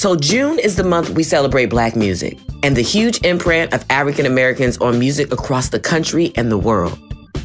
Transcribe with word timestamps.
So, 0.00 0.16
June 0.16 0.58
is 0.58 0.76
the 0.76 0.82
month 0.82 1.10
we 1.10 1.22
celebrate 1.22 1.66
Black 1.66 1.94
music 1.94 2.38
and 2.62 2.74
the 2.74 2.80
huge 2.80 3.22
imprint 3.22 3.74
of 3.74 3.84
African 3.90 4.24
Americans 4.24 4.78
on 4.78 4.98
music 4.98 5.30
across 5.30 5.68
the 5.68 5.78
country 5.78 6.32
and 6.36 6.50
the 6.50 6.56
world. 6.56 6.98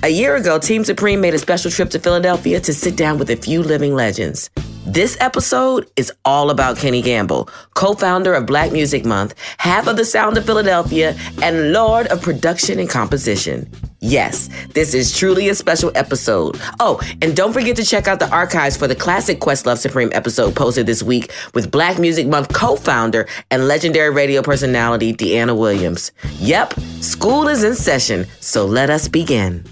A 0.03 0.07
year 0.07 0.37
ago, 0.37 0.57
Team 0.57 0.85
Supreme 0.85 1.19
made 1.19 1.33
a 1.33 1.37
special 1.37 1.69
trip 1.69 1.89
to 1.89 1.99
Philadelphia 1.99 2.61
to 2.61 2.73
sit 2.73 2.95
down 2.95 3.17
with 3.17 3.29
a 3.29 3.35
few 3.35 3.61
living 3.61 3.93
legends. 3.93 4.49
This 4.85 5.17
episode 5.19 5.91
is 5.97 6.13
all 6.23 6.49
about 6.49 6.77
Kenny 6.77 7.01
Gamble, 7.01 7.49
co 7.73 7.93
founder 7.93 8.33
of 8.33 8.45
Black 8.45 8.71
Music 8.71 9.03
Month, 9.03 9.35
half 9.57 9.87
of 9.87 9.97
the 9.97 10.05
sound 10.05 10.37
of 10.37 10.45
Philadelphia, 10.45 11.13
and 11.41 11.73
lord 11.73 12.07
of 12.07 12.21
production 12.21 12.79
and 12.79 12.89
composition. 12.89 13.69
Yes, 14.07 14.49
this 14.75 14.93
is 14.93 15.17
truly 15.17 15.49
a 15.49 15.55
special 15.55 15.91
episode. 15.95 16.61
Oh, 16.79 17.01
and 17.23 17.35
don't 17.35 17.53
forget 17.53 17.75
to 17.77 17.83
check 17.83 18.07
out 18.07 18.19
the 18.19 18.29
archives 18.29 18.77
for 18.77 18.87
the 18.87 18.93
classic 18.93 19.39
Questlove 19.39 19.79
Supreme 19.79 20.11
episode 20.13 20.55
posted 20.55 20.85
this 20.85 21.01
week 21.01 21.31
with 21.55 21.71
Black 21.71 21.97
Music 21.97 22.27
Month 22.27 22.53
co 22.53 22.75
founder 22.75 23.27
and 23.49 23.67
legendary 23.67 24.11
radio 24.11 24.43
personality 24.43 25.11
Dyana 25.11 25.57
Williams. 25.57 26.11
Yep, 26.37 26.75
school 27.01 27.47
is 27.47 27.63
in 27.63 27.73
session, 27.73 28.27
so 28.41 28.63
let 28.63 28.91
us 28.91 29.07
begin. 29.07 29.65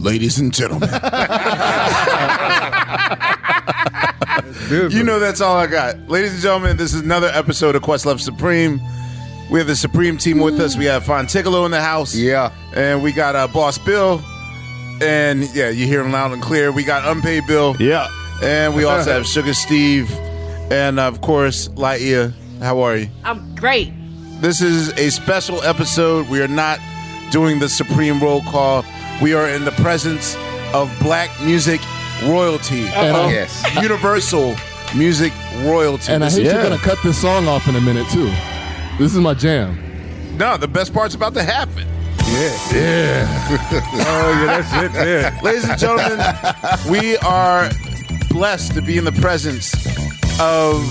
Ladies 0.00 0.40
and 0.40 0.52
gentlemen. 0.52 0.90
you 4.70 5.02
know 5.02 5.18
that's 5.18 5.40
all 5.40 5.56
I 5.56 5.66
got. 5.66 5.98
Ladies 6.08 6.32
and 6.34 6.42
gentlemen, 6.42 6.76
this 6.76 6.94
is 6.94 7.00
another 7.00 7.28
episode 7.28 7.76
of 7.76 7.82
Questlove 7.82 8.20
Supreme. 8.20 8.80
We 9.50 9.58
have 9.58 9.66
the 9.66 9.76
Supreme 9.76 10.16
team 10.16 10.38
with 10.38 10.58
us. 10.60 10.76
We 10.76 10.86
have 10.86 11.04
Fonticolo 11.04 11.64
in 11.66 11.70
the 11.70 11.80
house. 11.82 12.14
Yeah. 12.14 12.52
And 12.74 13.02
we 13.02 13.12
got 13.12 13.36
uh, 13.36 13.48
Boss 13.48 13.76
Bill. 13.78 14.22
And 15.02 15.42
yeah, 15.54 15.68
you 15.68 15.86
hear 15.86 16.00
him 16.00 16.12
loud 16.12 16.32
and 16.32 16.42
clear. 16.42 16.72
We 16.72 16.84
got 16.84 17.06
Unpaid 17.06 17.46
Bill. 17.46 17.76
Yeah. 17.78 18.08
And 18.42 18.74
we 18.74 18.84
also 18.84 19.12
have 19.14 19.26
Sugar 19.26 19.52
Steve. 19.52 20.10
And 20.70 20.98
of 20.98 21.20
course, 21.20 21.68
Laiya. 21.68 22.32
How 22.60 22.80
are 22.80 22.96
you? 22.96 23.08
I'm 23.24 23.54
great. 23.54 23.92
This 24.40 24.60
is 24.62 24.90
a 24.94 25.10
special 25.10 25.62
episode. 25.62 26.28
We 26.28 26.40
are 26.40 26.48
not 26.48 26.78
doing 27.30 27.58
the 27.58 27.68
Supreme 27.68 28.20
roll 28.20 28.40
call. 28.42 28.84
We 29.20 29.34
are 29.34 29.48
in 29.48 29.64
the 29.64 29.72
presence 29.72 30.34
of 30.72 30.90
black 31.00 31.28
music 31.42 31.80
royalty. 32.28 32.88
Uh-oh. 32.88 33.28
Yes. 33.28 33.62
Universal 33.80 34.54
music 34.94 35.32
royalty. 35.64 36.12
And 36.12 36.22
I 36.22 36.26
This 36.28 36.36
hate 36.36 36.46
is- 36.46 36.52
you're 36.52 36.62
gonna 36.62 36.78
cut 36.78 36.98
this 37.02 37.18
song 37.20 37.48
off 37.48 37.66
in 37.68 37.76
a 37.76 37.80
minute 37.80 38.06
too. 38.10 38.30
This 38.98 39.12
is 39.14 39.18
my 39.20 39.34
jam. 39.34 39.78
No, 40.38 40.56
the 40.56 40.68
best 40.68 40.92
part's 40.94 41.14
about 41.14 41.34
to 41.34 41.42
happen. 41.42 41.86
Yeah. 42.28 42.58
Yeah. 42.72 43.58
Oh, 43.94 44.44
yeah, 44.44 44.60
that's 44.60 44.72
it 44.84 44.92
there. 44.92 45.38
Ladies 45.42 45.68
and 45.68 45.78
gentlemen, 45.78 46.18
we 46.90 47.16
are 47.18 47.70
blessed 48.30 48.74
to 48.74 48.82
be 48.82 48.96
in 48.96 49.04
the 49.04 49.12
presence 49.12 49.74
of 50.40 50.82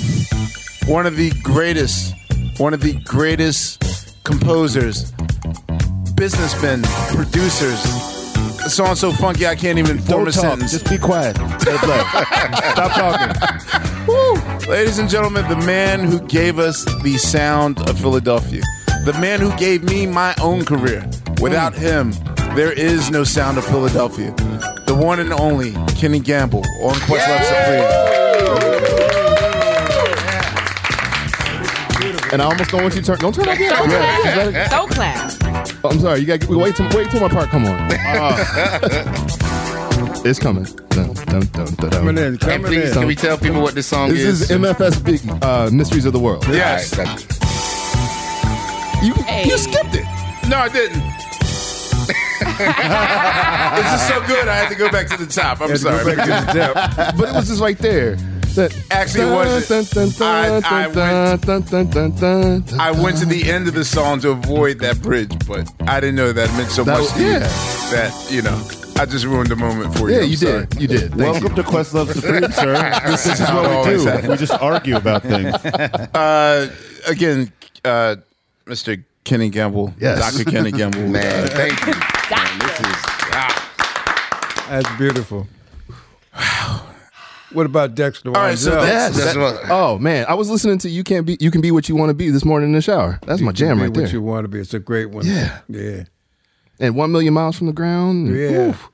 one 0.88 1.06
of 1.08 1.16
the 1.16 1.32
greatest, 1.42 2.14
one 2.58 2.74
of 2.74 2.82
the 2.82 2.94
greatest 3.06 3.82
composers, 4.24 5.12
businessmen, 6.16 6.82
producers. 7.16 7.82
The 8.72 8.76
song's 8.78 9.02
so 9.02 9.12
funky 9.12 9.46
I 9.46 9.54
can't 9.54 9.78
even 9.80 9.98
form 9.98 10.24
Don't 10.24 10.28
a 10.30 10.32
talk. 10.32 10.44
sentence. 10.44 10.72
Just 10.72 10.90
be 10.90 10.98
quiet. 10.98 11.36
Stop 11.60 12.92
talking. 12.94 14.08
Woo! 14.08 14.36
Ladies 14.72 14.98
and 14.98 15.10
gentlemen, 15.10 15.46
the 15.50 15.58
man 15.66 16.00
who 16.00 16.22
gave 16.22 16.58
us 16.58 16.86
the 17.04 17.18
sound 17.18 17.82
of 17.90 18.00
Philadelphia, 18.00 18.62
the 19.04 19.12
man 19.20 19.42
who 19.42 19.54
gave 19.58 19.84
me 19.84 20.06
my 20.06 20.34
own 20.42 20.64
career. 20.64 21.06
Without 21.42 21.74
mm. 21.74 21.80
him, 21.80 22.12
there 22.56 22.72
is 22.72 23.12
no 23.12 23.26
sound 23.26 23.58
of 23.58 23.66
Philadelphia. 23.66 24.32
The 24.88 24.96
one 24.98 25.20
and 25.20 25.34
only 25.34 25.74
Kenny 25.98 26.22
Gamble 26.22 26.64
on 26.82 26.94
Questlove 26.94 27.44
Supreme. 27.44 28.22
And 32.32 32.42
I 32.42 32.46
almost 32.46 32.72
don't 32.72 32.84
want 32.84 32.96
you 32.96 33.02
to 33.02 33.08
turn. 33.08 33.20
Don't 33.20 33.36
turn 33.36 33.50
off 33.50 33.60
yet. 33.60 33.78
Don't 33.78 33.90
Yeah, 33.90 34.24
just 34.24 34.38
let 34.38 34.52
clap. 34.54 34.72
Don't 34.72 34.92
clap. 34.92 35.41
Oh, 35.84 35.90
I'm 35.90 36.00
sorry. 36.00 36.20
You 36.20 36.26
got 36.28 36.42
to 36.42 36.58
wait 36.58 36.76
till 36.76 36.88
wait 36.96 37.10
till 37.10 37.22
my 37.22 37.30
part 37.30 37.50
come 37.50 37.66
on. 37.66 37.90
it's 40.26 40.40
coming. 40.40 40.64
Dun, 40.90 41.14
dun, 41.14 41.26
dun, 41.26 41.42
dun, 41.48 41.74
dun. 41.76 41.90
Coming 41.92 42.18
in, 42.18 42.24
And 42.24 42.40
coming 42.40 42.64
please, 42.68 42.90
in. 42.90 42.94
can 42.94 43.08
we 43.08 43.16
tell 43.16 43.38
people 43.38 43.62
what 43.62 43.74
this 43.74 43.88
song 43.88 44.12
is? 44.12 44.40
This 44.40 44.42
is? 44.42 44.52
is 44.52 44.58
MFSB 44.58 45.44
uh, 45.44 45.70
Mysteries 45.72 46.06
of 46.06 46.14
the 46.14 46.20
World. 46.20 46.46
Yes. 46.48 46.98
All 46.98 47.06
right, 47.06 47.18
got 47.18 49.04
You 49.04 49.14
Hey. 49.24 49.46
you 49.50 49.58
skipped 49.58 49.96
it. 49.96 50.06
No, 50.50 50.58
I 50.58 50.70
didn't. 50.70 51.02
this 52.42 54.02
is 54.02 54.08
so 54.08 54.22
good, 54.28 54.48
I 54.48 54.56
had 54.56 54.70
to 54.70 54.76
go 54.76 54.90
back 54.92 55.08
to 55.08 55.18
the 55.18 55.26
top. 55.26 55.62
I'm 55.62 55.70
Had 55.70 55.78
to 55.78 55.84
go 55.84 55.98
sorry. 56.04 56.16
back 56.16 56.26
to 56.26 56.46
the 56.46 56.54
depth. 56.54 57.18
But 57.18 57.30
it 57.30 57.36
was 57.36 57.48
just 57.48 57.62
right 57.62 57.78
there. 57.78 58.18
That 58.56 58.76
Actually, 58.92 59.32
wasn't. 59.32 59.90
Dun, 59.90 60.10
dun, 60.10 60.22
I- 60.22 60.84
I 60.84 60.88
dun, 60.88 60.94
dun, 61.64 62.16
went-. 62.20 62.74
I 62.80 62.92
to 63.20 63.26
the 63.26 63.50
end 63.50 63.68
of 63.70 63.74
the 63.76 63.86
song 63.86 64.20
to 64.22 64.32
avoid 64.32 64.80
that 64.80 65.02
bridge, 65.02 65.32
but 65.48 65.72
I 65.88 66.00
didn't 66.02 66.16
know 66.16 66.34
that 66.34 66.50
meant 66.58 66.70
so 66.70 66.84
That 66.84 66.94
much 67.00 67.02
was- 67.04 67.14
to 67.14 67.20
you 67.22 67.30
yeah. 67.32 67.40
that, 67.40 68.28
you 68.30 68.42
know, 68.42 68.62
I 69.00 69.06
just 69.06 69.24
ruined 69.26 69.50
the 69.50 69.56
moment 69.56 69.96
for 69.98 70.10
you. 70.10 70.18
Yeah, 70.18 70.24
I'm 70.24 70.30
you 70.30 70.36
sorry. 70.36 70.66
did. 70.66 70.82
You 70.82 70.88
did. 70.88 71.14
Thank 71.16 71.22
Welcome 71.42 71.56
to 71.56 71.64
Questlove 71.64 72.14
Supreme, 72.14 72.52
sir. 72.52 72.74
This, 73.06 73.26
is 73.26 73.40
what 73.40 73.86
we 73.88 73.94
do. 73.96 74.06
happens. 74.06 74.28
We 74.28 74.36
just 74.38 74.54
argue 74.62 74.98
about 74.98 75.24
things. 75.24 75.56
Uh, 76.14 76.68
again, 77.08 77.52
uh, 77.86 78.18
Mr. 78.68 79.02
Kenny 79.24 79.50
Gamble, 79.50 79.94
Yes. 80.00 80.20
Dr. 80.36 80.50
Kenny 80.50 80.72
Gamble. 80.80 81.08
Man, 81.08 81.46
uh, 81.46 81.48
thank 81.52 81.80
you. 81.88 81.94
Man, 81.94 82.60
this 82.60 82.78
Doctor. 82.80 82.90
is 82.90 84.84
That's 84.84 84.98
beautiful. 84.98 85.48
What 87.54 87.66
about 87.66 87.96
Dexter 87.96 88.30
All 88.30 88.34
right, 88.36 88.58
so 88.58 88.72
Wansel? 88.72 88.82
that's- 88.82 89.18
that's 89.18 89.38
what. 89.38 89.62
Oh 89.70 89.98
man, 90.00 90.26
I 90.30 90.34
was 90.36 90.50
listening 90.50 90.78
to 90.80 90.90
"You 90.90 91.04
Can't 91.04 91.26
Be 91.26 91.38
You 91.40 91.52
Can 91.52 91.62
Be 91.62 91.72
What 91.72 91.90
You 91.90 91.96
Want 91.96 92.10
to 92.10 92.14
Be" 92.14 92.30
this 92.30 92.46
morning 92.46 92.70
in 92.70 92.74
the 92.76 92.82
shower. 92.82 93.20
That's 93.26 93.42
my 93.42 93.52
jam 93.52 93.78
be 93.78 93.84
right 93.84 93.94
there. 93.94 94.04
What 94.04 94.14
you 94.14 94.22
want 94.22 94.44
to 94.46 94.48
be? 94.48 94.60
It's 94.60 94.74
a 94.74 94.80
great 94.80 95.10
one. 95.10 95.26
Yeah. 95.26 95.60
yeah, 95.68 96.04
and 96.80 96.96
one 96.96 97.12
million 97.12 97.34
miles 97.34 97.58
from 97.58 97.68
the 97.68 97.74
ground. 97.74 98.36
yeah. 98.36 98.70
Oof. 98.70 98.88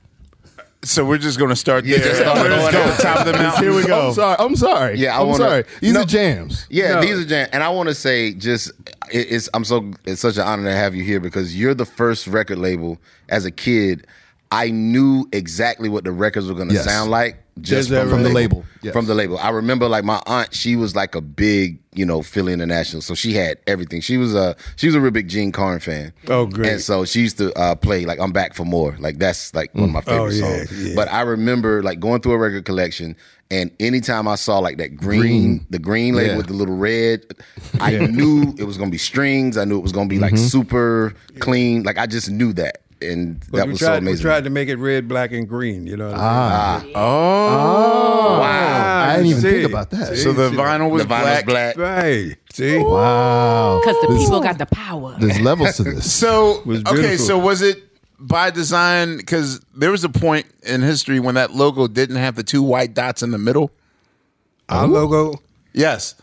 So 0.83 1.03
we're 1.03 1.17
just 1.17 1.37
going 1.39 1.49
to 1.49 1.55
start 1.55 1.85
Yeah, 1.85 1.97
there. 1.97 2.05
just 2.09 2.21
start 2.21 2.37
We're 2.37 2.49
just 2.49 2.71
going 2.71 2.85
going 2.85 2.87
there. 2.87 2.97
top 2.97 3.19
of 3.19 3.25
the 3.25 3.33
mountain. 3.33 3.63
Here 3.63 3.73
we 3.75 3.85
go. 3.85 4.07
I'm 4.09 4.13
sorry. 4.13 4.35
I'm 4.39 4.55
sorry. 4.55 4.97
Yeah, 4.99 5.17
I 5.17 5.21
I'm 5.21 5.27
wanna- 5.27 5.43
sorry. 5.43 5.63
These 5.81 5.93
No. 5.93 6.01
are 6.01 6.05
jams. 6.05 6.67
Yeah, 6.69 6.93
No. 6.95 7.01
these 7.01 7.19
are 7.19 7.25
jams. 7.25 7.49
and 7.51 7.63
I 7.63 7.69
want 7.69 7.89
to 7.89 7.95
say 7.95 8.33
just 8.33 8.69
it, 9.11 9.27
it's 9.31 9.49
I'm 9.53 9.65
so 9.65 9.91
it's 10.05 10.21
such 10.21 10.37
an 10.37 10.43
honor 10.43 10.63
to 10.65 10.71
have 10.75 10.95
you 10.95 11.03
here 11.03 11.19
because 11.19 11.55
you're 11.59 11.73
the 11.73 11.85
first 11.85 12.27
record 12.27 12.59
label 12.59 12.99
as 13.27 13.43
a 13.43 13.51
kid. 13.51 14.05
I 14.51 14.69
knew 14.69 15.27
exactly 15.33 15.89
what 15.89 16.03
the 16.05 16.11
records 16.11 16.47
were 16.47 16.53
going 16.55 16.69
to 16.69 16.75
Yes. 16.75 16.85
sound 16.85 17.11
like 17.11 17.37
just 17.61 17.89
from, 17.89 18.09
from 18.09 18.23
the 18.23 18.29
label. 18.29 18.65
yes. 18.81 18.93
From 18.93 19.05
the 19.05 19.13
label, 19.15 19.37
I 19.37 19.49
remember 19.49 19.87
like 19.87 20.03
my 20.03 20.21
aunt. 20.25 20.53
She 20.53 20.75
was 20.75 20.95
like 20.95 21.15
a 21.15 21.21
big, 21.21 21.79
you 21.93 22.05
know, 22.05 22.21
Philly 22.21 22.53
International, 22.53 23.01
so 23.01 23.13
she 23.15 23.33
had 23.33 23.57
everything. 23.67 24.01
She 24.01 24.17
was 24.17 24.33
a 24.35 24.55
she 24.75 24.87
was 24.87 24.95
a 24.95 25.01
real 25.01 25.11
big 25.11 25.27
Jean 25.27 25.51
Carn 25.51 25.79
fan. 25.79 26.13
Oh, 26.27 26.45
great. 26.45 26.71
And 26.73 26.81
so 26.81 27.05
she 27.05 27.21
used 27.21 27.37
to 27.39 27.53
uh, 27.57 27.75
play 27.75 28.05
like 28.05 28.19
"I'm 28.19 28.31
Back 28.31 28.53
for 28.53 28.65
More." 28.65 28.95
Like 28.99 29.17
that's 29.19 29.53
like 29.53 29.73
one 29.73 29.85
of 29.85 29.91
my 29.91 30.01
favorite 30.01 30.21
Oh, 30.21 30.27
yeah, 30.27 30.57
songs. 30.65 30.87
yeah. 30.89 30.95
But 30.95 31.11
I 31.11 31.21
remember 31.21 31.81
like 31.83 31.99
going 31.99 32.21
through 32.21 32.33
a 32.33 32.37
record 32.37 32.65
collection, 32.65 33.15
and 33.51 33.71
anytime 33.79 34.27
I 34.27 34.35
saw 34.35 34.59
like 34.59 34.77
that 34.77 34.95
green, 34.95 35.65
the 35.69 35.79
green 35.79 36.15
label 36.15 36.31
Yeah. 36.31 36.37
with 36.37 36.47
the 36.47 36.53
little 36.53 36.75
red, 36.77 37.25
I 37.79 37.97
knew 37.97 38.53
it 38.57 38.63
was 38.65 38.77
gonna 38.77 38.91
be 38.91 38.97
strings. 38.97 39.57
I 39.57 39.65
knew 39.65 39.77
it 39.77 39.83
was 39.83 39.91
gonna 39.91 40.09
be 40.09 40.19
like 40.19 40.33
Mm-hmm. 40.33 40.45
super 40.45 41.13
clean. 41.39 41.83
Like 41.83 41.97
I 41.97 42.05
just 42.05 42.29
knew 42.29 42.53
that, 42.53 42.81
and 43.01 43.39
But 43.51 43.57
that 43.57 43.65
we 43.67 43.71
was 43.73 43.79
tried, 43.79 44.03
so 44.03 44.11
we 44.11 44.17
tried 44.17 44.43
to 44.45 44.49
make 44.49 44.69
it 44.69 44.77
red, 44.77 45.07
black, 45.07 45.31
and 45.31 45.47
green. 45.47 45.85
You 45.87 45.97
know. 45.97 46.07
What 46.09 46.17
Ah. 46.19 46.79
I 46.81 46.83
mean? 46.83 46.93
Oh. 46.95 48.39
wow! 48.39 49.03
I 49.09 49.15
didn't 49.17 49.27
even 49.27 49.41
See? 49.41 49.49
think 49.51 49.69
about 49.69 49.89
that. 49.91 50.17
So 50.17 50.33
the 50.33 50.49
vinyl 50.49 50.89
was 50.89 51.03
the 51.03 51.09
vinyl 51.13 51.45
black. 51.45 51.45
black. 51.45 51.77
Right. 51.77 52.35
See. 52.53 52.77
Wow. 52.77 53.79
Because 53.83 54.01
the 54.01 54.07
people 54.17 54.41
got 54.41 54.57
the 54.57 54.65
power. 54.65 55.15
There's 55.19 55.39
levels 55.41 55.77
to 55.77 55.83
this. 55.83 56.11
So 56.13 56.61
was 56.65 56.83
okay, 56.85 57.17
so 57.17 57.37
was 57.37 57.61
it 57.61 57.83
by 58.19 58.49
design? 58.49 59.17
Because 59.17 59.59
there 59.75 59.91
was 59.91 60.03
a 60.03 60.09
point 60.09 60.45
in 60.63 60.81
history 60.81 61.19
when 61.19 61.35
that 61.35 61.53
logo 61.53 61.87
didn't 61.87 62.15
have 62.17 62.35
the 62.35 62.43
two 62.43 62.63
white 62.63 62.93
dots 62.93 63.21
in 63.21 63.31
the 63.31 63.37
middle. 63.37 63.71
Our 64.69 64.87
logo. 64.87 65.41
Yes, 65.73 66.15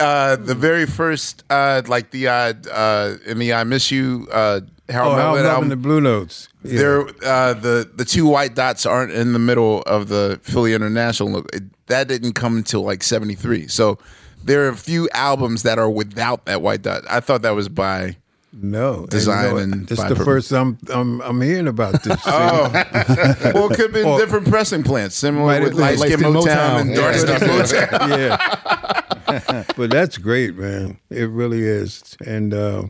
uh, 0.00 0.36
the 0.36 0.54
very 0.54 0.86
first, 0.86 1.44
uh, 1.50 1.82
like 1.86 2.10
the 2.10 2.28
uh, 2.28 2.54
uh, 2.72 3.16
in 3.26 3.38
the 3.38 3.52
"I 3.52 3.64
Miss 3.64 3.90
You" 3.90 4.26
uh, 4.32 4.60
Harold 4.88 5.12
Oh, 5.12 5.16
how 5.16 5.22
Melvin 5.34 5.42
loving 5.44 5.50
album. 5.54 5.68
the 5.70 5.76
blue 5.76 6.00
notes. 6.00 6.48
Yeah. 6.64 6.78
There, 6.78 7.00
uh, 7.24 7.54
the 7.54 7.90
the 7.94 8.04
two 8.04 8.26
white 8.26 8.54
dots 8.54 8.84
aren't 8.84 9.12
in 9.12 9.32
the 9.32 9.38
middle 9.38 9.82
of 9.82 10.08
the 10.08 10.40
Philly 10.42 10.74
International 10.74 11.30
look. 11.30 11.48
It, 11.54 11.62
that 11.86 12.08
didn't 12.08 12.32
come 12.34 12.56
until 12.56 12.82
like 12.82 13.02
'73. 13.02 13.68
So 13.68 13.98
there 14.44 14.64
are 14.64 14.68
a 14.68 14.76
few 14.76 15.08
albums 15.14 15.62
that 15.62 15.78
are 15.78 15.88
without 15.90 16.46
that 16.46 16.62
white 16.62 16.82
dot. 16.82 17.04
I 17.08 17.20
thought 17.20 17.42
that 17.42 17.54
was 17.54 17.68
by. 17.68 18.16
no 18.52 19.06
Design 19.06 19.44
you 19.44 19.50
know, 19.52 19.56
and 19.58 19.86
This 19.86 19.98
by 19.98 20.08
the 20.08 20.14
purpose. 20.16 20.48
first 20.48 20.52
I'm 20.52 20.78
I'm 20.90 21.20
I'm 21.22 21.40
hearing 21.40 21.68
about 21.68 22.02
this. 22.02 22.20
Oh, 22.26 22.70
well, 23.54 23.70
it 23.72 23.76
could 23.76 23.92
be 23.94 24.02
Or- 24.02 24.18
different 24.18 24.48
pressing 24.48 24.82
plants, 24.82 25.14
similar 25.14 25.46
Might 25.46 25.62
with 25.62 25.78
have 25.78 25.78
been 25.78 25.80
light 25.80 25.98
skin 25.98 26.20
light-skin 26.34 26.52
Motown, 26.52 26.74
Motown. 26.74 26.80
and 26.80 26.94
dark 26.94 27.14
skin 27.14 27.88
Motown. 27.98 28.18
yeah. 28.18 29.64
but 29.76 29.90
that's 29.90 30.18
great, 30.18 30.56
man. 30.56 30.98
It 31.08 31.30
really 31.30 31.62
is. 31.62 32.16
And 32.26 32.52
uh, 32.52 32.84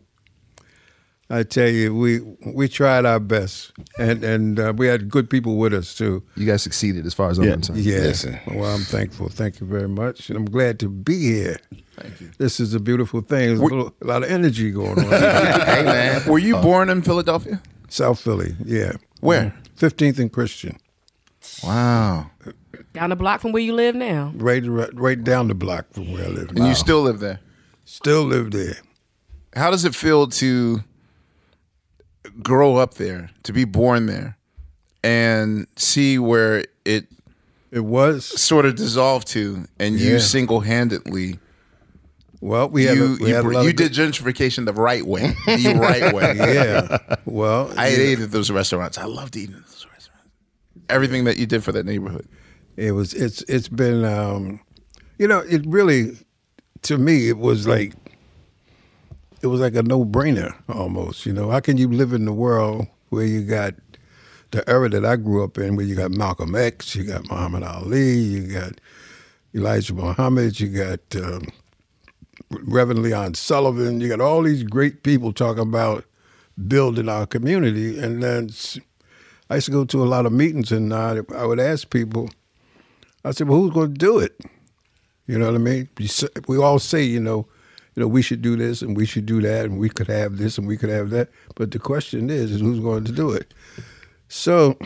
I 1.34 1.42
tell 1.44 1.68
you, 1.68 1.94
we 1.94 2.20
we 2.44 2.68
tried 2.68 3.06
our 3.06 3.18
best, 3.18 3.72
and 3.98 4.22
and 4.22 4.60
uh, 4.60 4.72
we 4.76 4.86
had 4.86 5.08
good 5.08 5.30
people 5.30 5.56
with 5.56 5.72
us 5.72 5.94
too. 5.94 6.22
You 6.36 6.44
guys 6.46 6.62
succeeded 6.62 7.06
as 7.06 7.14
far 7.14 7.30
as 7.30 7.38
I'm 7.38 7.44
Yeah. 7.46 7.52
concerned. 7.54 7.78
Yeah. 7.78 7.98
Listen. 8.00 8.38
Well, 8.54 8.74
I'm 8.74 8.82
thankful. 8.82 9.28
Thank 9.30 9.58
you 9.60 9.66
very 9.66 9.88
much, 9.88 10.28
and 10.28 10.36
I'm 10.36 10.44
glad 10.44 10.78
to 10.80 10.88
be 10.90 11.18
here. 11.32 11.56
Thank 11.96 12.20
you. 12.20 12.30
This 12.38 12.60
is 12.60 12.74
a 12.74 12.80
beautiful 12.80 13.22
thing. 13.22 13.48
There's 13.48 13.60
a, 13.60 13.64
little, 13.64 13.94
a 14.02 14.06
lot 14.06 14.22
of 14.22 14.30
energy 14.30 14.70
going 14.72 14.98
on. 14.98 15.04
hey 15.10 15.82
man, 15.84 16.26
Were 16.28 16.38
you 16.38 16.56
born 16.58 16.90
in 16.90 17.00
Philadelphia? 17.02 17.62
South 17.88 18.20
Philly, 18.20 18.54
yeah. 18.64 18.92
Where? 19.20 19.54
15th 19.78 20.18
and 20.18 20.30
Christian, 20.32 20.76
Wow. 21.62 22.30
Down 22.94 23.10
the 23.10 23.16
block 23.16 23.40
from 23.40 23.52
where 23.52 23.62
you 23.62 23.72
live 23.74 23.94
now. 23.94 24.32
right, 24.36 24.64
right, 24.66 24.90
right 24.94 25.22
down 25.24 25.48
the 25.48 25.54
block 25.54 25.86
from 25.92 26.12
where 26.12 26.24
I 26.24 26.28
live. 26.28 26.50
And 26.50 26.66
you 26.66 26.74
still 26.74 27.02
live 27.02 27.20
there. 27.20 27.40
still 27.84 28.24
live 28.24 28.50
there. 28.50 28.76
How 29.54 29.70
does 29.70 29.84
it 29.84 29.94
feel 29.94 30.26
to 30.28 30.82
grow 32.42 32.76
up 32.76 32.94
there, 32.94 33.30
to 33.44 33.52
be 33.52 33.64
born 33.64 34.06
there, 34.06 34.36
and 35.02 35.66
see 35.76 36.18
where 36.18 36.64
it 36.84 37.06
It 37.70 37.80
was 37.84 38.24
sort 38.40 38.66
of 38.66 38.74
dissolved 38.76 39.26
to, 39.28 39.64
and 39.78 39.98
Yeah. 39.98 40.10
you 40.12 40.18
single 40.20 40.60
handedly 40.60 41.38
well. 42.40 42.68
We 42.68 42.84
you 42.84 43.14
a, 43.14 43.22
we 43.22 43.30
you, 43.30 43.62
you 43.62 43.72
did 43.72 43.92
gentrification 43.92 44.66
the 44.66 44.72
right 44.74 45.04
way, 45.06 45.34
the 45.46 45.74
right 45.80 46.12
way. 46.14 46.34
yeah. 46.36 46.98
Well, 47.24 47.72
I 47.78 47.88
yeah. 47.88 47.96
ate 47.98 48.20
at 48.20 48.30
those 48.30 48.50
restaurants. 48.50 48.98
I 48.98 49.04
loved 49.04 49.36
eating 49.36 49.54
at 49.56 49.62
those 49.66 49.86
restaurants. 49.90 50.28
Everything 50.88 51.24
that 51.24 51.38
you 51.38 51.46
did 51.46 51.64
for 51.64 51.72
that 51.72 51.86
neighborhood. 51.86 52.26
It 52.76 52.92
was 52.92 53.14
it's 53.14 53.42
it's 53.48 53.68
been 53.68 54.04
um 54.04 54.60
you 55.18 55.26
know, 55.28 55.40
it 55.40 55.64
really 55.66 56.16
to 56.82 56.98
me 56.98 57.28
it 57.28 57.38
was 57.38 57.66
like 57.66 57.94
it 59.42 59.48
was 59.48 59.60
like 59.60 59.74
a 59.74 59.82
no 59.82 60.04
brainer 60.04 60.54
almost, 60.68 61.26
you 61.26 61.32
know. 61.32 61.50
How 61.50 61.60
can 61.60 61.76
you 61.76 61.88
live 61.88 62.12
in 62.12 62.24
the 62.24 62.32
world 62.32 62.86
where 63.10 63.24
you 63.24 63.42
got 63.42 63.74
the 64.52 64.68
era 64.68 64.88
that 64.88 65.04
I 65.04 65.16
grew 65.16 65.42
up 65.44 65.58
in 65.58 65.76
where 65.76 65.84
you 65.84 65.94
got 65.94 66.10
Malcolm 66.10 66.54
X, 66.54 66.94
you 66.94 67.04
got 67.04 67.28
Muhammad 67.28 67.62
Ali, 67.62 68.12
you 68.12 68.46
got 68.46 68.80
Elijah 69.54 69.94
Muhammad, 69.94 70.60
you 70.60 70.68
got 70.68 71.00
um, 71.16 71.48
Reverend 72.50 73.02
Leon 73.02 73.34
Sullivan, 73.34 74.00
you 74.00 74.08
got 74.08 74.20
all 74.20 74.42
these 74.42 74.62
great 74.62 75.02
people 75.02 75.32
talking 75.32 75.62
about 75.62 76.04
building 76.68 77.08
our 77.08 77.26
community 77.26 77.98
and 77.98 78.22
then 78.22 78.50
I 79.48 79.56
used 79.56 79.66
to 79.66 79.72
go 79.72 79.84
to 79.86 80.02
a 80.02 80.04
lot 80.04 80.26
of 80.26 80.32
meetings 80.32 80.70
and 80.70 80.92
uh, 80.92 81.22
I 81.34 81.44
would 81.46 81.58
ask 81.58 81.88
people 81.90 82.28
I 83.24 83.30
said, 83.30 83.48
"Well, 83.48 83.58
who's 83.60 83.72
going 83.72 83.92
to 83.92 83.98
do 83.98 84.18
it?" 84.18 84.40
You 85.26 85.38
know 85.38 85.46
what 85.46 85.54
I 85.54 85.58
mean? 85.58 85.88
We 86.48 86.58
all 86.58 86.78
say, 86.78 87.04
you 87.04 87.20
know, 87.20 87.46
you 87.94 88.00
know, 88.00 88.08
we 88.08 88.22
should 88.22 88.40
do 88.40 88.56
this 88.56 88.80
and 88.82 88.96
we 88.96 89.04
should 89.04 89.26
do 89.26 89.40
that 89.42 89.66
and 89.66 89.78
we 89.78 89.88
could 89.88 90.08
have 90.08 90.38
this 90.38 90.56
and 90.56 90.66
we 90.66 90.76
could 90.76 90.88
have 90.88 91.10
that. 91.10 91.28
But 91.54 91.70
the 91.70 91.78
question 91.78 92.30
is, 92.30 92.50
is 92.50 92.60
who's 92.60 92.80
going 92.80 93.04
to 93.04 93.12
do 93.12 93.30
it? 93.30 93.52
So, 94.28 94.78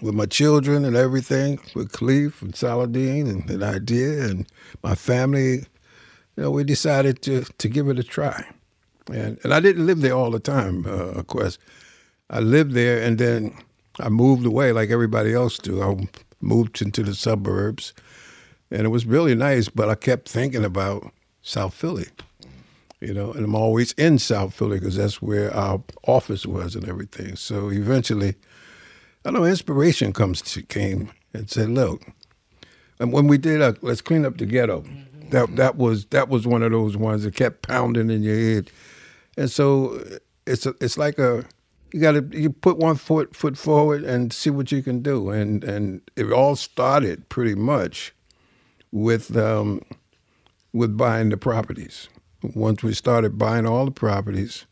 with 0.00 0.14
my 0.14 0.26
children 0.26 0.84
and 0.84 0.96
everything, 0.96 1.60
with 1.74 1.92
Cleve 1.92 2.40
and 2.40 2.54
Saladin 2.54 3.26
and 3.26 3.50
an 3.50 3.62
idea 3.62 4.24
and 4.24 4.46
my 4.82 4.94
family, 4.94 5.64
you 6.36 6.42
know, 6.44 6.50
we 6.50 6.64
decided 6.64 7.22
to 7.22 7.44
to 7.58 7.68
give 7.68 7.88
it 7.88 7.98
a 7.98 8.04
try. 8.04 8.44
And 9.12 9.38
and 9.42 9.52
I 9.52 9.60
didn't 9.60 9.86
live 9.86 10.00
there 10.00 10.14
all 10.14 10.30
the 10.30 10.40
time, 10.40 10.86
uh, 10.86 11.18
of 11.18 11.26
course. 11.26 11.58
I 12.30 12.40
lived 12.40 12.72
there 12.72 13.02
and 13.02 13.18
then 13.18 13.54
I 14.00 14.08
moved 14.08 14.46
away 14.46 14.72
like 14.72 14.90
everybody 14.90 15.34
else 15.34 15.58
do. 15.58 15.82
I 15.82 16.08
moved 16.40 16.80
into 16.80 17.02
the 17.02 17.14
suburbs 17.14 17.92
and 18.70 18.82
it 18.82 18.88
was 18.88 19.04
really 19.04 19.34
nice, 19.34 19.68
but 19.68 19.88
I 19.88 19.94
kept 19.94 20.28
thinking 20.28 20.64
about 20.64 21.12
South 21.42 21.74
Philly, 21.74 22.06
you 23.00 23.12
know, 23.12 23.32
and 23.32 23.44
I'm 23.44 23.54
always 23.54 23.92
in 23.92 24.18
South 24.18 24.54
Philly 24.54 24.78
because 24.78 24.96
that's 24.96 25.20
where 25.20 25.54
our 25.54 25.82
office 26.06 26.46
was 26.46 26.74
and 26.74 26.88
everything. 26.88 27.36
So 27.36 27.70
eventually, 27.70 28.36
I 29.24 29.30
know 29.30 29.44
inspiration 29.44 30.12
comes 30.12 30.40
to, 30.42 30.62
came 30.62 31.12
and 31.34 31.50
said, 31.50 31.70
look, 31.70 32.02
and 32.98 33.12
when 33.12 33.26
we 33.26 33.38
did 33.38 33.60
uh, 33.60 33.72
let's 33.82 34.00
clean 34.00 34.24
up 34.24 34.38
the 34.38 34.46
ghetto, 34.46 34.84
that 35.30 35.56
that 35.56 35.76
was 35.76 36.04
that 36.06 36.28
was 36.28 36.46
one 36.46 36.62
of 36.62 36.70
those 36.70 36.96
ones 36.96 37.24
that 37.24 37.34
kept 37.34 37.66
pounding 37.66 38.10
in 38.10 38.22
your 38.22 38.36
head, 38.36 38.70
and 39.36 39.50
so 39.50 40.00
it's 40.46 40.66
a, 40.66 40.74
it's 40.80 40.96
like 40.96 41.18
a 41.18 41.44
you 41.92 42.00
got 42.00 42.12
to 42.12 42.28
you 42.30 42.50
put 42.50 42.78
one 42.78 42.96
foot 42.96 43.34
foot 43.34 43.58
forward 43.58 44.04
and 44.04 44.32
see 44.32 44.50
what 44.50 44.70
you 44.70 44.82
can 44.82 45.02
do, 45.02 45.30
and 45.30 45.64
and 45.64 46.02
it 46.16 46.30
all 46.30 46.54
started 46.54 47.28
pretty 47.28 47.56
much 47.56 48.14
with 48.92 49.36
um, 49.36 49.80
with 50.72 50.96
buying 50.96 51.28
the 51.28 51.36
properties. 51.36 52.08
Once 52.54 52.82
we 52.82 52.92
started 52.92 53.38
buying 53.38 53.66
all 53.66 53.84
the 53.84 53.90
properties, 53.90 54.66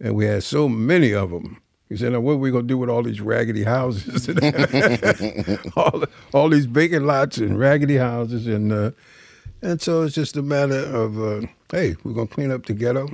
and 0.00 0.14
we 0.14 0.26
had 0.26 0.42
so 0.42 0.68
many 0.68 1.12
of 1.12 1.30
them. 1.30 1.60
He 1.88 1.96
said, 1.96 2.12
now 2.12 2.20
what 2.20 2.32
are 2.32 2.36
we 2.36 2.50
going 2.50 2.64
to 2.64 2.68
do 2.68 2.78
with 2.78 2.90
all 2.90 3.02
these 3.02 3.20
raggedy 3.20 3.64
houses? 3.64 4.28
all, 5.76 6.04
all 6.32 6.48
these 6.48 6.66
vacant 6.66 7.06
lots 7.06 7.38
and 7.38 7.58
raggedy 7.58 7.96
houses. 7.96 8.46
And 8.46 8.72
uh, 8.72 8.90
and 9.64 9.80
so 9.80 10.02
it's 10.02 10.14
just 10.14 10.36
a 10.36 10.42
matter 10.42 10.78
of, 10.78 11.18
uh, 11.18 11.46
hey, 11.70 11.96
we're 12.04 12.12
going 12.12 12.28
to 12.28 12.34
clean 12.34 12.50
up 12.50 12.66
the 12.66 12.74
ghetto. 12.74 13.08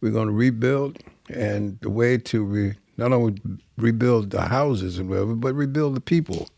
We're 0.00 0.12
going 0.12 0.28
to 0.28 0.32
rebuild. 0.32 0.98
And 1.28 1.78
the 1.80 1.90
way 1.90 2.16
to 2.16 2.42
re, 2.42 2.74
not 2.96 3.12
only 3.12 3.38
rebuild 3.76 4.30
the 4.30 4.42
houses 4.42 4.98
and 4.98 5.10
whatever, 5.10 5.34
but 5.34 5.54
rebuild 5.54 5.94
the 5.94 6.00
people, 6.00 6.48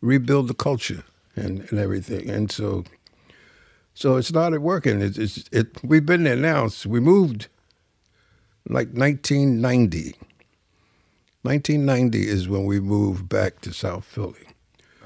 rebuild 0.00 0.48
the 0.48 0.54
culture 0.54 1.04
and, 1.36 1.60
and 1.70 1.78
everything. 1.78 2.28
And 2.28 2.50
so 2.50 2.82
so 3.94 4.16
it 4.16 4.22
started 4.22 4.60
working. 4.60 5.02
It's, 5.02 5.18
it's, 5.18 5.44
it, 5.52 5.82
we've 5.84 6.06
been 6.06 6.24
there 6.24 6.36
now. 6.36 6.68
So 6.68 6.88
we 6.88 7.00
moved 7.00 7.48
like 8.68 8.88
1990. 8.88 10.16
1990 11.42 12.28
is 12.28 12.48
when 12.48 12.64
we 12.66 12.80
moved 12.80 13.28
back 13.28 13.60
to 13.62 13.72
South 13.72 14.04
Philly. 14.04 14.46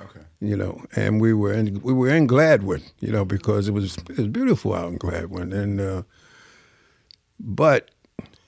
Okay. 0.01 0.21
You 0.41 0.57
know, 0.57 0.85
and 0.97 1.21
we 1.21 1.33
were 1.33 1.53
in 1.53 1.81
we 1.81 1.93
were 1.93 2.09
in 2.09 2.27
Gladwyne, 2.27 2.91
you 3.01 3.13
know, 3.13 3.25
because 3.25 3.69
it 3.69 3.73
was 3.73 3.97
it 3.97 4.19
was 4.19 4.27
beautiful 4.27 4.75
out 4.75 4.89
in 4.89 4.99
Gladwyne, 4.99 5.55
and 5.55 5.81
uh, 5.81 6.03
but 7.39 7.91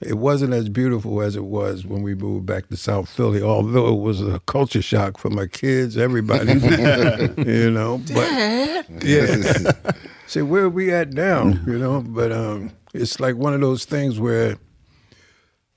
it 0.00 0.18
wasn't 0.18 0.52
as 0.52 0.68
beautiful 0.68 1.22
as 1.22 1.36
it 1.36 1.44
was 1.44 1.86
when 1.86 2.02
we 2.02 2.14
moved 2.14 2.44
back 2.44 2.68
to 2.68 2.76
South 2.76 3.08
Philly. 3.08 3.40
Although 3.40 3.88
it 3.88 4.00
was 4.00 4.20
a 4.20 4.40
culture 4.40 4.82
shock 4.82 5.16
for 5.16 5.30
my 5.30 5.46
kids, 5.46 5.96
everybody, 5.96 6.52
you 7.50 7.70
know. 7.70 8.02
But 8.12 8.86
yeah, 9.04 9.72
say 10.26 10.42
where 10.42 10.64
are 10.64 10.70
we 10.70 10.92
at 10.92 11.12
now? 11.12 11.46
You 11.66 11.78
know, 11.78 12.02
but 12.06 12.32
um, 12.32 12.72
it's 12.94 13.20
like 13.20 13.36
one 13.36 13.54
of 13.54 13.60
those 13.60 13.84
things 13.84 14.18
where, 14.20 14.56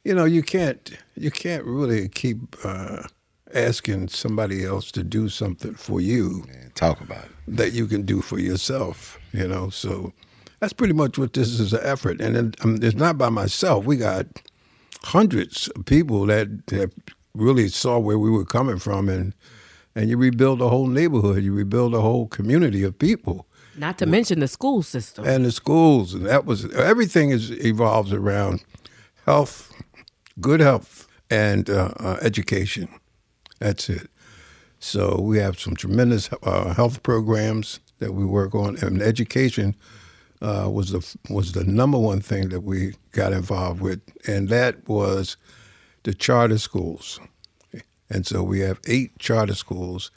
you 0.04 0.14
know, 0.14 0.26
you 0.26 0.44
can't 0.44 0.92
you 1.16 1.32
can't 1.32 1.64
really 1.66 2.10
keep 2.10 2.38
uh, 2.64 3.04
asking 3.54 4.10
somebody 4.10 4.66
else 4.66 4.92
to 4.92 5.04
do 5.04 5.30
something 5.30 5.76
for 5.76 6.02
you 6.02 6.44
Man, 6.48 6.72
talk 6.76 7.02
about 7.02 7.26
it. 7.26 7.32
that 7.48 7.74
you 7.74 7.88
can 7.88 8.04
do 8.04 8.22
for 8.22 8.40
yourself. 8.40 9.20
You 9.34 9.48
know, 9.48 9.70
so 9.70 10.14
that's 10.60 10.74
pretty 10.74 10.94
much 10.94 11.18
what 11.18 11.34
this 11.34 11.60
is 11.60 11.74
an 11.74 11.82
effort, 11.84 12.22
and 12.22 12.36
it, 12.36 12.66
um, 12.66 12.80
it's 12.82 12.96
not 12.96 13.18
by 13.18 13.30
myself. 13.30 13.86
We 13.86 13.98
got 13.98 14.26
hundreds 15.04 15.68
of 15.70 15.86
people 15.86 16.26
that, 16.26 16.68
that 16.68 16.92
really 17.34 17.70
saw 17.70 18.00
where 18.00 18.20
we 18.20 18.30
were 18.30 18.46
coming 18.46 18.80
from, 18.80 19.10
and 19.10 19.34
and 19.96 20.10
you 20.10 20.18
rebuild 20.18 20.62
a 20.62 20.70
whole 20.70 20.88
neighborhood, 20.88 21.44
you 21.44 21.54
rebuild 21.54 21.94
a 21.94 22.02
whole 22.02 22.28
community 22.28 22.84
of 22.84 22.98
people 22.98 23.48
Not 23.80 23.98
to 24.00 24.06
mention 24.06 24.40
the 24.40 24.48
school 24.48 24.84
system. 24.84 25.26
and 25.26 25.46
the 25.46 25.52
schools, 25.52 26.14
and 26.14 26.26
that 26.26 26.46
was 26.46 26.66
everything 26.76 27.30
is 27.32 27.50
evolves 27.52 28.12
around 28.12 28.64
health, 29.26 29.72
good 30.42 30.60
health, 30.60 31.08
and 31.30 31.70
uh, 31.70 31.92
uh, 31.98 32.18
education. 32.22 32.90
That's 33.60 33.90
it. 33.90 34.10
So 34.80 35.20
we 35.22 35.38
have 35.40 35.60
some 35.60 35.76
tremendous 35.76 36.30
uh, 36.44 36.74
health 36.74 37.04
programs 37.04 37.80
that 38.00 38.14
we 38.14 38.26
work 38.26 38.54
on, 38.54 38.78
and 38.84 39.02
education 39.02 39.76
uh, 40.42 40.70
was 40.72 40.92
the 40.92 41.34
was 41.34 41.54
the 41.54 41.64
number 41.64 41.98
one 41.98 42.22
thing 42.22 42.50
that 42.50 42.62
we 42.62 42.96
got 43.12 43.34
involved 43.34 43.82
with, 43.82 44.02
and 44.28 44.50
that 44.50 44.88
was 44.90 45.38
the 46.04 46.14
charter 46.14 46.58
schools. 46.58 47.20
And 48.10 48.26
so 48.26 48.42
we 48.42 48.60
have 48.62 48.80
eight 48.88 49.18
charter 49.20 49.54
schools, 49.56 50.12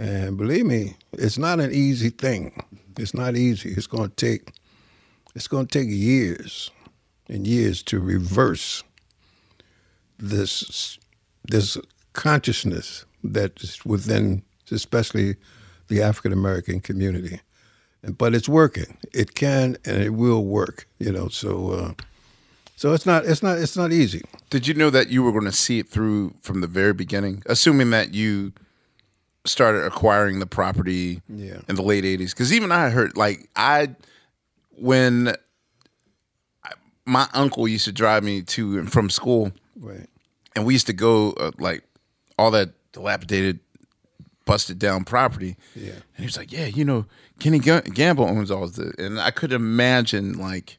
and 0.00 0.38
believe 0.38 0.64
me, 0.64 0.94
it's 1.12 1.36
not 1.36 1.60
an 1.60 1.72
easy 1.72 2.08
thing. 2.08 2.64
It's 2.98 3.12
not 3.12 3.36
easy. 3.36 3.68
It's 3.72 3.86
going 3.86 4.08
to 4.08 4.16
take 4.16 4.54
it's 5.34 5.46
going 5.46 5.66
to 5.66 5.78
take 5.78 5.88
years 5.90 6.70
and 7.28 7.46
years 7.46 7.82
to 7.84 8.00
reverse 8.00 8.82
this 10.18 10.98
this 11.44 11.76
consciousness 12.14 13.04
that 13.22 13.62
is 13.62 13.84
within, 13.84 14.42
especially 14.70 15.36
the 15.88 16.00
African 16.00 16.32
American 16.32 16.80
community. 16.80 17.40
And, 18.02 18.16
but 18.16 18.34
it's 18.34 18.48
working. 18.48 18.96
It 19.12 19.34
can 19.34 19.76
and 19.84 20.02
it 20.02 20.14
will 20.14 20.46
work. 20.46 20.88
You 20.98 21.12
know. 21.12 21.28
So 21.28 21.72
uh, 21.72 21.92
so 22.74 22.94
it's 22.94 23.04
not 23.04 23.26
it's 23.26 23.42
not 23.42 23.58
it's 23.58 23.76
not 23.76 23.92
easy. 23.92 24.22
Did 24.48 24.66
you 24.66 24.72
know 24.72 24.88
that 24.88 25.10
you 25.10 25.22
were 25.22 25.32
going 25.32 25.44
to 25.44 25.52
see 25.52 25.78
it 25.78 25.90
through 25.90 26.32
from 26.40 26.62
the 26.62 26.66
very 26.66 26.94
beginning, 26.94 27.42
assuming 27.44 27.90
that 27.90 28.14
you 28.14 28.54
started 29.46 29.84
acquiring 29.84 30.38
the 30.38 30.46
property 30.46 31.22
Yeah. 31.28 31.60
in 31.68 31.76
the 31.76 31.82
late 31.82 32.04
'80s? 32.04 32.30
Because 32.30 32.52
even 32.52 32.72
I 32.72 32.90
heard 32.90 33.16
like 33.16 33.48
I 33.56 33.94
when 34.76 35.28
I, 36.64 36.70
my 37.06 37.28
uncle 37.34 37.66
used 37.68 37.84
to 37.86 37.92
drive 37.92 38.22
me 38.24 38.42
to 38.42 38.78
and 38.78 38.90
from 38.90 39.10
school, 39.10 39.52
Right. 39.78 40.06
and 40.56 40.64
we 40.66 40.74
used 40.74 40.86
to 40.86 40.92
go 40.92 41.32
uh, 41.32 41.50
like 41.58 41.82
all 42.38 42.50
that 42.52 42.70
dilapidated, 42.92 43.60
busted 44.46 44.78
down 44.78 45.04
property. 45.04 45.56
Yeah. 45.74 45.92
and 45.92 46.02
he 46.18 46.24
was 46.24 46.36
like, 46.36 46.52
"Yeah, 46.52 46.66
you 46.66 46.84
know, 46.84 47.06
Kenny 47.38 47.58
Ga- 47.58 47.82
Gamble 47.82 48.24
owns 48.24 48.50
all 48.50 48.66
the," 48.68 48.92
and 48.98 49.20
I 49.20 49.30
could 49.30 49.52
imagine 49.52 50.38
like 50.38 50.78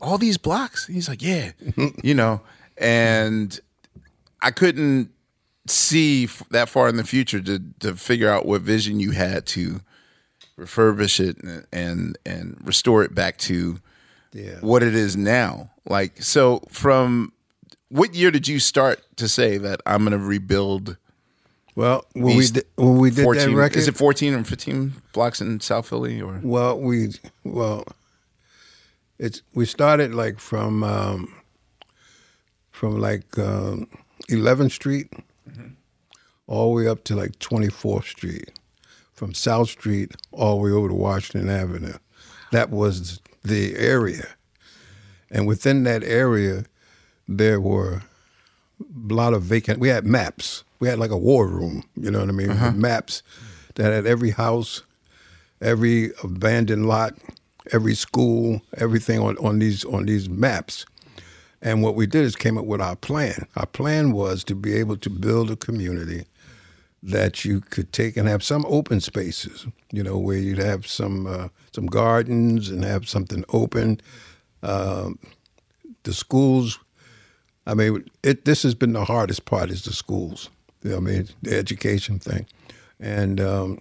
all 0.00 0.16
these 0.18 0.38
blocks. 0.38 0.86
He's 0.86 1.08
like, 1.08 1.22
"Yeah, 1.22 1.52
you 2.02 2.14
know," 2.14 2.40
and 2.78 3.58
I 4.42 4.50
couldn't 4.50 5.10
see 5.66 6.24
f- 6.24 6.42
that 6.50 6.68
far 6.68 6.88
in 6.88 6.96
the 6.96 7.04
future 7.04 7.40
to 7.40 7.60
to 7.80 7.94
figure 7.96 8.28
out 8.30 8.46
what 8.46 8.62
vision 8.62 8.98
you 9.00 9.10
had 9.12 9.46
to 9.46 9.80
refurbish 10.58 11.20
it 11.20 11.38
and 11.42 11.66
and, 11.72 12.18
and 12.26 12.56
restore 12.64 13.02
it 13.02 13.14
back 13.14 13.36
to 13.38 13.78
Yeah. 14.32 14.58
what 14.60 14.82
it 14.82 14.94
is 14.94 15.16
now. 15.16 15.70
Like 15.88 16.22
so 16.22 16.62
from 16.70 17.32
what 17.88 18.14
year 18.14 18.30
did 18.30 18.46
you 18.48 18.58
start 18.60 19.02
to 19.16 19.28
say 19.28 19.58
that 19.58 19.80
I'm 19.86 20.04
going 20.04 20.12
to 20.18 20.24
rebuild 20.24 20.96
Well, 21.74 22.04
when 22.14 22.36
we 22.36 22.46
did, 22.46 22.64
when 22.76 22.98
we 22.98 23.10
did 23.10 23.24
14 23.24 23.50
that 23.50 23.56
record, 23.56 23.78
is 23.78 23.88
it 23.88 23.96
14 23.96 24.34
or 24.34 24.44
15 24.44 24.92
blocks 25.12 25.40
in 25.40 25.60
South 25.60 25.88
Philly 25.88 26.20
or 26.20 26.40
Well, 26.42 26.78
we 26.80 27.14
well, 27.44 27.84
it's 29.18 29.42
we 29.54 29.66
started 29.66 30.14
like 30.14 30.38
from 30.38 30.82
um, 30.84 31.34
from 32.70 32.98
like 33.00 33.38
um, 33.38 33.88
11th 34.30 34.72
Street 34.72 35.12
Mm-hmm. 35.50 35.68
all 36.46 36.74
the 36.74 36.82
way 36.82 36.88
up 36.88 37.04
to 37.04 37.16
like 37.16 37.38
24th 37.38 38.04
Street, 38.04 38.50
from 39.12 39.34
South 39.34 39.68
Street 39.70 40.14
all 40.32 40.56
the 40.56 40.64
way 40.64 40.70
over 40.70 40.88
to 40.88 40.94
Washington 40.94 41.50
Avenue. 41.50 41.94
That 42.52 42.70
was 42.70 43.20
the 43.44 43.76
area, 43.76 44.28
and 45.30 45.46
within 45.46 45.84
that 45.84 46.02
area, 46.02 46.64
there 47.28 47.60
were 47.60 48.02
a 48.80 49.14
lot 49.14 49.34
of 49.34 49.42
vacant. 49.42 49.78
We 49.78 49.88
had 49.88 50.04
maps. 50.04 50.64
We 50.80 50.88
had 50.88 50.98
like 50.98 51.10
a 51.10 51.18
war 51.18 51.46
room. 51.46 51.84
You 51.96 52.10
know 52.10 52.20
what 52.20 52.28
I 52.28 52.32
mean? 52.32 52.50
Uh-huh. 52.50 52.66
With 52.66 52.76
Maps 52.76 53.22
that 53.74 53.92
had 53.92 54.06
every 54.06 54.30
house, 54.30 54.82
every 55.60 56.10
abandoned 56.24 56.86
lot, 56.86 57.14
every 57.72 57.94
school, 57.94 58.62
everything 58.78 59.20
on, 59.20 59.36
on 59.38 59.58
these 59.58 59.84
on 59.84 60.06
these 60.06 60.28
maps. 60.28 60.86
And 61.62 61.82
what 61.82 61.94
we 61.94 62.06
did 62.06 62.24
is 62.24 62.36
came 62.36 62.56
up 62.56 62.64
with 62.64 62.80
our 62.80 62.96
plan. 62.96 63.46
Our 63.56 63.66
plan 63.66 64.12
was 64.12 64.44
to 64.44 64.54
be 64.54 64.74
able 64.74 64.96
to 64.98 65.10
build 65.10 65.50
a 65.50 65.56
community 65.56 66.24
that 67.02 67.44
you 67.44 67.60
could 67.60 67.92
take 67.92 68.16
and 68.16 68.28
have 68.28 68.42
some 68.42 68.64
open 68.68 69.00
spaces, 69.00 69.66
you 69.90 70.02
know, 70.02 70.18
where 70.18 70.36
you'd 70.36 70.58
have 70.58 70.86
some 70.86 71.26
uh, 71.26 71.48
some 71.72 71.86
gardens 71.86 72.68
and 72.68 72.84
have 72.84 73.08
something 73.08 73.44
open. 73.50 74.00
Um, 74.62 75.18
the 76.02 76.12
schools, 76.12 76.78
I 77.66 77.74
mean, 77.74 78.04
it. 78.22 78.44
This 78.44 78.62
has 78.62 78.74
been 78.74 78.92
the 78.92 79.04
hardest 79.04 79.44
part 79.44 79.70
is 79.70 79.84
the 79.84 79.92
schools. 79.92 80.50
You 80.82 80.90
know 80.90 80.96
I 80.96 81.00
mean, 81.00 81.28
the 81.42 81.56
education 81.56 82.18
thing, 82.18 82.46
and 82.98 83.40
um, 83.40 83.78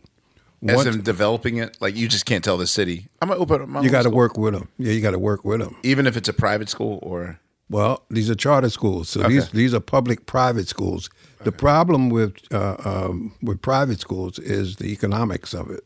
as 0.68 0.86
in 0.86 1.02
developing 1.02 1.58
it 1.58 1.78
like 1.82 1.96
you 1.96 2.08
just 2.08 2.26
can't 2.26 2.44
tell 2.44 2.58
the 2.58 2.68
city 2.68 3.08
I'm 3.22 3.30
going 3.30 3.38
to 3.38 3.42
open 3.42 3.62
up 3.62 3.70
my 3.70 3.82
you 3.82 3.90
got 3.90 4.04
to 4.04 4.10
work 4.10 4.38
with 4.38 4.54
them. 4.54 4.68
Yeah, 4.78 4.92
you 4.92 5.02
got 5.02 5.12
to 5.12 5.20
work 5.20 5.46
with 5.46 5.60
them. 5.62 5.78
even 5.84 6.08
if 6.08 6.18
it's 6.18 6.28
a 6.28 6.34
private 6.34 6.70
school 6.70 7.00
or 7.02 7.40
Well, 7.70 8.04
these 8.10 8.30
are 8.32 8.36
charter 8.36 8.70
schools, 8.70 9.10
so 9.10 9.20
these 9.28 9.44
Okay. 9.44 9.58
these 9.58 9.74
are 9.76 9.80
public 9.80 10.26
private 10.26 10.68
schools. 10.68 11.10
The 11.44 11.52
problem 11.52 12.10
with 12.10 12.34
uh, 12.52 12.76
um, 12.84 13.32
with 13.42 13.62
private 13.62 14.00
schools 14.00 14.40
is 14.40 14.76
the 14.78 14.88
economics 14.92 15.54
of 15.54 15.70
it, 15.72 15.84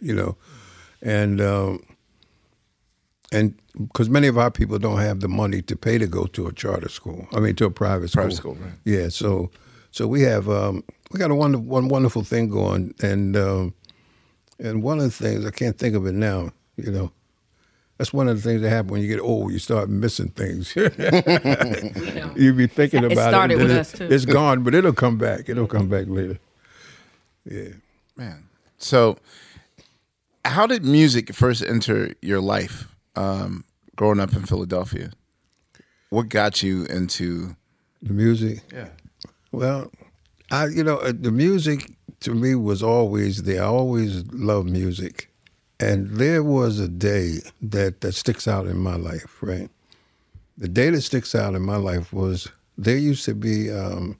you 0.00 0.14
know, 0.14 0.36
and 1.00 1.40
um, 1.40 1.80
and 3.32 3.54
because 3.74 4.10
many 4.10 4.26
of 4.28 4.36
our 4.36 4.50
people 4.50 4.78
don't 4.78 4.98
have 5.00 5.20
the 5.20 5.28
money 5.28 5.62
to 5.62 5.76
pay 5.76 5.96
to 5.98 6.06
go 6.06 6.26
to 6.26 6.46
a 6.46 6.52
charter 6.52 6.88
school. 6.90 7.26
I 7.32 7.40
mean, 7.40 7.54
to 7.56 7.64
a 7.66 7.70
private 7.70 8.08
school. 8.10 8.24
Private 8.24 8.36
school, 8.36 8.54
right. 8.56 8.72
Yeah, 8.84 9.08
so 9.08 9.50
so 9.90 10.06
we 10.06 10.22
have 10.22 10.48
um, 10.48 10.82
we 11.10 11.18
got 11.18 11.30
a 11.30 11.34
wonder, 11.34 11.58
one 11.58 11.88
wonderful 11.88 12.22
thing 12.24 12.48
going, 12.50 12.94
and 13.02 13.36
um, 13.36 13.74
and 14.58 14.82
one 14.82 14.98
of 14.98 15.04
the 15.04 15.10
things 15.10 15.46
I 15.46 15.50
can't 15.50 15.78
think 15.78 15.94
of 15.94 16.06
it 16.06 16.14
now, 16.14 16.50
you 16.76 16.90
know. 16.90 17.12
That's 17.98 18.12
one 18.12 18.28
of 18.28 18.36
the 18.36 18.42
things 18.42 18.62
that 18.62 18.70
happen 18.70 18.90
when 18.90 19.00
you 19.02 19.08
get 19.08 19.20
old. 19.20 19.52
You 19.52 19.58
start 19.58 19.88
missing 19.88 20.28
things. 20.30 20.74
you 22.36 22.52
be 22.52 22.66
thinking 22.66 23.04
It 23.04 23.12
about 23.12 23.28
it. 23.28 23.30
started 23.30 23.52
and 23.54 23.62
with 23.62 23.68
then 23.70 23.78
us, 23.78 23.92
too. 23.92 24.08
It's 24.10 24.24
gone, 24.24 24.62
but 24.64 24.74
it'll 24.74 24.92
come 24.92 25.18
back. 25.18 25.48
It'll 25.48 25.66
come 25.66 25.88
back 25.88 26.06
later. 26.08 26.38
Yeah. 27.44 27.70
man 28.16 28.44
so 28.78 29.16
how 30.44 30.64
did 30.66 30.84
music 30.84 31.32
first 31.34 31.60
enter 31.64 32.14
your 32.22 32.40
life 32.40 32.86
um, 33.16 33.64
growing 33.96 34.20
up 34.20 34.32
in 34.32 34.44
Philadelphia 34.46 35.10
what 36.10 36.28
got 36.28 36.62
you 36.62 36.84
into 36.84 37.56
The 38.00 38.12
music. 38.12 38.60
yeah 38.72 38.88
Well, 39.50 39.90
I 40.52 40.66
you 40.66 40.84
know 40.84 40.98
uh, 40.98 41.12
the 41.18 41.32
music 41.32 41.90
to 42.20 42.32
me 42.32 42.54
was 42.54 42.80
always 42.82 43.42
there. 43.42 43.62
I 43.62 43.66
always 43.66 44.24
loved 44.32 44.70
music, 44.70 45.28
and 45.82 46.10
there 46.10 46.42
was 46.42 46.78
a 46.78 46.88
day 46.88 47.40
that 47.60 48.00
that 48.02 48.12
sticks 48.12 48.46
out 48.46 48.66
in 48.66 48.78
my 48.78 48.96
life. 48.96 49.38
Right, 49.40 49.70
the 50.56 50.68
day 50.68 50.90
that 50.90 51.02
sticks 51.02 51.34
out 51.34 51.54
in 51.54 51.62
my 51.62 51.76
life 51.76 52.12
was 52.12 52.48
there 52.78 52.96
used 52.96 53.24
to 53.24 53.34
be 53.34 53.70
um, 53.70 54.18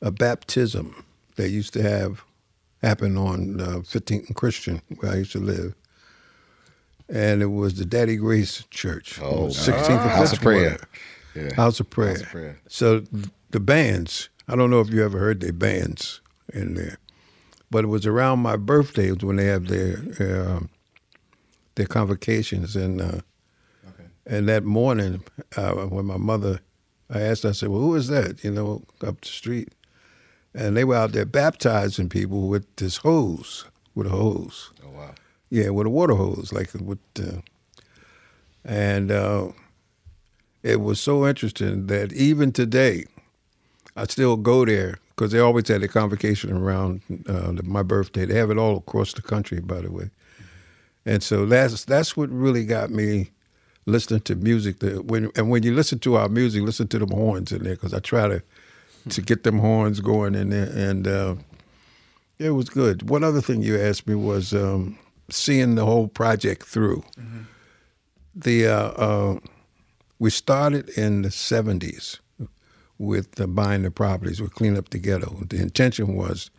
a 0.00 0.10
baptism 0.10 1.04
that 1.36 1.50
used 1.50 1.72
to 1.74 1.82
have 1.82 2.24
happen 2.82 3.16
on 3.16 3.60
uh, 3.60 3.64
15th 3.78 4.26
and 4.26 4.36
Christian 4.36 4.82
where 4.98 5.12
I 5.12 5.16
used 5.16 5.32
to 5.32 5.40
live. 5.40 5.74
And 7.08 7.42
it 7.42 7.46
was 7.46 7.74
the 7.74 7.84
Daddy 7.84 8.16
Grace 8.16 8.64
Church. 8.70 9.20
Oh, 9.20 9.48
16th 9.48 9.90
and 9.90 10.10
House 10.10 10.32
of 10.32 10.38
15th. 10.38 10.42
Prayer. 10.42 10.78
Yeah. 11.34 11.54
House 11.54 11.80
of 11.80 11.90
Prayer. 11.90 12.10
House 12.10 12.22
of 12.22 12.28
Prayer. 12.28 12.60
So 12.68 13.02
the 13.50 13.60
bands, 13.60 14.28
I 14.48 14.56
don't 14.56 14.70
know 14.70 14.80
if 14.80 14.90
you 14.90 15.04
ever 15.04 15.18
heard 15.18 15.40
their 15.40 15.52
bands 15.52 16.20
in 16.52 16.74
there, 16.74 16.98
but 17.74 17.82
it 17.82 17.88
was 17.88 18.06
around 18.06 18.38
my 18.38 18.56
birthday 18.56 19.10
when 19.10 19.34
they 19.34 19.46
have 19.46 19.66
their 19.66 19.98
um, 20.20 20.68
their 21.74 21.86
convocations, 21.86 22.76
and 22.76 23.02
uh, 23.02 23.20
And 24.26 24.48
that 24.48 24.62
morning, 24.62 25.24
uh, 25.56 25.72
when 25.72 26.06
my 26.06 26.16
mother, 26.16 26.60
I 27.10 27.20
asked, 27.20 27.42
her, 27.42 27.48
I 27.48 27.52
said, 27.52 27.70
"Well, 27.70 27.80
who 27.80 27.96
is 27.96 28.06
that?" 28.06 28.44
You 28.44 28.52
know, 28.52 28.82
up 29.04 29.20
the 29.22 29.28
street, 29.28 29.70
and 30.54 30.76
they 30.76 30.84
were 30.84 30.94
out 30.94 31.10
there 31.12 31.26
baptizing 31.26 32.08
people 32.08 32.46
with 32.46 32.64
this 32.76 32.98
hose, 32.98 33.64
with 33.96 34.06
a 34.06 34.10
hose. 34.10 34.70
Oh 34.86 34.90
wow. 34.90 35.14
Yeah, 35.50 35.70
with 35.70 35.88
a 35.88 35.90
water 35.90 36.14
hose, 36.14 36.52
like 36.52 36.72
with, 36.74 37.00
uh, 37.18 37.40
and 38.64 39.10
uh, 39.10 39.48
it 40.62 40.80
was 40.80 41.00
so 41.00 41.26
interesting 41.26 41.88
that 41.88 42.12
even 42.12 42.52
today, 42.52 43.04
I 43.96 44.06
still 44.06 44.36
go 44.36 44.64
there 44.64 45.00
because 45.14 45.32
they 45.32 45.38
always 45.38 45.68
had 45.68 45.82
a 45.82 45.88
convocation 45.88 46.52
around 46.52 47.00
uh, 47.28 47.52
my 47.62 47.82
birthday. 47.82 48.24
They 48.24 48.36
have 48.38 48.50
it 48.50 48.58
all 48.58 48.78
across 48.78 49.12
the 49.12 49.22
country, 49.22 49.60
by 49.60 49.80
the 49.80 49.90
way. 49.90 50.10
And 51.06 51.22
so 51.22 51.46
that's 51.46 51.84
that's 51.84 52.16
what 52.16 52.30
really 52.30 52.64
got 52.64 52.90
me 52.90 53.30
listening 53.86 54.20
to 54.20 54.34
music. 54.36 54.80
That 54.80 55.04
when 55.04 55.30
and 55.36 55.50
when 55.50 55.62
you 55.62 55.74
listen 55.74 55.98
to 56.00 56.16
our 56.16 56.28
music, 56.28 56.62
listen 56.62 56.88
to 56.88 56.98
them 56.98 57.10
horns 57.10 57.52
in 57.52 57.62
there 57.62 57.74
because 57.74 57.94
I 57.94 58.00
try 58.00 58.28
to 58.28 58.42
to 59.10 59.20
get 59.20 59.44
them 59.44 59.58
horns 59.58 60.00
going 60.00 60.34
in 60.34 60.50
there, 60.50 60.70
and 60.74 61.06
uh, 61.06 61.34
it 62.38 62.50
was 62.50 62.68
good. 62.68 63.08
One 63.08 63.22
other 63.22 63.42
thing 63.42 63.62
you 63.62 63.78
asked 63.78 64.06
me 64.06 64.14
was 64.14 64.54
um, 64.54 64.98
seeing 65.30 65.74
the 65.74 65.84
whole 65.84 66.08
project 66.08 66.64
through. 66.64 67.04
The 68.34 68.66
uh, 68.66 68.88
uh, 68.90 69.38
we 70.18 70.30
started 70.30 70.88
in 70.90 71.22
the 71.22 71.28
'70s 71.28 72.18
with 72.98 73.54
buying 73.54 73.82
the 73.82 73.90
properties, 73.90 74.40
with 74.40 74.54
clean 74.54 74.76
up 74.76 74.90
the 74.90 74.98
ghetto. 74.98 75.42
The 75.48 75.60
intention 75.60 76.16
was 76.16 76.50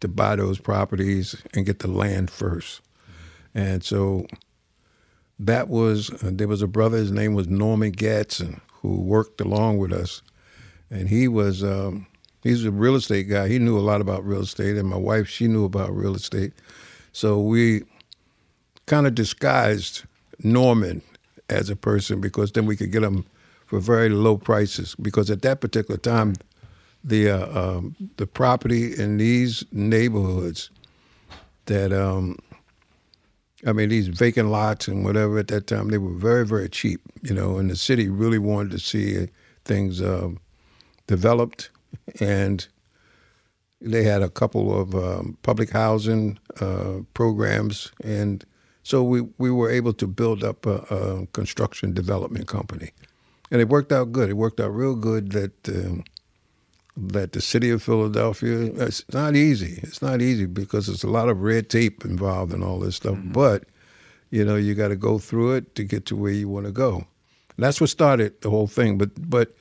to 0.00 0.08
buy 0.08 0.36
those 0.36 0.58
properties 0.58 1.36
and 1.54 1.66
get 1.66 1.80
the 1.80 1.88
land 1.88 2.30
first. 2.30 2.80
And 3.54 3.84
so 3.84 4.26
that 5.38 5.68
was, 5.68 6.10
uh, 6.22 6.30
there 6.32 6.48
was 6.48 6.62
a 6.62 6.66
brother, 6.66 6.98
his 6.98 7.12
name 7.12 7.34
was 7.34 7.48
Norman 7.48 7.92
Gatson, 7.92 8.60
who 8.80 9.00
worked 9.00 9.40
along 9.40 9.78
with 9.78 9.92
us. 9.92 10.22
And 10.90 11.08
he 11.08 11.28
was, 11.28 11.62
um, 11.64 12.06
he's 12.42 12.64
a 12.64 12.70
real 12.70 12.96
estate 12.96 13.28
guy. 13.28 13.48
He 13.48 13.58
knew 13.58 13.78
a 13.78 13.80
lot 13.80 14.00
about 14.00 14.24
real 14.24 14.42
estate. 14.42 14.76
And 14.76 14.88
my 14.88 14.96
wife, 14.96 15.28
she 15.28 15.46
knew 15.48 15.64
about 15.64 15.94
real 15.94 16.14
estate. 16.14 16.52
So 17.12 17.40
we 17.40 17.82
kind 18.86 19.06
of 19.06 19.14
disguised 19.14 20.04
Norman 20.42 21.02
as 21.48 21.70
a 21.70 21.76
person 21.76 22.20
because 22.20 22.52
then 22.52 22.66
we 22.66 22.76
could 22.76 22.92
get 22.92 23.02
him 23.02 23.24
for 23.72 23.80
very 23.80 24.10
low 24.10 24.36
prices. 24.36 24.94
Because 25.00 25.30
at 25.30 25.40
that 25.40 25.62
particular 25.62 25.96
time, 25.96 26.34
the 27.02 27.30
uh, 27.30 27.58
um, 27.58 27.96
the 28.18 28.26
property 28.26 28.94
in 28.94 29.16
these 29.16 29.64
neighborhoods 29.72 30.70
that 31.64 31.90
um, 31.90 32.36
I 33.66 33.72
mean 33.72 33.88
these 33.88 34.08
vacant 34.08 34.50
lots 34.50 34.88
and 34.88 35.06
whatever 35.06 35.38
at 35.38 35.48
that 35.48 35.66
time 35.68 35.88
they 35.88 35.96
were 35.96 36.12
very 36.12 36.44
very 36.44 36.68
cheap, 36.68 37.00
you 37.22 37.34
know, 37.34 37.56
and 37.56 37.70
the 37.70 37.76
city 37.76 38.10
really 38.10 38.38
wanted 38.38 38.72
to 38.72 38.78
see 38.78 39.28
things 39.64 40.02
um, 40.02 40.38
developed, 41.06 41.70
and 42.20 42.68
they 43.80 44.02
had 44.04 44.20
a 44.20 44.28
couple 44.28 44.78
of 44.78 44.94
um, 44.94 45.38
public 45.42 45.70
housing 45.70 46.38
uh, 46.60 46.98
programs, 47.14 47.90
and 48.04 48.44
so 48.82 49.02
we 49.02 49.22
we 49.38 49.50
were 49.50 49.70
able 49.70 49.94
to 49.94 50.06
build 50.06 50.44
up 50.44 50.66
a, 50.66 50.76
a 50.90 51.26
construction 51.32 51.94
development 51.94 52.46
company, 52.48 52.90
and 53.52 53.60
it 53.60 53.68
worked 53.68 53.92
out 53.92 54.10
good. 54.10 54.30
It 54.30 54.36
worked 54.36 54.58
out 54.58 54.74
real 54.74 54.96
good 54.96 55.30
that. 55.32 55.68
Um, 55.68 56.02
that 56.96 57.32
the 57.32 57.40
city 57.40 57.70
of 57.70 57.82
Philadelphia, 57.82 58.64
it's 58.64 59.02
not 59.12 59.34
easy. 59.34 59.80
It's 59.82 60.02
not 60.02 60.20
easy 60.20 60.44
because 60.44 60.86
there's 60.86 61.02
a 61.02 61.08
lot 61.08 61.30
of 61.30 61.40
red 61.40 61.70
tape 61.70 62.04
involved 62.04 62.52
in 62.52 62.62
all 62.62 62.78
this 62.78 62.96
stuff. 62.96 63.18
But, 63.24 63.64
you 64.30 64.44
know, 64.44 64.56
you 64.56 64.74
got 64.74 64.88
to 64.88 64.96
go 64.96 65.18
through 65.18 65.54
it 65.54 65.74
to 65.76 65.84
get 65.84 66.04
to 66.06 66.16
where 66.16 66.32
you 66.32 66.48
want 66.48 66.66
to 66.66 66.72
go. 66.72 66.96
And 66.96 67.64
that's 67.64 67.80
what 67.80 67.90
started 67.90 68.40
the 68.42 68.50
whole 68.50 68.66
thing. 68.66 68.98
But 68.98 69.30
but 69.30 69.54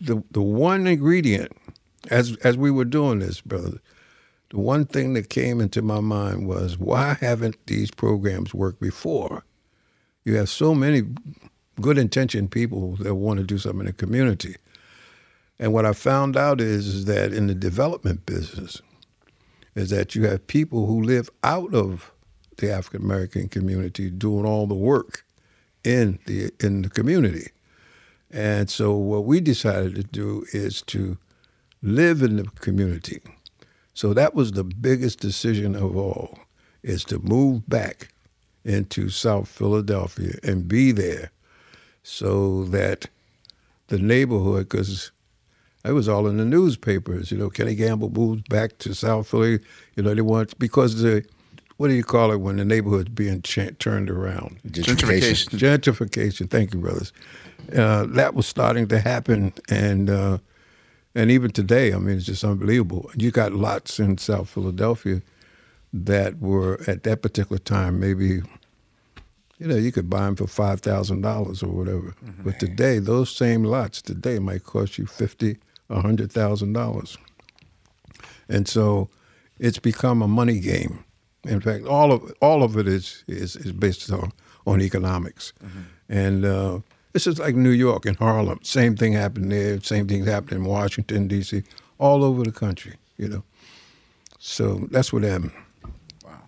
the 0.00 0.22
the 0.30 0.42
one 0.42 0.86
ingredient, 0.86 1.52
as 2.10 2.36
as 2.38 2.56
we 2.56 2.70
were 2.70 2.84
doing 2.84 3.18
this, 3.18 3.40
brother, 3.40 3.80
the 4.50 4.58
one 4.58 4.84
thing 4.84 5.14
that 5.14 5.28
came 5.28 5.60
into 5.60 5.82
my 5.82 6.00
mind 6.00 6.46
was 6.46 6.78
why 6.78 7.16
haven't 7.20 7.56
these 7.66 7.90
programs 7.90 8.54
worked 8.54 8.80
before? 8.80 9.44
You 10.24 10.36
have 10.36 10.48
so 10.48 10.74
many 10.74 11.02
good 11.80 11.98
intentioned 11.98 12.50
people 12.50 12.96
that 12.96 13.14
want 13.14 13.38
to 13.38 13.44
do 13.44 13.58
something 13.58 13.80
in 13.80 13.86
the 13.86 13.92
community. 13.92 14.56
And 15.58 15.72
what 15.72 15.86
I 15.86 15.92
found 15.92 16.36
out 16.36 16.60
is, 16.60 16.86
is 16.86 17.04
that 17.06 17.32
in 17.32 17.46
the 17.46 17.54
development 17.54 18.26
business, 18.26 18.82
is 19.74 19.90
that 19.90 20.14
you 20.14 20.24
have 20.24 20.46
people 20.46 20.86
who 20.86 21.02
live 21.02 21.30
out 21.44 21.74
of 21.74 22.12
the 22.56 22.72
African 22.72 23.02
American 23.02 23.48
community 23.48 24.10
doing 24.10 24.46
all 24.46 24.66
the 24.66 24.74
work 24.74 25.24
in 25.84 26.18
the 26.26 26.50
in 26.60 26.82
the 26.82 26.90
community. 26.90 27.50
And 28.30 28.68
so 28.68 28.94
what 28.94 29.24
we 29.24 29.40
decided 29.40 29.94
to 29.94 30.02
do 30.02 30.44
is 30.52 30.82
to 30.82 31.18
live 31.82 32.22
in 32.22 32.36
the 32.36 32.44
community. 32.44 33.20
So 33.94 34.12
that 34.14 34.34
was 34.34 34.52
the 34.52 34.64
biggest 34.64 35.20
decision 35.20 35.74
of 35.74 35.96
all, 35.96 36.38
is 36.82 37.04
to 37.04 37.18
move 37.18 37.68
back 37.68 38.12
into 38.64 39.08
South 39.08 39.48
Philadelphia 39.48 40.34
and 40.42 40.66
be 40.68 40.92
there 40.92 41.30
so 42.06 42.62
that 42.66 43.06
the 43.88 43.98
neighborhood, 43.98 44.68
because 44.68 45.10
it 45.84 45.90
was 45.90 46.08
all 46.08 46.28
in 46.28 46.36
the 46.36 46.44
newspapers. 46.44 47.32
You 47.32 47.38
know, 47.38 47.50
Kenny 47.50 47.74
Gamble 47.74 48.10
moved 48.10 48.48
back 48.48 48.78
to 48.78 48.94
South 48.94 49.26
Philly. 49.26 49.58
You 49.96 50.04
know, 50.04 50.14
they 50.14 50.20
want 50.20 50.56
because 50.56 51.02
the 51.02 51.24
what 51.78 51.88
do 51.88 51.94
you 51.94 52.04
call 52.04 52.30
it 52.30 52.36
when 52.36 52.58
the 52.58 52.64
neighborhood's 52.64 53.08
being 53.08 53.42
ch- 53.42 53.76
turned 53.80 54.08
around? 54.08 54.58
Gentrification. 54.68 55.58
Gentrification. 55.58 56.48
Thank 56.48 56.72
you, 56.72 56.80
brothers. 56.80 57.12
Uh, 57.76 58.06
that 58.10 58.34
was 58.34 58.46
starting 58.46 58.86
to 58.86 59.00
happen, 59.00 59.52
and 59.68 60.08
uh, 60.08 60.38
and 61.16 61.32
even 61.32 61.50
today, 61.50 61.92
I 61.92 61.98
mean, 61.98 62.18
it's 62.18 62.26
just 62.26 62.44
unbelievable. 62.44 63.10
You 63.16 63.32
got 63.32 63.52
lots 63.52 63.98
in 63.98 64.16
South 64.18 64.48
Philadelphia 64.48 65.22
that 65.92 66.38
were 66.38 66.80
at 66.86 67.02
that 67.02 67.20
particular 67.22 67.58
time 67.58 67.98
maybe. 67.98 68.42
You 69.58 69.66
know, 69.66 69.76
you 69.76 69.90
could 69.90 70.10
buy 70.10 70.20
them 70.20 70.36
for 70.36 70.46
five 70.46 70.80
thousand 70.80 71.22
dollars 71.22 71.62
or 71.62 71.68
whatever. 71.68 72.14
But 72.44 72.60
today, 72.60 72.98
those 72.98 73.34
same 73.34 73.64
lots 73.64 74.02
today 74.02 74.38
might 74.38 74.64
cost 74.64 74.98
you 74.98 75.06
fifty, 75.06 75.56
a 75.88 76.00
hundred 76.00 76.30
thousand 76.30 76.74
dollars. 76.74 77.16
And 78.48 78.68
so, 78.68 79.08
it's 79.58 79.78
become 79.78 80.22
a 80.22 80.28
money 80.28 80.60
game. 80.60 81.04
In 81.44 81.60
fact, 81.60 81.86
all 81.86 82.12
of 82.12 82.32
all 82.40 82.62
of 82.62 82.76
it 82.76 82.86
is 82.86 83.24
is, 83.26 83.56
is 83.56 83.72
based 83.72 84.10
on 84.12 84.32
on 84.66 84.82
economics, 84.82 85.52
and 86.08 86.44
uh, 86.44 86.80
it's 87.14 87.24
just 87.24 87.38
like 87.38 87.54
New 87.54 87.70
York 87.70 88.04
and 88.04 88.16
Harlem. 88.16 88.58
Same 88.62 88.96
thing 88.96 89.14
happened 89.14 89.50
there. 89.50 89.80
Same 89.80 90.06
things 90.06 90.26
happened 90.26 90.52
in 90.52 90.64
Washington 90.64 91.28
D.C. 91.28 91.62
All 91.98 92.24
over 92.24 92.42
the 92.42 92.52
country. 92.52 92.96
You 93.16 93.28
know, 93.28 93.44
so 94.38 94.86
that's 94.90 95.12
what 95.12 95.22
happened. 95.22 95.52
Wow. 96.24 96.42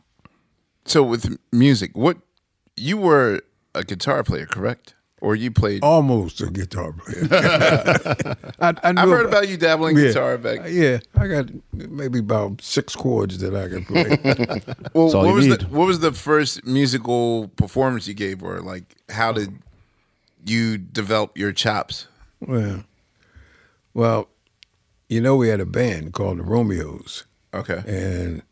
So 0.84 1.02
with 1.02 1.38
music, 1.52 1.96
what 1.96 2.18
you 2.78 2.96
were 2.96 3.42
a 3.74 3.84
guitar 3.84 4.22
player, 4.24 4.46
correct? 4.46 4.94
Or 5.20 5.34
you 5.34 5.50
played? 5.50 5.82
Almost 5.82 6.40
a 6.40 6.46
guitar 6.46 6.92
player. 6.92 7.26
I, 8.60 8.74
I 8.84 8.92
knew 8.92 9.00
I've 9.00 9.08
heard 9.08 9.26
about 9.26 9.48
you 9.48 9.56
dabbling 9.56 9.96
yeah, 9.96 10.04
guitar 10.04 10.38
back. 10.38 10.60
Uh, 10.60 10.66
yeah, 10.68 10.98
I 11.16 11.26
got 11.26 11.46
maybe 11.72 12.20
about 12.20 12.62
six 12.62 12.94
chords 12.94 13.38
that 13.38 13.52
I 13.52 13.68
can 13.68 13.84
play. 13.84 14.04
Well, 14.94 15.06
That's 15.06 15.14
all 15.14 15.22
what 15.22 15.28
you 15.28 15.34
was 15.34 15.46
need. 15.48 15.60
the 15.60 15.66
what 15.66 15.86
was 15.88 15.98
the 16.00 16.12
first 16.12 16.64
musical 16.64 17.48
performance 17.48 18.06
you 18.06 18.14
gave, 18.14 18.44
or 18.44 18.60
like 18.60 18.94
how 19.08 19.32
did 19.32 19.58
you 20.46 20.78
develop 20.78 21.36
your 21.36 21.50
chops? 21.52 22.06
well, 22.40 22.84
well, 23.94 24.28
you 25.08 25.20
know, 25.20 25.34
we 25.34 25.48
had 25.48 25.58
a 25.60 25.66
band 25.66 26.12
called 26.12 26.38
the 26.38 26.44
Romeos. 26.44 27.24
Okay, 27.52 27.82
and 27.88 28.42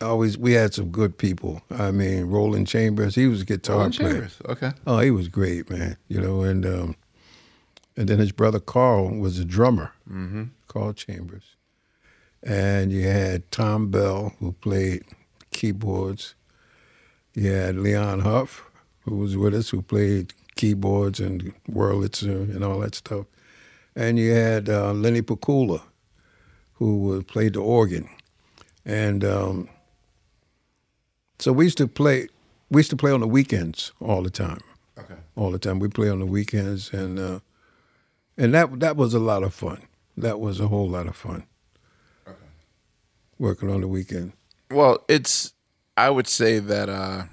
always 0.00 0.38
we 0.38 0.52
had 0.52 0.74
some 0.74 0.90
good 0.90 1.18
people. 1.18 1.62
I 1.70 1.90
mean, 1.90 2.26
Roland 2.26 2.66
Chambers, 2.66 3.14
he 3.14 3.26
was 3.26 3.42
a 3.42 3.44
guitar 3.44 3.76
Roland 3.76 3.96
player. 3.96 4.12
Chambers, 4.12 4.38
okay. 4.46 4.72
Oh, 4.86 4.98
he 4.98 5.10
was 5.10 5.28
great, 5.28 5.70
man. 5.70 5.96
You 6.08 6.20
know, 6.20 6.42
and 6.42 6.64
um, 6.66 6.96
and 7.96 8.08
then 8.08 8.18
his 8.18 8.32
brother 8.32 8.60
Carl 8.60 9.10
was 9.10 9.38
a 9.38 9.44
drummer, 9.44 9.92
mm-hmm. 10.08 10.44
Carl 10.68 10.92
Chambers, 10.92 11.56
and 12.42 12.92
you 12.92 13.06
had 13.06 13.50
Thom 13.50 13.90
Bell 13.90 14.34
who 14.38 14.52
played 14.52 15.04
keyboards. 15.50 16.34
You 17.34 17.50
had 17.50 17.76
Leon 17.76 18.20
Huff 18.20 18.64
who 19.00 19.16
was 19.16 19.36
with 19.36 19.54
us 19.54 19.70
who 19.70 19.80
played 19.80 20.34
keyboards 20.56 21.20
and 21.20 21.54
Wurlitzer 21.70 22.54
and 22.54 22.64
all 22.64 22.80
that 22.80 22.94
stuff, 22.94 23.26
and 23.96 24.18
you 24.18 24.32
had 24.32 24.68
uh, 24.68 24.92
Lenny 24.92 25.22
Pakula 25.22 25.82
who 26.74 27.22
played 27.24 27.54
the 27.54 27.60
organ, 27.60 28.08
and. 28.84 29.24
Um, 29.24 29.68
so 31.38 31.52
we 31.52 31.64
used 31.64 31.78
to 31.78 31.86
play. 31.86 32.28
We 32.70 32.80
used 32.80 32.90
to 32.90 32.96
play 32.96 33.12
on 33.12 33.20
the 33.20 33.28
weekends 33.28 33.92
all 34.00 34.22
the 34.22 34.30
time. 34.30 34.60
Okay. 34.98 35.14
All 35.36 35.50
the 35.50 35.58
time. 35.58 35.78
We 35.78 35.88
play 35.88 36.10
on 36.10 36.18
the 36.18 36.26
weekends, 36.26 36.92
and 36.92 37.18
uh, 37.18 37.40
and 38.36 38.52
that 38.54 38.80
that 38.80 38.96
was 38.96 39.14
a 39.14 39.18
lot 39.18 39.42
of 39.42 39.54
fun. 39.54 39.82
That 40.16 40.40
was 40.40 40.60
a 40.60 40.68
whole 40.68 40.88
lot 40.88 41.06
of 41.06 41.16
fun. 41.16 41.44
Working 43.38 43.70
on 43.70 43.80
the 43.82 43.88
weekend. 43.88 44.32
Well, 44.70 45.04
it's 45.08 45.52
I 45.96 46.10
would 46.10 46.26
say 46.26 46.58
that 46.58 46.88
uh 46.88 47.24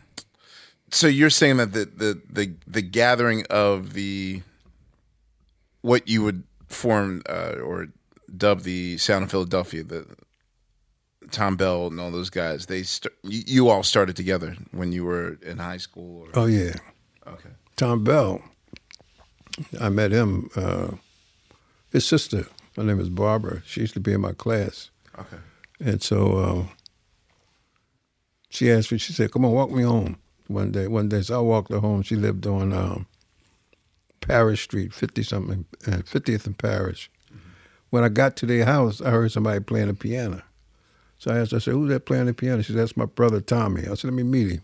So 0.92 1.08
you're 1.08 1.32
saying 1.32 1.58
that 1.58 1.74
the 1.74 1.86
the 1.86 2.22
the, 2.32 2.54
the 2.68 2.82
gathering 2.82 3.44
of 3.50 3.94
the 3.94 4.44
what 5.82 6.08
you 6.08 6.24
would 6.24 6.44
form 6.68 7.22
uh, 7.28 7.56
or 7.64 7.88
dub 8.38 8.62
the 8.62 8.98
sound 8.98 9.24
of 9.24 9.32
Philadelphia, 9.32 9.84
the 9.84 10.06
Thom 11.32 11.56
Bell 11.56 11.88
and 11.88 12.00
all 12.00 12.12
those 12.12 12.30
guys, 12.30 12.66
they 12.68 12.84
st- 12.84 13.14
you, 13.24 13.70
all 13.70 13.84
started 13.84 14.16
together 14.16 14.56
when 14.72 14.92
you 14.92 15.04
were 15.06 15.38
in 15.42 15.58
high 15.58 15.78
school. 15.78 16.24
Or, 16.24 16.30
Oh 16.34 16.46
yeah, 16.46 16.74
okay. 17.28 17.50
Thom 17.76 18.04
Bell. 18.04 18.42
I 19.80 19.90
met 19.90 20.12
him. 20.12 20.50
Uh, 20.56 20.92
his 21.92 22.06
sister, 22.06 22.46
her 22.76 22.84
name 22.84 23.00
is 23.00 23.10
Barbara. 23.10 23.62
She 23.66 23.82
used 23.82 23.94
to 23.94 24.00
be 24.02 24.12
in 24.14 24.22
my 24.22 24.34
class, 24.34 24.90
Okay. 25.18 25.38
and 25.80 26.02
so 26.04 26.38
uh, 26.38 26.64
she 28.50 28.72
asked 28.72 28.92
me. 28.92 28.98
She 28.98 29.14
said, 29.14 29.32
"Come 29.32 29.46
on, 29.46 29.52
walk 29.52 29.72
me 29.72 29.84
home." 29.84 30.18
One 30.48 30.72
day, 30.72 30.88
one 30.88 31.10
day, 31.10 31.22
so 31.22 31.38
I 31.40 31.42
walked 31.42 31.72
her 31.72 31.80
home. 31.80 32.04
She 32.04 32.16
lived 32.16 32.46
on 32.46 32.72
um, 32.74 33.08
Parrish 34.22 34.64
Street, 34.64 34.94
fifty 34.94 35.24
something, 35.24 35.66
uh, 35.88 36.02
fiftieth 36.06 36.46
and 36.46 36.58
Parrish. 36.58 37.10
When 37.90 38.04
I 38.04 38.10
got 38.10 38.36
to 38.38 38.46
their 38.46 38.66
house, 38.66 39.00
I 39.02 39.10
heard 39.10 39.32
somebody 39.32 39.60
playing 39.62 39.88
the 39.88 39.94
piano. 39.94 40.44
So 41.26 41.34
I 41.34 41.40
asked, 41.40 41.54
I 41.54 41.58
said, 41.58 41.74
"Who's 41.74 41.90
that 41.90 42.06
playing 42.06 42.28
the 42.28 42.36
piano?" 42.36 42.62
She 42.62 42.72
said, 42.72 42.82
"That's 42.82 42.96
my 42.96 43.06
brother 43.06 43.42
Tommy." 43.42 43.82
I 43.82 43.96
said, 43.96 44.04
"Let 44.04 44.14
me 44.14 44.22
meet 44.22 44.52
him." 44.52 44.62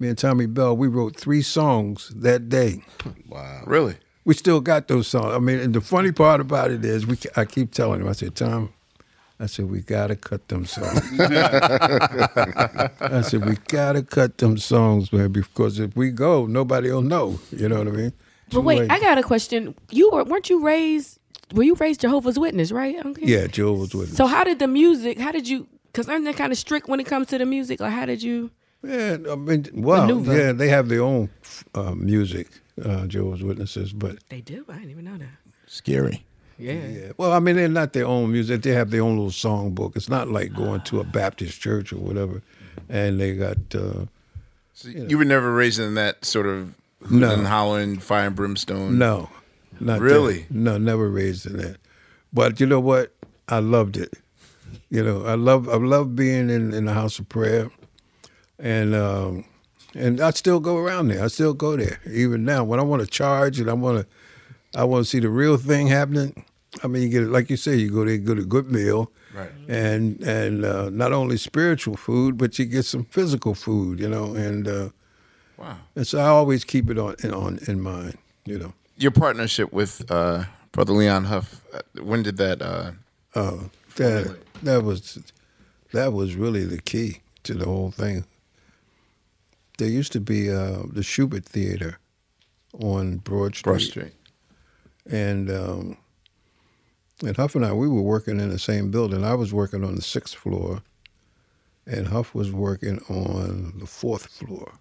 Me 0.00 0.08
and 0.08 0.18
Tommy 0.18 0.46
Bell, 0.46 0.76
we 0.76 0.88
wrote 0.88 1.14
three 1.14 1.40
songs 1.40 2.10
that 2.16 2.48
day. 2.48 2.82
Wow. 3.28 3.62
Really? 3.66 3.94
We 4.24 4.34
still 4.34 4.60
got 4.60 4.88
those 4.88 5.06
songs. 5.06 5.32
I 5.34 5.38
mean, 5.38 5.60
and 5.60 5.72
the 5.74 5.80
funny 5.80 6.10
part 6.12 6.40
about 6.40 6.72
it 6.72 6.84
is, 6.84 7.06
we 7.06 7.16
I 7.36 7.44
keep 7.44 7.70
telling 7.72 8.00
him, 8.00 8.08
I 8.08 8.12
said, 8.12 8.34
Thom, 8.34 8.72
I 9.38 9.46
said 9.46 9.70
we 9.70 9.82
gotta 9.82 10.16
cut 10.16 10.48
them 10.48 10.66
songs. 10.66 11.00
I 11.20 13.20
said 13.22 13.44
we 13.44 13.54
gotta 13.68 14.02
cut 14.02 14.38
them 14.38 14.58
songs, 14.58 15.12
man, 15.12 15.30
because 15.30 15.78
if 15.78 15.94
we 15.94 16.10
go, 16.10 16.46
nobody 16.46 16.90
will 16.90 17.02
know. 17.02 17.38
You 17.52 17.68
know 17.68 17.78
what 17.78 17.86
I 17.86 17.92
mean? 17.92 18.12
But 18.48 18.54
Too 18.54 18.62
wait. 18.62 18.90
I 18.90 18.98
got 18.98 19.16
a 19.18 19.22
question. 19.22 19.76
You 19.90 20.10
were 20.10 20.24
weren't 20.24 20.50
you 20.50 20.64
raised? 20.64 21.20
Were 21.54 21.62
you 21.62 21.74
raised 21.76 22.00
Jehovah's 22.00 22.38
Witness, 22.38 22.70
right? 22.72 22.96
Okay. 23.04 23.22
yeah, 23.26 23.46
Joe 23.46 23.72
was 23.72 23.94
with 23.94 24.10
us. 24.10 24.16
So 24.16 24.26
how 24.26 24.44
did 24.44 24.58
the 24.58 24.66
music? 24.68 25.18
How 25.18 25.32
did 25.32 25.48
you? 25.48 25.66
Because 25.86 26.08
aren't 26.08 26.24
they 26.24 26.32
kind 26.34 26.52
of 26.52 26.58
strict 26.58 26.88
when 26.88 27.00
it 27.00 27.06
comes 27.06 27.28
to 27.28 27.38
the 27.38 27.46
music? 27.46 27.80
Or 27.80 27.88
how 27.88 28.04
did 28.06 28.22
you? 28.22 28.50
Yeah, 28.82 29.16
I 29.30 29.34
mean, 29.34 29.66
well, 29.72 30.06
Maneuver. 30.06 30.36
yeah, 30.36 30.52
they 30.52 30.68
have 30.68 30.88
their 30.88 31.02
own 31.02 31.30
uh, 31.74 31.94
music, 31.94 32.48
uh, 32.84 33.06
Jehovah's 33.06 33.42
Witnesses, 33.42 33.92
but 33.92 34.18
They 34.28 34.40
do. 34.40 34.64
I 34.68 34.74
didn't 34.74 34.90
even 34.90 35.04
know 35.06 35.16
that. 35.18 35.28
Scary. 35.66 36.24
Yeah. 36.58 36.72
yeah. 36.86 37.12
Well, 37.16 37.32
I 37.32 37.38
mean, 37.40 37.56
they're 37.56 37.68
not 37.68 37.92
their 37.92 38.06
own 38.06 38.30
music. 38.30 38.62
They 38.62 38.72
have 38.72 38.90
their 38.90 39.02
own 39.02 39.16
little 39.16 39.30
songbook. 39.30 39.96
It's 39.96 40.08
not 40.08 40.28
like 40.28 40.52
going 40.54 40.82
to 40.82 41.00
a 41.00 41.04
Baptist 41.04 41.60
church 41.60 41.92
or 41.92 41.96
whatever, 41.98 42.42
and 42.88 43.18
they 43.20 43.34
got. 43.34 43.56
Uh, 43.74 44.06
So 44.74 44.90
you 44.90 45.18
were 45.18 45.24
never 45.24 45.52
raised 45.52 45.80
in 45.80 45.94
that 45.94 46.24
sort 46.24 46.46
of 46.46 46.74
No. 47.10 47.32
and 47.32 47.46
hollering, 47.48 47.98
fire 47.98 48.26
and 48.28 48.36
brimstone. 48.36 48.96
No, 48.98 49.28
not 49.80 50.00
Really? 50.00 50.40
that. 50.42 50.50
No, 50.52 50.78
never 50.78 51.08
raised 51.10 51.46
in 51.46 51.56
that. 51.58 51.76
But 52.32 52.60
you 52.60 52.66
know 52.66 52.80
what? 52.80 53.14
I 53.48 53.58
loved 53.60 53.96
it. 53.96 54.14
You 54.90 55.02
know, 55.04 55.24
I 55.24 55.34
love 55.34 55.68
I 55.68 55.76
love 55.76 56.14
being 56.16 56.50
in, 56.50 56.72
in 56.74 56.84
the 56.86 56.92
house 56.94 57.18
of 57.18 57.28
prayer, 57.28 57.70
and 58.58 58.94
um, 58.94 59.44
and 59.94 60.20
I 60.20 60.30
still 60.30 60.60
go 60.60 60.76
around 60.76 61.08
there. 61.08 61.22
I 61.24 61.28
still 61.28 61.54
go 61.54 61.76
there 61.76 62.00
even 62.10 62.44
now 62.44 62.64
when 62.64 62.78
I 62.80 62.82
want 62.82 63.00
to 63.02 63.06
charge 63.08 63.60
and 63.60 63.68
I 63.70 63.74
want 63.74 63.98
to 64.00 64.78
I 64.78 64.84
want 64.84 65.04
to 65.04 65.10
see 65.10 65.20
the 65.20 65.28
real 65.30 65.56
thing 65.56 65.88
happening. 65.88 66.44
I 66.82 66.86
mean, 66.86 67.02
you 67.02 67.08
get 67.08 67.22
it 67.22 67.28
like 67.30 67.48
you 67.50 67.56
say, 67.56 67.76
you 67.76 67.90
go 67.90 68.04
there, 68.04 68.16
get 68.18 68.38
a 68.38 68.44
good 68.44 68.70
meal, 68.70 69.10
Right. 69.34 69.50
and 69.68 70.20
and 70.22 70.64
uh, 70.64 70.90
not 70.90 71.12
only 71.12 71.36
spiritual 71.38 71.96
food, 71.96 72.36
but 72.38 72.58
you 72.58 72.64
get 72.66 72.84
some 72.84 73.04
physical 73.04 73.54
food. 73.54 74.00
You 74.00 74.08
know, 74.08 74.34
and 74.34 74.68
uh, 74.68 74.88
Wow. 75.56 75.78
and 75.96 76.06
so 76.06 76.18
I 76.18 76.26
always 76.28 76.64
keep 76.64 76.90
it 76.90 76.98
on 76.98 77.14
in, 77.22 77.32
on 77.32 77.58
in 77.68 77.80
mind. 77.80 78.18
You 78.44 78.58
know. 78.58 78.72
Your 78.98 79.10
partnership 79.12 79.72
with 79.72 80.10
uh, 80.10 80.44
Brother 80.72 80.92
Leon 80.92 81.24
Huff, 81.24 81.60
uh, 81.72 81.80
when 82.02 82.22
did 82.22 82.36
that? 82.38 82.60
Uh, 82.62 82.92
Oh, 83.34 83.70
that 83.96 84.36
that 84.62 84.82
was 84.82 85.18
that 85.92 86.12
was 86.12 86.34
really 86.34 86.64
the 86.64 86.80
key 86.80 87.20
to 87.44 87.54
the 87.54 87.66
whole 87.66 87.90
thing. 87.90 88.24
There 89.76 89.86
used 89.88 90.12
to 90.12 90.20
be 90.20 90.50
uh, 90.50 90.82
the 90.90 91.02
Shubert 91.02 91.44
Theater 91.44 91.98
on 92.72 93.18
Broad 93.18 93.54
Street, 93.54 93.70
Broad 93.70 93.80
Street. 93.82 94.12
and 95.08 95.50
um, 95.50 95.98
and 97.24 97.36
Huff 97.36 97.54
and 97.54 97.64
I 97.66 97.72
we 97.74 97.86
were 97.86 98.02
working 98.02 98.40
in 98.40 98.48
the 98.48 98.58
same 98.58 98.90
building. 98.90 99.22
I 99.24 99.34
was 99.34 99.52
working 99.52 99.84
on 99.84 99.94
the 99.94 100.02
sixth 100.02 100.34
floor, 100.34 100.82
and 101.86 102.08
Huff 102.08 102.34
was 102.34 102.50
working 102.50 102.98
on 103.10 103.74
the 103.78 103.86
fourth 103.86 104.26
floor. 104.26 104.72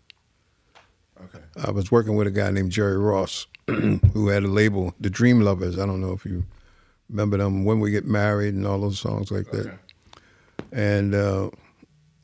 Okay. 1.21 1.43
I 1.63 1.69
was 1.71 1.91
working 1.91 2.15
with 2.15 2.27
a 2.27 2.31
guy 2.31 2.49
named 2.49 2.71
Jerry 2.71 2.97
Ross, 2.97 3.45
who 4.13 4.27
had 4.29 4.43
a 4.43 4.47
label, 4.47 4.93
The 4.99 5.09
Dream 5.09 5.41
Lovers. 5.41 5.77
I 5.77 5.85
don't 5.85 5.99
know 6.01 6.13
if 6.13 6.25
you 6.25 6.45
remember 7.09 7.37
them, 7.37 7.65
When 7.65 7.79
We 7.79 7.91
Get 7.91 8.05
Married, 8.05 8.53
and 8.53 8.65
all 8.65 8.79
those 8.79 8.99
songs 8.99 9.31
like 9.31 9.51
that. 9.51 9.77
And 10.71 11.13
uh, 11.15 11.49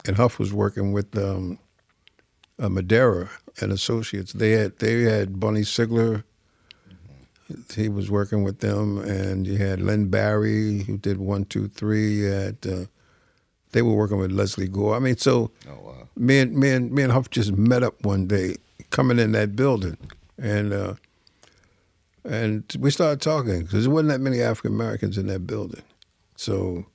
and 0.05 0.15
Huff 0.17 0.39
was 0.39 0.53
working 0.53 0.91
with 0.91 1.17
um, 1.17 1.59
uh, 2.59 2.67
Madara 2.67 3.29
and 3.61 3.71
Associates. 3.71 4.33
They 4.33 4.51
had 4.51 4.77
they 4.79 5.01
had 5.01 5.39
Bunny 5.39 5.61
Sigler. 5.61 6.23
He 7.75 7.87
was 7.89 8.09
working 8.09 8.43
with 8.43 8.59
them, 8.59 8.97
and 8.99 9.45
you 9.45 9.57
had 9.57 9.81
Len 9.81 10.07
Barry 10.07 10.83
who 10.83 10.97
did 10.97 11.17
one, 11.17 11.45
two, 11.45 11.67
three. 11.67 12.15
You 12.19 12.25
had 12.27 12.57
uh, 12.67 12.85
they 13.71 13.81
were 13.81 13.93
working 13.93 14.17
with 14.17 14.31
Lesley 14.31 14.67
Gore. 14.67 14.95
I 14.95 14.99
mean, 14.99 15.17
so 15.17 15.51
Oh 15.69 15.73
wow. 15.83 16.07
me 16.15 16.39
and 16.39 16.55
me 16.55 16.71
and 16.71 16.91
me 16.91 17.03
and 17.03 17.11
Huff 17.11 17.29
just 17.29 17.51
met 17.53 17.83
up 17.83 18.03
one 18.05 18.27
day 18.27 18.55
coming 18.89 19.19
in 19.19 19.33
that 19.33 19.55
building, 19.55 19.97
and 20.37 20.73
uh, 20.73 20.93
and 22.25 22.63
we 22.79 22.89
started 22.91 23.21
talking 23.21 23.61
because 23.63 23.83
there 23.83 23.93
wasn't 23.93 24.09
that 24.09 24.21
many 24.21 24.41
African 24.41 24.73
Americans 24.73 25.17
in 25.17 25.27
that 25.27 25.45
building. 25.45 25.83
So 26.35 26.85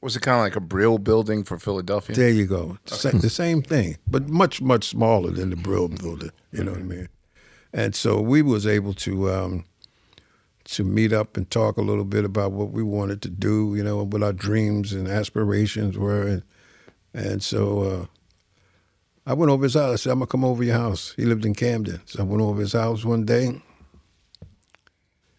Was 0.00 0.16
it 0.16 0.20
kind 0.22 0.36
of 0.38 0.42
like 0.42 0.56
a 0.56 0.60
Brill 0.60 0.98
building 0.98 1.44
for 1.44 1.58
Philadelphia? 1.58 2.14
there 2.16 2.30
you 2.30 2.46
go, 2.46 2.78
Sa- 2.86 3.10
the 3.10 3.30
same 3.30 3.62
thing, 3.62 3.96
but 4.06 4.28
much 4.28 4.60
much 4.62 4.88
smaller 4.88 5.30
than 5.30 5.50
the 5.50 5.56
Brill 5.56 5.88
building. 5.88 6.30
You 6.52 6.64
know 6.64 6.72
what 6.72 6.80
I 6.80 6.84
mean? 6.84 7.08
And 7.72 7.94
so 7.94 8.20
we 8.20 8.40
was 8.42 8.66
able 8.66 8.94
to 8.94 9.30
um, 9.32 9.64
to 10.66 10.84
meet 10.84 11.12
up 11.12 11.36
and 11.36 11.50
talk 11.50 11.76
a 11.76 11.82
little 11.82 12.04
bit 12.04 12.24
about 12.24 12.52
what 12.52 12.70
we 12.70 12.82
wanted 12.82 13.20
to 13.22 13.28
do. 13.28 13.74
You 13.76 13.82
know, 13.82 14.02
what 14.04 14.22
our 14.22 14.32
dreams 14.32 14.92
and 14.92 15.08
aspirations 15.08 15.98
were, 15.98 16.26
and 16.26 16.42
and 17.12 17.42
so. 17.42 17.82
Uh, 17.82 18.06
I 19.26 19.32
went 19.32 19.50
over 19.50 19.62
his 19.64 19.72
house. 19.72 19.92
I 19.92 19.96
said, 19.96 20.10
I'm 20.10 20.18
going 20.18 20.26
to 20.26 20.30
come 20.32 20.44
over 20.44 20.62
your 20.62 20.74
house. 20.76 21.14
He 21.16 21.24
lived 21.24 21.46
in 21.46 21.54
Camden. 21.54 22.02
So 22.04 22.20
I 22.20 22.26
went 22.26 22.42
over 22.42 22.60
his 22.60 22.74
house 22.74 23.06
one 23.06 23.24
day 23.24 23.62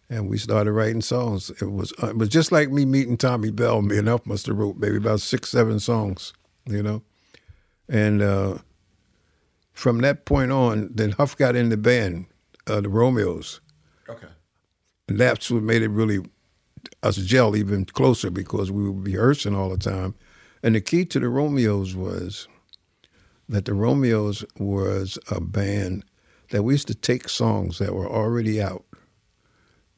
and 0.08 0.28
we 0.28 0.38
started 0.38 0.72
writing 0.72 1.00
songs. 1.00 1.50
It 1.60 1.70
was 1.72 1.92
uh, 2.02 2.08
it 2.08 2.16
was 2.16 2.28
just 2.28 2.52
like 2.52 2.70
me 2.70 2.84
meeting 2.84 3.16
Tommy 3.16 3.50
Bell. 3.50 3.82
Me 3.82 3.98
and 3.98 4.08
Huff 4.08 4.26
must 4.26 4.46
have 4.46 4.56
wrote 4.56 4.76
maybe 4.76 4.96
about 4.96 5.20
six, 5.20 5.50
seven 5.50 5.80
songs, 5.80 6.32
you 6.66 6.82
know? 6.82 7.02
And 7.88 8.22
uh, 8.22 8.58
from 9.72 9.98
that 9.98 10.24
point 10.24 10.52
on, 10.52 10.90
then 10.94 11.12
Huff 11.12 11.36
got 11.36 11.56
in 11.56 11.68
the 11.68 11.76
band, 11.76 12.26
uh, 12.66 12.80
the 12.80 12.88
Romeos. 12.88 13.60
Okay. 14.08 14.28
And 15.08 15.18
that's 15.18 15.50
what 15.50 15.62
made 15.62 15.82
it 15.82 15.88
really 15.88 16.20
us 17.02 17.16
gel 17.16 17.56
even 17.56 17.84
closer 17.84 18.30
because 18.30 18.70
we 18.70 18.84
were 18.84 19.00
rehearsing 19.00 19.54
all 19.54 19.68
the 19.68 19.78
time. 19.78 20.14
And 20.62 20.74
the 20.74 20.80
key 20.80 21.04
to 21.06 21.20
the 21.20 21.28
Romeos 21.28 21.94
was 21.94 22.48
that 23.48 23.64
the 23.64 23.74
Romeos 23.74 24.44
was 24.58 25.18
a 25.30 25.40
band 25.40 26.04
that 26.50 26.62
we 26.62 26.74
used 26.74 26.88
to 26.88 26.94
take 26.94 27.28
songs 27.28 27.78
that 27.78 27.94
were 27.94 28.10
already 28.10 28.62
out, 28.62 28.84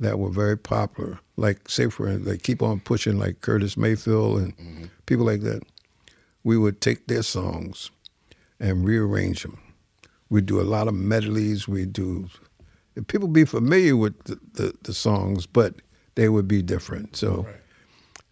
that 0.01 0.19
were 0.19 0.31
very 0.31 0.57
popular, 0.57 1.19
like 1.37 1.69
say 1.69 1.89
for 1.89 2.07
instance, 2.07 2.29
they 2.29 2.39
keep 2.39 2.63
on 2.63 2.81
pushing 2.81 3.19
like 3.19 3.41
Curtis 3.41 3.77
Mayfield 3.77 4.39
and 4.39 4.57
mm-hmm. 4.57 4.85
people 5.07 5.27
like 5.27 5.41
that. 5.43 5.63
We 6.45 6.57
would 6.57 6.81
take 6.81 7.09
their 7.09 7.23
songs 7.23 7.91
and 8.61 8.85
rearrange 8.85 9.43
them. 9.43 9.61
We'd 10.31 10.47
do 10.47 10.61
a 10.61 10.63
lot 10.63 10.89
of 10.89 10.95
medleys. 10.95 11.67
We 11.67 11.85
do 11.85 12.29
people 13.07 13.29
be 13.29 13.45
familiar 13.45 13.97
with 13.97 14.23
the, 14.25 14.39
the, 14.55 14.75
the 14.83 14.95
songs, 14.95 15.47
but 15.47 15.75
they 16.15 16.29
would 16.29 16.49
be 16.49 16.63
different. 16.63 17.17
So, 17.17 17.47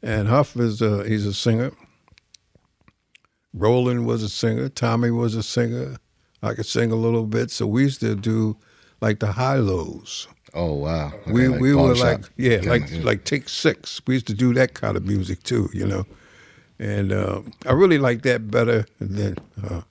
and 0.02 0.28
Huff 0.28 0.56
is 0.56 0.82
a, 0.82 1.06
he's 1.06 1.26
a 1.26 1.34
singer. 1.34 1.72
Roland 3.54 4.06
was 4.06 4.22
a 4.22 4.28
singer. 4.28 4.68
Tommy 4.68 5.10
was 5.10 5.34
a 5.34 5.42
singer. 5.42 5.96
I 6.42 6.54
could 6.54 6.66
sing 6.66 6.92
a 6.92 6.96
little 6.96 7.24
bit. 7.24 7.50
So 7.50 7.66
we 7.66 7.84
used 7.84 8.00
to 8.00 8.14
do 8.14 8.56
like 9.00 9.20
the 9.20 9.32
high 9.32 9.56
lows. 9.56 10.28
Oh 10.56 10.72
wow. 10.72 11.12
we 11.26 11.48
like 11.48 11.60
we 11.60 11.74
were 11.74 11.94
barbershop. 11.94 12.22
like 12.22 12.30
yeah, 12.36 12.56
Okay, 12.58 12.68
like 12.70 13.04
like 13.04 13.24
take 13.24 13.48
six. 13.48 14.00
We 14.06 14.14
used 14.14 14.26
to 14.28 14.34
do 14.34 14.54
that 14.54 14.72
kind 14.74 14.96
of 14.96 15.06
music 15.06 15.42
too, 15.42 15.68
you 15.72 15.86
know. 15.86 16.04
And 16.78 17.12
uh, 17.12 17.42
I 17.66 17.72
really 17.72 17.98
like 17.98 18.22
that 18.22 18.50
better 18.50 18.86
than 18.98 19.36
uh, 19.62 19.82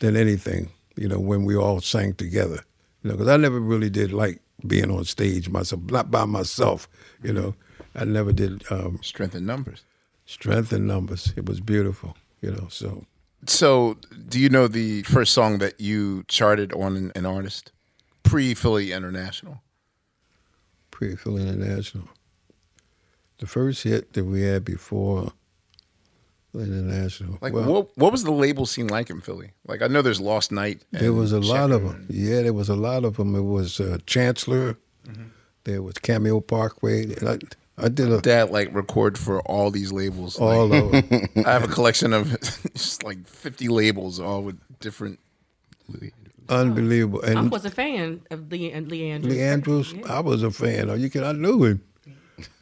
than 0.00 0.16
anything, 0.16 0.68
you 0.96 1.08
know, 1.08 1.18
when 1.18 1.44
we 1.44 1.56
all 1.56 1.80
sang 1.80 2.14
together. 2.14 2.60
You 3.02 3.10
know, 3.10 3.16
because 3.16 3.28
I 3.28 3.36
never 3.38 3.58
really 3.60 3.90
did 3.90 4.12
like 4.12 4.40
being 4.66 4.90
on 4.90 5.04
stage 5.04 5.48
myself, 5.48 5.82
not 5.90 6.10
by 6.10 6.24
myself. 6.26 6.88
You 7.22 7.32
know, 7.32 7.54
I 7.94 8.04
never 8.04 8.32
did 8.32 8.64
um, 8.70 8.98
Strength 9.02 9.34
in 9.34 9.46
numbers. 9.46 9.82
strength 10.26 10.72
in 10.72 10.86
numbers. 10.86 11.32
It 11.36 11.46
was 11.48 11.60
beautiful, 11.60 12.16
you 12.42 12.50
know. 12.50 12.68
So 12.70 13.04
So, 13.46 13.96
do 14.28 14.38
you 14.38 14.48
know 14.48 14.68
the 14.68 15.02
first 15.02 15.32
song 15.32 15.58
that 15.58 15.80
you 15.80 16.22
charted 16.28 16.72
on 16.74 16.96
an, 16.96 17.12
an 17.14 17.26
artist 17.26 17.72
pre 18.22 18.54
Philly 18.54 18.92
International? 18.92 19.60
Pre 21.02 21.16
Philly 21.16 21.42
International. 21.48 22.08
The 23.38 23.46
first 23.48 23.82
hit 23.82 24.12
that 24.12 24.24
we 24.24 24.42
had 24.42 24.64
before 24.64 25.32
Philly 26.52 26.66
International. 26.66 27.38
Like, 27.40 27.52
well, 27.52 27.64
what 27.64 27.98
what 27.98 28.12
was 28.12 28.22
the 28.22 28.30
label 28.30 28.66
scene 28.66 28.86
like 28.86 29.10
in 29.10 29.20
Philly? 29.20 29.50
Like, 29.66 29.82
I 29.82 29.88
know 29.88 30.00
there's 30.00 30.20
Lost 30.20 30.52
Night. 30.52 30.82
There 30.92 31.12
was 31.12 31.32
a 31.32 31.40
lot 31.40 31.72
of 31.72 31.82
them. 31.82 32.06
Yeah, 32.08 32.42
there 32.42 32.52
was 32.52 32.68
a 32.68 32.76
lot 32.76 33.04
of 33.04 33.16
them. 33.16 33.34
It 33.34 33.40
was 33.40 33.80
uh, 33.80 33.98
Chancellor. 34.06 34.76
Mm-hmm. 35.04 35.24
There 35.64 35.82
was 35.82 35.94
Cameo 35.94 36.38
Parkway. 36.40 37.16
I, 37.20 37.38
I 37.76 37.88
did 37.88 38.12
a, 38.12 38.20
Dad 38.20 38.50
like 38.50 38.72
record 38.72 39.18
for 39.18 39.40
all 39.42 39.72
these 39.72 39.90
labels. 39.90 40.38
all 40.38 40.68
Like, 40.68 41.02
of 41.02 41.10
them. 41.10 41.28
I 41.46 41.50
have 41.50 41.64
a 41.64 41.68
collection 41.68 42.12
of 42.12 42.38
just 42.74 43.02
like 43.02 43.26
50 43.26 43.66
labels, 43.66 44.20
all 44.20 44.44
with 44.44 44.60
different. 44.78 45.18
Unbelievable. 46.48 47.22
And 47.22 47.38
I 47.38 47.42
was 47.42 47.64
a 47.64 47.70
fan 47.70 48.22
of 48.30 48.50
Lee 48.50 48.70
and 48.70 48.90
Lee 48.90 49.10
Andrews. 49.10 49.34
Lee 49.34 49.42
Andrews, 49.42 49.94
I 50.08 50.20
was 50.20 50.42
a 50.42 50.50
fan. 50.50 50.90
of. 50.90 51.00
You 51.00 51.10
can, 51.10 51.24
I 51.24 51.32
knew 51.32 51.64
him. 51.64 51.82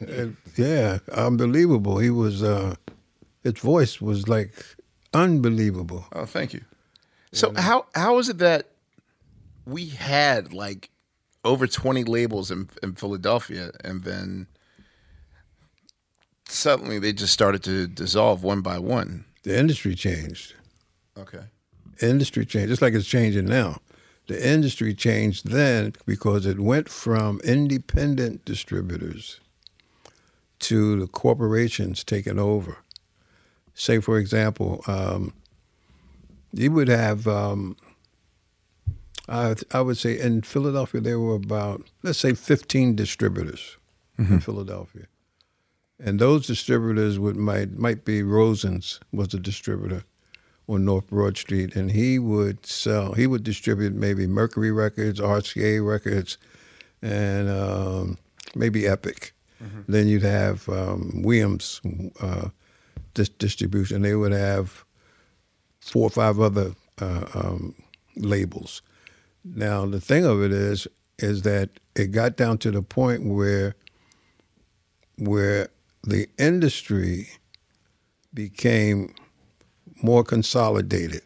And, 0.00 0.36
yeah, 0.56 0.98
unbelievable. 1.12 1.98
He 1.98 2.10
was. 2.10 2.42
Uh, 2.42 2.74
his 3.42 3.58
voice 3.58 4.00
was 4.00 4.28
like 4.28 4.52
unbelievable. 5.14 6.06
Oh, 6.12 6.26
thank 6.26 6.52
you. 6.52 6.62
So 7.32 7.52
how 7.56 7.86
how 7.94 8.18
is 8.18 8.28
it 8.28 8.38
that 8.38 8.70
we 9.64 9.86
had 9.86 10.52
like 10.52 10.90
over 11.44 11.66
20 11.66 12.04
labels 12.04 12.50
in, 12.50 12.68
in 12.82 12.94
Philadelphia, 12.94 13.70
and 13.82 14.04
then 14.04 14.46
suddenly 16.48 16.98
they 16.98 17.12
just 17.12 17.32
started 17.32 17.62
to 17.64 17.86
dissolve 17.86 18.42
one 18.42 18.60
by 18.60 18.78
one? 18.78 19.24
The 19.42 19.58
industry 19.58 19.94
changed. 19.94 20.54
Okay. 21.16 21.44
Industry 22.00 22.44
changed, 22.46 22.68
just 22.68 22.82
like 22.82 22.94
it's 22.94 23.06
changing 23.06 23.46
now. 23.46 23.80
The 24.26 24.48
industry 24.48 24.94
changed 24.94 25.48
then 25.50 25.94
because 26.06 26.46
it 26.46 26.60
went 26.60 26.88
from 26.88 27.40
independent 27.42 28.44
distributors 28.44 29.40
to 30.60 31.00
the 31.00 31.06
corporations 31.06 32.04
taking 32.04 32.38
over. 32.38 32.78
Say, 33.74 33.98
for 33.98 34.18
example, 34.18 34.84
um, 34.86 35.32
you 36.52 36.70
would 36.70 36.88
have, 36.88 37.26
um, 37.26 37.76
I, 39.28 39.54
I 39.72 39.80
would 39.80 39.96
say 39.96 40.18
in 40.18 40.42
Philadelphia, 40.42 41.00
there 41.00 41.18
were 41.18 41.34
about, 41.34 41.82
let's 42.02 42.18
say, 42.18 42.34
15 42.34 42.94
distributors 42.94 43.78
in 44.18 44.40
Philadelphia. 44.40 45.06
And 45.98 46.18
those 46.18 46.46
distributors 46.46 47.18
would 47.18 47.36
might 47.36 47.72
might 47.72 48.04
be 48.04 48.22
Rosen's 48.22 49.00
was 49.12 49.34
a 49.34 49.38
distributor 49.38 50.04
on 50.70 50.84
North 50.84 51.08
Broad 51.08 51.36
Street, 51.36 51.74
and 51.74 51.90
he 51.90 52.18
would 52.18 52.64
sell. 52.64 53.12
He 53.14 53.26
would 53.26 53.42
distribute 53.42 53.92
maybe 53.92 54.26
Mercury 54.26 54.70
Records, 54.70 55.20
RCA 55.20 55.86
Records, 55.86 56.38
and 57.02 57.50
um, 57.50 58.18
maybe 58.54 58.86
Epic. 58.86 59.34
Then 59.88 60.08
you'd 60.08 60.22
have 60.22 60.68
um, 60.68 61.22
Williams 61.22 61.82
uh, 62.20 62.48
dis- 63.12 63.28
distribution. 63.28 64.02
They 64.02 64.14
would 64.14 64.32
have 64.32 64.84
four 65.80 66.04
or 66.04 66.10
five 66.10 66.40
other 66.40 66.72
uh, 67.00 67.26
um, 67.34 67.74
labels. 68.16 68.80
Now 69.44 69.84
the 69.86 70.00
thing 70.00 70.24
of 70.24 70.42
it 70.42 70.52
is, 70.52 70.86
is 71.18 71.42
that 71.42 71.70
it 71.94 72.06
got 72.12 72.36
down 72.36 72.58
to 72.58 72.70
the 72.70 72.82
point 72.82 73.26
where, 73.26 73.74
where 75.18 75.68
the 76.02 76.28
industry 76.38 77.28
became 78.32 79.14
more 80.02 80.24
consolidated. 80.24 81.22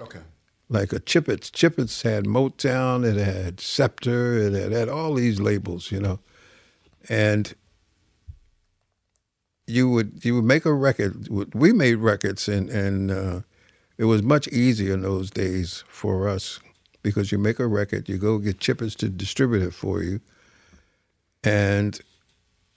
Okay. 0.00 0.20
Like 0.68 0.92
a 0.92 1.00
Chippets. 1.00 1.50
Chippets 1.50 2.02
had 2.02 2.24
Motown, 2.24 3.04
it 3.04 3.16
had 3.16 3.60
Scepter, 3.60 4.38
it 4.38 4.52
had, 4.52 4.72
had 4.72 4.88
all 4.88 5.14
these 5.14 5.40
labels, 5.40 5.92
you 5.92 6.00
know. 6.00 6.18
And 7.08 7.54
you 9.66 9.88
would 9.90 10.24
you 10.24 10.34
would 10.36 10.44
make 10.44 10.64
a 10.64 10.72
record. 10.72 11.28
We 11.54 11.72
made 11.72 11.96
records, 11.96 12.48
and 12.48 12.70
and 12.70 13.10
uh, 13.10 13.40
it 13.98 14.04
was 14.04 14.22
much 14.22 14.48
easier 14.48 14.94
in 14.94 15.02
those 15.02 15.30
days 15.30 15.84
for 15.88 16.28
us 16.28 16.60
because 17.02 17.32
you 17.32 17.38
make 17.38 17.58
a 17.58 17.66
record, 17.66 18.08
you 18.08 18.18
go 18.18 18.38
get 18.38 18.58
chippers 18.58 18.96
to 18.96 19.08
distribute 19.08 19.62
it 19.62 19.74
for 19.74 20.02
you, 20.02 20.20
and 21.42 22.00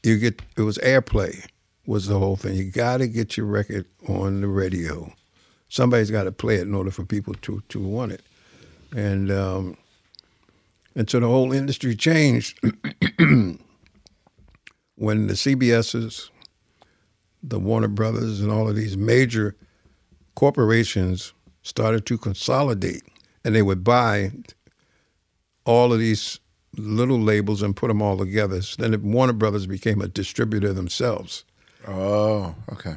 you 0.04 0.18
get 0.18 0.42
it 0.58 0.62
was 0.62 0.78
airplay 0.80 1.46
was 1.86 2.08
the 2.08 2.20
whole 2.20 2.36
thing. 2.36 2.56
You 2.56 2.72
got 2.72 2.98
to 2.98 3.08
get 3.08 3.38
your 3.38 3.46
record 3.46 3.86
on 4.08 4.42
the 4.42 4.48
radio. 4.48 5.14
Somebody's 5.76 6.10
got 6.10 6.24
to 6.24 6.32
play 6.32 6.56
it 6.56 6.62
in 6.62 6.74
order 6.74 6.90
for 6.90 7.04
people 7.04 7.34
to 7.42 7.62
to 7.68 7.80
want 7.82 8.14
it, 8.14 8.22
and 8.96 9.30
um, 9.30 9.76
and 10.96 11.10
so 11.10 11.20
the 11.20 11.28
whole 11.28 11.52
industry 11.52 11.98
changed 11.98 12.58
when 14.96 15.28
the 15.28 15.34
CBSs, 15.34 16.30
the 17.44 17.60
Warner 17.60 17.90
Brothers, 17.90 18.40
and 18.40 18.50
all 18.54 18.70
of 18.70 18.78
these 18.78 18.96
major 18.96 19.54
corporations 20.36 21.34
started 21.62 22.06
to 22.06 22.18
consolidate, 22.18 23.04
and 23.44 23.54
they 23.54 23.62
would 23.62 23.84
buy 23.84 24.32
all 25.66 25.92
of 25.92 26.00
these 26.00 26.40
little 26.78 27.20
labels 27.20 27.62
and 27.62 27.76
put 27.76 27.90
them 27.90 28.02
all 28.02 28.18
together. 28.18 28.62
So 28.62 28.82
then 28.82 29.12
Warner 29.12 29.34
Brothers 29.34 29.68
became 29.68 30.00
a 30.00 30.08
distributor 30.08 30.72
themselves. 30.72 31.44
Oh, 31.86 32.56
okay. 32.72 32.96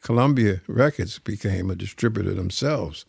Columbia 0.00 0.60
Records 0.66 1.18
became 1.18 1.70
a 1.70 1.76
distributor 1.76 2.34
themselves. 2.34 3.04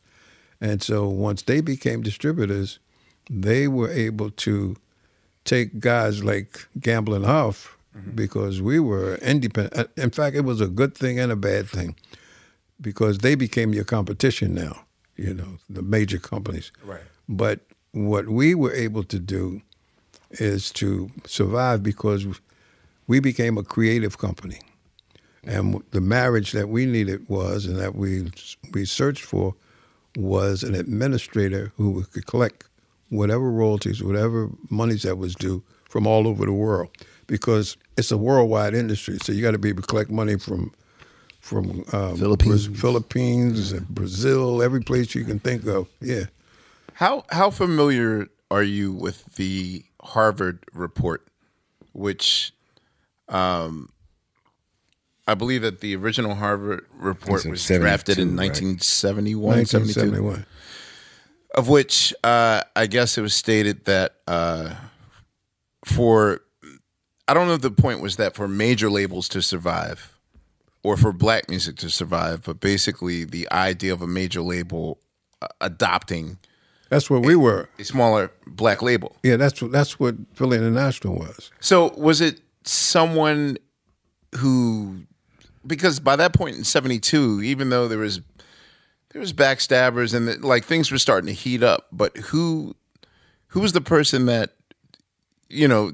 And 0.59 0.81
so 0.83 1.07
once 1.07 1.41
they 1.41 1.61
became 1.61 2.01
distributors, 2.01 2.79
they 3.29 3.67
were 3.67 3.91
able 3.91 4.29
to 4.31 4.75
take 5.45 5.79
guys 5.79 6.23
like 6.23 6.67
Gamble 6.79 7.13
and 7.15 7.25
Huff 7.25 7.77
mm-hmm. 7.97 8.11
because 8.11 8.61
we 8.61 8.79
were 8.79 9.15
independent. 9.15 9.77
Uh, 9.77 10.01
in 10.01 10.11
fact, 10.11 10.35
it 10.35 10.41
was 10.41 10.61
a 10.61 10.67
good 10.67 10.95
thing 10.95 11.19
and 11.19 11.31
a 11.31 11.35
bad 11.35 11.67
thing 11.67 11.95
because 12.79 13.19
they 13.19 13.35
became 13.35 13.73
your 13.73 13.83
competition 13.83 14.53
now, 14.53 14.83
you 15.15 15.33
know, 15.33 15.57
the 15.69 15.81
major 15.81 16.17
companies. 16.17 16.71
Right. 16.83 17.01
But 17.27 17.61
what 17.91 18.27
we 18.27 18.55
were 18.55 18.73
able 18.73 19.03
to 19.05 19.19
do 19.19 19.61
is 20.31 20.71
to 20.71 21.09
survive 21.25 21.83
because 21.83 22.25
we 23.07 23.19
became 23.19 23.57
a 23.57 23.63
creative 23.63 24.17
company. 24.17 24.59
And 25.43 25.81
the 25.91 26.01
marriage 26.01 26.51
that 26.51 26.69
we 26.69 26.85
needed 26.85 27.27
was, 27.27 27.65
and 27.65 27.77
that 27.77 27.95
we 27.95 28.31
we 28.73 28.85
searched 28.85 29.23
for, 29.23 29.55
was 30.15 30.63
an 30.63 30.75
administrator 30.75 31.71
who 31.77 32.03
could 32.03 32.27
collect 32.27 32.65
whatever 33.09 33.51
royalties, 33.51 34.03
whatever 34.03 34.49
monies 34.69 35.03
that 35.03 35.17
was 35.17 35.35
due 35.35 35.63
from 35.89 36.07
all 36.07 36.27
over 36.27 36.45
the 36.45 36.53
world, 36.53 36.89
because 37.27 37.75
it's 37.97 38.11
a 38.11 38.17
worldwide 38.17 38.73
industry. 38.73 39.17
So 39.23 39.31
you 39.31 39.41
got 39.41 39.51
to 39.51 39.57
be 39.57 39.69
able 39.69 39.81
to 39.81 39.87
collect 39.87 40.11
money 40.11 40.37
from 40.37 40.71
from 41.39 41.83
um, 41.91 42.17
Philippines. 42.17 42.67
Braz- 42.67 42.77
Philippines, 42.77 43.71
and 43.71 43.87
Brazil, 43.89 44.61
every 44.61 44.81
place 44.81 45.15
you 45.15 45.25
can 45.25 45.39
think 45.39 45.65
of. 45.65 45.87
Yeah. 45.99 46.25
How 46.93 47.25
how 47.29 47.49
familiar 47.49 48.27
are 48.51 48.63
you 48.63 48.91
with 48.91 49.25
the 49.35 49.83
Harvard 50.03 50.65
report, 50.73 51.27
which 51.93 52.53
um, 53.27 53.90
I 55.31 55.35
believe 55.35 55.61
that 55.61 55.79
the 55.79 55.95
original 55.95 56.35
Harvard 56.35 56.85
report 56.97 57.45
was 57.45 57.65
drafted 57.65 58.19
in 58.19 58.35
1971, 58.35 59.65
72, 59.65 59.99
1971. 60.01 60.45
of 61.55 61.69
which 61.69 62.13
uh, 62.23 62.63
I 62.75 62.87
guess 62.87 63.17
it 63.17 63.21
was 63.21 63.33
stated 63.33 63.85
that 63.85 64.15
uh, 64.27 64.75
for 65.85 66.41
I 67.27 67.33
don't 67.33 67.47
know 67.47 67.53
if 67.53 67.61
the 67.61 67.71
point 67.71 68.01
was 68.01 68.17
that 68.17 68.35
for 68.35 68.47
major 68.47 68.89
labels 68.89 69.29
to 69.29 69.41
survive 69.41 70.17
or 70.83 70.97
for 70.97 71.13
black 71.13 71.49
music 71.49 71.77
to 71.77 71.89
survive, 71.89 72.43
but 72.43 72.59
basically 72.59 73.23
the 73.23 73.49
idea 73.51 73.93
of 73.93 74.01
a 74.01 74.07
major 74.07 74.41
label 74.41 74.99
uh, 75.41 75.47
adopting 75.61 76.39
That's 76.89 77.09
where 77.09 77.21
we 77.21 77.35
were. 77.37 77.69
a 77.79 77.85
smaller 77.85 78.31
black 78.47 78.81
label. 78.81 79.15
Yeah, 79.23 79.37
that's 79.37 79.61
what 79.61 79.71
that's 79.71 79.97
what 79.97 80.15
Philly 80.33 80.57
International 80.57 81.15
was. 81.15 81.51
So 81.61 81.93
was 81.95 82.19
it 82.19 82.41
someone 82.65 83.57
who 84.37 85.03
because 85.65 85.99
by 85.99 86.15
that 86.15 86.33
point 86.33 86.55
in 86.55 86.63
72 86.63 87.41
even 87.43 87.69
though 87.69 87.87
there 87.87 87.99
was 87.99 88.21
there 89.11 89.19
was 89.19 89.33
backstabbers 89.33 90.13
and 90.13 90.27
the, 90.27 90.45
like 90.45 90.63
things 90.63 90.91
were 90.91 90.97
starting 90.97 91.27
to 91.27 91.33
heat 91.33 91.63
up 91.63 91.87
but 91.91 92.15
who 92.17 92.75
who 93.47 93.59
was 93.59 93.73
the 93.73 93.81
person 93.81 94.25
that 94.25 94.51
you 95.49 95.67
know 95.67 95.91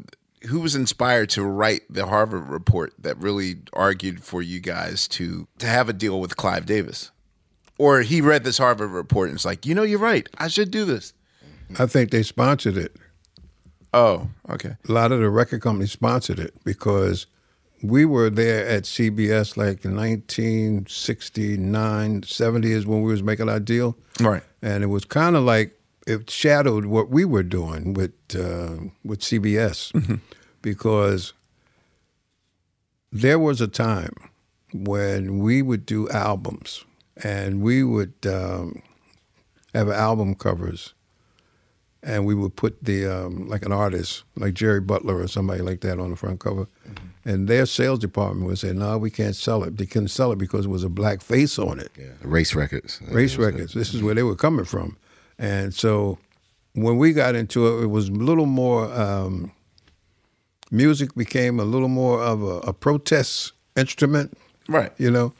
who 0.47 0.59
was 0.59 0.75
inspired 0.75 1.29
to 1.31 1.43
write 1.43 1.81
the 1.89 2.05
Harvard 2.05 2.47
report 2.47 2.93
that 2.99 3.17
really 3.17 3.55
argued 3.73 4.23
for 4.23 4.41
you 4.41 4.59
guys 4.59 5.07
to 5.09 5.47
to 5.59 5.65
have 5.65 5.89
a 5.89 5.93
deal 5.93 6.19
with 6.19 6.37
Clive 6.37 6.65
Davis? 6.65 7.11
Or 7.77 8.01
he 8.01 8.21
read 8.21 8.43
this 8.43 8.57
Harvard 8.57 8.91
report 8.91 9.29
and 9.29 9.35
it's 9.37 9.45
like 9.45 9.65
you 9.65 9.75
know 9.75 9.83
you're 9.83 9.99
right. 9.99 10.27
I 10.37 10.47
should 10.47 10.71
do 10.71 10.85
this. 10.85 11.13
I 11.77 11.85
think 11.85 12.11
they 12.11 12.23
sponsored 12.23 12.77
it. 12.77 12.95
oh 13.93 14.29
okay. 14.49 14.75
A 14.87 14.91
lot 14.91 15.11
of 15.11 15.19
the 15.19 15.29
record 15.29 15.61
companies 15.61 15.91
sponsored 15.91 16.39
it 16.39 16.53
because 16.63 17.25
we 17.81 18.05
were 18.05 18.29
there 18.29 18.67
at 18.67 18.83
CBS 18.83 19.57
like 19.57 19.83
in 19.85 19.95
1969, 19.95 22.23
70 22.23 22.71
is 22.71 22.85
when 22.85 23.01
we 23.01 23.11
was 23.11 23.23
making 23.23 23.49
our 23.49 23.59
deal. 23.59 23.97
Right. 24.19 24.43
And 24.61 24.83
it 24.83 24.87
was 24.87 25.05
kind 25.05 25.35
of 25.35 25.43
like 25.43 25.73
it 26.07 26.29
shadowed 26.29 26.85
what 26.85 27.09
we 27.09 27.25
were 27.25 27.43
doing 27.43 27.93
with 27.93 28.13
uh, 28.35 28.77
with 29.03 29.19
CBS 29.19 30.19
because 30.61 31.33
there 33.11 33.39
was 33.39 33.61
a 33.61 33.67
time 33.67 34.13
when 34.73 35.39
we 35.39 35.61
would 35.61 35.85
do 35.85 36.09
albums 36.09 36.83
and 37.23 37.61
we 37.61 37.83
would 37.83 38.13
um, 38.25 38.81
have 39.73 39.89
album 39.89 40.35
covers 40.35 40.93
and 42.03 42.25
we 42.25 42.33
would 42.35 42.55
put 42.55 42.83
the 42.83 43.05
um, 43.05 43.47
like 43.49 43.65
an 43.65 43.71
artist 43.71 44.23
like 44.35 44.53
Jerry 44.53 44.81
Butler 44.81 45.17
or 45.19 45.27
somebody 45.27 45.61
like 45.61 45.81
that 45.81 45.99
on 45.99 46.09
the 46.11 46.15
front 46.15 46.39
cover, 46.39 46.67
and 47.25 47.47
their 47.47 47.65
sales 47.65 47.99
department 47.99 48.45
would 48.47 48.59
say, 48.59 48.71
"No, 48.73 48.97
we 48.97 49.09
can't 49.09 49.35
sell 49.35 49.63
it. 49.63 49.77
They 49.77 49.85
couldn't 49.85 50.09
sell 50.09 50.31
it 50.31 50.37
because 50.37 50.65
it 50.65 50.69
was 50.69 50.83
a 50.83 50.89
black 50.89 51.21
face 51.21 51.57
on 51.59 51.79
it." 51.79 51.91
Yeah, 51.97 52.05
race 52.21 52.53
records. 52.55 53.01
Race 53.09 53.35
records. 53.37 53.73
This 53.73 53.93
is 53.93 54.01
where 54.03 54.13
they 54.15 54.23
were 54.23 54.35
coming 54.35 54.65
from, 54.65 54.97
and 55.39 55.73
so 55.73 56.17
when 56.73 56.97
we 56.97 57.13
got 57.13 57.33
into 57.35 57.67
it, 57.67 57.83
it 57.83 57.87
was 57.87 58.09
a 58.09 58.13
little 58.13 58.45
more. 58.45 58.91
Um, 58.93 59.51
music 60.71 61.15
became 61.15 61.59
a 61.59 61.63
little 61.63 61.87
more 61.87 62.21
of 62.21 62.43
a, 62.43 62.59
a 62.67 62.73
protest 62.73 63.53
instrument, 63.75 64.37
Right. 64.67 64.91
you 64.97 65.09
know, 65.09 65.33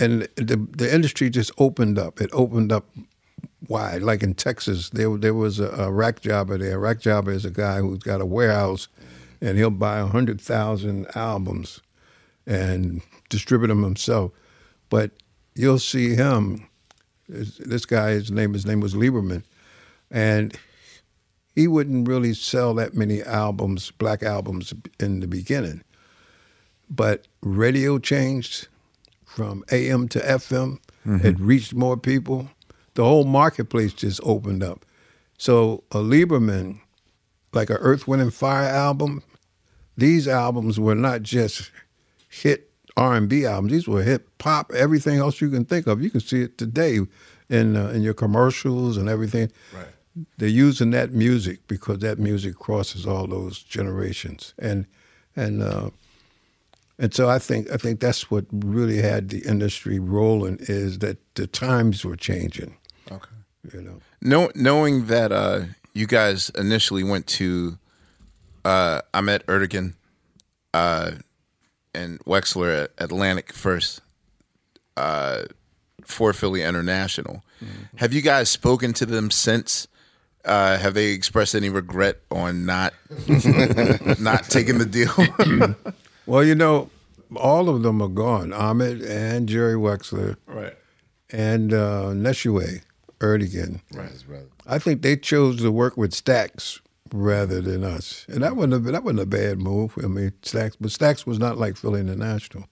and 0.00 0.22
the 0.36 0.56
the 0.76 0.92
industry 0.92 1.30
just 1.30 1.50
opened 1.58 1.98
up. 1.98 2.20
It 2.20 2.30
opened 2.32 2.72
up 2.72 2.86
wide. 3.66 4.02
Like 4.02 4.22
in 4.22 4.34
Texas, 4.34 4.90
there 4.90 5.16
there 5.16 5.34
was 5.34 5.58
a, 5.58 5.68
a 5.70 5.90
rack 5.90 6.20
jobber 6.20 6.58
there. 6.58 6.76
A 6.76 6.78
rack 6.78 7.00
jobber 7.00 7.32
is 7.32 7.44
a 7.44 7.50
guy 7.50 7.80
who's 7.80 7.98
got 7.98 8.20
a 8.20 8.26
warehouse, 8.26 8.88
and 9.40 9.58
he'll 9.58 9.70
buy 9.70 9.98
a 9.98 10.06
hundred 10.06 10.40
thousand 10.40 11.06
albums, 11.16 11.80
and 12.46 13.02
distribute 13.28 13.68
them 13.68 13.82
himself. 13.82 14.32
But 14.90 15.10
you'll 15.54 15.78
see 15.78 16.14
him. 16.14 16.68
This 17.28 17.56
this 17.58 17.86
guy, 17.86 18.10
his 18.10 18.30
name 18.30 18.52
his 18.52 18.66
name 18.66 18.80
was 18.80 18.94
Lieberman, 18.94 19.42
and 20.10 20.56
he 21.54 21.66
wouldn't 21.66 22.06
really 22.06 22.34
sell 22.34 22.72
that 22.74 22.94
many 22.94 23.22
albums, 23.22 23.90
black 23.90 24.22
albums, 24.22 24.72
in 25.00 25.20
the 25.20 25.26
beginning. 25.26 25.82
But 26.88 27.26
radio 27.42 27.98
changed 27.98 28.68
from 29.24 29.64
AM 29.70 30.08
to 30.08 30.20
FM. 30.20 30.78
Mm-hmm. 31.06 31.26
It 31.26 31.38
reached 31.38 31.74
more 31.74 31.96
people. 31.96 32.48
The 32.98 33.04
whole 33.04 33.22
marketplace 33.22 33.92
just 33.92 34.20
opened 34.24 34.64
up. 34.64 34.84
So 35.38 35.84
a 35.92 35.98
Lieberman, 35.98 36.80
like 37.52 37.70
a 37.70 37.74
Earth, 37.74 38.08
Wind 38.08 38.20
and 38.20 38.34
Fire 38.34 38.66
album, 38.66 39.22
these 39.96 40.26
albums 40.26 40.80
were 40.80 40.96
not 40.96 41.22
just 41.22 41.70
hit 42.28 42.72
R 42.96 43.14
and 43.14 43.28
B 43.28 43.46
albums. 43.46 43.70
These 43.70 43.86
were 43.86 44.02
hip 44.02 44.28
pop. 44.38 44.72
Everything 44.74 45.20
else 45.20 45.40
you 45.40 45.48
can 45.48 45.64
think 45.64 45.86
of, 45.86 46.02
you 46.02 46.10
can 46.10 46.18
see 46.18 46.42
it 46.42 46.58
today 46.58 46.98
in 47.48 47.76
uh, 47.76 47.90
in 47.90 48.02
your 48.02 48.14
commercials 48.14 48.96
and 48.96 49.08
everything. 49.08 49.52
Right. 49.72 50.26
They're 50.36 50.48
using 50.48 50.90
that 50.90 51.12
music 51.12 51.68
because 51.68 52.00
that 52.00 52.18
music 52.18 52.56
crosses 52.56 53.06
all 53.06 53.28
those 53.28 53.62
generations, 53.62 54.54
and 54.58 54.86
and 55.36 55.62
uh, 55.62 55.90
and 56.98 57.14
so 57.14 57.28
I 57.28 57.38
think 57.38 57.70
I 57.70 57.76
think 57.76 58.00
that's 58.00 58.28
what 58.28 58.46
really 58.50 59.00
had 59.00 59.28
the 59.28 59.46
industry 59.46 60.00
rolling 60.00 60.56
is 60.62 60.98
that 60.98 61.18
the 61.36 61.46
times 61.46 62.04
were 62.04 62.16
changing. 62.16 62.74
Okay. 63.10 63.30
You 63.72 63.82
know. 63.82 64.00
Know, 64.20 64.50
knowing 64.54 65.06
that 65.06 65.32
uh, 65.32 65.60
you 65.94 66.06
guys 66.06 66.50
initially 66.50 67.04
went 67.04 67.26
to 67.28 67.78
uh, 68.64 69.00
Ahmet 69.14 69.46
Ertegun 69.46 69.94
uh, 70.74 71.12
and 71.94 72.20
Wexler 72.20 72.84
at 72.84 72.90
Atlantic 72.98 73.52
first 73.52 74.00
uh, 74.96 75.44
for 76.04 76.32
Philly 76.32 76.62
International. 76.62 77.42
Have 77.96 78.12
you 78.12 78.22
guys 78.22 78.48
spoken 78.48 78.92
to 78.94 79.06
them 79.06 79.30
since? 79.30 79.88
Uh, 80.44 80.78
have 80.78 80.94
they 80.94 81.08
expressed 81.08 81.54
any 81.54 81.68
regret 81.68 82.20
on 82.30 82.64
not 82.64 82.94
not 84.20 84.44
taking 84.44 84.78
the 84.78 84.86
deal? 84.88 85.74
Well, 86.26 86.44
you 86.44 86.54
know, 86.54 86.90
all 87.36 87.70
of 87.70 87.82
them 87.82 88.02
are 88.02 88.08
gone. 88.08 88.52
Ahmet 88.52 89.00
and 89.00 89.48
Jerry 89.48 89.76
Wexler 89.76 90.36
right. 90.46 90.74
and 91.30 91.72
uh, 91.72 92.10
Nesuhi 92.12 92.82
Ertegun. 93.20 93.80
Right, 93.92 94.10
his. 94.10 94.24
I 94.66 94.78
think 94.78 95.02
they 95.02 95.16
chose 95.16 95.58
to 95.58 95.72
work 95.72 95.96
with 95.96 96.12
Stax 96.12 96.80
rather 97.12 97.60
than 97.60 97.84
us, 97.84 98.26
and 98.28 98.42
that 98.42 98.54
wasn't 98.56 98.74
a, 98.74 98.78
that 98.92 99.02
wasn't 99.04 99.20
a 99.20 99.26
bad 99.26 99.58
move. 99.58 99.94
I 100.02 100.06
mean, 100.06 100.32
Stax, 100.42 100.76
but 100.80 100.90
Stax 100.90 101.26
was 101.26 101.38
not 101.38 101.58
like 101.58 101.76
Philly 101.76 102.00
International. 102.00 102.66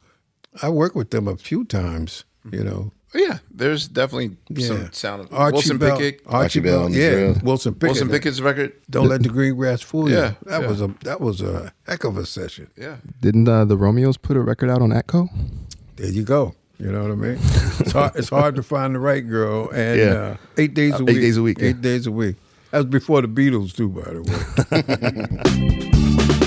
I 0.63 0.69
worked 0.69 0.97
with 0.97 1.11
them 1.11 1.29
a 1.29 1.37
few 1.37 1.65
times. 1.65 2.25
You 2.53 2.63
know, 2.63 2.93
Yeah, 3.13 3.39
there's 3.51 3.89
definitely 3.89 4.37
yeah. 4.49 4.67
some 4.69 4.93
sound 4.93 5.23
of 5.23 5.35
Archie 5.35 5.55
Wilson 5.55 5.79
Bell, 5.79 5.99
Pickett. 5.99 6.21
Archie, 6.27 6.37
Archie 6.37 6.61
Bell 6.61 6.79
Bell, 6.89 6.91
yeah, 6.91 7.11
drill. 7.11 7.37
Wilson 7.43 7.75
Pickett. 7.75 7.89
Wilson 7.89 8.09
Pickett's 8.09 8.41
record. 8.41 8.73
Don't 8.89 9.09
let 9.09 9.23
the 9.25 9.29
green 9.31 9.57
grass 9.57 9.83
fool 9.83 10.09
you. 10.09 10.17
Yeah, 10.17 10.35
that 10.45 10.63
yeah. 10.63 10.69
was 10.69 10.81
a 10.81 10.95
that 11.03 11.21
was 11.21 11.41
a 11.41 11.73
heck 11.89 12.05
of 12.05 12.17
a 12.17 12.25
session. 12.25 12.71
Yeah. 12.77 12.97
Didn't 13.21 13.49
uh, 13.49 13.65
the 13.65 13.77
Romeos 13.77 14.17
put 14.17 14.37
a 14.37 14.41
record 14.41 14.71
out 14.71 14.81
on 14.81 14.91
Atco? 14.91 15.29
There 15.97 16.11
you 16.11 16.23
go. 16.23 16.55
You 16.79 16.93
know 16.93 17.03
what 17.03 17.11
I 17.13 17.15
mean? 17.15 17.39
It's 17.81 17.93
hard, 17.93 18.13
it's 18.17 18.29
hard 18.29 18.55
to 18.57 18.63
find 18.63 18.95
the 18.95 18.99
right 18.99 19.27
girl, 19.27 19.71
and 19.71 19.99
Yeah. 19.99 20.05
uh, 20.07 20.37
eight 20.59 20.75
days 20.75 20.93
a 20.93 20.97
Uh, 20.97 21.01
eight 21.01 21.07
week. 21.07 21.21
days 21.21 21.37
a 21.39 21.43
week, 21.43 21.59
yeah. 21.59 21.69
Eight 21.69 21.81
days 21.81 22.07
a 22.07 22.13
week. 22.13 22.37
That 22.71 22.79
was 22.79 22.87
before 22.87 23.23
the 23.23 23.29
Beatles, 23.29 23.75
too, 23.75 23.89
by 23.89 24.03
the 24.13 24.23
way. 24.23 25.87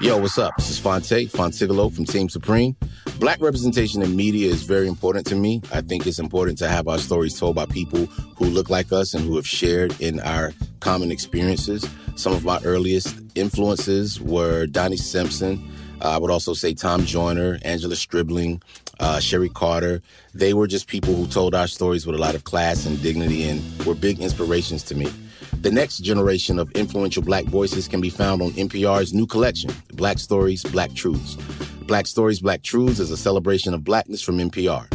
Yo, 0.00 0.18
what's 0.18 0.36
up? 0.38 0.54
This 0.58 0.68
is 0.70 0.78
Fonte, 0.78 1.26
Fontigolo 1.30 1.90
from 1.92 2.04
Team 2.04 2.28
Supreme. 2.28 2.76
Black 3.18 3.40
representation 3.40 4.02
in 4.02 4.14
media 4.14 4.50
is 4.50 4.62
very 4.62 4.86
important 4.88 5.26
to 5.28 5.34
me. 5.34 5.62
I 5.72 5.80
think 5.80 6.06
it's 6.06 6.18
important 6.18 6.58
to 6.58 6.68
have 6.68 6.86
our 6.86 6.98
stories 6.98 7.38
told 7.38 7.56
by 7.56 7.64
people 7.64 8.04
who 8.36 8.44
look 8.44 8.68
like 8.68 8.92
us 8.92 9.14
and 9.14 9.24
who 9.24 9.36
have 9.36 9.46
shared 9.46 9.98
in 10.00 10.20
our 10.20 10.52
common 10.80 11.10
experiences. 11.10 11.88
Some 12.14 12.34
of 12.34 12.44
my 12.44 12.60
earliest 12.62 13.16
influences 13.34 14.20
were 14.20 14.66
Donnie 14.66 14.98
Simpson. 14.98 15.66
Uh, 16.00 16.10
I 16.10 16.18
would 16.18 16.30
also 16.30 16.54
say 16.54 16.74
Tom 16.74 17.04
Joyner, 17.04 17.58
Angela 17.62 17.96
Stribling, 17.96 18.62
uh, 19.00 19.20
Sherry 19.20 19.48
Carter. 19.48 20.02
They 20.34 20.54
were 20.54 20.66
just 20.66 20.88
people 20.88 21.14
who 21.14 21.26
told 21.26 21.54
our 21.54 21.66
stories 21.66 22.06
with 22.06 22.16
a 22.16 22.18
lot 22.18 22.34
of 22.34 22.44
class 22.44 22.86
and 22.86 23.00
dignity 23.02 23.48
and 23.48 23.62
were 23.84 23.94
big 23.94 24.20
inspirations 24.20 24.82
to 24.84 24.94
me. 24.94 25.12
The 25.60 25.70
next 25.70 25.98
generation 25.98 26.58
of 26.58 26.70
influential 26.72 27.22
black 27.22 27.44
voices 27.46 27.88
can 27.88 28.00
be 28.00 28.10
found 28.10 28.42
on 28.42 28.50
NPR's 28.52 29.14
new 29.14 29.26
collection, 29.26 29.70
Black 29.94 30.18
Stories, 30.18 30.62
Black 30.62 30.92
Truths. 30.94 31.36
Black 31.86 32.06
Stories, 32.06 32.40
Black 32.40 32.62
Truths 32.62 32.98
is 32.98 33.10
a 33.10 33.16
celebration 33.16 33.72
of 33.72 33.82
blackness 33.84 34.22
from 34.22 34.38
NPR. 34.38 34.86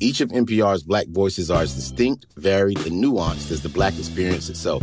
Each 0.00 0.20
of 0.20 0.30
NPR's 0.30 0.82
black 0.82 1.06
voices 1.08 1.50
are 1.50 1.62
as 1.62 1.74
distinct, 1.74 2.26
varied, 2.36 2.78
and 2.86 3.02
nuanced 3.02 3.50
as 3.50 3.62
the 3.62 3.68
black 3.68 3.98
experience 3.98 4.48
itself. 4.48 4.82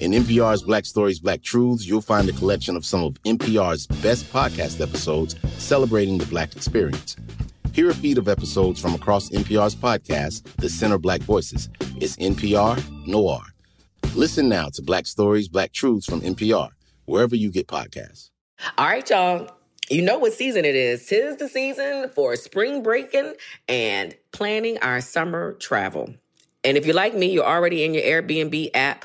In 0.00 0.12
NPR's 0.12 0.62
Black 0.62 0.86
Stories, 0.86 1.20
Black 1.20 1.42
Truths, 1.42 1.86
you'll 1.86 2.00
find 2.00 2.26
a 2.26 2.32
collection 2.32 2.74
of 2.74 2.86
some 2.86 3.04
of 3.04 3.22
NPR's 3.24 3.86
best 3.86 4.32
podcast 4.32 4.80
episodes 4.80 5.36
celebrating 5.58 6.16
the 6.16 6.24
Black 6.24 6.56
experience. 6.56 7.16
Hear 7.74 7.90
a 7.90 7.94
feed 7.94 8.16
of 8.16 8.26
episodes 8.26 8.80
from 8.80 8.94
across 8.94 9.28
NPR's 9.28 9.76
podcast, 9.76 10.44
The 10.56 10.70
Center 10.70 10.96
Black 10.96 11.20
Voices. 11.20 11.68
It's 11.96 12.16
NPR 12.16 12.82
Noir. 13.06 13.42
Listen 14.14 14.48
now 14.48 14.70
to 14.70 14.80
Black 14.80 15.06
Stories, 15.06 15.48
Black 15.48 15.70
Truths 15.74 16.06
from 16.06 16.22
NPR, 16.22 16.70
wherever 17.04 17.36
you 17.36 17.50
get 17.50 17.66
podcasts. 17.66 18.30
All 18.78 18.86
right, 18.86 19.08
y'all. 19.10 19.50
You 19.90 20.00
know 20.00 20.18
what 20.18 20.32
season 20.32 20.64
it 20.64 20.76
is. 20.76 21.04
Tis 21.04 21.36
the 21.36 21.46
season 21.46 22.08
for 22.14 22.36
spring 22.36 22.82
breaking 22.82 23.34
and 23.68 24.16
planning 24.32 24.78
our 24.78 25.02
summer 25.02 25.52
travel. 25.60 26.14
And 26.64 26.78
if 26.78 26.86
you're 26.86 26.94
like 26.94 27.14
me, 27.14 27.26
you're 27.30 27.44
already 27.44 27.84
in 27.84 27.92
your 27.92 28.02
Airbnb 28.02 28.70
app 28.72 29.04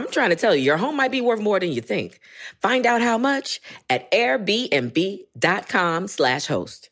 I'm 0.00 0.10
trying 0.10 0.30
to 0.30 0.36
tell 0.36 0.56
you, 0.56 0.62
your 0.62 0.78
home 0.78 0.96
might 0.96 1.10
be 1.10 1.20
worth 1.20 1.40
more 1.40 1.60
than 1.60 1.72
you 1.72 1.82
think. 1.82 2.20
Find 2.62 2.86
out 2.86 3.02
how 3.02 3.18
much 3.18 3.60
at 3.90 4.10
airbnb.com 4.10 6.08
slash 6.08 6.46
host. 6.46 6.88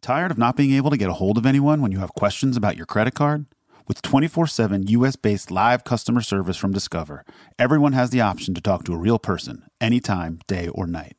Tired 0.00 0.30
of 0.30 0.38
not 0.38 0.56
being 0.56 0.72
able 0.72 0.88
to 0.88 0.96
get 0.96 1.10
a 1.10 1.14
hold 1.14 1.36
of 1.36 1.44
anyone 1.44 1.82
when 1.82 1.92
you 1.92 1.98
have 1.98 2.14
questions 2.14 2.56
about 2.56 2.78
your 2.78 2.86
credit 2.86 3.12
card? 3.12 3.44
With 3.86 4.00
24 4.00 4.46
7 4.46 4.86
US 4.86 5.16
based 5.16 5.50
live 5.50 5.84
customer 5.84 6.22
service 6.22 6.56
from 6.56 6.72
Discover, 6.72 7.26
everyone 7.58 7.92
has 7.92 8.08
the 8.08 8.22
option 8.22 8.54
to 8.54 8.62
talk 8.62 8.84
to 8.84 8.94
a 8.94 8.98
real 8.98 9.18
person 9.18 9.64
anytime, 9.78 10.38
day 10.46 10.68
or 10.68 10.86
night. 10.86 11.16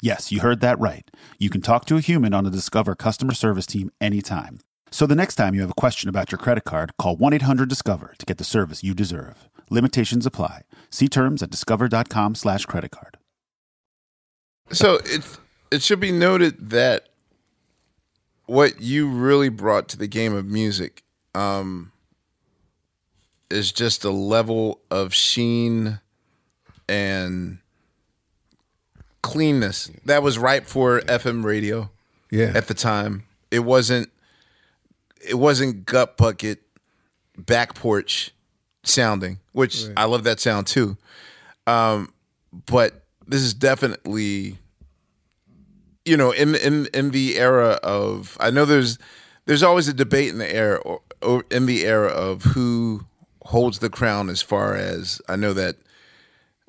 Yes, 0.00 0.32
you 0.32 0.40
heard 0.40 0.60
that 0.60 0.78
right. 0.78 1.04
You 1.38 1.50
can 1.50 1.60
talk 1.60 1.84
to 1.86 1.96
a 1.96 2.00
human 2.00 2.32
on 2.32 2.44
the 2.44 2.50
Discover 2.50 2.94
customer 2.94 3.34
service 3.34 3.66
team 3.66 3.90
anytime. 4.00 4.60
So 4.90 5.06
the 5.06 5.14
next 5.14 5.34
time 5.34 5.54
you 5.54 5.60
have 5.60 5.70
a 5.70 5.74
question 5.74 6.08
about 6.08 6.32
your 6.32 6.38
credit 6.38 6.64
card, 6.64 6.96
call 6.96 7.16
1 7.16 7.34
800 7.34 7.68
Discover 7.68 8.14
to 8.16 8.24
get 8.24 8.38
the 8.38 8.44
service 8.44 8.82
you 8.82 8.94
deserve. 8.94 9.50
Limitations 9.72 10.26
apply. 10.26 10.62
See 10.90 11.08
terms 11.08 11.42
at 11.42 11.50
discover.com 11.50 12.34
slash 12.34 12.66
credit 12.66 12.90
card. 12.90 13.16
So 14.70 14.96
it 15.04 15.22
it 15.70 15.82
should 15.82 15.98
be 15.98 16.12
noted 16.12 16.70
that 16.70 17.08
what 18.44 18.82
you 18.82 19.08
really 19.08 19.48
brought 19.48 19.88
to 19.88 19.96
the 19.96 20.06
game 20.06 20.34
of 20.34 20.44
music 20.44 21.02
um, 21.34 21.90
is 23.50 23.72
just 23.72 24.04
a 24.04 24.10
level 24.10 24.80
of 24.90 25.14
sheen 25.14 26.00
and 26.86 27.58
cleanness 29.22 29.90
that 30.04 30.22
was 30.22 30.36
ripe 30.36 30.66
for 30.66 31.00
FM 31.00 31.44
radio. 31.44 31.90
Yeah. 32.30 32.52
at 32.54 32.66
the 32.66 32.74
time, 32.74 33.24
it 33.50 33.60
wasn't. 33.60 34.10
It 35.26 35.34
wasn't 35.34 35.86
gut 35.86 36.16
bucket, 36.16 36.62
back 37.38 37.74
porch 37.74 38.34
sounding, 38.84 39.38
which 39.52 39.84
I 39.96 40.04
love 40.04 40.24
that 40.24 40.40
sound 40.40 40.66
too. 40.66 40.96
Um, 41.66 42.12
but 42.66 43.02
this 43.26 43.42
is 43.42 43.54
definitely 43.54 44.58
you 46.04 46.16
know 46.16 46.32
in 46.32 46.54
in 46.56 46.86
in 46.92 47.10
the 47.10 47.38
era 47.38 47.78
of 47.82 48.36
I 48.40 48.50
know 48.50 48.64
there's 48.64 48.98
there's 49.46 49.62
always 49.62 49.88
a 49.88 49.92
debate 49.94 50.30
in 50.30 50.38
the 50.38 50.52
era 50.54 50.78
or, 50.78 51.00
or 51.22 51.44
in 51.50 51.66
the 51.66 51.84
era 51.84 52.08
of 52.08 52.42
who 52.42 53.04
holds 53.44 53.78
the 53.80 53.90
crown 53.90 54.28
as 54.28 54.42
far 54.42 54.74
as 54.74 55.20
I 55.28 55.36
know 55.36 55.52
that 55.52 55.76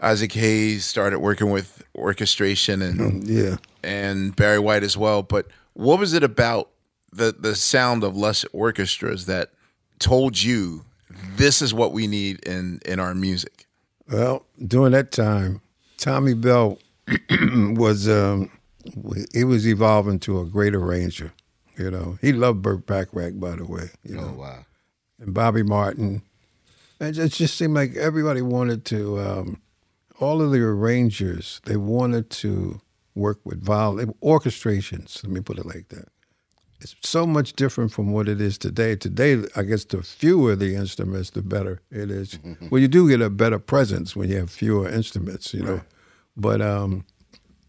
Isaac 0.01 0.31
Hayes 0.33 0.85
started 0.85 1.19
working 1.19 1.49
with 1.51 1.83
orchestration 1.95 2.81
and 2.81 3.27
Yeah. 3.27 3.57
and 3.83 4.35
Barry 4.35 4.59
White 4.59 4.83
as 4.83 4.97
well. 4.97 5.23
But 5.23 5.47
what 5.73 5.99
was 5.99 6.13
it 6.13 6.23
about 6.23 6.69
the 7.11 7.33
the 7.37 7.55
sound 7.55 8.03
of 8.03 8.15
Lush 8.15 8.45
orchestras 8.53 9.25
that 9.25 9.51
told 9.99 10.41
you 10.41 10.85
this 11.35 11.61
is 11.61 11.73
what 11.73 11.91
we 11.93 12.07
need 12.07 12.39
in 12.45 12.79
in 12.85 12.99
our 12.99 13.13
music? 13.15 13.65
Well, 14.09 14.45
during 14.65 14.91
that 14.91 15.11
time, 15.11 15.61
Tommy 15.97 16.33
Bell 16.33 16.79
was 17.31 18.07
um, 18.09 18.49
he 19.33 19.43
was 19.43 19.67
evolving 19.67 20.19
to 20.19 20.39
a 20.39 20.45
great 20.45 20.75
arranger. 20.75 21.33
You 21.77 21.89
know, 21.89 22.17
he 22.21 22.33
loved 22.33 22.61
Burt 22.61 22.85
Bacharach, 22.85 23.39
by 23.39 23.55
the 23.55 23.65
way. 23.65 23.89
You 24.03 24.15
know, 24.15 24.33
Oh 24.35 24.39
wow. 24.39 24.65
and 25.19 25.33
Bobby 25.33 25.63
Martin. 25.63 26.21
And 26.99 27.17
it 27.17 27.29
just 27.31 27.57
seemed 27.57 27.73
like 27.73 27.95
everybody 27.95 28.41
wanted 28.41 28.85
to. 28.85 29.19
Um, 29.19 29.61
all 30.19 30.41
of 30.41 30.51
the 30.51 30.61
arrangers 30.61 31.59
they 31.65 31.75
wanted 31.75 32.29
to 32.29 32.79
work 33.15 33.39
with 33.43 33.61
violin 33.61 34.13
orchestrations. 34.23 35.23
Let 35.23 35.31
me 35.33 35.41
put 35.41 35.57
it 35.57 35.65
like 35.65 35.89
that. 35.89 36.07
It's 36.83 36.95
so 37.01 37.25
much 37.25 37.53
different 37.53 37.93
from 37.93 38.11
what 38.11 38.27
it 38.27 38.41
is 38.41 38.57
today. 38.57 38.97
Today, 38.97 39.41
I 39.55 39.63
guess 39.63 39.85
the 39.85 40.03
fewer 40.03 40.53
the 40.53 40.75
instruments, 40.75 41.29
the 41.29 41.41
better 41.41 41.81
it 41.89 42.11
is. 42.11 42.37
well, 42.69 42.81
you 42.81 42.89
do 42.89 43.07
get 43.07 43.21
a 43.21 43.29
better 43.29 43.57
presence 43.57 44.15
when 44.17 44.29
you 44.29 44.35
have 44.37 44.51
fewer 44.51 44.89
instruments, 44.89 45.53
you 45.53 45.63
know. 45.63 45.81
But 46.35 46.61
um, 46.61 47.05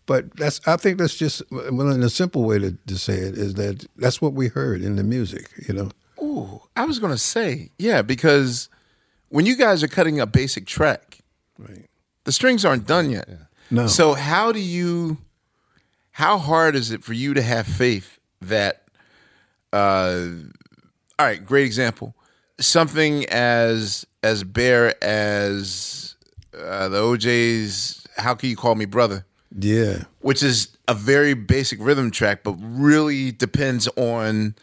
but 0.06 0.34
that's 0.36 0.60
I 0.66 0.76
think 0.76 0.98
that's 0.98 1.14
just 1.14 1.42
well, 1.50 1.90
in 1.92 2.02
a 2.02 2.10
simple 2.10 2.42
way 2.42 2.58
to, 2.58 2.72
to 2.72 2.98
say 2.98 3.14
it 3.14 3.38
is 3.38 3.54
that 3.54 3.86
that's 3.96 4.20
what 4.20 4.32
we 4.32 4.48
heard 4.48 4.82
in 4.82 4.96
the 4.96 5.04
music, 5.04 5.48
you 5.68 5.74
know. 5.74 5.90
Ooh, 6.20 6.60
I 6.74 6.84
was 6.84 6.98
gonna 6.98 7.16
say 7.18 7.70
yeah 7.78 8.02
because 8.02 8.68
when 9.28 9.46
you 9.46 9.54
guys 9.56 9.82
are 9.84 9.88
cutting 9.88 10.18
a 10.18 10.26
basic 10.26 10.66
track, 10.66 11.18
Right. 11.56 11.86
the 12.24 12.32
strings 12.32 12.64
aren't 12.64 12.86
done 12.86 13.10
yet. 13.10 13.28
No. 13.70 13.86
So 13.86 14.14
how 14.14 14.50
do 14.50 14.60
you? 14.60 15.18
How 16.10 16.38
hard 16.38 16.74
is 16.74 16.90
it 16.90 17.04
for 17.04 17.12
you 17.12 17.34
to 17.34 17.42
have 17.42 17.66
faith 17.66 18.18
that? 18.40 18.80
Uh, 19.74 20.28
all 21.18 21.26
right, 21.26 21.44
great 21.44 21.66
example. 21.66 22.14
Something 22.60 23.24
as 23.26 24.06
as 24.22 24.44
bare 24.44 24.94
as 25.04 26.14
uh, 26.56 26.88
the 26.88 26.98
OJ's 27.00 28.06
"How 28.16 28.34
Can 28.34 28.50
You 28.50 28.56
Call 28.56 28.74
Me 28.76 28.84
Brother," 28.84 29.24
Yeah. 29.56 30.04
which 30.20 30.42
is 30.42 30.68
a 30.86 30.94
very 30.94 31.34
basic 31.34 31.78
rhythm 31.80 32.10
track, 32.10 32.42
but 32.44 32.52
really 32.60 33.32
depends 33.32 33.88
on 33.96 34.54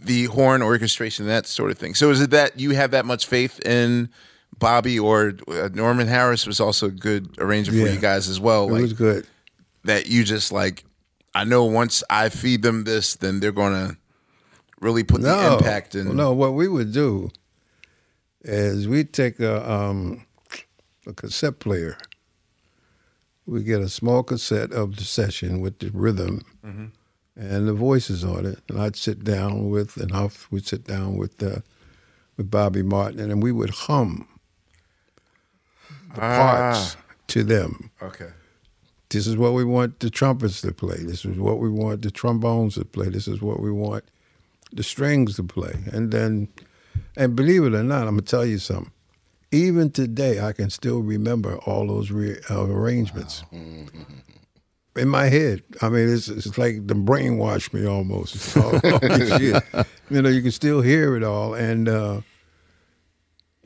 the 0.00 0.24
horn 0.24 0.62
orchestration, 0.62 1.26
that 1.26 1.46
sort 1.46 1.70
of 1.70 1.78
thing. 1.78 1.94
So 1.94 2.10
is 2.10 2.20
it 2.20 2.30
that 2.30 2.58
you 2.58 2.70
have 2.70 2.90
that 2.92 3.04
much 3.04 3.26
faith 3.26 3.60
in 3.66 4.08
Bobby 4.58 4.98
or 4.98 5.34
uh, 5.48 5.68
Norman 5.74 6.08
Harris 6.08 6.46
was 6.46 6.58
also 6.58 6.86
a 6.86 6.90
good 6.90 7.36
arranger 7.38 7.70
for 7.72 7.78
you 7.78 7.98
guys 8.00 8.28
as 8.28 8.40
well? 8.40 8.68
It 8.68 8.72
like 8.72 8.82
was 8.82 8.92
good. 8.94 9.26
that 9.84 10.06
you 10.08 10.24
just 10.24 10.50
like, 10.52 10.84
I 11.34 11.44
know 11.44 11.64
once 11.64 12.02
I 12.10 12.30
feed 12.30 12.62
them 12.62 12.84
this, 12.84 13.14
then 13.16 13.40
they're 13.40 13.52
gonna 13.52 13.96
really 14.80 15.04
put 15.04 15.22
the 15.22 15.52
impact 15.54 15.94
in. 15.94 16.16
No. 16.16 16.32
What 16.32 16.54
we 16.54 16.66
would 16.68 16.92
do 16.92 17.30
is 18.42 18.88
we'd 18.88 19.12
take 19.12 19.38
a 19.40 19.70
um, 19.70 20.24
a 21.06 21.12
cassette 21.12 21.58
player. 21.58 21.96
We 23.46 23.62
get 23.64 23.80
a 23.80 23.88
small 23.88 24.22
cassette 24.22 24.72
of 24.72 24.96
the 24.96 25.04
session 25.04 25.60
with 25.60 25.78
the 25.80 25.90
rhythm 25.92 26.44
Mm-hmm. 26.64 26.86
and 27.36 27.66
the 27.68 27.72
voices 27.72 28.22
on 28.24 28.44
it, 28.46 28.58
and 28.68 28.78
I'd 28.80 28.96
sit 28.96 29.24
down 29.24 29.70
with 29.70 29.96
and 29.96 30.10
Huff 30.12 30.46
would 30.52 30.66
sit 30.66 30.84
down 30.84 31.16
with 31.16 31.42
uh, 31.42 31.60
with 32.36 32.50
Bobby 32.50 32.82
Martin, 32.82 33.30
and 33.30 33.42
we 33.42 33.50
would 33.52 33.70
hum 33.70 34.28
the 36.14 36.20
parts 36.20 36.96
to 37.28 37.42
them. 37.44 37.90
Okay. 38.02 38.28
This 39.08 39.26
is 39.26 39.36
what 39.36 39.54
we 39.54 39.64
want 39.64 39.98
the 40.00 40.10
trumpets 40.10 40.60
to 40.60 40.72
play. 40.72 40.98
This 41.02 41.24
is 41.24 41.36
what 41.38 41.58
we 41.58 41.68
want 41.68 42.02
the 42.02 42.10
trombones 42.10 42.74
to 42.74 42.84
play. 42.84 43.08
This 43.08 43.26
is 43.26 43.40
what 43.42 43.60
we 43.60 43.70
want 43.72 44.04
the 44.72 44.82
strings 44.82 45.36
to 45.36 45.44
play. 45.44 45.74
And 45.92 46.10
then, 46.10 46.48
and 47.16 47.36
believe 47.36 47.64
it 47.64 47.74
or 47.74 47.82
not, 47.82 48.06
I'm 48.06 48.14
gonna 48.14 48.22
tell 48.22 48.46
you 48.46 48.58
something. 48.58 48.92
Even 49.52 49.90
today, 49.90 50.40
I 50.40 50.52
can 50.52 50.70
still 50.70 51.00
remember 51.02 51.56
all 51.66 51.88
those 51.88 52.10
re- 52.10 52.38
uh, 52.48 52.64
arrangements 52.66 53.42
in 54.96 55.08
my 55.08 55.26
head. 55.26 55.62
I 55.82 55.88
mean, 55.88 56.08
it's, 56.12 56.28
it's 56.28 56.56
like 56.56 56.86
the 56.86 56.94
brainwashed 56.94 57.72
me 57.72 57.86
almost. 57.86 58.56
All, 58.56 58.74
all. 59.74 59.84
You 60.10 60.22
know, 60.22 60.28
you 60.28 60.42
can 60.42 60.52
still 60.52 60.80
hear 60.82 61.16
it 61.16 61.22
all, 61.24 61.54
and 61.54 61.88
uh, 61.88 62.20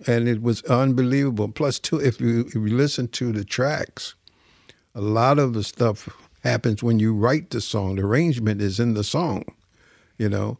and 0.06 0.28
it 0.28 0.42
was 0.42 0.62
unbelievable. 0.64 1.48
Plus, 1.48 1.78
too, 1.78 2.00
if 2.00 2.20
you 2.20 2.40
if 2.46 2.54
you 2.54 2.68
listen 2.68 3.08
to 3.08 3.32
the 3.32 3.44
tracks, 3.44 4.14
a 4.94 5.00
lot 5.00 5.38
of 5.38 5.54
the 5.54 5.64
stuff 5.64 6.08
happens 6.42 6.82
when 6.82 6.98
you 6.98 7.14
write 7.14 7.50
the 7.50 7.60
song. 7.60 7.96
The 7.96 8.02
arrangement 8.02 8.60
is 8.60 8.78
in 8.78 8.94
the 8.94 9.04
song, 9.04 9.44
you 10.18 10.28
know, 10.28 10.58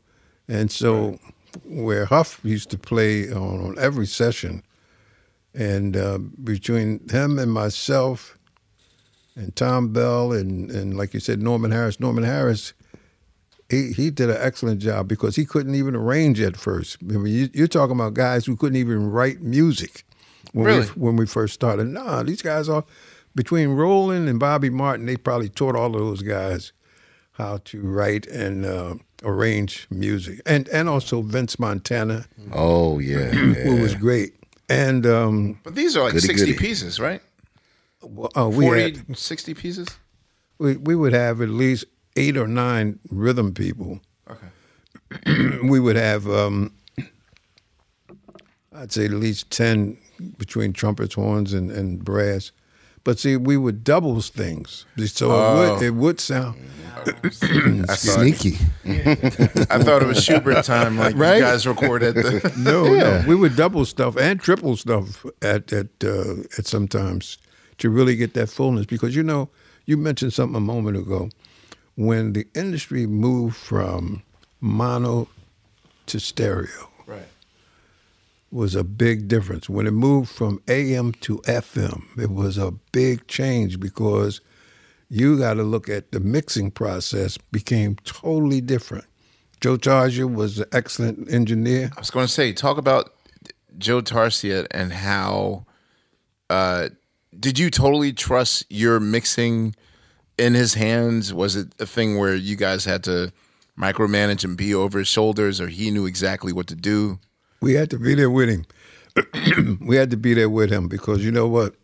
and 0.48 0.70
so 0.70 1.18
where 1.64 2.06
Huff 2.06 2.40
used 2.42 2.70
to 2.70 2.78
play 2.78 3.30
on, 3.30 3.64
on 3.64 3.78
every 3.78 4.06
session, 4.06 4.62
and 5.54 5.96
uh, 5.96 6.18
between 6.42 7.06
him 7.08 7.38
and 7.38 7.52
myself, 7.52 8.36
and 9.36 9.54
Thom 9.56 9.92
Bell, 9.92 10.32
and 10.32 10.70
and 10.70 10.96
like 10.96 11.14
you 11.14 11.20
said, 11.20 11.40
Norman 11.42 11.70
Harris. 11.70 12.00
Norman 12.00 12.24
Harris, 12.24 12.72
he 13.70 13.92
he 13.92 14.10
did 14.10 14.30
an 14.30 14.38
excellent 14.40 14.80
job 14.80 15.08
because 15.08 15.36
he 15.36 15.44
couldn't 15.44 15.74
even 15.74 15.94
arrange 15.94 16.40
at 16.40 16.56
first. 16.56 16.98
I 17.02 17.14
mean, 17.16 17.32
you, 17.34 17.48
you're 17.52 17.68
talking 17.68 17.96
about 17.96 18.14
guys 18.14 18.44
who 18.46 18.56
couldn't 18.56 18.76
even 18.78 19.10
write 19.10 19.40
music 19.40 20.04
when 20.52 20.66
Really? 20.66 20.80
we 20.82 20.86
when 21.00 21.16
we 21.16 21.26
first 21.26 21.54
started. 21.54 21.86
Nah, 21.88 22.22
these 22.22 22.42
guys 22.42 22.68
are 22.68 22.84
between 23.34 23.70
Roland 23.70 24.28
and 24.28 24.38
Bobby 24.38 24.70
Martin. 24.70 25.06
They 25.06 25.16
probably 25.16 25.48
taught 25.48 25.74
all 25.76 25.94
of 25.94 26.00
those 26.00 26.22
guys 26.22 26.72
how 27.34 27.58
to 27.64 27.80
write 27.82 28.26
and 28.26 28.64
uh, 28.64 28.94
arrange 29.22 29.86
music, 29.90 30.40
and 30.46 30.68
and 30.68 30.88
also 30.88 31.20
Vince 31.22 31.58
Montana, 31.58 32.26
Oh 32.52 32.98
yeah. 32.98 33.18
yeah. 33.32 33.64
who 33.64 33.80
was 33.82 33.94
great. 33.94 34.34
And 34.68 35.04
um, 35.06 35.60
But 35.62 35.74
these 35.74 35.96
are 35.96 36.04
like 36.04 36.14
Goody, 36.14 36.26
60 36.26 36.46
goody. 36.52 36.58
pieces, 36.58 36.98
right? 36.98 37.20
well, 38.02 38.30
uh, 38.36 38.48
we 38.48 38.64
40, 38.64 38.82
had 38.82 39.18
60 39.18 39.54
pieces? 39.54 39.88
we, 40.58 40.76
we 40.76 40.94
would 40.94 41.12
have 41.12 41.40
at 41.42 41.48
least 41.50 41.84
eight 42.16 42.36
or 42.36 42.46
nine 42.46 42.98
rhythm 43.10 43.52
people. 43.52 44.00
Okay. 44.30 45.58
we 45.68 45.80
would 45.80 45.96
have, 45.96 46.26
um, 46.28 46.72
I'd 48.74 48.92
say, 48.92 49.04
at 49.04 49.10
least 49.12 49.50
ten 49.50 49.98
between 50.38 50.72
trumpets, 50.72 51.14
horns, 51.14 51.52
and, 51.52 51.70
and 51.70 52.04
brass. 52.04 52.52
But 53.04 53.18
see, 53.18 53.36
we 53.36 53.56
would 53.58 53.84
double 53.84 54.18
things, 54.22 54.86
so 55.06 55.30
Oh. 55.30 55.62
it 55.62 55.72
would 55.72 55.82
it 55.88 55.90
would 55.90 56.20
sound 56.20 56.56
I 57.06 57.10
thought, 57.10 57.98
Sneaky. 57.98 58.56
I 58.86 59.78
thought 59.82 60.02
it 60.02 60.06
was 60.06 60.24
Schubert 60.24 60.64
time, 60.64 60.96
like 60.96 61.14
Right? 61.16 61.36
you 61.36 61.42
guys 61.42 61.66
recorded. 61.66 62.14
The, 62.14 62.52
no, 62.58 62.84
no. 62.84 63.22
We 63.28 63.34
would 63.34 63.56
double 63.56 63.84
stuff 63.84 64.16
and 64.16 64.40
triple 64.40 64.74
stuff 64.76 65.26
at 65.42 65.70
at 65.72 65.88
uh, 66.02 66.36
at 66.56 66.66
sometimes 66.66 67.36
to 67.78 67.90
really 67.90 68.16
get 68.16 68.32
that 68.34 68.48
fullness. 68.48 68.86
Because 68.86 69.14
you 69.14 69.22
know, 69.22 69.50
you 69.84 69.98
mentioned 69.98 70.32
something 70.32 70.56
a 70.56 70.60
moment 70.60 70.96
ago 70.96 71.28
when 71.96 72.32
the 72.32 72.46
industry 72.54 73.06
moved 73.06 73.56
from 73.56 74.22
mono 74.62 75.28
to 76.06 76.18
stereo. 76.18 76.88
Was 78.54 78.76
a 78.76 78.84
big 78.84 79.26
difference. 79.26 79.68
When 79.68 79.84
it 79.84 79.90
moved 79.90 80.30
from 80.30 80.62
AM 80.68 81.10
to 81.22 81.38
FM, 81.38 82.04
it 82.16 82.30
was 82.30 82.56
a 82.56 82.70
big 82.92 83.26
change 83.26 83.80
because 83.80 84.40
you 85.08 85.36
got 85.40 85.54
to 85.54 85.64
look 85.64 85.88
at 85.88 86.12
the 86.12 86.20
mixing 86.20 86.70
process 86.70 87.36
became 87.50 87.96
totally 88.04 88.60
different. 88.60 89.06
Joe 89.60 89.76
Tarsia 89.76 90.32
was 90.32 90.60
an 90.60 90.66
excellent 90.70 91.32
engineer. 91.32 91.90
I 91.96 91.98
was 91.98 92.12
going 92.12 92.26
to 92.26 92.32
say, 92.32 92.52
talk 92.52 92.78
about 92.78 93.12
Joe 93.76 94.00
Tarsia 94.00 94.68
and 94.70 94.92
how 94.92 95.66
uh, 96.48 96.90
did 97.36 97.58
you 97.58 97.70
totally 97.72 98.12
trust 98.12 98.66
your 98.70 99.00
mixing 99.00 99.74
in 100.38 100.54
his 100.54 100.74
hands? 100.74 101.34
Was 101.34 101.56
it 101.56 101.74
a 101.80 101.86
thing 101.86 102.18
where 102.18 102.36
you 102.36 102.54
guys 102.54 102.84
had 102.84 103.02
to 103.02 103.32
micromanage 103.76 104.44
and 104.44 104.56
be 104.56 104.72
over 104.72 105.00
his 105.00 105.08
shoulders, 105.08 105.60
or 105.60 105.66
he 105.66 105.90
knew 105.90 106.06
exactly 106.06 106.52
what 106.52 106.68
to 106.68 106.76
do? 106.76 107.18
We 107.64 107.72
had 107.72 107.88
to 107.90 107.98
be 107.98 108.14
there 108.14 108.28
with 108.28 108.50
him. 108.50 109.78
we 109.86 109.96
had 109.96 110.10
to 110.10 110.18
be 110.18 110.34
there 110.34 110.50
with 110.50 110.70
him 110.70 110.86
because 110.86 111.24
you 111.24 111.32
know 111.32 111.48
what? 111.48 111.74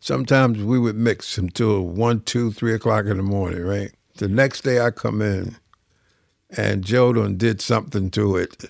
Sometimes 0.00 0.62
we 0.62 0.78
would 0.78 0.96
mix 0.96 1.38
until 1.38 1.80
one, 1.80 2.20
two, 2.20 2.52
three 2.52 2.74
o'clock 2.74 3.06
in 3.06 3.16
the 3.16 3.22
morning, 3.22 3.62
right? 3.62 3.90
The 4.16 4.28
next 4.28 4.64
day 4.64 4.80
I 4.80 4.90
come 4.90 5.22
in 5.22 5.56
and 6.58 6.84
Joe 6.84 7.14
done 7.14 7.38
did 7.38 7.62
something 7.62 8.10
to 8.10 8.36
it 8.36 8.66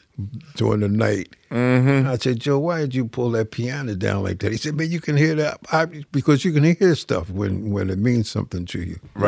during 0.54 0.78
the 0.78 0.88
night. 0.88 1.34
Mm-hmm. 1.50 2.08
I 2.08 2.16
said, 2.18 2.38
Joe, 2.38 2.60
why 2.60 2.82
did 2.82 2.94
you 2.94 3.04
pull 3.04 3.30
that 3.30 3.50
piano 3.50 3.96
down 3.96 4.22
like 4.22 4.38
that? 4.38 4.52
He 4.52 4.58
said, 4.58 4.76
man, 4.76 4.92
you 4.92 5.00
can 5.00 5.16
hear 5.16 5.34
that 5.34 5.58
I, 5.72 5.86
because 6.12 6.44
you 6.44 6.52
can 6.52 6.62
hear 6.62 6.94
stuff 6.94 7.30
when, 7.30 7.72
when 7.72 7.90
it 7.90 7.98
means 7.98 8.30
something 8.30 8.64
to 8.66 8.78
you. 8.78 9.00
you 9.16 9.20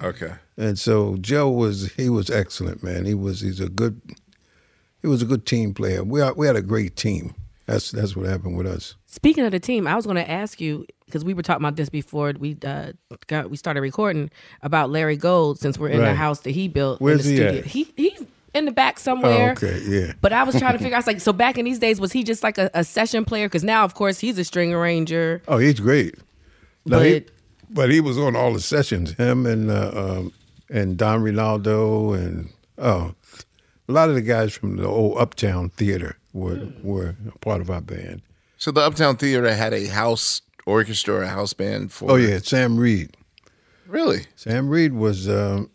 know? 0.00 0.08
Okay. 0.08 0.32
And 0.56 0.78
so 0.78 1.16
Joe 1.16 1.50
was 1.50 1.92
he 1.94 2.08
was 2.08 2.30
excellent, 2.30 2.82
man. 2.82 3.04
He 3.04 3.14
was 3.14 3.40
he's 3.40 3.58
a 3.58 3.68
good 3.68 4.00
he 5.04 5.08
was 5.08 5.20
a 5.20 5.26
good 5.26 5.44
team 5.44 5.74
player. 5.74 6.02
We 6.02 6.22
are, 6.22 6.32
we 6.32 6.46
had 6.46 6.56
a 6.56 6.62
great 6.62 6.96
team. 6.96 7.34
That's 7.66 7.90
that's 7.90 8.16
what 8.16 8.26
happened 8.26 8.56
with 8.56 8.66
us. 8.66 8.94
Speaking 9.04 9.44
of 9.44 9.52
the 9.52 9.60
team, 9.60 9.86
I 9.86 9.96
was 9.96 10.06
going 10.06 10.16
to 10.16 10.30
ask 10.30 10.62
you 10.62 10.86
because 11.04 11.26
we 11.26 11.34
were 11.34 11.42
talking 11.42 11.62
about 11.62 11.76
this 11.76 11.90
before 11.90 12.32
we 12.38 12.56
uh, 12.64 12.92
got 13.26 13.50
we 13.50 13.58
started 13.58 13.82
recording 13.82 14.30
about 14.62 14.88
Larry 14.88 15.18
Gold 15.18 15.58
since 15.58 15.78
we're 15.78 15.88
in 15.88 16.00
the 16.00 16.14
house 16.14 16.40
that 16.40 16.52
he 16.52 16.68
built. 16.68 17.02
Where's 17.02 17.26
in 17.26 17.36
the 17.36 17.42
he 17.42 17.48
studio. 17.48 17.58
at? 17.60 17.66
He 17.66 17.92
he's 17.96 18.24
in 18.54 18.64
the 18.64 18.72
back 18.72 18.98
somewhere. 18.98 19.50
Oh, 19.50 19.66
okay, 19.66 19.78
yeah. 19.86 20.12
But 20.22 20.32
I 20.32 20.42
was 20.42 20.58
trying 20.58 20.72
to 20.72 20.78
figure. 20.82 20.94
I 20.96 20.98
was 20.98 21.06
like, 21.06 21.20
so 21.20 21.34
back 21.34 21.58
in 21.58 21.66
these 21.66 21.78
days, 21.78 22.00
was 22.00 22.12
he 22.12 22.24
just 22.24 22.42
like 22.42 22.56
a, 22.56 22.70
a 22.72 22.82
session 22.82 23.26
player? 23.26 23.46
Because 23.46 23.64
now, 23.64 23.84
of 23.84 23.92
course, 23.94 24.18
he's 24.20 24.38
a 24.38 24.44
string 24.44 24.72
arranger. 24.72 25.42
Oh, 25.48 25.58
he's 25.58 25.80
great. 25.80 26.14
No, 26.86 27.00
he, 27.00 27.20
But- 27.20 27.30
but 27.70 27.90
he 27.90 28.00
was 28.00 28.16
on 28.16 28.36
all 28.36 28.52
the 28.54 28.60
sessions. 28.60 29.12
Him 29.12 29.44
and 29.46 29.70
uh, 29.70 29.90
um, 29.94 30.32
and 30.70 30.96
Don 30.96 31.22
Renaldo 31.22 32.12
and 32.12 32.50
oh, 32.78 33.14
a 33.88 33.92
lot 33.92 34.08
of 34.08 34.14
the 34.14 34.22
guys 34.22 34.52
from 34.54 34.76
the 34.76 34.86
old 34.86 35.18
Uptown 35.18 35.70
Theater 35.70 36.16
were 36.32 36.68
were 36.82 37.16
a 37.32 37.38
part 37.38 37.60
of 37.60 37.70
our 37.70 37.80
band. 37.80 38.22
So 38.56 38.70
the 38.70 38.80
Uptown 38.80 39.16
Theater 39.16 39.54
had 39.54 39.72
a 39.74 39.86
house 39.86 40.42
orchestra, 40.66 41.16
or 41.16 41.22
a 41.22 41.28
house 41.28 41.52
band 41.52 41.92
for. 41.92 42.12
Oh 42.12 42.16
yeah, 42.16 42.38
Sam 42.38 42.78
Reed. 42.78 43.16
really? 43.86 44.26
Sam 44.36 44.68
Reed 44.68 44.92
was 44.94 45.28
um, 45.28 45.70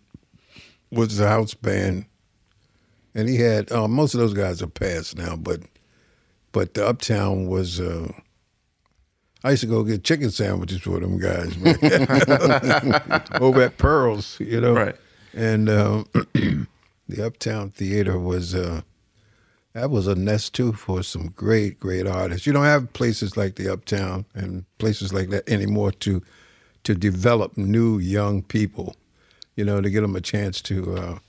was 0.91 1.17
the 1.17 1.27
house 1.27 1.53
band, 1.53 2.05
and 3.13 3.29
he 3.29 3.37
had 3.37 3.71
uh, 3.71 3.87
most 3.87 4.13
of 4.13 4.19
those 4.19 4.33
guys 4.33 4.61
are 4.61 4.67
passed 4.67 5.17
now, 5.17 5.35
but 5.35 5.61
but 6.51 6.73
the 6.73 6.85
Uptown 6.87 7.47
was. 7.47 7.79
Uh, 7.79 8.11
I 9.41 9.51
used 9.51 9.61
to 9.61 9.67
go 9.67 9.83
get 9.83 10.03
chicken 10.03 10.31
sandwiches 10.31 10.81
for 10.81 10.99
them 10.99 11.17
guys, 11.17 11.57
man. 11.57 11.77
Over 13.41 13.61
at 13.61 13.77
Pearls, 13.77 14.37
you 14.41 14.59
know. 14.59 14.73
Right. 14.73 14.95
And 15.33 15.69
uh, 15.69 16.03
the 17.09 17.25
Uptown 17.25 17.71
Theater 17.71 18.19
was 18.19 18.53
uh, 18.53 18.81
that 19.73 19.89
was 19.89 20.07
a 20.07 20.15
nest 20.15 20.53
too 20.53 20.73
for 20.73 21.03
some 21.03 21.29
great, 21.29 21.79
great 21.79 22.07
artists. 22.07 22.45
You 22.45 22.53
don't 22.53 22.65
have 22.65 22.93
places 22.93 23.35
like 23.35 23.55
the 23.55 23.71
Uptown 23.71 24.25
and 24.33 24.65
places 24.77 25.11
like 25.11 25.29
that 25.29 25.49
anymore 25.49 25.91
to 25.91 26.21
to 26.83 26.95
develop 26.95 27.57
new 27.57 27.97
young 27.97 28.43
people. 28.43 28.95
You 29.55 29.65
know, 29.65 29.81
to 29.81 29.89
get 29.89 30.01
them 30.01 30.15
a 30.15 30.21
chance 30.21 30.61
to 30.63 30.95
uh, 30.95 31.19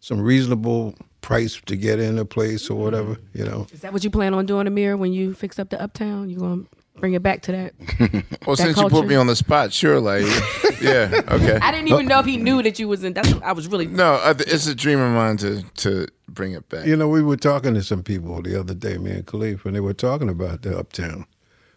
some 0.00 0.20
reasonable 0.20 0.96
price 1.20 1.60
to 1.66 1.76
get 1.76 2.00
in 2.00 2.18
a 2.18 2.24
place 2.24 2.68
or 2.70 2.78
whatever. 2.78 3.18
You 3.34 3.44
know. 3.44 3.66
Is 3.72 3.80
that 3.80 3.92
what 3.92 4.02
you 4.02 4.10
plan 4.10 4.34
on 4.34 4.46
doing, 4.46 4.66
Ahmir? 4.66 4.98
When 4.98 5.12
you 5.12 5.34
fix 5.34 5.58
up 5.58 5.68
the 5.68 5.80
Uptown, 5.80 6.30
you 6.30 6.38
gonna 6.38 6.64
bring 7.00 7.14
it 7.14 7.22
back 7.22 7.42
to 7.42 7.52
that? 7.52 7.74
Well, 8.46 8.56
That 8.56 8.62
since 8.64 8.78
you 8.78 8.88
put 8.88 9.06
me 9.06 9.14
on 9.14 9.26
the 9.26 9.36
spot, 9.36 9.72
sure, 9.72 10.00
like, 10.00 10.22
yeah, 10.80 11.20
okay. 11.28 11.58
I 11.60 11.70
didn't 11.70 11.88
even 11.88 12.06
know 12.06 12.20
if 12.20 12.26
he 12.26 12.36
knew 12.38 12.62
that 12.62 12.78
you 12.78 12.88
was 12.88 13.04
in. 13.04 13.12
That's 13.12 13.32
I 13.42 13.52
was 13.52 13.68
really. 13.68 13.86
No, 13.86 14.18
it's 14.38 14.66
a 14.66 14.74
dream 14.74 14.98
of 15.00 15.12
mine 15.12 15.36
to 15.38 15.62
to 15.62 16.06
bring 16.28 16.52
it 16.52 16.68
back. 16.68 16.86
You 16.86 16.96
know, 16.96 17.08
we 17.08 17.22
were 17.22 17.36
talking 17.36 17.74
to 17.74 17.82
some 17.82 18.02
people 18.02 18.40
the 18.42 18.58
other 18.58 18.74
day, 18.74 18.96
me 18.96 19.10
and 19.10 19.26
Khalif, 19.26 19.64
and 19.66 19.74
they 19.76 19.80
were 19.80 19.92
talking 19.94 20.28
about 20.30 20.62
the 20.62 20.78
Uptown. 20.78 21.26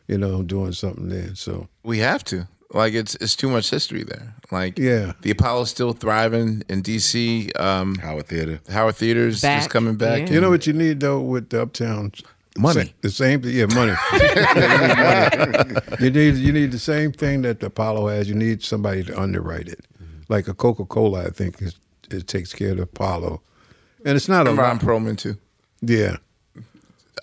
You 0.08 0.18
know, 0.18 0.44
doing 0.44 0.72
something 0.74 1.10
there. 1.10 1.36
So 1.36 1.68
We 1.84 2.00
have 2.00 2.24
to. 2.26 2.48
Like 2.74 2.94
it's 2.94 3.16
it's 3.16 3.36
too 3.36 3.50
much 3.50 3.70
history 3.70 4.04
there. 4.04 4.34
Like 4.50 4.80
Yeah. 4.80 5.12
the 5.22 5.32
Apollo's 5.32 5.70
still 5.70 5.92
thriving 5.94 6.64
in 6.70 6.82
DC. 6.84 7.58
Um, 7.60 7.96
Howard 7.96 8.28
Theater. 8.28 8.62
Howard 8.70 8.96
Theater's 8.96 9.42
Back, 9.42 9.60
just 9.60 9.70
coming 9.70 9.96
back. 9.96 10.28
yeah. 10.30 10.36
You 10.36 10.42
know 10.42 10.50
what 10.50 10.66
you 10.68 10.74
need 10.74 11.02
though 11.02 11.20
with 11.20 11.50
the 11.50 11.62
uptown 11.64 12.12
Money. 12.58 12.86
Sa- 12.86 12.92
The 13.02 13.10
same 13.12 13.42
thing, 13.42 13.56
yeah, 13.56 13.66
money. 13.68 13.94
you, 14.14 14.20
need 14.20 14.98
money. 14.98 15.82
you 16.00 16.10
need 16.12 16.36
you 16.36 16.52
need 16.52 16.72
the 16.72 16.80
same 16.80 17.12
thing 17.12 17.44
that 17.44 17.62
the 17.62 17.68
Apollo 17.68 18.08
has. 18.08 18.28
You 18.28 18.36
need 18.36 18.62
somebody 18.64 19.04
to 19.06 19.20
underwrite 19.20 19.70
it, 19.70 19.86
mm-hmm. 20.02 20.22
like 20.28 20.48
a 20.48 20.54
Coca 20.54 20.86
Cola. 20.86 21.26
I 21.26 21.30
think 21.30 21.62
is 21.62 21.80
it 22.10 22.28
takes 22.28 22.54
care 22.54 22.74
of 22.74 22.80
Apollo, 22.80 23.42
and 24.06 24.16
it's 24.16 24.28
not 24.28 24.48
a 24.48 24.54
Ron 24.54 24.58
lot. 24.58 24.82
Perelman 24.82 25.18
too. 25.18 25.38
Yeah, 25.82 26.18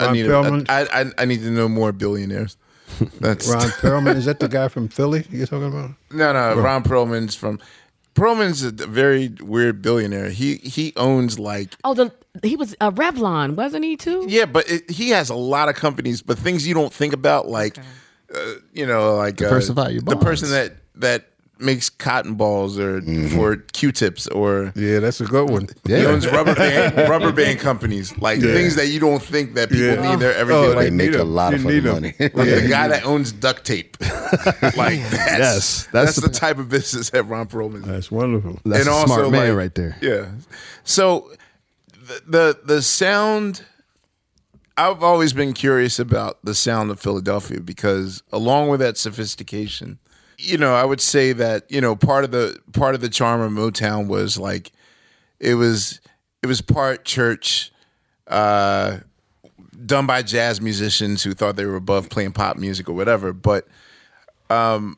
I 0.01 0.07
Ron 0.07 0.13
need 0.15 0.27
Perelman? 0.27 0.67
I, 0.71 1.03
I 1.03 1.05
I 1.19 1.25
need 1.27 1.41
to 1.41 1.51
know 1.51 1.69
more 1.69 1.93
billionaires. 1.93 2.57
That's 3.21 3.47
Ron 3.49 3.69
Perelman 3.69 4.17
is 4.17 4.25
that 4.25 4.41
the 4.41 4.49
guy 4.49 4.69
from 4.69 4.89
Philly 4.89 5.27
you're 5.31 5.47
talking 5.47 5.69
about? 5.69 5.91
no 6.11 6.33
no. 6.33 6.61
Ron 6.61 6.83
Perelman's 6.83 7.35
from. 7.35 7.61
Perelman's 8.19 8.63
a 8.63 8.71
very 8.71 9.29
weird 9.41 9.81
billionaire. 9.83 10.31
He 10.31 10.57
he 10.57 10.93
owns 10.97 11.39
like 11.39 11.75
Oh, 11.85 11.95
the 11.95 12.13
he 12.43 12.57
was 12.57 12.75
a 12.81 12.91
Revlon, 12.93 13.55
wasn't 13.55 13.85
he 13.85 13.97
too? 13.97 14.25
yeah, 14.29 14.45
but 14.45 14.69
it, 14.71 14.91
he 14.91 15.11
has 15.11 15.31
a 15.31 15.35
lot 15.35 15.69
of 15.69 15.75
companies, 15.75 16.23
but 16.23 16.39
things 16.39 16.67
you 16.67 16.75
don't 16.75 16.93
think 16.93 17.13
about, 17.13 17.49
like 17.49 17.79
uh, 18.35 18.55
you 18.73 18.87
know, 18.87 19.17
like 19.17 19.37
Diversify 19.37 19.83
uh, 19.83 19.89
your 19.89 20.03
the 20.03 20.17
person 20.17 20.51
that 20.51 20.77
that 20.97 21.29
makes 21.61 21.91
cotton 21.91 22.35
balls 22.35 22.79
or 22.79 23.01
mm-hmm. 23.01 23.35
for 23.37 23.57
Q-tips 23.57 24.27
or 24.29 24.73
Yeah, 24.77 25.01
that's 25.01 25.21
a 25.21 25.25
good 25.25 25.51
one. 25.51 25.69
he 25.87 25.95
owns 26.07 26.27
rubber 26.27 26.55
band 26.55 26.97
rubber 27.11 27.33
band 27.33 27.59
companies, 27.61 28.17
like 28.19 28.41
things 28.41 28.77
that 28.77 28.89
you 28.89 29.01
don't 29.01 29.23
think 29.23 29.55
that 29.55 29.69
people 29.71 29.87
Yeah. 29.87 30.11
need 30.11 30.21
They're 30.21 30.35
oh, 30.35 30.41
everything. 30.41 30.65
Oh, 30.65 30.75
life. 30.75 30.85
They 30.85 30.91
make 30.91 31.15
a 31.15 31.25
lot 31.25 31.55
of 31.55 31.65
need 31.65 31.85
fucking 31.85 31.87
'em. 31.89 31.95
money. 31.95 32.15
Like 32.19 32.49
Yeah, 32.49 32.61
the 32.61 32.69
guy 32.69 32.89
that 32.89 33.05
owns 33.05 33.33
duct 33.33 33.65
tape, 33.65 33.97
like 34.01 35.01
that's, 35.01 35.13
Yes, 35.13 35.39
that's, 35.41 35.91
that's 35.93 36.17
the, 36.17 36.29
the- 36.29 36.35
type 36.35 36.59
of 36.59 36.69
business 36.69 37.11
that 37.11 37.25
Ron 37.25 37.47
Perelman. 37.47 37.85
That's 37.85 38.11
wonderful. 38.11 38.59
That's 38.65 38.87
a 38.87 39.07
smart 39.07 39.31
man 39.31 39.57
right 39.57 39.75
there. 39.75 39.97
Yeah. 40.01 40.27
So 40.85 41.31
the, 42.09 42.23
the 42.27 42.59
the 42.77 42.83
sound 42.83 43.65
I've 44.77 45.03
always 45.03 45.33
been 45.33 45.55
curious 45.55 45.99
about 45.99 46.39
the 46.45 46.55
sound 46.55 46.91
of 46.93 47.01
Philadelphia 47.01 47.61
because 47.61 48.23
along 48.33 48.69
with 48.69 48.79
that 48.81 48.97
sophistication, 48.97 49.99
you 50.39 50.57
know, 50.57 50.75
I 50.75 50.85
would 50.85 51.01
say 51.01 51.33
that, 51.33 51.71
you 51.71 51.81
know, 51.81 51.97
part 51.97 52.25
of 52.25 52.31
the 52.31 52.59
part 52.73 52.95
of 52.95 53.01
the 53.01 53.09
charm 53.09 53.41
of 53.41 53.51
Motown 53.53 54.07
was 54.07 54.39
like 54.39 54.73
it 55.41 55.55
was 55.55 56.01
it 56.43 56.47
was 56.47 56.61
part 56.61 57.05
church 57.05 57.73
uh 58.29 58.99
done 59.85 60.07
by 60.07 60.23
jazz 60.23 60.61
musicians 60.61 61.23
who 61.23 61.35
thought 61.35 61.57
they 61.57 61.65
were 61.65 61.77
above 61.77 62.09
playing 62.09 62.33
pop 62.33 62.57
music 62.57 62.89
or 62.89 62.93
whatever, 62.93 63.33
but 63.33 63.67
um 64.51 64.97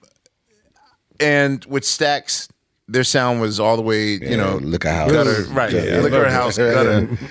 and 1.18 1.64
with 1.64 1.84
Stax 1.84 2.48
their 2.88 3.04
sound 3.04 3.40
was 3.40 3.60
all 3.60 3.76
the 3.76 3.82
way, 3.82 4.14
you 4.14 4.36
know, 4.36 4.56
look 4.56 4.84
at 4.84 4.94
how 4.94 5.08
gutter, 5.08 5.44
right? 5.52 5.72
Yeah. 5.72 6.00
Liquor 6.00 6.28
house 6.28 6.58
gutter. 6.58 7.08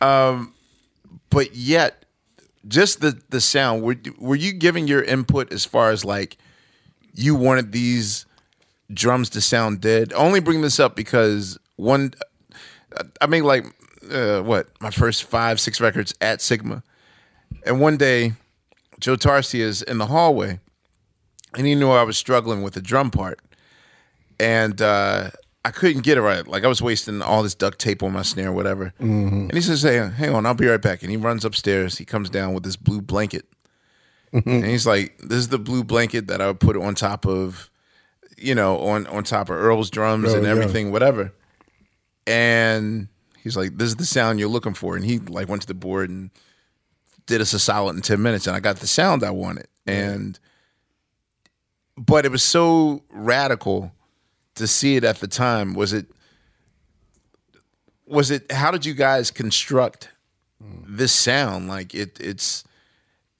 Um, 0.00 0.54
but 1.28 1.54
yet, 1.54 2.06
just 2.66 3.02
the 3.02 3.20
the 3.28 3.40
sound. 3.40 3.82
Were 3.82 3.96
were 4.18 4.36
you 4.36 4.52
giving 4.52 4.88
your 4.88 5.02
input 5.02 5.52
as 5.52 5.66
far 5.66 5.90
as 5.90 6.06
like 6.06 6.38
you 7.14 7.34
wanted 7.34 7.72
these 7.72 8.26
drums 8.92 9.30
to 9.30 9.40
sound 9.40 9.80
dead? 9.80 10.12
Only 10.12 10.40
bring 10.40 10.62
this 10.62 10.80
up 10.80 10.96
because 10.96 11.58
one, 11.76 12.14
I 13.20 13.26
made 13.26 13.42
like 13.42 13.64
uh, 14.10 14.40
what 14.42 14.68
my 14.80 14.90
first 14.90 15.24
five 15.24 15.60
six 15.60 15.80
records 15.80 16.14
at 16.20 16.40
Sigma, 16.40 16.82
and 17.64 17.80
one 17.80 17.96
day 17.96 18.32
Joe 18.98 19.16
Tarsi 19.16 19.60
is 19.60 19.82
in 19.82 19.98
the 19.98 20.06
hallway, 20.06 20.60
and 21.56 21.66
he 21.66 21.74
knew 21.74 21.90
I 21.90 22.02
was 22.02 22.18
struggling 22.18 22.62
with 22.62 22.74
the 22.74 22.82
drum 22.82 23.10
part, 23.10 23.40
and 24.38 24.80
uh, 24.80 25.30
I 25.64 25.70
couldn't 25.70 26.02
get 26.02 26.18
it 26.18 26.22
right. 26.22 26.46
Like 26.46 26.64
I 26.64 26.68
was 26.68 26.82
wasting 26.82 27.22
all 27.22 27.42
this 27.42 27.54
duct 27.54 27.78
tape 27.78 28.02
on 28.02 28.12
my 28.12 28.22
snare, 28.22 28.48
or 28.48 28.52
whatever. 28.52 28.92
And 28.98 29.54
he 29.54 29.60
says, 29.60 29.82
"Hey, 29.82 29.96
hang 29.98 30.34
on, 30.34 30.46
I'll 30.46 30.54
be 30.54 30.66
right 30.66 30.80
back." 30.80 31.02
And 31.02 31.10
he 31.10 31.16
runs 31.16 31.44
upstairs. 31.44 31.98
He 31.98 32.04
comes 32.04 32.30
down 32.30 32.54
with 32.54 32.62
this 32.64 32.76
blue 32.76 33.00
blanket, 33.00 33.46
and 34.32 34.64
he's 34.64 34.86
like, 34.86 35.18
"This 35.18 35.38
is 35.38 35.48
the 35.48 35.58
blue 35.58 35.84
blanket 35.84 36.28
that 36.28 36.40
I 36.40 36.46
would 36.46 36.60
put 36.60 36.76
on 36.76 36.94
top 36.94 37.26
of, 37.26 37.70
you 38.36 38.54
know, 38.54 38.78
on 38.78 39.06
on 39.06 39.24
top 39.24 39.50
of 39.50 39.56
Earl's 39.56 39.90
drums 39.90 40.32
Oh, 40.32 40.36
and 40.36 40.44
yeah. 40.44 40.50
everything, 40.50 40.92
whatever." 40.92 41.32
And 42.26 43.08
he's 43.42 43.56
like, 43.56 43.76
"This 43.76 43.88
is 43.88 43.96
the 43.96 44.06
sound 44.06 44.38
you're 44.38 44.48
looking 44.48 44.74
for." 44.74 44.96
And 44.96 45.04
he 45.04 45.18
like 45.18 45.48
went 45.48 45.62
to 45.62 45.68
the 45.68 45.74
board 45.74 46.10
and 46.10 46.30
did 47.30 47.40
us 47.40 47.52
a 47.52 47.58
solid 47.58 47.94
in 47.96 48.02
10 48.02 48.20
minutes 48.20 48.46
and 48.46 48.56
I 48.56 48.60
got 48.60 48.76
the 48.76 48.86
sound 48.86 49.22
I 49.22 49.30
wanted. 49.30 49.68
And 49.86 50.38
but 51.96 52.26
it 52.26 52.32
was 52.32 52.42
so 52.42 53.02
radical 53.10 53.92
to 54.56 54.66
see 54.66 54.96
it 54.96 55.04
at 55.04 55.20
the 55.20 55.28
time. 55.28 55.74
Was 55.74 55.92
it 55.92 56.06
was 58.06 58.30
it 58.30 58.50
how 58.50 58.70
did 58.70 58.84
you 58.84 58.94
guys 58.94 59.30
construct 59.30 60.10
mm. 60.62 60.84
this 60.86 61.12
sound? 61.12 61.68
Like 61.68 61.94
it 61.94 62.18
it's 62.20 62.64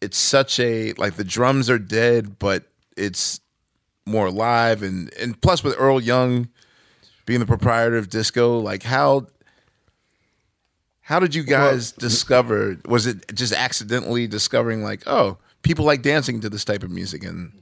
it's 0.00 0.18
such 0.18 0.58
a 0.60 0.92
like 0.94 1.16
the 1.16 1.24
drums 1.24 1.68
are 1.70 1.78
dead, 1.78 2.38
but 2.38 2.64
it's 2.96 3.40
more 4.06 4.30
live 4.30 4.82
and 4.82 5.12
and 5.14 5.40
plus 5.40 5.62
with 5.62 5.74
Earl 5.78 6.00
Young 6.00 6.48
being 7.26 7.40
the 7.40 7.46
proprietor 7.46 7.96
of 7.96 8.08
disco, 8.08 8.58
like 8.58 8.82
how 8.82 9.26
how 11.02 11.18
did 11.18 11.34
you 11.34 11.42
guys 11.42 11.90
discover? 11.92 12.76
Was 12.86 13.06
it 13.06 13.34
just 13.34 13.52
accidentally 13.52 14.28
discovering 14.28 14.82
like, 14.84 15.02
oh, 15.08 15.38
people 15.62 15.84
like 15.84 16.02
dancing 16.02 16.40
to 16.40 16.48
this 16.48 16.64
type 16.64 16.84
of 16.84 16.90
music? 16.90 17.24
And 17.24 17.52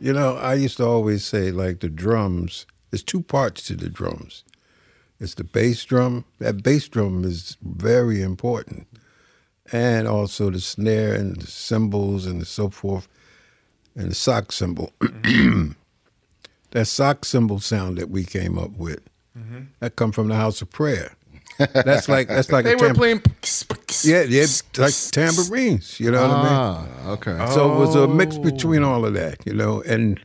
You 0.00 0.12
know, 0.12 0.36
I 0.36 0.54
used 0.54 0.78
to 0.78 0.86
always 0.86 1.24
say 1.24 1.50
like 1.50 1.80
the 1.80 1.90
drums. 1.90 2.66
There's 2.90 3.02
two 3.02 3.22
parts 3.22 3.62
to 3.64 3.74
the 3.74 3.90
drums. 3.90 4.42
It's 5.20 5.34
the 5.34 5.44
bass 5.44 5.84
drum. 5.84 6.24
That 6.38 6.62
bass 6.62 6.88
drum 6.88 7.24
is 7.24 7.56
very 7.60 8.22
important, 8.22 8.86
and 9.72 10.08
also 10.08 10.50
the 10.50 10.60
snare 10.60 11.14
and 11.14 11.36
the 11.36 11.46
cymbals 11.46 12.26
and 12.26 12.46
so 12.46 12.68
forth, 12.70 13.08
and 13.94 14.10
the 14.10 14.14
sock 14.14 14.52
cymbal. 14.52 14.92
that 16.70 16.86
sock 16.86 17.24
cymbal 17.24 17.60
sound 17.60 17.98
that 17.98 18.10
we 18.10 18.24
came 18.24 18.58
up 18.58 18.72
with, 18.76 19.00
that 19.80 19.96
come 19.96 20.12
from 20.12 20.28
the 20.28 20.34
House 20.34 20.62
of 20.62 20.70
Prayer. 20.70 21.12
That's 21.58 22.08
like 22.08 22.28
that's 22.28 22.52
like 22.52 22.64
they 22.64 22.74
a 22.74 22.76
were 22.76 22.94
playing. 22.94 23.22
yeah, 24.04 24.22
yeah, 24.22 24.46
like 24.76 24.94
tambourines. 25.10 25.98
You 25.98 26.12
know 26.12 26.22
what 26.22 26.30
I 26.30 26.42
mean? 26.42 26.52
Ah, 26.52 27.10
okay. 27.12 27.46
So 27.52 27.72
it 27.74 27.78
was 27.78 27.94
a 27.96 28.06
mix 28.06 28.38
between 28.38 28.84
all 28.84 29.04
of 29.04 29.14
that, 29.14 29.44
you 29.44 29.54
know, 29.54 29.82
and 29.82 30.20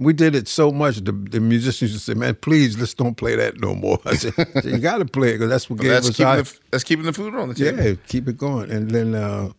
we 0.00 0.14
did 0.14 0.34
it 0.34 0.48
so 0.48 0.72
much. 0.72 0.96
The, 0.96 1.12
the 1.12 1.40
musicians 1.40 1.92
would 1.92 2.00
say, 2.00 2.14
"Man, 2.14 2.34
please, 2.36 2.78
let's 2.78 2.94
don't 2.94 3.16
play 3.16 3.36
that 3.36 3.60
no 3.60 3.74
more." 3.74 3.98
I 4.06 4.14
said, 4.16 4.32
"You 4.64 4.78
got 4.78 4.98
to 4.98 5.04
play 5.04 5.30
it 5.30 5.32
because 5.34 5.50
that's 5.50 5.68
what 5.68 5.78
gave 5.78 5.90
That's 5.90 6.08
us 6.08 6.16
keeping, 6.16 6.26
our, 6.26 6.42
the, 6.42 6.58
that's 6.70 6.84
keeping 6.84 7.04
the 7.04 7.12
food 7.12 7.34
on 7.34 7.50
the 7.50 7.54
table. 7.54 7.84
yeah, 7.84 7.94
keep 8.08 8.26
it 8.26 8.38
going." 8.38 8.70
And 8.70 8.90
then, 8.90 9.14
uh, 9.14 9.50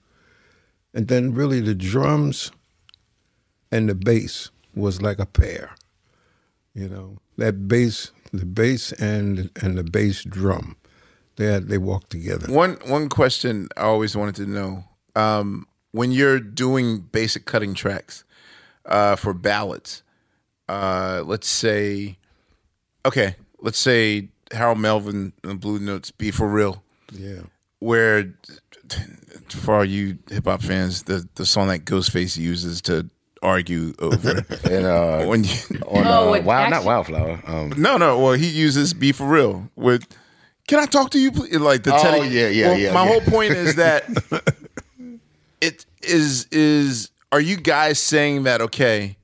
and 0.93 1.07
then 1.07 1.33
really 1.33 1.61
the 1.61 1.75
drums 1.75 2.51
and 3.71 3.87
the 3.87 3.95
bass 3.95 4.49
was 4.75 5.01
like 5.01 5.19
a 5.19 5.25
pair, 5.25 5.75
you 6.73 6.89
know. 6.89 7.17
That 7.37 7.67
bass, 7.67 8.11
the 8.33 8.45
bass 8.45 8.91
and 8.93 9.51
and 9.61 9.77
the 9.77 9.83
bass 9.83 10.23
drum, 10.23 10.75
they 11.35 11.45
had, 11.45 11.67
they 11.69 11.77
walk 11.77 12.09
together. 12.09 12.51
One 12.51 12.77
one 12.87 13.09
question 13.09 13.69
I 13.77 13.81
always 13.83 14.15
wanted 14.15 14.35
to 14.35 14.45
know: 14.47 14.83
um, 15.15 15.67
when 15.91 16.11
you're 16.11 16.39
doing 16.39 16.99
basic 16.99 17.45
cutting 17.45 17.73
tracks 17.75 18.23
uh, 18.85 19.15
for 19.15 19.33
ballads, 19.33 20.03
uh, 20.71 21.23
let's 21.25 21.47
say, 21.49 22.17
okay, 23.05 23.35
let's 23.61 23.79
say 23.79 24.29
Harold 24.51 24.79
Melvin 24.79 25.33
and 25.43 25.59
Blue 25.59 25.79
Notes, 25.79 26.11
"Be 26.11 26.31
for 26.31 26.47
Real," 26.47 26.81
Yeah. 27.11 27.41
where 27.79 28.33
for 29.49 29.75
all 29.75 29.85
you 29.85 30.17
hip 30.29 30.45
hop 30.45 30.61
fans, 30.61 31.03
the 31.03 31.27
the 31.35 31.45
song 31.45 31.67
that 31.67 31.85
Ghostface 31.85 32.37
uses 32.37 32.81
to 32.83 33.09
argue 33.41 33.93
over. 33.99 34.43
And 34.69 34.85
uh, 34.85 35.25
when 35.29 35.43
you, 35.43 35.55
on 35.87 36.05
Oh, 36.07 36.29
uh, 36.29 36.33
it 36.33 36.43
Wild, 36.43 36.69
not 36.71 36.83
Wildflower. 36.85 37.41
Um, 37.47 37.73
no, 37.77 37.97
no. 37.97 38.19
Well, 38.19 38.33
he 38.33 38.47
uses 38.47 38.93
"Be 38.93 39.11
for 39.11 39.27
Real" 39.27 39.69
with. 39.75 40.03
Can 40.67 40.79
I 40.79 40.85
talk 40.85 41.09
to 41.11 41.19
you, 41.19 41.31
please? 41.31 41.55
Like 41.59 41.83
the 41.83 41.93
Oh, 41.93 42.01
Teddy. 42.01 42.29
yeah, 42.29 42.47
yeah, 42.47 42.67
Well, 42.69 42.77
yeah, 42.79 42.93
My 42.93 43.03
yeah. 43.03 43.09
whole 43.09 43.21
point 43.21 43.51
is 43.53 43.75
that 43.75 44.05
it 45.61 45.85
is 46.01 46.47
is. 46.51 47.09
Are 47.33 47.41
you 47.41 47.55
guys 47.57 47.97
saying 47.99 48.43
that 48.43 48.61
okay? 48.61 49.17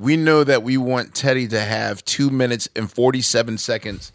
We 0.00 0.16
know 0.16 0.42
that 0.44 0.62
we 0.62 0.76
want 0.76 1.14
Teddy 1.14 1.46
to 1.48 1.60
have 1.60 2.04
two 2.04 2.30
minutes 2.30 2.68
and 2.74 2.90
forty 2.90 3.20
seven 3.20 3.58
seconds 3.58 4.12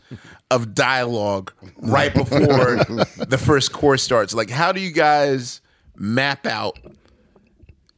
of 0.52 0.74
dialogue 0.76 1.54
right 1.78 2.14
before 2.14 2.38
the 3.28 3.42
first 3.42 3.72
chorus 3.72 4.04
starts. 4.04 4.34
Like, 4.34 4.50
how 4.50 4.72
do 4.72 4.80
you 4.82 4.92
guys 4.92 5.62
map 5.96 6.46
out 6.46 6.78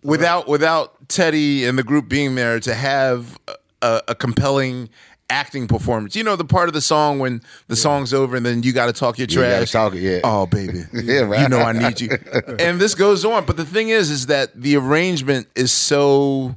without 0.04 0.48
without 0.48 1.08
Teddy 1.10 1.66
and 1.66 1.78
the 1.78 1.84
group 1.84 2.08
being 2.10 2.36
there 2.36 2.60
to 2.60 2.74
have 2.74 3.40
a, 3.82 4.02
a 4.10 4.16
compelling 4.16 4.90
acting 5.30 5.68
performance. 5.68 6.16
You 6.16 6.24
know 6.24 6.36
the 6.38 6.46
part 6.46 6.70
of 6.70 6.74
the 6.74 6.82
song 6.82 7.20
when 7.20 7.42
the 7.68 7.76
song's 7.76 8.14
over 8.14 8.38
and 8.38 8.46
then 8.46 8.64
you 8.64 8.72
got 8.72 8.86
to 8.86 8.94
talk 8.94 9.18
your 9.18 9.28
You 9.28 9.36
trash. 9.38 9.72
talk 9.72 9.94
it, 9.94 10.00
yeah. 10.02 10.20
Oh 10.24 10.46
baby, 10.46 10.84
Yeah, 10.94 11.22
right. 11.22 11.42
you 11.42 11.50
know 11.50 11.60
I 11.60 11.74
need 11.74 12.00
you. 12.00 12.10
and 12.60 12.80
this 12.80 12.96
goes 12.96 13.26
on, 13.26 13.46
but 13.46 13.58
the 13.58 13.66
thing 13.66 13.90
is, 13.90 14.10
is 14.10 14.28
that 14.28 14.60
the 14.60 14.78
arrangement 14.78 15.48
is 15.56 15.72
so 15.72 16.56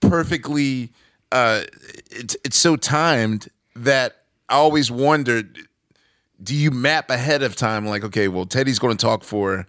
perfectly. 0.00 0.90
Uh, 1.32 1.62
it's 2.10 2.36
it's 2.44 2.56
so 2.56 2.76
timed 2.76 3.48
that 3.74 4.22
I 4.48 4.54
always 4.56 4.90
wondered. 4.90 5.58
Do 6.42 6.54
you 6.54 6.70
map 6.70 7.08
ahead 7.10 7.42
of 7.42 7.56
time? 7.56 7.86
Like, 7.86 8.04
okay, 8.04 8.28
well, 8.28 8.44
Teddy's 8.46 8.78
going 8.78 8.96
to 8.96 9.00
talk 9.04 9.24
for 9.24 9.66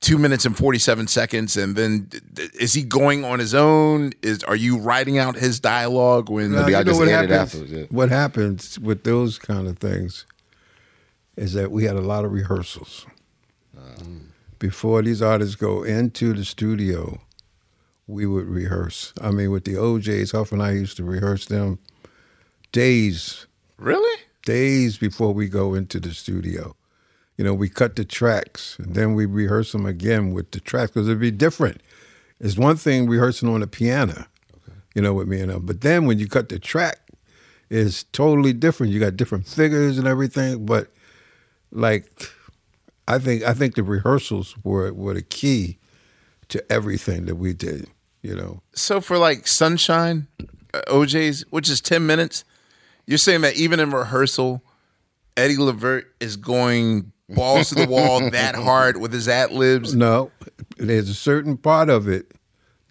two 0.00 0.18
minutes 0.18 0.44
and 0.44 0.54
47 0.56 1.06
seconds 1.06 1.56
and 1.56 1.76
then 1.76 2.00
d- 2.10 2.20
d- 2.34 2.48
is 2.60 2.74
he 2.74 2.82
going 2.82 3.24
on 3.24 3.38
his 3.38 3.54
own 3.54 4.12
is 4.20 4.44
are 4.44 4.54
you 4.56 4.76
writing 4.76 5.16
out 5.16 5.34
his 5.34 5.58
dialogue 5.58 6.28
when 6.28 6.52
Now, 6.52 6.60
Maybe 6.60 6.74
I 6.74 6.80
you 6.80 6.84
know 6.84 6.90
just 6.90 7.00
what 7.00 7.08
edit 7.08 7.30
happens? 7.30 7.54
afterwards, 7.54 7.72
yeah. 7.72 7.84
What 7.88 8.10
happens 8.10 8.78
with 8.78 9.04
those 9.04 9.38
kind 9.38 9.66
of 9.66 9.78
things 9.78 10.26
is 11.36 11.54
that 11.54 11.70
we 11.70 11.84
had 11.84 11.96
a 11.96 12.02
lot 12.02 12.26
of 12.26 12.32
rehearsals 12.32 13.06
before 14.58 15.02
these 15.02 15.22
artists 15.22 15.54
go 15.56 15.82
into 15.82 16.32
the 16.34 16.44
studio. 16.44 17.20
We 18.06 18.26
would 18.26 18.46
rehearse. 18.46 19.12
I 19.20 19.30
mean, 19.30 19.50
with 19.50 19.64
the 19.64 19.74
OJ's, 19.74 20.32
Huff 20.32 20.52
and 20.52 20.62
I 20.62 20.72
used 20.72 20.96
to 20.98 21.04
rehearse 21.04 21.46
them 21.46 21.78
days, 22.72 23.46
really 23.78 24.20
days 24.44 24.98
before 24.98 25.32
we 25.32 25.48
go 25.48 25.74
into 25.74 25.98
the 26.00 26.12
studio. 26.12 26.76
You 27.36 27.44
know, 27.44 27.54
we 27.54 27.68
cut 27.68 27.96
the 27.96 28.04
tracks 28.04 28.78
and 28.78 28.94
then 28.94 29.14
we 29.14 29.26
rehearse 29.26 29.72
them 29.72 29.86
again 29.86 30.32
with 30.32 30.50
the 30.52 30.60
tracks 30.60 30.92
because 30.92 31.08
it'd 31.08 31.20
be 31.20 31.30
different. 31.30 31.82
It's 32.40 32.58
one 32.58 32.76
thing 32.76 33.08
rehearsing 33.08 33.48
on 33.48 33.60
the 33.60 33.66
piano, 33.66 34.26
you 34.94 35.02
know, 35.02 35.14
with 35.14 35.28
me 35.28 35.40
and 35.40 35.50
them. 35.50 35.66
But 35.66 35.80
then 35.80 36.06
when 36.06 36.18
you 36.18 36.28
cut 36.28 36.48
the 36.48 36.58
track, 36.58 36.98
it's 37.70 38.04
totally 38.04 38.52
different. 38.52 38.92
You 38.92 39.00
got 39.00 39.16
different 39.16 39.46
figures 39.46 39.98
and 39.98 40.06
everything. 40.06 40.66
But 40.66 40.88
like, 41.72 42.06
I 43.08 43.18
think 43.18 43.42
I 43.42 43.54
think 43.54 43.74
the 43.74 43.82
rehearsals 43.82 44.54
were 44.62 44.92
were 44.92 45.14
the 45.14 45.22
key 45.22 45.78
to 46.54 46.72
everything 46.72 47.26
that 47.26 47.36
we 47.36 47.52
did. 47.52 47.86
You 48.22 48.34
know, 48.34 48.62
so 48.74 49.02
for 49.02 49.18
like 49.18 49.46
sunshine 49.46 50.26
uh, 50.72 50.80
oj's 50.88 51.44
which 51.50 51.68
is 51.68 51.82
10 51.82 52.06
minutes 52.06 52.42
you're 53.06 53.18
saying 53.18 53.42
that 53.42 53.54
even 53.56 53.78
in 53.80 53.90
rehearsal 53.90 54.62
eddie 55.36 55.58
levert 55.58 56.14
is 56.20 56.36
going 56.36 57.12
balls 57.28 57.68
to 57.68 57.74
the 57.74 57.86
wall 57.86 58.20
that 58.30 58.54
hard 58.54 58.96
with 58.96 59.12
his 59.12 59.28
ad 59.28 59.50
libs 59.52 59.94
No, 59.94 60.30
there's 60.78 61.10
a 61.10 61.14
certain 61.14 61.58
part 61.58 61.90
of 61.90 62.08
it 62.08 62.32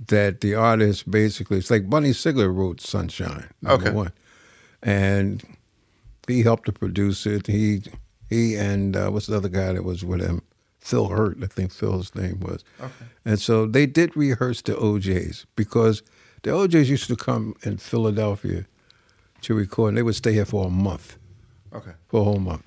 that 0.08 0.42
the 0.42 0.54
artist 0.54 1.10
basically. 1.10 1.58
It's 1.58 1.72
like 1.72 1.90
Bunny 1.90 2.12
Sigler 2.12 2.54
wrote 2.56 2.80
"Sunshine." 2.82 3.50
Number 3.62 3.88
Okay. 3.88 3.96
one, 3.96 4.12
and 4.84 5.42
he 6.28 6.44
helped 6.44 6.66
to 6.68 6.72
produce 6.74 7.26
it. 7.26 7.48
He 7.48 7.82
he 8.30 8.56
and 8.56 8.96
uh, 8.96 9.10
what's 9.10 9.28
the 9.28 9.38
other 9.38 9.50
guy 9.50 9.74
that 9.74 9.84
was 9.84 10.04
with 10.04 10.22
him? 10.22 10.42
Phil 10.84 11.08
Hurt, 11.08 11.38
I 11.42 11.48
think 11.48 11.72
Phil's 11.72 12.14
name 12.14 12.42
was. 12.42 12.64
Okay. 12.80 13.06
And 13.24 13.40
so 13.40 13.66
they 13.66 13.86
did 13.86 14.16
rehearse 14.18 14.62
the 14.62 14.74
OJ's 14.74 15.46
because 15.56 16.04
the 16.44 16.52
OJ's 16.52 16.90
used 16.90 17.08
to 17.08 17.16
come 17.16 17.56
in 17.64 17.78
Philadelphia 17.78 18.66
to 19.42 19.54
record, 19.54 19.90
and 19.90 19.98
they 19.98 20.04
would 20.04 20.16
stay 20.16 20.34
here 20.34 20.46
for 20.46 20.68
a 20.68 20.70
month 20.70 21.18
okay 21.76 21.92
for 22.08 22.22
a 22.22 22.24
whole 22.24 22.40
month. 22.40 22.64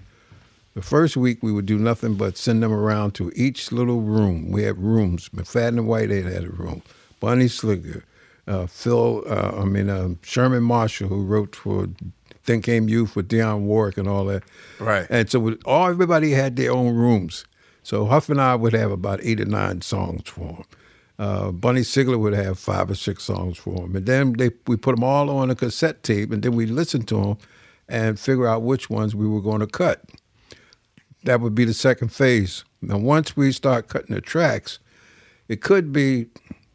The 0.75 0.83
first 0.83 1.17
week 1.17 1.43
we 1.43 1.53
would 1.53 1.67
do 1.67 1.79
nothing 1.79 2.15
but 2.15 2.37
send 2.37 2.63
them 2.63 2.73
around 2.73 3.13
to 3.15 3.33
each 3.35 3.73
little 3.73 4.01
room. 4.03 4.51
We 4.51 4.65
had 4.65 4.79
rooms. 4.79 5.31
McFadden 5.31 5.79
and 5.79 5.89
Whitehead 5.89 6.27
had 6.27 6.45
a 6.45 6.51
room. 6.51 6.83
Bunny 7.19 7.47
Sigler, 7.47 8.03
uh, 8.47 8.67
Phil, 8.67 9.25
uh, 9.27 9.53
I 9.61 9.65
mean 9.65 9.89
uh, 9.89 10.11
Sherman 10.23 10.63
Marshall, 10.63 11.09
who 11.09 11.25
wrote 11.25 11.57
for 11.57 11.89
Then 12.45 12.61
Came 12.61 12.89
You 12.91 13.09
with 13.15 13.29
Dionne 13.29 13.63
Warwick 13.63 13.97
and 13.97 14.07
all 14.07 14.27
that. 14.27 14.43
Right. 14.79 15.07
And 15.09 15.31
so 15.31 15.57
all 15.65 15.89
everybody 15.89 16.33
had 16.33 16.57
their 16.57 16.73
own 16.73 16.95
rooms. 16.95 17.47
So 17.87 18.05
Huff 18.07 18.29
and 18.29 18.41
I 18.41 18.57
would 18.57 18.73
have 18.73 18.91
about 18.91 19.21
eight 19.23 19.41
or 19.41 19.45
nine 19.45 19.81
songs 19.81 20.29
for 20.29 20.41
him. 20.57 20.65
Uh, 21.21 21.53
Bunny 21.53 21.83
Sigler 21.83 22.19
would 22.19 22.33
have 22.33 22.59
five 22.59 22.91
or 22.91 22.97
six 22.97 23.23
songs 23.23 23.59
for 23.59 23.85
him, 23.85 23.95
and 23.95 24.07
then 24.07 24.33
they 24.33 24.51
we 24.67 24.77
put 24.77 24.97
them 24.97 25.05
all 25.05 25.31
on 25.31 25.53
a 25.53 25.55
cassette 25.55 26.03
tape, 26.03 26.33
and 26.33 26.43
then 26.43 26.57
we 26.57 26.67
listened 26.67 27.07
to 27.07 27.15
them 27.15 27.39
and 27.89 28.19
figure 28.19 28.49
out 28.49 28.63
which 28.63 28.91
ones 28.91 29.15
we 29.15 29.29
were 29.29 29.41
going 29.41 29.61
to 29.61 29.69
cut. 29.69 30.03
That 31.23 31.41
would 31.41 31.55
be 31.55 31.65
the 31.65 31.73
second 31.73 32.09
phase. 32.09 32.65
Now, 32.83 32.99
once 32.99 33.37
we 33.37 33.53
start 33.53 33.87
cutting 33.87 34.17
the 34.17 34.21
tracks, 34.21 34.81
it 35.47 35.61
could 35.61 35.93
be 35.93 36.27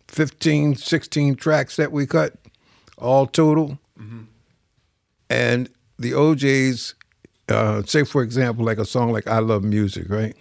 15, 0.08 0.78
16 0.78 1.36
tracks 1.36 1.76
that 1.76 1.92
we 1.92 2.06
cut, 2.08 2.36
all 2.98 3.28
total. 3.28 3.80
And 5.30 5.70
the 6.00 6.14
OJs, 6.14 6.94
uh, 7.50 7.84
say 7.84 8.06
for 8.06 8.24
example, 8.24 8.64
like 8.64 8.78
a 8.78 8.86
song 8.86 9.12
like 9.12 9.28
"I 9.28 9.40
Love 9.40 9.66
Music," 9.66 10.10
right? 10.10 10.38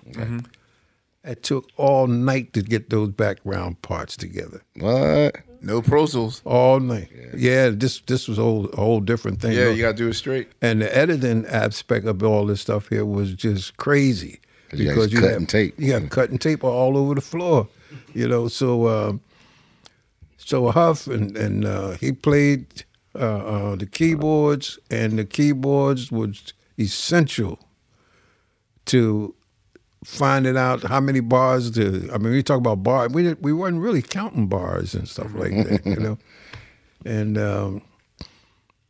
It 1.23 1.43
took 1.43 1.69
all 1.77 2.07
night 2.07 2.53
to 2.55 2.63
get 2.63 2.89
those 2.91 3.11
background 3.11 3.83
parts 3.83 4.17
together. 4.17 4.63
What? 4.79 5.37
No 5.61 5.83
Pro 5.83 6.07
Tools. 6.07 6.41
All 6.47 6.81
night. 6.81 7.09
Yeah, 7.37 7.69
this 7.69 8.01
this 8.07 8.27
was 8.27 8.39
a 8.39 8.43
whole, 8.43 8.67
a 8.71 8.77
whole 8.77 9.01
different 9.01 9.43
thing. 9.43 9.53
Yeah, 9.53 9.69
you 9.69 9.83
got 9.83 9.93
to 9.93 9.97
do 10.05 10.09
it 10.09 10.15
straight. 10.15 10.49
and 10.63 10.81
the 10.81 10.97
editing 10.97 11.45
aspect 11.47 12.07
of 12.07 12.23
all 12.23 12.47
this 12.47 12.63
stuff 12.63 12.89
here 12.89 13.05
was 13.05 13.35
just 13.35 13.77
crazy 13.77 14.41
'Cause 14.71 14.81
you 14.81 14.95
guys 14.95 15.13
cut 15.13 15.33
and 15.33 15.49
tape. 15.49 15.75
You 15.79 15.99
got 15.99 16.09
cutting 16.11 16.39
tape 16.39 16.65
all 16.65 16.97
over 16.97 17.15
the 17.17 17.21
floor, 17.21 17.69
you 18.15 18.27
know. 18.29 18.49
So, 18.49 18.89
um, 18.89 19.21
so 20.39 20.71
Huff 20.71 21.07
and 21.07 21.37
and 21.37 21.65
uh, 21.67 21.91
he 22.01 22.13
played 22.13 22.85
uh, 23.15 23.19
uh, 23.19 23.77
the 23.77 23.85
keyboards, 23.87 24.79
and 24.91 25.19
the 25.19 25.25
keyboards 25.27 26.11
was 26.11 26.55
essential 26.79 27.59
to 28.87 29.35
finding 30.05 30.57
out 30.57 30.83
how 30.83 31.01
many 31.01 31.21
bars 31.21 31.71
to. 31.73 32.11
I 32.13 32.19
mean, 32.19 32.33
we 32.33 32.43
talk 32.43 32.59
about 32.59 32.83
bars. 32.83 33.13
We 33.13 33.35
we 33.35 33.53
weren't 33.53 33.81
really 33.81 34.03
counting 34.03 34.47
bars 34.47 34.95
and 34.95 35.09
stuff 35.09 35.35
like 35.35 35.53
that, 35.53 35.87
you 35.87 35.97
know. 35.97 36.19
And 37.03 37.39
um, 37.39 37.81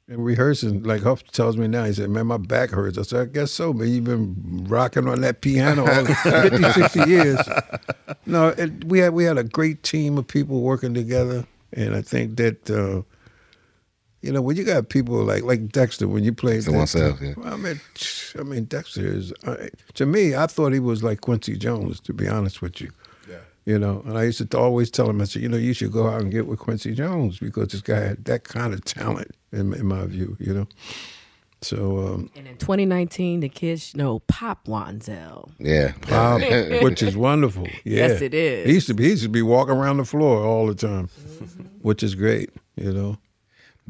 and 0.09 0.25
rehearsing, 0.25 0.83
like 0.83 1.03
Huff 1.03 1.23
tells 1.31 1.57
me 1.57 1.69
now, 1.69 1.85
he 1.85 1.93
said, 1.93 2.11
man, 2.11 2.27
my 2.27 2.39
back 2.39 2.71
hurts. 2.71 2.99
I 2.99 3.03
said, 3.03 3.21
I 3.21 3.25
guess 3.27 3.53
so, 3.53 3.73
man. 3.73 3.87
You've 3.87 4.03
been 4.03 4.65
rocking 4.69 5.07
on 5.07 5.21
that 5.21 5.41
piano 5.41 5.87
all 5.87 6.05
50, 6.51 6.73
60 6.73 7.09
years. 7.09 7.39
No, 8.27 8.49
it, 8.49 8.85
we 8.87 8.99
had 8.99 9.15
we 9.15 9.23
had 9.23 9.39
a 9.39 9.45
great 9.45 9.85
team 9.85 10.19
of 10.19 10.27
people 10.27 10.61
working 10.61 10.93
together. 10.93 11.47
And 11.73 11.95
I 11.95 12.03
think 12.03 12.37
that, 12.39 12.69
uh, 12.69 13.03
you 14.23 14.33
know, 14.33 14.43
when 14.43 14.57
you 14.57 14.65
got 14.65 14.89
people 14.89 15.23
like 15.25 15.43
like 15.45 15.69
Dexter, 15.71 16.07
when 16.07 16.25
you 16.25 16.33
played 16.33 16.63
The 16.63 16.73
oneself, 16.73 17.21
yeah. 17.21 17.35
well, 17.37 17.55
I 17.55 17.57
mean, 17.57 17.81
I 18.39 18.43
mean, 18.43 18.65
Dexter 18.65 19.07
is, 19.07 19.33
uh, 19.47 19.69
to 19.95 20.07
me, 20.07 20.35
I 20.35 20.47
thought 20.47 20.73
he 20.73 20.81
was 20.81 21.03
like 21.03 21.23
Quincy 21.23 21.57
Jones, 21.57 22.01
to 22.01 22.13
be 22.13 22.29
honest 22.29 22.61
with 22.61 22.81
you. 22.81 22.91
Yeah. 23.29 23.37
You 23.65 23.79
know, 23.79 24.03
and 24.07 24.19
I 24.19 24.25
used 24.25 24.51
to 24.51 24.59
always 24.59 24.91
tell 24.91 25.09
him, 25.09 25.21
I 25.21 25.25
said, 25.25 25.43
you 25.43 25.49
know, 25.49 25.57
you 25.57 25.73
should 25.73 25.93
go 25.93 26.07
out 26.09 26.21
and 26.21 26.31
get 26.31 26.47
with 26.47 26.59
Quincy 26.59 26.95
Jones 26.95 27.39
because 27.39 27.69
this 27.69 27.81
guy 27.81 28.01
had 28.01 28.25
that 28.27 28.45
kind 28.45 28.75
of 28.75 28.85
talent, 28.85 29.31
in, 29.53 29.73
in 29.73 29.87
my 29.87 30.05
view, 30.07 30.37
you 30.39 30.53
know. 30.53 30.67
So, 31.63 31.99
um, 31.99 32.31
And 32.37 32.47
in 32.47 32.57
2019, 32.57 33.41
the 33.41 33.49
kids 33.49 33.95
know 33.95 34.21
Pop 34.21 34.67
Wansel. 34.67 35.51
Yeah. 35.59 35.93
Pop, 36.03 36.41
which 36.83 37.03
is 37.03 37.17
wonderful. 37.17 37.67
Yeah. 37.85 38.09
Yes, 38.09 38.23
it 38.23 38.35
is. 38.35 38.67
He 38.67 38.75
used 38.75 38.87
to 38.89 38.95
be, 38.95 39.05
he 39.05 39.11
used 39.11 39.23
to 39.25 39.29
be 39.29 39.43
walking 39.43 39.75
around 39.75 39.99
the 39.99 40.05
floor 40.05 40.43
all 40.45 40.67
the 40.67 40.75
time, 40.75 41.09
which 41.83 42.03
is 42.03 42.15
great, 42.15 42.51
you 42.77 42.93
know. 42.93 43.19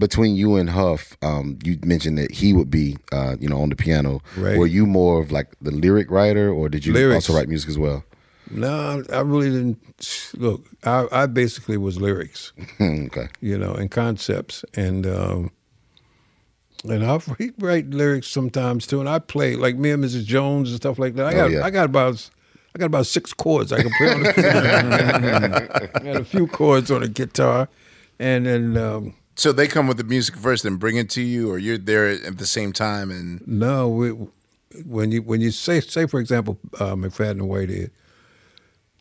Between 0.00 0.34
you 0.34 0.56
and 0.56 0.68
Huff, 0.70 1.16
um, 1.22 1.58
you 1.62 1.78
mentioned 1.84 2.18
that 2.18 2.32
he 2.32 2.52
would 2.52 2.70
be, 2.70 2.96
uh, 3.12 3.36
you 3.38 3.48
know, 3.48 3.60
on 3.60 3.68
the 3.68 3.76
piano. 3.76 4.20
Right. 4.36 4.58
Were 4.58 4.66
you 4.66 4.86
more 4.86 5.20
of 5.22 5.30
like 5.30 5.48
the 5.60 5.70
lyric 5.70 6.10
writer, 6.10 6.50
or 6.50 6.68
did 6.68 6.84
you 6.86 6.92
Lyrics. 6.92 7.28
also 7.28 7.38
write 7.38 7.48
music 7.48 7.68
as 7.70 7.78
well? 7.78 8.02
No, 8.50 9.04
I 9.12 9.20
really 9.20 9.50
didn't. 9.50 9.78
Look, 10.36 10.64
I, 10.84 11.06
I 11.12 11.26
basically 11.26 11.76
was 11.76 12.00
lyrics. 12.00 12.52
okay. 12.80 13.28
you 13.40 13.56
know, 13.56 13.74
and 13.74 13.88
concepts. 13.90 14.64
And 14.74 15.06
um, 15.06 15.50
and 16.88 17.04
I 17.04 17.20
write 17.58 17.90
lyrics 17.90 18.26
sometimes 18.28 18.86
too. 18.86 19.00
And 19.00 19.08
I 19.08 19.18
play 19.20 19.54
like 19.54 19.76
me 19.76 19.90
and 19.90 20.02
Mrs. 20.02 20.24
Jones 20.24 20.70
and 20.70 20.76
stuff 20.78 20.98
like 20.98 21.14
that. 21.14 21.26
I 21.26 21.32
Oh, 21.34 21.36
got 21.36 21.50
yeah. 21.52 21.64
I 21.64 21.70
got 21.70 21.84
about 21.84 22.28
I 22.74 22.78
got 22.78 22.86
about 22.86 23.06
six 23.06 23.32
chords 23.32 23.70
I 23.72 23.82
can 23.82 23.92
play 23.98 24.12
on 24.14 24.22
the 24.22 24.32
piano. 24.34 25.90
I 25.94 25.98
got 26.02 26.16
a 26.16 26.24
few 26.24 26.46
chords 26.46 26.90
on 26.90 27.02
the 27.02 27.08
guitar, 27.08 27.68
and 28.18 28.46
then 28.46 28.76
um, 28.76 29.14
So 29.36 29.52
they 29.52 29.68
come 29.68 29.86
with 29.86 29.96
the 29.96 30.04
music 30.04 30.36
first 30.36 30.64
and 30.64 30.78
bring 30.78 30.96
it 30.96 31.08
to 31.10 31.22
you, 31.22 31.50
or 31.50 31.58
you're 31.58 31.78
there 31.78 32.08
at 32.08 32.38
the 32.38 32.46
same 32.46 32.72
time 32.72 33.10
and 33.10 33.46
no, 33.46 33.88
we, 33.88 34.10
when 34.84 35.12
you 35.12 35.22
when 35.22 35.40
you 35.40 35.50
say 35.50 35.80
say 35.80 36.06
for 36.06 36.20
example 36.20 36.58
uh, 36.78 36.94
McFadden 36.94 37.30
and 37.30 37.48
Whitehead, 37.48 37.90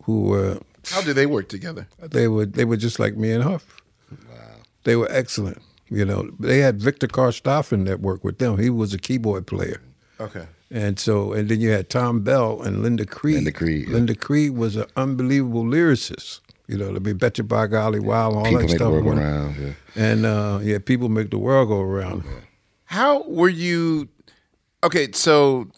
who 0.03 0.21
were 0.21 0.59
how 0.89 1.01
do 1.01 1.13
they 1.13 1.25
work 1.25 1.49
together? 1.49 1.87
they 1.99 2.27
were 2.27 2.45
they 2.45 2.65
were 2.65 2.77
just 2.77 2.99
like 2.99 3.17
me 3.17 3.31
and 3.31 3.43
Huff. 3.43 3.81
Wow, 4.11 4.37
they 4.83 4.95
were 4.95 5.11
excellent. 5.11 5.61
You 5.89 6.05
know, 6.05 6.29
they 6.39 6.59
had 6.59 6.79
Victor 6.79 7.07
Carstarphen 7.07 7.85
that 7.85 7.99
worked 7.99 8.23
with 8.23 8.37
them. 8.37 8.59
He 8.59 8.69
was 8.69 8.93
a 8.93 8.99
keyboard 8.99 9.47
player. 9.47 9.81
Okay. 10.19 10.45
And 10.71 10.99
so, 10.99 11.33
and 11.33 11.49
then 11.49 11.61
you 11.61 11.71
had 11.71 11.89
Thom 11.89 12.21
Bell 12.21 12.61
and 12.61 12.83
Linda 12.83 13.05
Creed. 13.05 13.35
Linda 13.35 13.51
Creed, 13.51 13.87
yeah. 13.87 13.93
Linda 13.93 14.13
Creed 14.13 14.51
was 14.51 14.75
an 14.75 14.85
unbelievable 14.95 15.63
lyricist. 15.63 16.41
You 16.69 16.77
know, 16.77 16.93
to 16.93 16.99
be 16.99 17.13
Bet 17.13 17.37
You 17.39 17.43
By 17.43 17.65
Golly 17.67 17.99
Wow, 17.99 18.31
all 18.31 18.43
People 18.43 18.59
that 18.59 18.67
make 18.67 18.69
the 18.69 18.75
stuff. 18.77 18.91
world 18.91 19.03
go 19.03 19.09
When- 19.09 19.19
round. 19.19 19.55
Yeah. 19.59 19.73
And 19.95 20.25
uh, 20.25 20.59
yeah, 20.61 20.77
people 20.77 21.09
make 21.09 21.31
the 21.31 21.39
world 21.39 21.67
go 21.69 21.81
around. 21.81 22.23
How 22.85 23.23
were 23.27 23.49
you? 23.49 24.07
Okay, 24.83 25.11
so 25.11 25.69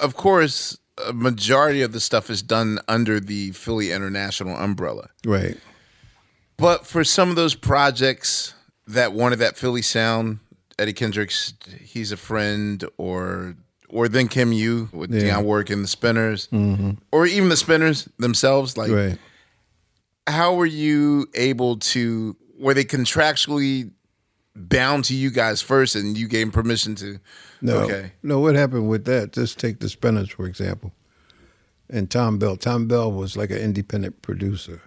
of 0.00 0.16
course, 0.16 0.76
a 1.06 1.12
majority 1.12 1.80
of 1.82 1.92
the 1.92 2.00
stuff 2.00 2.28
is 2.28 2.42
done 2.42 2.80
under 2.88 3.20
the 3.20 3.52
Philly 3.52 3.92
International 3.92 4.56
umbrella. 4.56 5.10
Right. 5.24 5.56
But 6.56 6.86
for 6.86 7.04
some 7.04 7.30
of 7.30 7.36
those 7.36 7.54
projects 7.54 8.54
that 8.86 9.12
wanted 9.12 9.36
that 9.36 9.56
Philly 9.56 9.82
sound, 9.82 10.40
Eddie 10.78 10.92
Kendricks, 10.92 11.54
he's 11.80 12.10
a 12.12 12.16
friend, 12.16 12.84
or 12.98 13.54
or 13.88 14.08
Then 14.08 14.26
Came 14.28 14.52
You 14.52 14.88
with 14.92 15.12
Yeah. 15.12 15.20
Mm-hmm. 15.20 15.38
Dionne 15.40 15.44
Warwick 15.44 15.70
and 15.70 15.84
the 15.84 15.88
Spinners, 15.88 16.48
or 17.12 17.26
even 17.26 17.48
the 17.48 17.56
Spinners 17.56 18.08
themselves. 18.18 18.76
Like, 18.76 18.90
Right. 18.90 19.18
How 20.26 20.54
were 20.54 20.66
you 20.66 21.26
able 21.34 21.78
to? 21.78 22.36
Were 22.58 22.74
they 22.74 22.84
contractually 22.84 23.90
bound 24.54 25.04
to 25.06 25.14
you 25.14 25.30
guys 25.30 25.60
first, 25.62 25.94
and 25.96 26.16
you 26.16 26.28
gave 26.28 26.46
them 26.46 26.52
permission 26.52 26.94
to? 26.96 27.18
No, 27.60 27.78
Okay. 27.82 28.12
no. 28.22 28.38
What 28.38 28.54
happened 28.54 28.88
with 28.88 29.04
that? 29.06 29.32
Just 29.32 29.58
take 29.58 29.80
the 29.80 29.88
Spinners 29.88 30.30
for 30.30 30.46
example, 30.46 30.92
and 31.90 32.08
Thom 32.10 32.38
Bell. 32.38 32.56
Thom 32.56 32.86
Bell 32.86 33.10
was 33.10 33.36
like 33.36 33.50
an 33.50 33.58
independent 33.58 34.22
producer. 34.22 34.82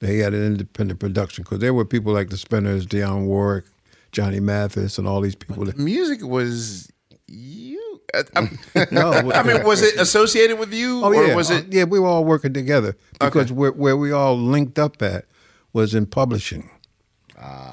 They 0.00 0.18
had 0.18 0.32
an 0.34 0.44
independent 0.44 0.98
production 1.00 1.44
because 1.44 1.58
there 1.58 1.74
were 1.74 1.84
people 1.84 2.12
like 2.12 2.30
the 2.30 2.38
Spinners, 2.38 2.86
Dionne 2.86 3.26
Warwick, 3.26 3.66
Johnny 4.12 4.40
Mathis, 4.40 4.96
and 4.98 5.06
all 5.06 5.20
these 5.20 5.34
people. 5.34 5.64
That, 5.66 5.78
Music 5.78 6.22
was 6.22 6.90
you. 7.26 7.79
No, 8.90 9.12
I 9.34 9.42
mean, 9.42 9.64
was 9.64 9.82
it 9.82 9.96
associated 9.98 10.58
with 10.58 10.72
you, 10.72 11.02
Oh 11.04 11.12
or 11.12 11.26
yeah, 11.26 11.34
was 11.34 11.50
Uh, 11.50 11.54
it? 11.54 11.66
yeah, 11.72 11.84
we 11.84 11.98
were 12.00 12.06
all 12.06 12.24
working 12.24 12.52
together 12.52 12.96
because 13.18 13.46
Okay. 13.46 13.54
where, 13.54 13.72
where 13.72 13.96
we 13.96 14.12
all 14.12 14.36
linked 14.38 14.78
up 14.78 15.00
at 15.02 15.26
was 15.72 15.94
in 15.94 16.06
publishing. 16.06 16.68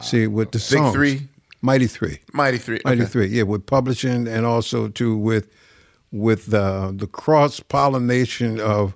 See, 0.01 0.27
with 0.27 0.51
the 0.51 0.59
songs, 0.59 0.93
Three? 0.93 1.27
Mighty 1.61 1.87
Three, 1.87 2.19
Mighty 2.33 2.57
Three. 2.57 2.79
Mighty 2.85 3.01
okay. 3.01 3.09
Three, 3.11 3.27
yeah, 3.27 3.43
with 3.43 3.65
publishing 3.65 4.27
and 4.27 4.45
also 4.45 4.87
too 4.87 5.17
with 5.17 5.49
with 6.11 6.53
uh, 6.53 6.91
the 6.93 7.07
cross 7.07 7.59
pollination 7.59 8.59
of 8.61 8.95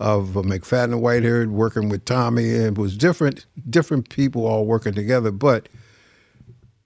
of 0.00 0.36
uh, 0.36 0.42
McFadden 0.42 0.84
and 0.92 1.02
Whitehead 1.02 1.50
working 1.50 1.88
with 1.88 2.04
Tommy, 2.06 2.54
and 2.54 2.76
it 2.76 2.80
was 2.80 2.96
different 2.96 3.44
different 3.68 4.08
people 4.08 4.46
all 4.46 4.64
working 4.66 4.94
together. 4.94 5.30
But 5.30 5.68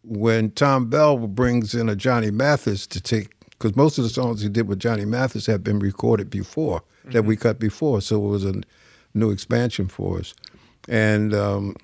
when 0.03 0.51
Thom 0.51 0.89
Bell 0.89 1.19
brings 1.29 1.75
in 1.75 1.89
a 1.89 1.95
Johnny 1.97 2.31
Mathis 2.31 2.87
to 2.89 3.01
take, 3.01 3.29
because 3.61 3.77
most 3.77 3.99
of 3.99 4.05
the 4.05 4.11
songs 4.11 4.41
he 4.41 4.49
did 4.49 4.67
with 4.67 4.81
Johnny 4.81 5.05
Mathis 5.05 5.45
had 5.45 5.63
been 5.63 5.79
recorded 5.79 6.31
before 6.31 6.83
that 7.13 7.25
we 7.25 7.37
cut 7.37 7.59
before, 7.59 8.01
so 8.01 8.17
it 8.17 8.29
was 8.29 8.45
a 8.45 8.55
new 9.13 9.31
expansion 9.31 9.87
for 9.87 10.19
us, 10.19 10.35
and 10.89 11.35
um, 11.35 11.77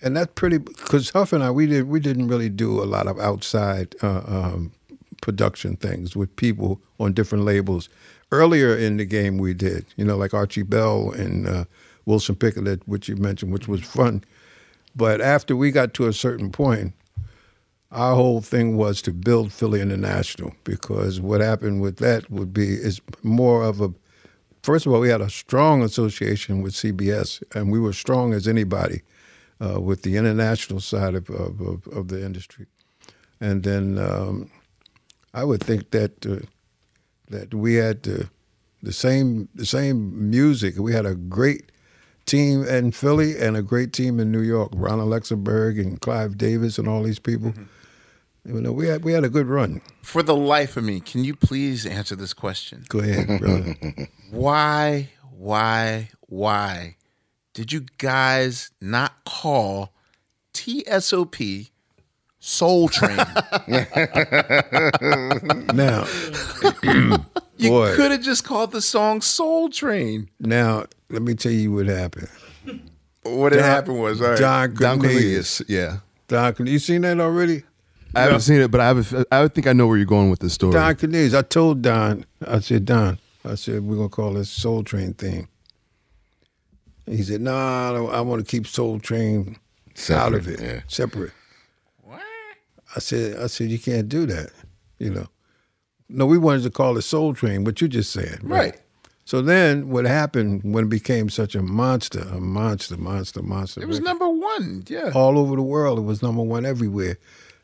and 0.00 0.16
that's 0.16 0.32
pretty 0.34 0.58
because 0.58 1.10
Huff 1.10 1.32
and 1.32 1.42
I 1.42 1.50
we 1.50 1.66
did 1.66 1.88
we 1.88 1.98
didn't 1.98 2.28
really 2.28 2.48
do 2.48 2.80
a 2.82 2.84
lot 2.86 3.08
of 3.08 3.18
outside 3.18 3.96
uh, 4.02 4.22
um, 4.26 4.72
production 5.20 5.76
things 5.76 6.14
with 6.14 6.34
people 6.36 6.80
on 7.00 7.12
different 7.12 7.44
labels. 7.44 7.88
Earlier 8.32 8.76
in 8.76 8.96
the 8.96 9.04
game, 9.04 9.38
we 9.38 9.54
did, 9.54 9.86
you 9.96 10.04
know, 10.04 10.16
like 10.16 10.32
Archie 10.32 10.62
Bell 10.62 11.10
and 11.10 11.48
uh, 11.48 11.64
Wilson 12.06 12.36
Pickett, 12.36 12.86
which 12.86 13.08
you 13.08 13.16
mentioned, 13.16 13.52
which 13.52 13.66
was 13.66 13.80
fun. 13.80 14.22
But 14.94 15.20
after 15.20 15.56
we 15.56 15.72
got 15.72 15.94
to 15.94 16.06
a 16.06 16.12
certain 16.12 16.52
point, 16.52 16.94
our 17.92 18.14
whole 18.14 18.40
thing 18.40 18.76
was 18.76 19.02
to 19.02 19.12
build 19.12 19.52
Philly 19.52 19.80
International 19.80 20.54
because 20.64 21.20
what 21.20 21.40
happened 21.40 21.80
with 21.80 21.96
that 21.96 22.30
would 22.30 22.52
be 22.52 22.68
is 22.68 23.00
more 23.22 23.64
of 23.64 23.80
a 23.80 23.92
first 24.62 24.86
of 24.86 24.92
all 24.92 25.00
we 25.00 25.08
had 25.08 25.20
a 25.20 25.30
strong 25.30 25.82
association 25.82 26.62
with 26.62 26.74
CBS 26.74 27.42
and 27.54 27.72
we 27.72 27.80
were 27.80 27.92
strong 27.92 28.32
as 28.32 28.46
anybody 28.46 29.02
uh, 29.60 29.80
with 29.80 30.02
the 30.02 30.16
international 30.16 30.80
side 30.80 31.14
of, 31.14 31.28
of, 31.30 31.86
of, 31.88 32.08
the 32.08 32.24
industry, 32.24 32.66
and 33.40 33.62
then 33.62 33.98
um, 33.98 34.50
I 35.34 35.44
would 35.44 35.62
think 35.62 35.90
that 35.90 36.24
uh, 36.24 36.46
that 37.28 37.52
we 37.52 37.74
had 37.74 38.02
the 38.04 38.30
the 38.82 38.92
same 38.92 39.48
the 39.54 39.66
same 39.66 40.30
music. 40.30 40.78
We 40.78 40.94
had 40.94 41.04
a 41.04 41.14
great 41.14 41.70
team 42.24 42.64
in 42.64 42.92
Philly 42.92 43.36
and 43.38 43.56
a 43.56 43.62
great 43.62 43.92
team 43.92 44.18
in 44.18 44.32
New 44.32 44.40
York. 44.40 44.70
Ron 44.74 44.98
Alexenberg 44.98 45.78
and 45.78 46.00
Clive 46.00 46.38
Davis 46.38 46.78
and 46.78 46.88
all 46.88 47.02
these 47.02 47.18
people. 47.18 47.52
You 48.44 48.60
know, 48.60 48.72
we 48.72 48.86
had 48.88 49.04
we 49.04 49.12
had 49.12 49.24
a 49.24 49.28
good 49.28 49.46
run. 49.46 49.80
For 50.02 50.22
the 50.22 50.34
life 50.36 50.76
of 50.76 50.84
me, 50.84 51.00
can 51.00 51.24
you 51.24 51.34
please 51.36 51.84
answer 51.86 52.16
this 52.16 52.32
question? 52.32 52.84
Go 52.88 53.00
ahead, 53.00 53.38
brother. 53.40 53.76
Why, 54.30 55.10
why, 55.36 56.08
why 56.28 56.96
did 57.52 57.72
you 57.72 57.84
guys 57.98 58.70
not 58.80 59.24
call 59.24 59.92
TSOP 60.54 61.36
Soul 62.38 62.88
Train? 62.88 63.16
now, 65.74 66.06
you 67.58 67.68
Boy. 67.70 67.94
could 67.96 68.12
have 68.12 68.22
just 68.22 68.44
called 68.44 68.70
the 68.72 68.80
song 68.80 69.20
Soul 69.20 69.68
Train. 69.68 70.30
now 70.38 70.84
let 71.10 71.22
me 71.22 71.34
tell 71.34 71.50
you 71.52 71.72
what 71.72 71.86
happened. 71.86 72.28
What 73.24 73.52
Don- 73.52 73.62
happened 73.62 74.00
was, 74.00 74.20
all 74.22 74.28
right. 74.30 74.38
Don 74.38 74.74
Don 74.74 74.98
Cornelius. 75.00 75.58
Cornelius. 75.58 75.62
Yeah. 75.68 75.96
Don, 76.28 76.54
you 76.66 76.78
seen 76.78 77.02
that 77.02 77.18
already? 77.18 77.64
I 78.14 78.22
haven't 78.22 78.40
seen 78.40 78.60
it, 78.60 78.70
but 78.70 78.80
I 78.80 78.86
have. 78.88 79.12
A, 79.12 79.26
I 79.30 79.48
think 79.48 79.66
I 79.66 79.72
know 79.72 79.86
where 79.86 79.96
you're 79.96 80.06
going 80.06 80.30
with 80.30 80.40
this 80.40 80.52
story. 80.54 80.72
Don 80.72 80.94
Cornelius. 80.96 81.34
I 81.34 81.42
told 81.42 81.82
Don. 81.82 82.24
I 82.46 82.60
said, 82.60 82.84
Don. 82.84 83.18
I 83.44 83.54
said 83.54 83.82
we're 83.82 83.96
gonna 83.96 84.08
call 84.08 84.34
this 84.34 84.50
Soul 84.50 84.82
Train 84.84 85.14
thing. 85.14 85.48
And 87.06 87.16
he 87.16 87.22
said, 87.22 87.40
No, 87.40 87.54
I, 87.56 87.92
don't- 87.92 88.14
I 88.14 88.20
want 88.20 88.44
to 88.46 88.50
keep 88.50 88.66
Soul 88.66 88.98
Train 89.00 89.56
out 90.10 90.34
of 90.34 90.48
it, 90.48 90.60
yeah. 90.60 90.80
separate. 90.88 91.32
I 92.96 92.98
said, 92.98 93.38
I 93.40 93.46
said 93.46 93.70
you 93.70 93.78
can't 93.78 94.08
do 94.08 94.26
that. 94.26 94.50
You 94.98 95.10
know. 95.10 95.26
No, 96.08 96.26
we 96.26 96.38
wanted 96.38 96.64
to 96.64 96.70
call 96.70 96.96
it 96.98 97.02
Soul 97.02 97.34
Train, 97.34 97.62
what 97.62 97.80
you 97.80 97.86
just 97.86 98.10
said. 98.12 98.40
Right. 98.42 98.74
So 99.24 99.40
then, 99.42 99.90
what 99.90 100.06
happened 100.06 100.62
when 100.64 100.86
it 100.86 100.88
became 100.90 101.28
such 101.28 101.54
a 101.54 101.62
monster, 101.62 102.18
a 102.20 102.40
monster, 102.40 102.96
monster, 102.96 103.42
monster? 103.42 103.80
It 103.80 103.86
was 103.86 104.00
record? 104.00 104.06
number 104.08 104.28
one. 104.28 104.82
Yeah. 104.88 105.12
all 105.14 105.38
over 105.38 105.54
the 105.54 105.62
world. 105.62 106.00
It 106.00 106.02
was 106.02 106.20
number 106.20 106.42
one 106.42 106.66
everywhere. 106.66 107.16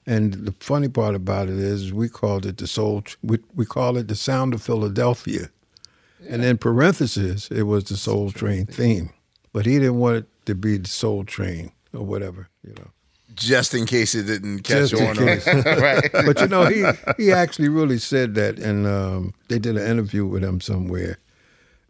And 0.06 0.34
the 0.34 0.54
funny 0.60 0.88
part 0.88 1.14
about 1.16 1.48
it 1.48 1.58
is, 1.58 1.92
we 1.92 2.08
called 2.08 2.46
it 2.46 2.58
the 2.58 2.66
soul. 2.68 3.02
We 3.22 3.38
we 3.54 3.66
call 3.66 3.96
it 3.96 4.06
the 4.08 4.14
sound 4.14 4.54
of 4.54 4.62
Philadelphia, 4.62 5.50
and 6.28 6.44
in 6.44 6.58
parentheses, 6.58 7.48
it 7.50 7.64
was 7.64 7.84
the 7.84 7.96
Soul 7.96 8.30
Train 8.30 8.66
theme. 8.66 9.10
But 9.52 9.66
he 9.66 9.78
didn't 9.78 9.98
want 9.98 10.16
it 10.18 10.26
to 10.46 10.54
be 10.54 10.76
the 10.78 10.88
Soul 10.88 11.24
Train 11.24 11.72
or 11.92 12.04
whatever, 12.04 12.48
you 12.62 12.74
know. 12.74 12.90
Just 13.34 13.74
in 13.74 13.84
case 13.84 14.14
it 14.14 14.24
didn't 14.26 14.60
catch 14.60 14.90
Just 14.90 14.94
in 14.94 15.08
on. 15.08 15.16
case. 15.16 15.46
right. 15.64 16.10
But 16.12 16.40
you 16.40 16.48
know, 16.48 16.66
he 16.66 16.84
he 17.18 17.32
actually 17.32 17.68
really 17.68 17.98
said 17.98 18.34
that, 18.36 18.58
and 18.58 18.86
um, 18.86 19.34
they 19.48 19.58
did 19.58 19.76
an 19.76 19.86
interview 19.90 20.24
with 20.24 20.44
him 20.44 20.60
somewhere, 20.60 21.18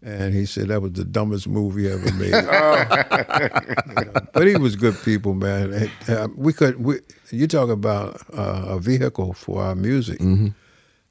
and 0.03 0.35
he 0.35 0.47
said 0.47 0.69
that 0.69 0.83
was 0.83 0.93
the 0.93 1.05
dumbest 1.05 1.49
movie 1.49 1.83
he 1.83 1.89
ever 1.91 2.13
made. 2.13 2.27
You 2.27 2.43
know, 4.05 4.13
but 4.33 4.47
he 4.47 4.57
was 4.57 4.77
good 4.77 4.97
people, 5.05 5.35
man. 5.35 5.91
Uh, 6.09 6.29
We 6.37 6.53
could. 6.53 6.83
We, 6.85 7.01
you 7.31 7.47
talk 7.47 7.69
about 7.71 8.21
uh, 8.33 8.65
a 8.69 8.79
vehicle 8.79 9.33
for 9.33 9.63
our 9.63 9.75
music, 9.75 10.21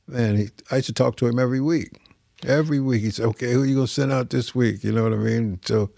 man. 0.07 0.37
He, 0.37 0.49
I 0.71 0.77
used 0.77 0.87
to 0.87 0.93
talk 0.93 1.17
to 1.17 1.27
him 1.27 1.39
every 1.39 1.61
week. 1.61 1.99
Every 2.45 2.79
week, 2.79 3.01
he 3.01 3.09
said, 3.11 3.25
"Okay, 3.27 3.51
who 3.53 3.63
are 3.63 3.65
you 3.65 3.75
gonna 3.75 3.87
send 3.87 4.11
out 4.11 4.29
this 4.29 4.53
week?" 4.53 4.83
You 4.83 4.91
know 4.91 5.03
what 5.03 5.13
I 5.13 5.17
mean? 5.17 5.59
So 5.65 5.89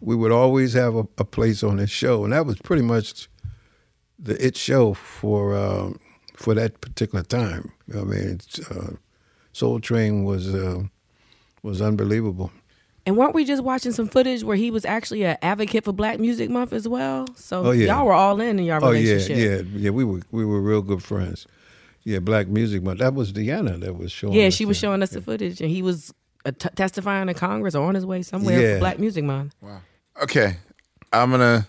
we 0.00 0.14
would 0.16 0.32
always 0.32 0.72
have 0.74 0.94
a, 0.94 1.06
a 1.18 1.24
place 1.24 1.62
on 1.62 1.78
his 1.78 1.90
show, 1.90 2.24
and 2.24 2.32
that 2.32 2.46
was 2.46 2.58
pretty 2.58 2.82
much 2.82 3.28
the 4.18 4.34
it 4.44 4.56
show 4.56 4.94
for 4.94 5.54
um, 5.56 5.98
for 6.34 6.54
that 6.54 6.80
particular 6.80 7.24
time. 7.24 7.72
I 7.94 8.02
mean, 8.02 8.40
uh, 8.70 8.92
Soul 9.52 9.80
Train 9.80 10.24
was 10.24 10.54
uh, 10.54 10.82
was 11.62 11.80
unbelievable. 11.82 12.50
And 13.06 13.16
weren't 13.16 13.34
we 13.34 13.44
just 13.46 13.62
watching 13.62 13.92
some 13.92 14.06
footage 14.06 14.44
where 14.44 14.56
he 14.56 14.70
was 14.70 14.84
actually 14.84 15.24
an 15.24 15.38
advocate 15.40 15.84
for 15.84 15.92
Black 15.92 16.18
Music 16.20 16.50
Month 16.50 16.72
as 16.74 16.86
well? 16.86 17.26
So 17.36 17.66
Oh, 17.66 17.70
yeah. 17.70 17.86
y'all 17.94 18.06
were 18.06 18.12
all 18.12 18.40
in 18.40 18.58
in 18.58 18.64
your 18.66 18.84
Oh 18.84 18.90
yeah, 18.90 19.12
relationship. 19.12 19.66
yeah, 19.72 19.78
yeah. 19.78 19.90
We 19.90 20.04
were 20.04 20.20
we 20.30 20.44
were 20.44 20.60
real 20.60 20.82
good 20.82 21.02
friends. 21.02 21.46
Yeah, 22.04 22.18
Black 22.20 22.48
Music 22.48 22.82
Month. 22.82 22.98
That 23.00 23.14
was 23.14 23.32
Dyana 23.32 23.80
that 23.80 23.96
was 23.96 24.12
showing. 24.12 24.34
Yeah, 24.34 24.46
us 24.48 24.54
she 24.54 24.64
was 24.66 24.76
that. 24.76 24.80
showing 24.86 25.02
us 25.02 25.10
the 25.10 25.20
footage, 25.22 25.60
and 25.60 25.70
he 25.70 25.82
was 25.82 26.12
uh, 26.44 26.52
t- 26.58 26.68
testifying 26.76 27.28
in 27.28 27.34
Congress 27.34 27.74
or 27.74 27.86
on 27.86 27.94
his 27.94 28.04
way 28.06 28.22
somewhere 28.22 28.60
Yeah. 28.60 28.74
for 28.74 28.80
Black 28.80 28.98
Music 28.98 29.24
Month. 29.24 29.54
Wow. 29.62 29.80
Okay. 30.22 30.56
I'm 31.12 31.30
going 31.30 31.40
to 31.40 31.66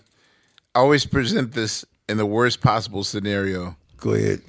always 0.74 1.06
present 1.06 1.52
this 1.52 1.84
in 2.08 2.16
the 2.18 2.26
worst 2.26 2.60
possible 2.60 3.02
scenario. 3.04 3.76
Go 3.96 4.12
ahead. 4.12 4.42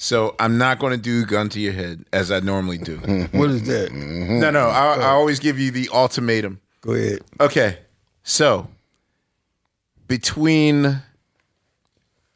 So 0.00 0.36
I'm 0.38 0.58
not 0.58 0.78
going 0.78 0.92
to 0.92 0.96
do 0.96 1.26
gun 1.26 1.48
to 1.50 1.60
your 1.60 1.72
head 1.72 2.04
as 2.12 2.30
I 2.30 2.38
normally 2.38 2.78
do. 2.78 2.96
What 3.32 3.50
is 3.50 3.66
that? 3.66 3.92
no, 3.92 4.50
no. 4.50 4.68
I, 4.68 4.94
I 4.94 5.02
uh. 5.02 5.06
always 5.08 5.40
give 5.40 5.58
you 5.58 5.72
the 5.72 5.90
ultimatum. 5.92 6.60
Go 6.80 6.92
ahead. 6.92 7.20
Okay. 7.40 7.78
So 8.22 8.68
between 10.06 11.02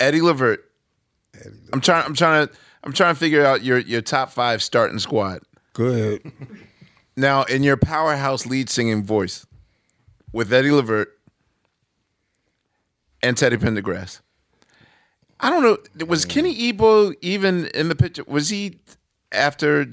Eddie 0.00 0.20
Levert, 0.20 0.68
I'm 1.72 1.80
trying. 1.80 2.04
I'm 2.04 2.14
trying 2.14 2.48
to. 2.48 2.54
I'm 2.84 2.92
trying 2.92 3.14
to 3.14 3.18
figure 3.20 3.46
out 3.46 3.62
your 3.62 3.78
your 3.78 4.02
top 4.02 4.32
five 4.32 4.60
starting 4.62 4.98
squad. 4.98 5.42
Go 5.72 5.84
ahead. 5.84 6.20
Now, 7.16 7.44
in 7.44 7.62
your 7.62 7.76
powerhouse 7.76 8.46
lead 8.46 8.70
singing 8.70 9.04
voice, 9.04 9.46
with 10.32 10.52
Eddie 10.52 10.70
Levert 10.70 11.16
and 13.22 13.36
Teddy 13.36 13.56
Pendergrass. 13.56 14.20
I 15.42 15.50
don't 15.50 15.62
know. 15.62 16.06
Was 16.06 16.24
Kenny 16.24 16.56
Ebo 16.68 17.12
even 17.20 17.66
in 17.68 17.88
the 17.88 17.94
picture? 17.96 18.22
Was 18.26 18.48
he 18.48 18.78
after 19.32 19.86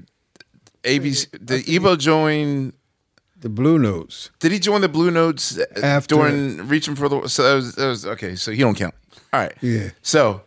ABC? 0.83 1.43
Did 1.43 1.67
Ebo 1.67 1.95
join? 1.95 2.73
The 3.41 3.49
Blue 3.49 3.79
Notes. 3.79 4.31
Did 4.39 4.51
he 4.51 4.59
join 4.59 4.81
the 4.81 4.89
Blue 4.89 5.09
Notes 5.11 5.57
After- 5.81 6.15
during 6.15 6.67
reaching 6.67 6.95
for 6.95 7.07
the? 7.07 7.27
So 7.27 7.43
that 7.43 7.53
was, 7.55 7.75
that 7.75 7.87
was 7.87 8.05
okay. 8.05 8.35
So 8.35 8.51
he 8.51 8.59
don't 8.59 8.75
count. 8.75 8.93
All 9.31 9.39
right. 9.39 9.53
Yeah. 9.61 9.91
So, 10.01 10.41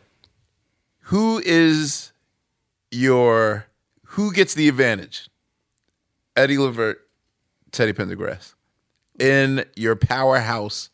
who 1.07 1.41
is 1.45 2.13
your 2.91 3.67
who 4.05 4.33
gets 4.33 4.55
the 4.55 4.69
advantage? 4.69 5.29
Eddie 6.37 6.59
Levert, 6.59 6.99
Teddy 7.73 7.93
Pendergrass, 7.93 8.55
in 9.19 9.65
your 9.75 9.97
powerhouse 9.97 10.91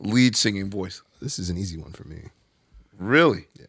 lead 0.00 0.34
singing 0.36 0.70
voice. 0.70 1.02
This 1.22 1.38
is 1.38 1.50
an 1.50 1.56
easy 1.58 1.76
one 1.78 1.92
for 1.92 2.04
me. 2.06 2.18
Really? 2.98 3.46
Yeah. 3.58 3.66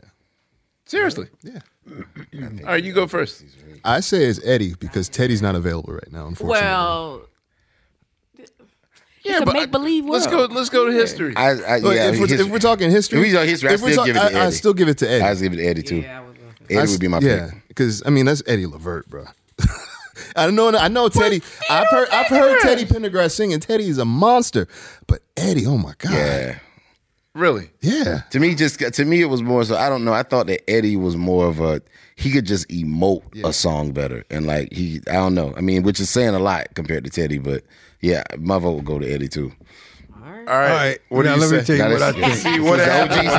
Seriously? 0.85 1.27
Yeah. 1.43 1.59
All 1.91 2.65
right, 2.65 2.83
you 2.83 2.93
go 2.93 3.07
first. 3.07 3.43
I 3.83 3.99
say 4.01 4.25
it's 4.25 4.39
Eddie 4.45 4.73
because 4.79 5.07
Teddy's 5.09 5.41
not 5.41 5.55
available 5.55 5.93
right 5.93 6.11
now. 6.11 6.27
Unfortunately. 6.27 6.61
Well, 6.67 7.21
Yeah, 9.23 9.39
a 9.39 9.45
but 9.45 9.53
make-believe 9.53 10.05
Let's 10.05 10.27
go. 10.27 10.45
Let's 10.45 10.69
go 10.69 10.85
to 10.87 10.91
history. 10.91 11.33
I, 11.35 11.49
I, 11.51 11.77
Look, 11.79 11.95
yeah, 11.95 12.09
if, 12.09 12.19
we're, 12.19 12.27
history. 12.27 12.45
if 12.45 12.51
we're 12.51 12.59
talking 12.59 12.89
history, 12.89 13.19
If 13.19 13.25
we 13.27 13.31
talk 13.33 13.45
history, 13.45 13.69
I 13.69 13.73
if 13.73 13.81
we're 13.81 13.91
still 13.91 14.05
talk- 14.05 14.07
give 14.07 14.15
it 14.15 14.19
to 14.29 14.37
I, 14.37 14.39
I 14.39 14.43
Eddie. 14.45 14.55
still 14.55 14.73
give 14.73 14.87
it 14.87 14.97
to 14.99 15.09
Eddie. 15.09 15.23
I 15.23 15.29
was 15.29 15.41
giving 15.41 15.59
it 15.59 15.61
to 15.63 15.67
Eddie 15.69 15.83
too. 15.83 16.03
I 16.07 16.23
Eddie 16.69 16.77
I 16.77 16.85
would 16.91 16.99
be 16.99 17.07
my 17.07 17.17
s- 17.17 17.23
yeah, 17.23 17.49
pick. 17.51 17.67
because 17.67 18.03
I 18.05 18.09
mean 18.09 18.25
that's 18.25 18.43
Eddie 18.47 18.65
Levert, 18.65 19.09
bro. 19.09 19.25
I 20.35 20.49
know, 20.51 20.69
I 20.75 20.87
know 20.87 21.09
Teddy. 21.09 21.41
I've 21.69 21.87
heard, 21.89 22.09
I've 22.09 22.27
heard 22.27 22.59
Teddy 22.61 22.85
Pendergrass 22.85 23.31
sing, 23.31 23.51
and 23.53 23.61
Teddy 23.61 23.87
is 23.89 23.97
a 23.97 24.05
monster. 24.05 24.67
But 25.07 25.21
Eddie, 25.35 25.65
oh 25.65 25.77
my 25.77 25.93
god, 25.97 26.11
Yeah. 26.13 26.59
Really? 27.39 27.69
yeah. 27.81 28.21
To 28.31 28.39
me, 28.39 28.55
just 28.55 28.79
to 28.79 29.05
me, 29.05 29.21
it 29.21 29.25
was 29.25 29.41
more 29.41 29.63
so. 29.63 29.75
I 29.77 29.89
don't 29.89 30.03
know. 30.05 30.13
I 30.13 30.23
thought 30.23 30.47
that 30.47 30.69
Eddie 30.69 30.97
was 30.97 31.15
more 31.17 31.47
of 31.47 31.59
a. 31.59 31.81
He 32.15 32.31
could 32.31 32.45
just 32.45 32.67
emote 32.69 33.23
a 33.45 33.53
song 33.53 33.91
better, 33.93 34.25
and 34.29 34.45
like 34.45 34.73
he, 34.73 35.01
I 35.07 35.13
don't 35.13 35.35
know. 35.35 35.53
I 35.55 35.61
mean, 35.61 35.83
which 35.83 35.99
is 35.99 36.09
saying 36.09 36.35
a 36.35 36.39
lot 36.39 36.67
compared 36.75 37.03
to 37.05 37.09
Teddy, 37.09 37.37
but 37.37 37.63
yeah, 38.01 38.23
my 38.37 38.59
vote 38.59 38.73
would 38.73 38.85
go 38.85 38.99
to 38.99 39.09
Eddie 39.09 39.29
too. 39.29 39.53
All 40.13 40.21
right. 40.29 40.47
All 40.47 40.59
right. 40.59 40.99
What 41.09 41.23
do 41.23 41.29
now 41.29 41.35
you 41.35 41.41
let 41.41 41.49
say? 41.49 41.57
me 41.57 41.63
tell 41.63 41.75
you 41.77 41.83
Now, 41.83 41.91
what 41.91 42.01
I 42.01 42.11
think. 42.11 42.33
See 42.35 42.59
what 42.59 42.79
happened. 42.79 43.29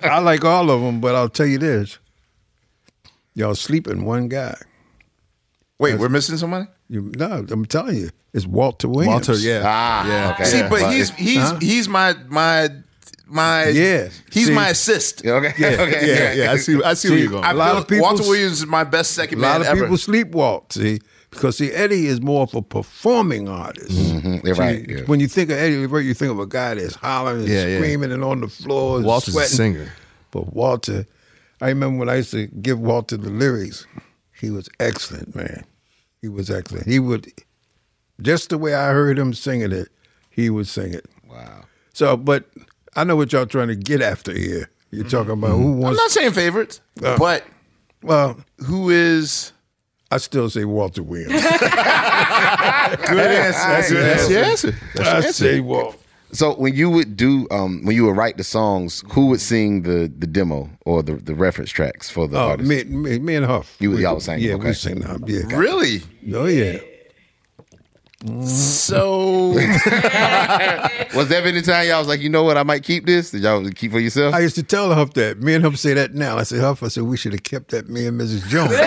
I 0.04 0.18
like 0.18 0.44
all 0.44 0.70
of 0.70 0.80
them, 0.80 1.00
but 1.00 1.14
I'll 1.14 1.28
tell 1.28 1.46
you 1.46 1.58
this: 1.58 1.98
y'all 3.34 3.54
sleeping 3.54 4.04
one 4.04 4.28
guy. 4.28 4.56
Wait, 5.78 5.98
we're 5.98 6.08
missing 6.08 6.36
somebody. 6.36 6.66
You 6.88 7.10
no, 7.16 7.44
I'm 7.50 7.64
telling 7.66 7.96
you, 7.96 8.10
it's 8.32 8.46
Walter 8.46 8.88
Williams. 8.88 9.28
Walter, 9.28 9.34
yeah, 9.42 9.62
Ah, 9.64 10.06
yeah. 10.08 10.32
okay. 10.34 10.44
See, 10.44 10.58
Yeah. 10.58 10.68
but 10.68 10.92
he's 10.92 11.10
he's 11.10 11.38
Huh? 11.38 11.58
he's 11.60 11.88
my 11.88 12.14
my 12.28 12.68
my 13.26 13.68
Yeah. 13.68 14.08
He's 14.30 14.46
See? 14.48 14.54
my 14.54 14.68
assist. 14.68 15.22
Okay, 15.26 15.52
yeah, 15.58 15.68
okay, 15.82 16.06
yeah, 16.06 16.44
yeah. 16.44 16.52
I 16.52 16.56
see, 16.58 16.80
I 16.82 16.94
see, 16.94 17.08
where 17.10 17.18
you're 17.18 17.30
going. 17.30 17.44
I 17.44 17.50
A 17.50 17.54
lot 17.54 17.76
of 17.76 17.88
people- 17.88 18.02
Walter 18.04 18.22
Williams 18.22 18.60
is 18.60 18.66
my 18.66 18.84
best 18.84 19.10
A 19.12 19.14
second 19.14 19.40
lot 19.40 19.52
man 19.52 19.60
of 19.62 19.66
ever. 19.66 19.80
people 19.82 19.96
sleepwalk. 19.96 20.72
See, 20.72 21.00
because 21.30 21.56
see, 21.56 21.72
Eddie 21.72 22.06
is 22.06 22.20
more 22.20 22.42
of 22.42 22.54
a 22.54 22.62
performing 22.62 23.48
artist. 23.48 23.90
Mhm, 23.90 24.44
you're 24.44 24.54
See, 24.54 24.60
right. 24.60 24.86
yeah. 24.88 25.00
When 25.06 25.18
you 25.18 25.26
think 25.26 25.50
of 25.50 25.56
Eddie 25.58 25.78
Levert, 25.78 26.04
you 26.04 26.14
think 26.14 26.30
of 26.30 26.38
a 26.38 26.46
guy 26.46 26.74
that's 26.74 26.94
hollering 26.94 27.40
and 27.40 27.48
Yeah, 27.48 27.66
yeah. 27.66 27.78
screaming 27.78 28.12
and 28.12 28.22
on 28.22 28.42
the 28.42 28.48
floor, 28.48 28.98
and 28.98 29.06
Walter's 29.06 29.34
a 29.34 29.46
singer. 29.46 29.90
But 30.30 30.52
Walter, 30.54 31.06
I 31.60 31.68
remember 31.70 31.98
when 31.98 32.08
I 32.08 32.16
used 32.16 32.30
to 32.32 32.46
give 32.46 32.78
Walter 32.78 33.16
the 33.16 33.30
lyrics. 33.30 33.86
He 34.40 34.50
was 34.50 34.68
excellent, 34.80 35.34
man. 35.34 35.64
He 36.20 36.28
was 36.28 36.50
excellent. 36.50 36.86
He 36.86 36.98
would 36.98 37.30
just 38.20 38.50
the 38.50 38.58
way 38.58 38.74
I 38.74 38.90
heard 38.90 39.18
him 39.18 39.34
singing 39.34 39.72
it, 39.72 39.88
he 40.30 40.50
would 40.50 40.68
sing 40.68 40.94
it. 40.94 41.06
Wow. 41.28 41.64
So, 41.92 42.16
but 42.16 42.44
I 42.96 43.04
know 43.04 43.16
what 43.16 43.32
y'all 43.32 43.46
trying 43.46 43.68
to 43.68 43.76
get 43.76 44.00
after 44.00 44.32
here. 44.32 44.70
You're 44.90 45.08
talking 45.08 45.32
about 45.32 45.56
who 45.56 45.72
wants. 45.72 45.98
I'm 45.98 46.04
not 46.04 46.10
saying 46.10 46.32
favorites, 46.32 46.80
Uh, 47.02 47.18
but 47.18 47.44
well, 48.02 48.38
who 48.64 48.90
is 48.90 49.52
I 50.10 50.18
still 50.18 50.48
say 50.48 50.64
Walter 50.64 51.02
Williams. 51.02 51.32
Good 51.42 51.42
answer. 51.42 53.10
That's, 53.10 53.90
that's 53.90 54.30
answer. 54.30 54.70
That's 54.94 54.94
your 54.94 55.06
I 55.06 55.20
say 55.32 55.60
Walt. 55.60 56.00
So 56.34 56.54
when 56.56 56.74
you 56.74 56.90
would 56.90 57.16
do, 57.16 57.46
um, 57.50 57.82
when 57.84 57.94
you 57.96 58.04
would 58.06 58.16
write 58.16 58.36
the 58.36 58.44
songs, 58.44 59.02
who 59.12 59.26
would 59.28 59.40
sing 59.40 59.82
the 59.82 60.12
the 60.18 60.26
demo 60.26 60.68
or 60.84 61.02
the, 61.02 61.14
the 61.14 61.34
reference 61.34 61.70
tracks 61.70 62.10
for 62.10 62.26
the 62.28 62.36
Oh, 62.38 62.48
artist? 62.50 62.68
me, 62.68 62.84
me, 62.84 63.18
me 63.20 63.36
and 63.36 63.46
Huff. 63.46 63.76
You- 63.78 63.92
We- 63.92 64.02
y'all 64.02 64.20
sang, 64.20 64.40
Yeah, 64.40 64.54
okay. 64.54 64.68
we 64.68 64.74
sing 64.74 64.98
now. 64.98 65.16
Yeah. 65.26 65.42
Really? 65.56 66.02
Oh 66.34 66.46
yeah. 66.46 66.78
So 68.46 69.48
Was 71.14 71.28
there 71.28 71.44
any 71.44 71.60
time 71.60 71.86
y'all 71.86 71.98
was 71.98 72.08
like, 72.08 72.20
you 72.20 72.30
know 72.30 72.42
what, 72.42 72.56
I 72.56 72.62
might 72.62 72.82
keep 72.82 73.04
this? 73.04 73.30
Did 73.30 73.42
y'all 73.42 73.68
keep 73.70 73.92
for 73.92 74.00
yourself? 74.00 74.34
I 74.34 74.40
used 74.40 74.54
to 74.56 74.62
tell 74.62 74.94
Huff 74.94 75.12
that. 75.14 75.40
Me 75.42 75.52
and 75.54 75.62
Huff 75.62 75.76
say 75.76 75.92
that 75.94 76.14
now. 76.14 76.38
I 76.38 76.42
said, 76.44 76.60
Huff, 76.60 76.82
I 76.82 76.88
said, 76.88 77.02
we 77.04 77.18
should 77.18 77.32
have 77.32 77.42
kept 77.42 77.70
that 77.72 77.88
me 77.90 78.06
and 78.06 78.18
Mrs. 78.18 78.48
Jones. 78.48 78.72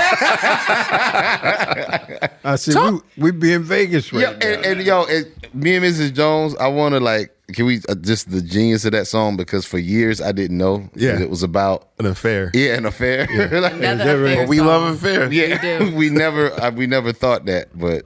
I 2.43 2.55
said, 2.55 2.75
we, 2.75 2.99
we 3.25 3.31
be 3.31 3.53
in 3.53 3.61
Vegas 3.63 4.11
right 4.11 4.21
Yeah, 4.21 4.31
now. 4.31 4.47
and, 4.47 4.65
and 4.65 4.81
yo, 4.81 5.05
and 5.05 5.27
me 5.53 5.75
and 5.75 5.85
Mrs. 5.85 6.13
Jones, 6.15 6.55
I 6.55 6.67
want 6.67 6.93
to 6.95 6.99
like, 6.99 7.31
can 7.53 7.65
we 7.65 7.81
uh, 7.87 7.95
just 7.95 8.29
the 8.29 8.41
genius 8.41 8.83
of 8.85 8.91
that 8.91 9.07
song 9.07 9.37
because 9.37 9.65
for 9.65 9.77
years 9.79 10.19
I 10.21 10.31
didn't 10.33 10.57
know 10.57 10.89
Yeah. 10.95 11.13
that 11.13 11.21
it 11.21 11.29
was 11.29 11.43
about 11.43 11.89
An 11.99 12.05
affair. 12.05 12.51
yeah 12.53 12.75
an 12.75 12.85
affair. 12.85 13.25
Like, 13.61 13.73
Another 13.73 14.21
right? 14.21 14.31
affair 14.33 14.47
we 14.47 14.57
song. 14.57 14.67
love 14.67 14.95
affair. 14.95 15.31
yeah, 15.31 15.61
do. 15.79 15.95
we 15.95 16.09
never 16.09 16.51
uh, 16.61 16.71
we 16.71 16.87
never 16.87 17.11
thought 17.13 17.45
that, 17.45 17.69
but 17.77 18.03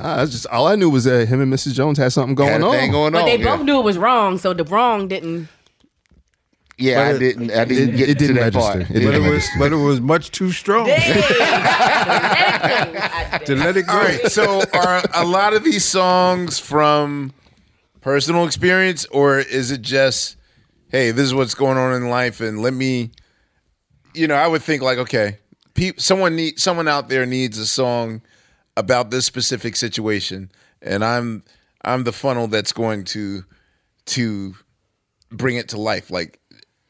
Ah, 0.00 0.16
that's 0.18 0.30
just 0.30 0.46
all 0.46 0.66
I 0.68 0.76
knew 0.76 0.88
was 0.90 1.04
that 1.04 1.26
him 1.28 1.40
and 1.40 1.52
Mrs. 1.52 1.74
Jones 1.74 1.98
had 1.98 2.12
something 2.12 2.36
going 2.36 2.50
had 2.52 2.60
a 2.62 2.66
on. 2.66 2.72
thing 2.72 2.90
going 2.92 3.12
But 3.12 3.22
on. 3.22 3.26
they 3.26 3.36
yeah. 3.38 3.56
both 3.56 3.64
knew 3.66 3.78
it 3.80 3.84
was 3.84 3.98
wrong, 3.98 4.38
so 4.38 4.54
the 4.54 4.62
wrong 4.64 5.08
didn't. 5.08 5.48
Yeah, 6.80 6.94
But 7.10 7.16
I 7.16 7.18
didn't. 7.18 7.50
I 7.50 7.64
didn't 7.64 7.94
it- 7.94 7.96
get 7.96 8.08
it 8.08 8.14
to 8.14 8.18
didn't 8.20 8.36
that 8.36 8.54
register. 8.54 8.60
part. 8.78 8.82
It 8.82 8.90
It 8.90 8.92
didn't 9.00 9.06
but, 9.10 9.14
it 9.14 9.18
didn't 9.18 9.34
was, 9.34 9.48
but 9.58 9.72
it 9.72 9.76
was 9.76 10.00
much 10.00 10.30
too 10.30 10.52
strong 10.52 10.86
to 13.44 13.54
let 13.56 13.76
it 13.76 13.86
go. 13.86 13.92
All 13.92 13.98
right. 14.04 14.30
So 14.30 14.62
are 14.72 15.02
a 15.14 15.24
lot 15.24 15.54
of 15.54 15.64
these 15.64 15.84
songs 15.84 16.58
from 16.60 17.32
personal 18.08 18.46
experience, 18.46 19.04
or 19.10 19.38
is 19.38 19.70
it 19.70 19.82
just, 19.82 20.38
hey, 20.88 21.10
this 21.10 21.24
is 21.24 21.34
what's 21.34 21.52
going 21.52 21.76
on 21.76 21.92
in 21.92 22.08
life, 22.08 22.40
and 22.40 22.62
let 22.62 22.72
me, 22.72 23.10
you 24.14 24.26
know, 24.26 24.34
I 24.34 24.46
would 24.46 24.62
think 24.62 24.80
like, 24.80 24.96
okay, 24.96 25.36
peop 25.74 26.00
someone 26.00 26.34
need 26.34 26.58
someone 26.58 26.88
out 26.88 27.10
there 27.10 27.26
needs 27.26 27.58
a 27.58 27.66
song 27.66 28.22
about 28.78 29.10
this 29.10 29.26
specific 29.26 29.76
situation, 29.76 30.50
and 30.80 31.04
I'm 31.04 31.42
I'm 31.84 32.04
the 32.04 32.12
funnel 32.12 32.46
that's 32.46 32.72
going 32.72 33.04
to 33.12 33.44
to 34.06 34.54
bring 35.30 35.56
it 35.56 35.68
to 35.68 35.78
life. 35.78 36.10
Like, 36.10 36.40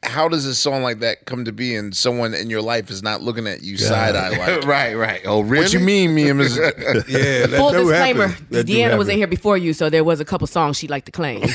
how 0.03 0.29
does 0.29 0.47
a 0.47 0.55
song 0.55 0.83
like 0.83 1.01
that 1.01 1.27
come 1.27 1.45
to 1.45 1.53
be, 1.53 1.75
and 1.75 1.95
someone 1.97 2.33
in 2.35 2.51
your 2.51 2.63
life 2.63 2.91
is 2.91 3.03
not 3.03 3.23
looking 3.23 3.47
at 3.47 3.63
you 3.63 3.77
side 3.77 4.15
eye 4.15 4.31
like? 4.31 4.65
right, 4.65 4.95
right. 4.95 5.21
Oh, 5.25 5.41
really? 5.41 5.65
What 5.65 5.73
you 5.73 5.81
mean, 5.81 6.15
me 6.15 6.29
and 6.29 6.39
Ms. 6.39 6.57
Yeah, 7.09 7.47
that 7.47 7.51
Full 7.57 7.73
do 7.73 7.79
disclaimer: 7.89 8.29
happen. 8.29 8.47
That 8.51 8.67
Dyana 8.67 8.97
was 8.97 9.09
in 9.09 9.17
here 9.17 9.27
before 9.27 9.59
you, 9.59 9.73
so 9.73 9.91
there 9.91 10.05
was 10.05 10.21
a 10.21 10.25
couple 10.25 10.47
songs 10.47 10.79
she'd 10.79 10.91
like 10.91 11.05
to 11.07 11.13
claim. 11.13 11.43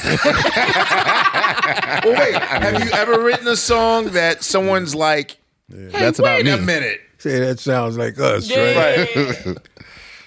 Well, 2.04 2.20
wait, 2.20 2.36
have 2.36 2.84
you 2.84 2.92
ever 2.92 3.22
written 3.22 3.48
a 3.48 3.56
song 3.56 4.08
that 4.08 4.44
someone's 4.44 4.94
like, 4.94 5.38
hey, 5.70 5.88
That's 5.88 6.20
about 6.20 6.44
wait 6.44 6.48
a 6.48 6.58
minute? 6.58 7.00
Say 7.18 7.40
that 7.40 7.60
sounds 7.60 7.98
like 7.98 8.20
us, 8.20 8.50
right? 8.52 9.08
Yeah. 9.16 9.54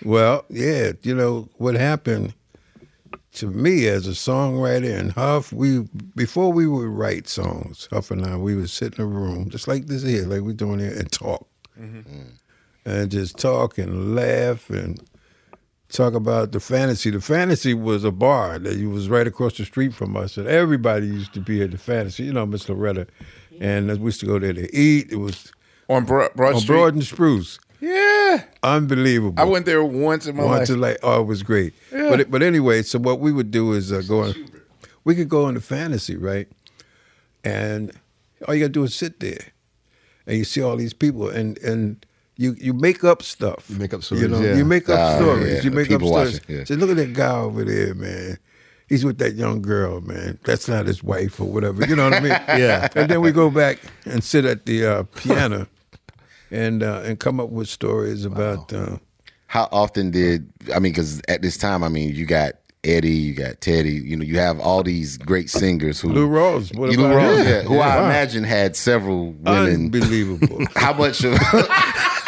Well, 0.03 0.45
yeah, 0.49 0.93
you 1.03 1.15
know 1.15 1.49
what 1.57 1.75
happened 1.75 2.35
to 3.37 3.47
me 3.47 3.87
as 3.87 4.07
a 4.07 4.11
songwriter 4.11 4.99
and 4.99 5.13
Huff. 5.13 5.53
We 5.53 5.81
before 6.15 6.53
we 6.53 6.67
would 6.67 6.89
write 6.89 7.29
songs, 7.29 7.89
Huff 7.91 8.11
and 8.11 8.25
I, 8.25 8.37
we 8.37 8.55
would 8.55 8.71
sit 8.71 8.95
in 8.95 9.05
a 9.05 9.07
room 9.07 9.51
just 9.51 9.69
like 9.69 9.87
this 9.87 10.03
here, 10.03 10.27
like 10.27 10.43
we're 10.43 10.53
doing 10.53 10.81
here, 10.81 10.93
and 10.93 11.11
talk, 11.11 11.47
mm-hmm. 11.79 12.23
and 12.85 13.11
just 13.11 13.39
talk 13.39 13.79
and 13.79 14.15
laugh 14.15 14.69
and 14.71 15.03
talk 15.89 16.15
about 16.15 16.53
the 16.53 16.61
fantasy. 16.61 17.11
The 17.11 17.21
fantasy 17.21 17.75
was 17.75 18.05
a 18.05 18.13
bar 18.13 18.59
that 18.59 18.81
was 18.89 19.09
right 19.09 19.27
across 19.27 19.57
the 19.57 19.65
street 19.65 19.95
from 19.95 20.17
us, 20.17 20.37
and 20.37 20.49
everybody 20.49 21.07
used 21.07 21.35
to 21.35 21.41
be 21.41 21.63
at 21.63 21.71
the 21.71 21.79
fantasy. 21.79 22.25
You 22.25 22.33
know, 22.33 22.47
Miss 22.47 22.69
Loretta, 22.69 23.07
and 23.61 23.89
we 24.01 24.07
used 24.07 24.21
to 24.21 24.27
go 24.27 24.39
there 24.39 24.55
to 24.55 24.75
eat. 24.77 25.13
It 25.13 25.17
was 25.17 25.53
On 25.89 26.05
Broad, 26.05 26.35
Broad 26.35 26.55
on 26.55 26.61
Street? 26.61 26.75
Broad 26.75 26.95
and 26.95 27.05
Spruce. 27.05 27.59
Yeah. 27.81 28.45
Unbelievable. 28.63 29.35
I 29.41 29.45
went 29.45 29.67
there 29.67 29.85
once 29.85 30.27
in 30.27 30.37
my 30.37 30.45
Want 30.45 30.59
life. 30.61 30.67
to 30.69 30.77
like, 30.77 30.99
oh, 31.03 31.21
it 31.23 31.25
was 31.27 31.43
great. 31.43 31.75
But 31.91 32.21
it, 32.21 32.31
but 32.31 32.43
anyway, 32.43 32.83
so 32.83 32.99
what 32.99 33.21
we 33.21 33.33
would 33.33 33.51
do 33.51 33.73
is 33.73 33.93
uh, 33.93 34.03
go. 34.07 34.23
On, 34.25 34.35
we 35.05 35.15
could 35.15 35.29
go 35.29 35.49
into 35.49 35.61
fantasy, 35.61 36.17
right? 36.17 36.49
And 37.45 37.93
all 38.47 38.55
you 38.55 38.61
gotta 38.61 38.73
do 38.73 38.85
is 38.85 38.95
sit 38.95 39.21
there, 39.21 39.53
and 40.27 40.37
you 40.37 40.45
see 40.45 40.63
all 40.63 40.77
these 40.77 40.93
people, 40.95 41.29
and 41.29 41.59
and 41.59 42.05
you 42.37 42.57
you 42.59 42.73
make 42.73 43.05
up 43.05 43.23
stuff. 43.23 43.67
You 43.71 43.77
make 43.77 43.95
up 43.95 44.01
You 44.01 44.03
stories, 44.19 44.29
know, 44.31 44.41
yeah. 44.41 44.57
you 44.57 44.65
make 44.65 44.89
up 44.89 44.99
Ah, 44.99 45.17
stories. 45.17 45.55
yeah, 45.57 45.63
You 45.63 45.71
make 45.71 45.91
up 45.91 46.03
stories. 46.03 46.41
watching, 46.41 46.57
yeah. 46.57 46.65
Say, 46.65 46.75
look 46.77 46.91
at 46.91 46.97
that 46.97 47.13
guy 47.13 47.37
over 47.39 47.65
there, 47.65 47.95
man. 47.95 48.39
He's 48.89 49.05
with 49.05 49.19
that 49.19 49.35
young 49.35 49.63
girl, 49.63 50.01
man. 50.01 50.39
That's 50.45 50.69
not 50.69 50.87
his 50.87 51.03
wife 51.03 51.41
or 51.41 51.45
whatever. 51.45 51.85
You 51.87 51.97
know 51.97 52.05
what 52.05 52.15
I 52.15 52.21
mean? 52.21 52.31
Yeah. 52.61 52.89
And 52.95 53.11
then 53.11 53.21
we 53.21 53.33
go 53.33 53.51
back 53.51 53.79
and 54.05 54.23
sit 54.23 54.45
at 54.45 54.65
the 54.67 54.87
uh, 54.87 55.03
piano, 55.17 55.67
and 56.51 56.83
uh, 56.83 57.03
and 57.05 57.19
come 57.19 57.41
up 57.41 57.51
with 57.51 57.69
stories 57.69 58.25
about. 58.25 58.73
Uh, 58.73 58.99
How 59.49 59.69
often 59.73 60.11
did 60.11 60.51
I 60.75 60.79
mean? 60.79 60.93
Because 60.93 61.21
at 61.29 61.43
this 61.43 61.57
time, 61.57 61.83
I 61.85 61.89
mean, 61.89 62.15
you 62.15 62.27
got 62.27 62.55
Eddie, 62.85 63.11
you 63.11 63.35
got 63.35 63.61
Teddy. 63.61 63.93
You 63.95 64.17
know, 64.17 64.25
you 64.25 64.39
have 64.39 64.61
all 64.61 64.83
these 64.83 65.17
great 65.19 65.51
singers 65.51 66.01
who 66.01 66.09
Lou 66.11 66.29
Rawls. 66.29 66.77
What 66.77 66.91
Lou 66.91 67.05
Rawls, 67.05 67.45
yeah, 67.45 67.63
who 67.63 67.75
I 67.79 67.97
Wow. 67.99 68.05
imagine 68.07 68.45
had 68.45 68.77
several 68.77 69.33
women. 69.33 69.87
Unbelievable. 69.87 70.65
How 70.77 70.93
much 70.93 71.25
of 71.25 71.35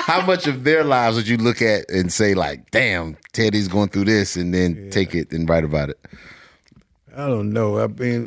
how 0.09 0.25
much 0.25 0.47
of 0.47 0.65
their 0.65 0.85
lives 0.85 1.17
would 1.17 1.29
you 1.29 1.37
look 1.37 1.61
at 1.61 1.89
and 1.91 2.11
say 2.13 2.33
like, 2.35 2.71
"Damn, 2.71 3.17
Teddy's 3.33 3.69
going 3.69 3.89
through 3.91 4.05
this," 4.07 4.37
and 4.37 4.55
then 4.55 4.89
take 4.91 5.15
it 5.15 5.31
and 5.33 5.47
write 5.49 5.65
about 5.65 5.91
it? 5.91 5.99
I 7.15 7.27
don't 7.27 7.53
know. 7.53 7.79
I 7.79 7.89
mean, 7.89 8.27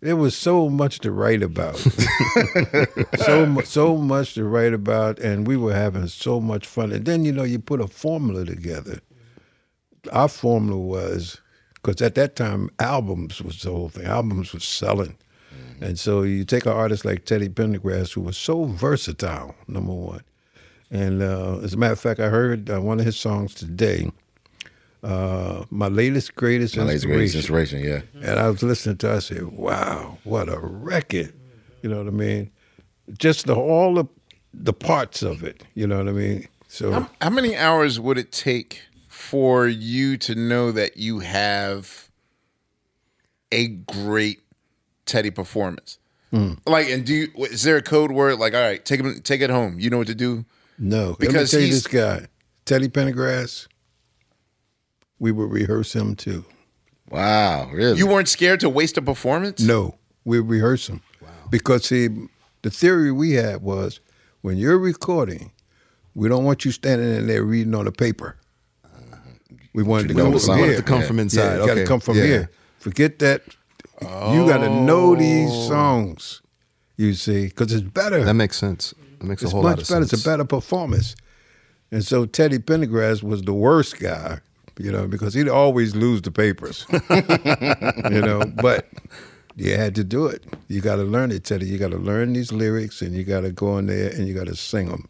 there 0.00 0.16
was 0.16 0.36
so 0.36 0.68
much 0.68 1.00
to 1.00 1.12
write 1.12 1.42
about. 1.42 1.76
so 3.18 3.60
so 3.64 3.96
much 3.96 4.34
to 4.34 4.44
write 4.44 4.72
about, 4.72 5.18
and 5.18 5.46
we 5.46 5.56
were 5.56 5.74
having 5.74 6.06
so 6.08 6.40
much 6.40 6.66
fun. 6.66 6.92
And 6.92 7.04
then 7.04 7.24
you 7.24 7.32
know, 7.32 7.42
you 7.42 7.58
put 7.58 7.80
a 7.80 7.86
formula 7.86 8.44
together. 8.44 9.00
Our 10.12 10.28
formula 10.28 10.78
was 10.80 11.40
because 11.74 12.00
at 12.00 12.14
that 12.14 12.36
time 12.36 12.70
albums 12.78 13.42
was 13.42 13.60
the 13.62 13.70
whole 13.70 13.90
thing. 13.90 14.06
Albums 14.06 14.52
was 14.52 14.64
selling, 14.64 15.16
and 15.80 15.98
so 15.98 16.22
you 16.22 16.44
take 16.44 16.64
an 16.66 16.72
artist 16.72 17.04
like 17.04 17.26
Teddy 17.26 17.48
Pendergrass, 17.48 18.14
who 18.14 18.22
was 18.22 18.38
so 18.38 18.64
versatile. 18.64 19.54
Number 19.68 19.92
one, 19.92 20.22
and 20.90 21.22
uh, 21.22 21.58
as 21.58 21.74
a 21.74 21.76
matter 21.76 21.92
of 21.92 22.00
fact, 22.00 22.20
I 22.20 22.28
heard 22.30 22.70
uh, 22.70 22.80
one 22.80 22.98
of 22.98 23.06
his 23.06 23.18
songs 23.18 23.54
today. 23.54 24.10
Uh, 25.02 25.64
my 25.70 25.88
latest 25.88 26.34
greatest 26.34 26.76
My 26.76 26.84
latest 26.84 27.06
greatest 27.06 27.34
inspiration, 27.34 27.82
yeah. 27.82 28.02
And 28.22 28.38
I 28.38 28.48
was 28.50 28.62
listening 28.62 28.98
to 28.98 29.12
it, 29.12 29.16
I 29.16 29.18
said, 29.20 29.44
wow, 29.48 30.18
what 30.24 30.48
a 30.48 30.58
record. 30.58 31.32
You 31.82 31.88
know 31.88 31.98
what 31.98 32.06
I 32.08 32.10
mean? 32.10 32.50
Just 33.18 33.46
the 33.46 33.54
all 33.54 33.94
the 33.94 34.04
the 34.52 34.72
parts 34.74 35.22
of 35.22 35.42
it, 35.42 35.64
you 35.74 35.86
know 35.86 35.98
what 35.98 36.08
I 36.08 36.12
mean? 36.12 36.48
So 36.68 36.92
How, 36.92 37.10
how 37.20 37.30
many 37.30 37.56
hours 37.56 37.98
would 37.98 38.18
it 38.18 38.30
take 38.30 38.82
for 39.08 39.66
you 39.66 40.16
to 40.18 40.34
know 40.34 40.70
that 40.72 40.96
you 40.96 41.20
have 41.20 42.10
a 43.52 43.68
great 43.68 44.40
Teddy 45.06 45.30
performance? 45.30 45.98
Hmm. 46.30 46.54
Like, 46.66 46.88
and 46.90 47.04
do 47.04 47.12
you, 47.14 47.28
is 47.46 47.62
there 47.64 47.76
a 47.76 47.82
code 47.82 48.12
word 48.12 48.38
like, 48.38 48.54
all 48.54 48.60
right, 48.60 48.84
take 48.84 49.00
him, 49.00 49.20
take 49.22 49.40
it 49.40 49.50
home? 49.50 49.80
You 49.80 49.90
know 49.90 49.98
what 49.98 50.06
to 50.08 50.14
do? 50.14 50.44
no. 50.78 51.16
because 51.18 51.34
Let 51.34 51.42
me 51.42 51.46
tell 51.48 51.60
you 51.60 51.66
he's- 51.66 51.82
this 51.82 51.86
guy, 51.92 52.26
Teddy 52.66 52.88
Pendergrass, 52.88 53.66
we 55.20 55.30
would 55.30 55.50
rehearse 55.52 55.94
him 55.94 56.16
too. 56.16 56.44
Wow, 57.08 57.68
really? 57.72 57.98
You 57.98 58.06
weren't 58.08 58.28
scared 58.28 58.60
to 58.60 58.68
waste 58.68 58.96
a 58.96 59.02
performance? 59.02 59.60
No, 59.60 59.96
we 60.24 60.40
rehearse 60.40 60.88
him. 60.88 61.02
Because 61.50 61.84
see, 61.86 62.08
the 62.62 62.70
theory 62.70 63.12
we 63.12 63.32
had 63.32 63.62
was 63.62 64.00
when 64.40 64.56
you're 64.56 64.78
recording, 64.78 65.52
we 66.14 66.28
don't 66.28 66.44
want 66.44 66.64
you 66.64 66.70
standing 66.72 67.14
in 67.14 67.26
there 67.26 67.42
reading 67.44 67.74
on 67.74 67.86
a 67.86 67.92
paper. 67.92 68.36
Uh-huh. 68.84 69.16
We 69.74 69.82
wanted 69.82 70.08
to 70.08 70.14
know 70.14 70.24
come 70.24 70.32
the 70.32 70.38
from 70.38 70.46
song. 70.46 70.58
here. 70.58 70.66
Want 70.66 70.76
to 70.78 70.82
come 70.84 71.02
from 71.02 71.18
inside. 71.18 71.56
Yeah, 71.56 71.62
it 71.62 71.66
got 71.66 71.74
to 71.74 71.86
come 71.86 72.00
from 72.00 72.16
Yeah. 72.16 72.24
here. 72.24 72.50
Forget 72.78 73.18
that. 73.18 73.42
You 74.00 74.46
got 74.48 74.58
to 74.58 74.70
know 74.70 75.14
these 75.14 75.50
oh. 75.50 75.68
songs. 75.68 76.40
You 76.96 77.14
see, 77.14 77.46
because 77.46 77.72
it's 77.72 77.82
better. 77.82 78.22
That 78.24 78.34
makes 78.34 78.56
sense. 78.56 78.94
That 79.18 79.26
makes 79.26 79.42
it's 79.42 79.52
a 79.52 79.54
whole 79.54 79.62
much 79.62 79.70
lot 79.70 79.82
of 79.82 79.88
better. 79.88 80.06
sense. 80.06 80.12
It's 80.12 80.24
a 80.24 80.28
better 80.28 80.44
performance. 80.44 81.16
And 81.90 82.04
so 82.04 82.24
Teddy 82.26 82.58
Pendergrass 82.58 83.22
was 83.22 83.42
the 83.42 83.52
worst 83.54 83.98
guy, 83.98 84.40
you 84.80 84.90
know, 84.90 85.06
because 85.06 85.34
he'd 85.34 85.48
always 85.48 85.94
lose 85.94 86.22
the 86.22 86.30
papers, 86.30 86.86
you 88.10 88.20
know. 88.22 88.42
But 88.60 88.88
you 89.56 89.76
had 89.76 89.94
to 89.96 90.04
do 90.04 90.26
it. 90.26 90.44
You 90.68 90.80
got 90.80 90.96
to 90.96 91.02
learn 91.04 91.30
it, 91.30 91.44
Teddy. 91.44 91.66
You 91.66 91.78
got 91.78 91.90
to 91.90 91.98
learn 91.98 92.32
these 92.32 92.52
lyrics, 92.52 93.02
and 93.02 93.14
you 93.14 93.24
got 93.24 93.42
to 93.42 93.52
go 93.52 93.76
in 93.78 93.86
there 93.86 94.10
and 94.10 94.26
you 94.26 94.34
got 94.34 94.46
to 94.46 94.56
sing 94.56 94.88
them. 94.88 95.08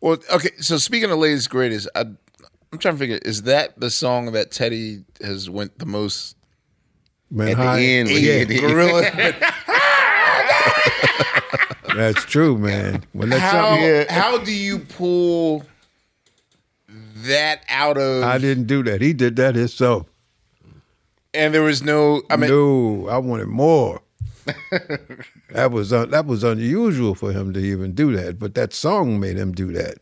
Well, 0.00 0.16
okay. 0.32 0.50
So 0.58 0.78
speaking 0.78 1.10
of 1.10 1.18
latest 1.18 1.50
greatest, 1.50 1.88
I, 1.94 2.00
I'm 2.00 2.78
trying 2.78 2.94
to 2.94 2.98
figure: 2.98 3.18
is 3.22 3.42
that 3.42 3.78
the 3.78 3.90
song 3.90 4.32
that 4.32 4.50
Teddy 4.50 5.04
has 5.22 5.50
went 5.50 5.78
the 5.78 5.86
most? 5.86 6.36
Man, 7.30 7.48
At 7.48 7.56
the 7.56 7.62
high- 7.62 7.80
end, 7.82 8.10
yeah, 8.10 8.44
Gorilla. 8.44 9.02
that's 11.96 12.24
true, 12.24 12.58
man. 12.58 13.04
When 13.12 13.30
that's 13.30 13.42
how 13.42 13.76
something, 13.76 14.06
how 14.08 14.38
do 14.38 14.52
you 14.52 14.78
pull 14.80 15.64
that 17.26 17.62
out 17.68 17.98
of. 17.98 18.24
I 18.24 18.38
didn't 18.38 18.66
do 18.66 18.82
that. 18.84 19.00
He 19.00 19.12
did 19.12 19.36
that 19.36 19.54
himself. 19.54 20.06
and 21.32 21.54
there 21.54 21.62
was 21.62 21.82
no. 21.82 22.22
I 22.30 22.36
mean, 22.36 22.50
no, 22.50 23.08
I 23.08 23.18
wanted 23.18 23.48
more. 23.48 24.00
that 25.50 25.70
was 25.70 25.92
un, 25.92 26.10
that 26.10 26.26
was 26.26 26.44
unusual 26.44 27.14
for 27.14 27.32
him 27.32 27.52
to 27.54 27.60
even 27.60 27.94
do 27.94 28.14
that, 28.16 28.38
but 28.38 28.54
that 28.54 28.74
song 28.74 29.18
made 29.18 29.36
him 29.36 29.52
do 29.52 29.72
that. 29.72 29.98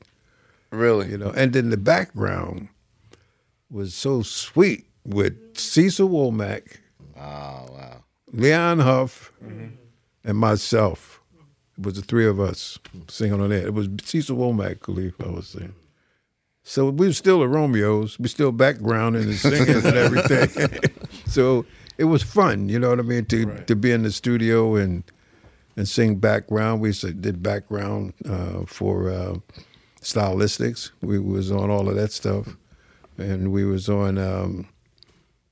really. 0.71 1.11
You 1.11 1.19
know, 1.19 1.31
and 1.37 1.53
then 1.53 1.71
the 1.71 1.77
background 1.77 2.69
was 3.71 3.95
so 3.95 4.23
sweet 4.23 4.85
with 5.05 5.37
Cecil 5.57 6.09
Womack, 6.09 6.79
Oh 7.17 7.67
wow. 7.71 8.05
Leon 8.33 8.81
Huff, 8.81 9.33
mm-hmm. 9.45 9.69
and 10.25 10.39
myself. 10.39 11.21
It 11.79 11.85
was 11.87 11.95
the 11.95 12.03
three 12.03 12.27
of 12.27 12.39
us 12.39 12.79
singing 13.09 13.41
on 13.41 13.49
that. 13.51 13.65
It 13.65 13.75
was 13.75 13.89
Cecil 14.03 14.37
Womack, 14.37 14.79
Khalif, 14.81 15.15
I 15.25 15.31
was 15.31 15.49
saying. 15.49 15.75
So 16.65 16.91
we 16.91 17.07
were 17.07 17.13
still 17.13 17.41
the 17.41 17.49
Romeos. 17.49 18.19
We 18.19 18.29
still 18.29 18.53
backgrounding 18.53 19.23
and 19.23 19.35
singing 19.35 19.85
and 19.85 19.97
everything. 19.97 20.93
so 21.27 21.67
it 21.99 22.05
was 22.05 22.23
fun, 22.23 22.69
you 22.69 22.79
know 22.79 22.91
what 22.91 22.99
I 22.99 23.03
mean, 23.03 23.25
to 23.27 23.47
to 23.65 23.77
be 23.77 23.91
in 23.91 24.03
the 24.03 24.13
studio 24.13 24.77
and 24.77 25.05
and 25.77 25.89
sing 25.89 26.17
background. 26.17 26.81
We 26.81 26.93
did 26.93 27.43
background 27.43 28.15
uh, 28.29 28.65
for 28.67 29.11
uh, 29.11 29.37
stylistics. 30.01 30.91
We 31.01 31.19
was 31.19 31.51
on 31.51 31.71
all 31.71 31.89
of 31.89 31.97
that 31.97 32.13
stuff, 32.13 32.57
and 33.19 33.53
we 33.53 33.65
was 33.65 33.89
on. 33.89 34.19
Um, 34.19 34.69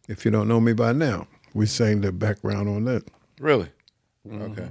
if 0.08 0.24
you 0.24 0.30
don't 0.30 0.48
know 0.48 0.61
me 0.61 0.72
by 0.72 0.92
now, 0.92 1.28
we 1.54 1.66
sang 1.66 2.00
the 2.00 2.11
background 2.12 2.68
on 2.68 2.84
that. 2.84 3.04
Really? 3.38 3.68
Okay. 4.30 4.68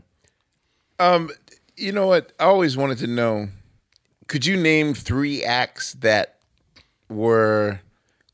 Um, 1.00 1.30
you 1.78 1.94
know 1.94 2.08
what? 2.08 2.34
I 2.40 2.46
always 2.46 2.76
wanted 2.76 2.98
to 3.00 3.08
know. 3.08 3.48
Could 4.30 4.46
you 4.46 4.56
name 4.56 4.94
three 4.94 5.44
acts 5.44 5.94
that 5.96 6.38
were 7.10 7.82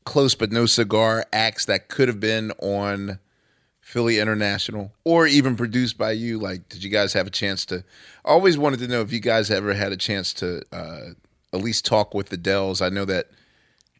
close 0.04 0.34
but 0.36 0.52
no 0.52 0.66
cigar 0.66 1.24
acts 1.32 1.64
that 1.64 1.88
could 1.88 2.06
have 2.06 2.20
been 2.20 2.52
on 2.62 3.18
Philly 3.80 4.18
International 4.20 4.92
or 5.04 5.26
even 5.26 5.56
produced 5.56 5.96
by 5.98 6.12
you? 6.12 6.38
Like, 6.38 6.68
did 6.68 6.84
you 6.84 6.90
guys 6.90 7.12
have 7.14 7.26
a 7.26 7.30
chance 7.30 7.64
to? 7.66 7.78
I 8.24 8.28
always 8.30 8.56
wanted 8.58 8.78
to 8.80 8.88
know 8.88 9.00
if 9.00 9.12
you 9.12 9.20
guys 9.20 9.50
ever 9.50 9.74
had 9.74 9.90
a 9.90 9.96
chance 9.96 10.32
to 10.34 10.62
uh, 10.72 11.00
at 11.52 11.60
least 11.60 11.84
talk 11.84 12.14
with 12.14 12.28
the 12.28 12.36
Dells. 12.36 12.80
I 12.82 12.88
know 12.90 13.04
that 13.06 13.30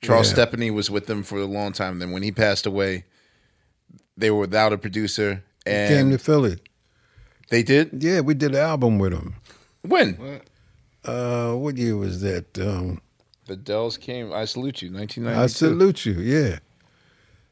Charles 0.03 0.29
Yeah. 0.29 0.35
Stepney 0.35 0.71
was 0.71 0.91
with 0.91 1.07
them 1.07 1.23
for 1.23 1.39
a 1.39 1.47
long 1.47 1.73
time. 1.73 1.99
Then 1.99 2.11
when 2.13 2.23
he 2.23 2.31
passed 2.31 2.67
away, 2.67 3.05
they 4.17 4.31
were 4.31 4.41
without 4.41 4.73
a 4.73 4.79
producer, 4.79 5.43
and 5.65 5.89
Came 5.89 6.11
to 6.11 6.19
Philly. 6.19 6.59
they 7.51 7.63
did. 7.63 8.03
Yeah, 8.05 8.21
we 8.21 8.35
did 8.35 8.55
an 8.55 8.61
album 8.61 8.99
with 8.99 9.13
them. 9.13 9.37
When 9.83 10.41
Uh, 11.07 11.55
what 11.55 11.77
year 11.77 11.97
was 11.97 12.21
that? 12.23 12.59
Um, 12.59 13.01
the 13.47 13.57
Dells 13.57 13.97
came, 13.97 14.33
I 14.33 14.45
salute 14.45 14.83
you. 14.83 14.93
1992. 14.93 15.43
I 15.43 15.47
salute 15.47 16.07
you. 16.07 16.13
Yeah, 16.15 16.59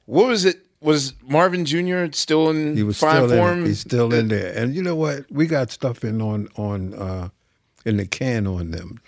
What 0.06 0.26
was 0.26 0.44
it? 0.44 0.60
Was 0.80 1.14
Marvin 1.22 1.64
Jr. 1.64 2.04
still 2.12 2.50
in 2.50 2.76
he 2.76 2.82
was 2.82 2.98
still 2.98 3.28
form? 3.28 3.60
in. 3.60 3.66
He's 3.66 3.80
still 3.80 4.12
in 4.12 4.28
there. 4.28 4.52
And 4.54 4.74
you 4.74 4.82
know 4.82 4.94
what? 4.96 5.24
We 5.30 5.46
got 5.46 5.70
stuff 5.70 6.04
in 6.04 6.20
on 6.20 6.48
on 6.56 6.92
uh, 6.92 7.28
in 7.86 7.96
the 7.96 8.06
can 8.06 8.46
on 8.46 8.70
them, 8.72 9.00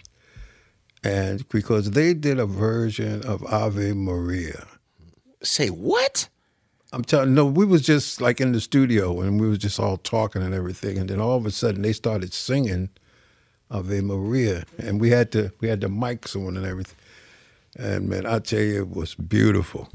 and 1.05 1.47
because 1.51 1.91
they 1.91 2.15
did 2.15 2.39
a 2.39 2.47
version 2.47 3.23
of 3.27 3.45
Ave 3.45 3.93
Maria. 3.93 4.67
Say 5.43 5.69
what? 5.69 6.29
I'm 6.93 7.05
telling 7.05 7.35
no, 7.35 7.45
we 7.45 7.67
was 7.67 7.83
just 7.83 8.23
like 8.23 8.41
in 8.41 8.53
the 8.53 8.61
studio 8.61 9.21
and 9.21 9.39
we 9.39 9.47
was 9.49 9.59
just 9.59 9.79
all 9.79 9.99
talking 9.99 10.41
and 10.43 10.55
everything, 10.55 10.97
and 10.97 11.11
then 11.11 11.21
all 11.21 11.37
of 11.37 11.45
a 11.45 11.51
sudden 11.51 11.83
they 11.83 11.93
started 11.93 12.33
singing 12.33 12.89
Ave 13.71 14.01
Maria, 14.01 14.65
and 14.79 15.01
we 15.01 15.11
had 15.11 15.33
to 15.33 15.53
we 15.61 15.69
had 15.69 15.81
the 15.81 15.89
mics 15.89 16.37
on 16.37 16.57
and 16.57 16.67
everything, 16.67 16.97
and 17.77 18.09
man, 18.09 18.27
I 18.27 18.39
tell 18.39 18.61
you, 18.61 18.83
it 18.83 18.91
was 18.91 19.15
beautiful. 19.15 19.89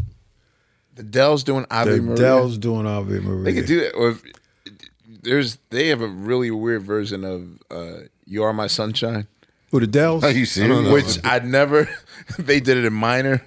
The 0.96 1.04
Dells 1.04 1.44
doing 1.44 1.66
Ave 1.72 1.92
the 1.92 2.02
Maria. 2.02 2.16
The 2.16 2.22
Dells 2.22 2.58
doing 2.58 2.86
Ave 2.86 3.20
Maria. 3.20 3.44
They 3.44 3.54
could 3.54 3.66
do 3.66 3.80
it. 3.80 3.94
Or 3.96 4.10
if, 4.10 4.24
there's 5.24 5.58
they 5.70 5.88
have 5.88 6.02
a 6.02 6.08
really 6.08 6.52
weird 6.52 6.84
version 6.84 7.24
of 7.24 7.48
uh, 7.72 8.04
"You 8.26 8.44
Are 8.44 8.54
My 8.54 8.68
Sunshine," 8.68 9.28
Who 9.72 9.80
the 9.80 9.88
Dells? 9.88 10.24
Are 10.24 10.32
you 10.32 10.46
serious? 10.46 10.92
which 10.92 11.20
I 11.24 11.40
never. 11.40 11.90
they 12.38 12.60
did 12.60 12.78
it 12.78 12.86
in 12.86 12.94
minor. 12.94 13.42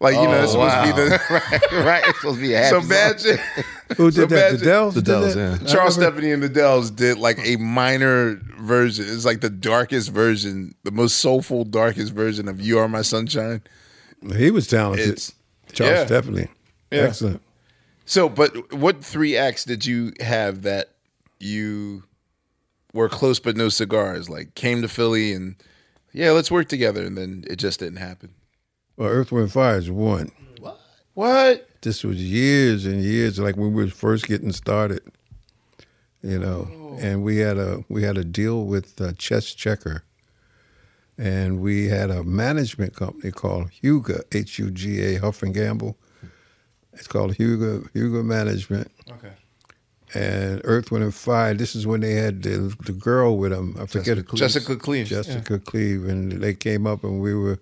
Like 0.00 0.14
you 0.14 0.22
know, 0.22 0.42
it's 0.42 0.52
supposed 0.52 0.74
to 0.74 0.82
be 0.84 0.92
the 0.92 1.10
right, 1.30 1.84
right. 1.84 2.04
It's 2.06 2.18
supposed 2.18 2.36
to 2.36 2.42
be 2.42 2.54
a 2.54 2.58
happy 2.58 2.70
so 2.70 2.80
song. 2.80 2.90
imagine. 2.90 3.38
Who 3.96 4.10
did 4.10 4.14
so 4.14 4.26
that? 4.26 4.58
The 4.58 4.64
Dells. 4.64 4.94
The 4.94 5.02
Dells, 5.02 5.34
that? 5.34 5.62
yeah. 5.62 5.66
Charles 5.66 5.94
Stepney 5.94 6.30
and 6.30 6.42
the 6.42 6.48
Dells 6.48 6.90
did 6.90 7.18
like 7.18 7.38
a 7.44 7.56
minor 7.56 8.40
version. 8.58 9.06
It's 9.08 9.24
like 9.24 9.40
the 9.40 9.50
darkest 9.50 10.10
version, 10.10 10.74
the 10.84 10.90
most 10.90 11.18
soulful, 11.18 11.64
darkest 11.64 12.12
version 12.12 12.48
of 12.48 12.60
"You 12.60 12.78
Are 12.78 12.88
My 12.88 13.02
Sunshine." 13.02 13.62
He 14.36 14.50
was 14.50 14.66
talented. 14.66 15.08
It's 15.08 15.34
Charles 15.72 15.92
yeah. 15.92 16.06
Stepney. 16.06 16.48
Yeah. 16.90 17.02
Excellent. 17.02 17.42
So, 18.04 18.28
but 18.28 18.72
what 18.72 19.04
three 19.04 19.36
acts 19.36 19.64
did 19.64 19.84
you 19.84 20.12
have 20.20 20.62
that 20.62 20.90
you 21.38 22.04
were 22.92 23.08
close 23.08 23.38
but 23.38 23.56
no 23.56 23.68
cigars? 23.68 24.28
Like 24.28 24.54
came 24.54 24.82
to 24.82 24.88
Philly 24.88 25.32
and 25.32 25.56
yeah, 26.12 26.30
let's 26.30 26.50
work 26.50 26.68
together, 26.68 27.04
and 27.04 27.16
then 27.16 27.44
it 27.48 27.56
just 27.56 27.80
didn't 27.80 27.98
happen. 27.98 28.34
Well, 28.96 29.08
Earth, 29.08 29.30
Wind, 29.30 29.52
Fire 29.52 29.78
is 29.78 29.90
one. 29.90 30.32
What? 30.58 30.80
What? 31.14 31.67
This 31.80 32.04
was 32.04 32.22
years 32.22 32.86
and 32.86 33.02
years, 33.02 33.38
like 33.38 33.56
when 33.56 33.72
we 33.72 33.84
were 33.84 33.90
first 33.90 34.26
getting 34.26 34.52
started. 34.52 35.02
You 36.20 36.38
know, 36.38 36.96
and 37.00 37.22
we 37.22 37.36
had 37.36 37.58
a 37.58 37.84
we 37.88 38.02
had 38.02 38.18
a 38.18 38.24
deal 38.24 38.64
with 38.64 39.00
uh, 39.00 39.12
Chess 39.18 39.54
Checker, 39.54 40.02
and 41.16 41.60
we 41.60 41.86
had 41.86 42.10
a 42.10 42.24
management 42.24 42.96
company 42.96 43.30
called 43.30 43.70
Huga 43.82 44.22
H 44.34 44.58
U 44.58 44.70
G 44.72 45.00
A 45.00 45.20
Huff 45.20 45.44
and 45.44 45.54
Gamble. 45.54 45.96
It's 46.92 47.06
called 47.06 47.36
Huga 47.36 47.88
Huga 47.92 48.24
Management. 48.24 48.90
Okay. 49.08 49.30
And 50.14 50.60
Earth, 50.64 50.90
Wind, 50.90 51.04
and 51.04 51.14
Fire. 51.14 51.54
This 51.54 51.76
is 51.76 51.86
when 51.86 52.00
they 52.00 52.14
had 52.14 52.42
the, 52.42 52.74
the 52.86 52.92
girl 52.92 53.36
with 53.36 53.52
them. 53.52 53.76
I 53.78 53.86
forget 53.86 54.18
Jessica 54.34 54.74
Cleaves. 54.74 55.10
Jessica 55.10 55.58
Cleve, 55.60 56.06
and 56.06 56.32
they 56.32 56.54
came 56.54 56.86
up 56.86 57.04
and 57.04 57.20
we 57.20 57.34
were 57.34 57.60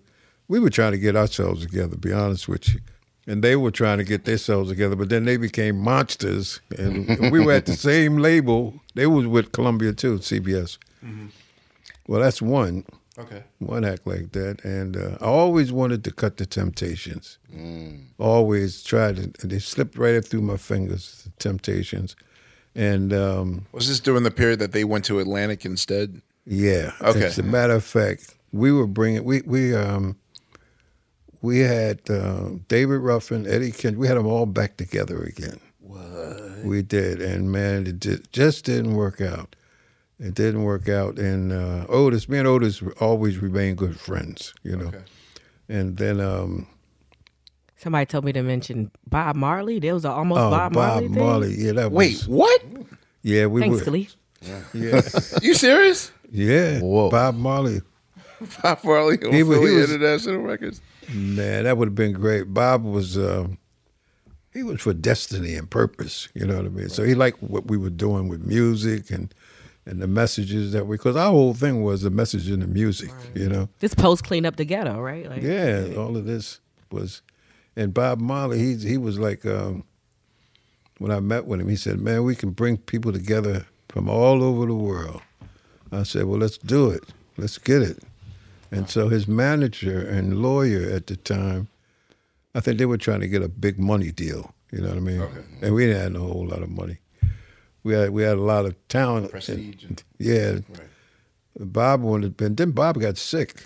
we 0.48 0.60
were 0.60 0.70
trying 0.70 0.92
to 0.92 0.98
get 0.98 1.14
ourselves 1.14 1.60
together. 1.60 1.90
To 1.90 1.98
be 1.98 2.12
honest 2.12 2.48
with 2.48 2.72
you, 2.72 2.80
and 3.26 3.42
they 3.42 3.56
were 3.56 3.70
trying 3.70 3.98
to 3.98 4.04
get 4.04 4.24
themselves 4.24 4.70
together, 4.70 4.96
but 4.96 5.08
then 5.08 5.24
they 5.24 5.36
became 5.36 5.78
monsters, 5.78 6.60
and 6.78 7.30
we 7.32 7.40
were 7.40 7.52
at 7.52 7.66
the 7.66 7.74
same 7.90 8.18
label. 8.18 8.80
They 8.94 9.06
was 9.06 9.26
with 9.26 9.52
Columbia 9.52 9.92
too, 9.92 10.18
CBS. 10.18 10.78
Well, 12.08 12.20
that's 12.20 12.40
one 12.42 12.84
Okay. 13.18 13.42
one 13.58 13.82
act 13.84 14.06
like 14.06 14.32
that, 14.32 14.62
and 14.64 14.94
uh, 14.96 15.16
I 15.22 15.24
always 15.24 15.72
wanted 15.72 16.04
to 16.04 16.12
cut 16.12 16.36
the 16.36 16.44
Temptations. 16.46 17.38
Always 18.18 18.82
tried, 18.82 19.16
to, 19.16 19.22
and 19.40 19.50
they 19.50 19.58
slipped 19.58 19.96
right 19.96 20.22
through 20.24 20.42
my 20.42 20.56
fingers. 20.58 21.22
The 21.24 21.30
Temptations, 21.38 22.14
and. 22.74 23.12
Um, 23.12 23.66
Was 23.72 23.88
this 23.88 24.00
during 24.00 24.22
the 24.22 24.30
period 24.30 24.58
that 24.58 24.72
they 24.72 24.84
went 24.84 25.04
to 25.06 25.18
Atlantic 25.18 25.64
instead? 25.64 26.20
Yeah. 26.44 26.92
Okay. 27.00 27.24
As 27.24 27.38
a 27.38 27.42
matter 27.42 27.72
of 27.74 27.84
fact, 27.84 28.34
we 28.52 28.70
were 28.70 28.86
bringing 28.86 29.24
we 29.24 29.40
we 29.46 29.74
um 29.74 30.16
we 31.46 31.60
had 31.60 32.00
uh, 32.10 32.48
David 32.66 32.98
Ruffin, 32.98 33.46
Eddie 33.46 33.70
Kent. 33.70 33.98
We 33.98 34.08
had 34.08 34.16
them 34.16 34.26
all 34.26 34.46
back 34.46 34.76
together 34.76 35.22
again. 35.22 35.60
What? 35.78 36.64
We 36.64 36.82
did, 36.82 37.22
and 37.22 37.52
man, 37.52 37.86
it 37.86 38.00
did, 38.00 38.32
just 38.32 38.64
didn't 38.64 38.94
work 38.96 39.20
out. 39.20 39.54
It 40.18 40.34
didn't 40.34 40.64
work 40.64 40.88
out, 40.88 41.18
and 41.20 41.52
uh, 41.52 41.86
Otis, 41.88 42.28
me 42.28 42.38
and 42.38 42.48
Otis 42.48 42.82
always 43.00 43.38
remained 43.38 43.78
good 43.78 43.98
friends, 44.00 44.54
you 44.64 44.76
know. 44.76 44.86
Okay. 44.86 45.04
And 45.68 45.96
then 45.96 46.20
um, 46.20 46.66
Somebody 47.76 48.06
told 48.06 48.24
me 48.24 48.32
to 48.32 48.42
mention 48.42 48.90
Bob 49.08 49.36
Marley. 49.36 49.78
There 49.78 49.94
was 49.94 50.04
an 50.04 50.10
almost 50.10 50.40
oh, 50.40 50.50
Bob, 50.50 50.74
Marley. 50.74 51.08
thing. 51.08 51.18
Marley, 51.18 51.54
yeah, 51.56 51.72
that 51.72 51.92
was 51.92 51.96
Wait, 51.96 52.14
was 52.14 52.28
what? 52.28 52.62
yeah, 53.22 53.46
we 53.46 53.60
were. 53.60 53.78
Thanks, 53.78 53.86
were, 53.86 53.92
Khalif. 53.92 54.16
yeah, 54.74 55.38
You 55.42 55.54
serious? 55.54 56.10
yeah, 56.32 56.80
Whoa. 56.80 57.08
Bob 57.08 57.36
Marley. 57.36 57.82
Bob 58.62 58.84
Marley 58.84 59.18
on 59.24 59.32
He 59.32 59.42
was- 59.42 59.58
he 59.58 59.64
Philly 59.64 59.76
was- 59.80 59.90
International 59.92 60.38
Records. 60.42 60.80
Man, 61.12 61.64
that 61.64 61.76
would 61.78 61.88
have 61.88 61.94
been 61.94 62.12
great. 62.12 62.52
Bob 62.52 62.82
was 62.84 63.16
uh, 63.16 63.46
he 64.52 64.62
was 64.64 64.80
for 64.80 64.92
destiny 64.92 65.54
and 65.54 65.70
purpose. 65.70 66.28
You 66.34 66.46
know 66.46 66.56
what 66.56 66.66
I 66.66 66.70
mean? 66.70 66.88
So 66.88 67.04
he 67.04 67.14
liked 67.14 67.42
what 67.42 67.66
we 67.68 67.76
were 67.76 67.90
doing 67.90 68.28
with 68.28 68.44
music 68.44 69.10
and 69.10 69.32
and 69.88 70.02
the 70.02 70.08
messages 70.08 70.72
that 70.72 70.86
we 70.88 70.96
because 70.96 71.14
our 71.14 71.30
whole 71.30 71.54
thing 71.54 71.84
was 71.84 72.02
the 72.02 72.10
message 72.10 72.50
in 72.50 72.58
the 72.60 72.66
music. 72.66 73.10
You 73.34 73.48
know? 73.48 73.68
This 73.78 73.94
post 73.94 74.24
clean 74.24 74.44
up 74.44 74.56
the 74.56 74.64
ghetto, 74.64 75.00
right? 75.00 75.28
Like, 75.30 75.42
Yeah, 75.42 75.94
all 75.96 76.16
of 76.16 76.26
this 76.26 76.58
was. 76.90 77.22
And 77.76 77.94
Bob 77.94 78.18
Marley, 78.20 78.58
he 78.58 78.74
he 78.76 78.98
was 78.98 79.18
like 79.18 79.46
um, 79.46 79.84
when 80.98 81.12
I 81.12 81.20
met 81.20 81.46
with 81.46 81.60
him, 81.60 81.68
he 81.68 81.76
said, 81.76 82.00
"Man, 82.00 82.24
we 82.24 82.34
can 82.34 82.50
bring 82.50 82.78
people 82.78 83.12
together 83.12 83.66
from 83.90 84.08
all 84.08 84.42
over 84.42 84.66
the 84.66 84.74
world." 84.74 85.20
I 85.92 86.02
said, 86.02 86.24
"Well, 86.24 86.38
let's 86.40 86.58
do 86.58 86.90
it. 86.90 87.04
Let's 87.36 87.58
get 87.58 87.82
it." 87.82 88.02
And 88.70 88.88
so 88.90 89.08
his 89.08 89.26
manager 89.28 90.00
and 90.00 90.42
lawyer 90.42 90.90
at 90.90 91.06
the 91.06 91.16
time, 91.16 91.68
I 92.54 92.60
think 92.60 92.78
they 92.78 92.86
were 92.86 92.98
trying 92.98 93.20
to 93.20 93.28
get 93.28 93.42
a 93.42 93.48
big 93.48 93.78
money 93.78 94.10
deal. 94.10 94.54
You 94.72 94.80
know 94.80 94.88
what 94.88 94.96
I 94.96 95.00
mean? 95.00 95.22
And 95.62 95.74
we 95.74 95.86
didn't 95.86 96.14
have 96.14 96.22
a 96.22 96.26
whole 96.26 96.46
lot 96.46 96.62
of 96.62 96.70
money. 96.70 96.98
We 97.84 97.94
had 97.94 98.10
we 98.10 98.22
had 98.24 98.36
a 98.36 98.40
lot 98.42 98.64
of 98.66 98.74
talent. 98.88 99.30
Prestige 99.30 99.84
and- 99.84 100.02
yeah. 100.18 100.58
Bob 101.58 102.02
wanted, 102.02 102.40
and 102.42 102.56
then 102.56 102.72
Bob 102.72 103.00
got 103.00 103.16
sick. 103.16 103.64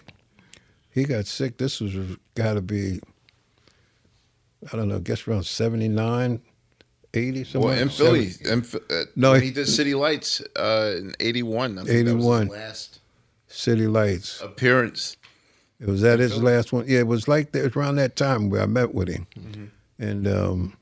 he 0.91 1.05
got 1.05 1.27
sick. 1.27 1.57
This 1.59 1.81
was 1.81 1.95
got 2.35 2.55
to 2.55 2.61
be, 2.61 3.01
I 4.73 4.77
don't 4.77 4.89
know, 4.89 4.97
I 4.97 5.01
guess 5.01 5.27
around 5.27 5.45
79, 5.47 6.41
80, 7.15 7.45
something. 7.45 7.61
Well, 7.69 7.79
in 7.79 7.89
Philly, 7.89 8.31
in, 8.45 8.65
uh, 8.91 9.03
No, 9.17 9.33
when 9.33 9.43
he- 9.43 9.51
did 9.51 9.67
City 9.69 9.95
Lights 9.95 10.41
uh, 10.57 10.95
in 10.99 11.15
'81. 11.19 11.79
I 11.79 11.85
think 11.85 12.07
that 12.07 12.15
was 12.17 12.25
81. 12.27 12.49
last 12.49 12.90
City 13.51 13.87
Lights. 13.87 14.41
appearance. 14.41 15.17
It 15.81 15.89
was 15.89 16.05
at 16.05 16.19
his 16.19 16.43
last 16.43 16.73
one. 16.73 16.85
Yeah, 16.87 17.01
it 17.01 17.07
was 17.07 17.27
like 17.27 17.53
that, 17.53 17.61
it 17.61 17.63
was 17.65 17.77
around 17.77 17.97
that 17.97 18.15
time 18.17 18.51
where 18.51 18.63
I 18.63 18.67
met 18.67 18.95
with 18.95 19.09
him. 19.09 19.27
And, 19.99 20.27
um, 20.29 20.77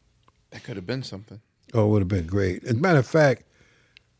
That 0.50 0.64
could 0.64 0.76
have 0.76 0.86
been 0.86 1.02
something. 1.02 1.40
oh, 1.74 1.86
it 1.86 1.88
would 1.88 2.00
have 2.02 2.08
been 2.08 2.26
great. 2.26 2.64
As 2.64 2.72
a 2.72 2.74
matter 2.74 2.98
of 2.98 3.06
fact, 3.06 3.44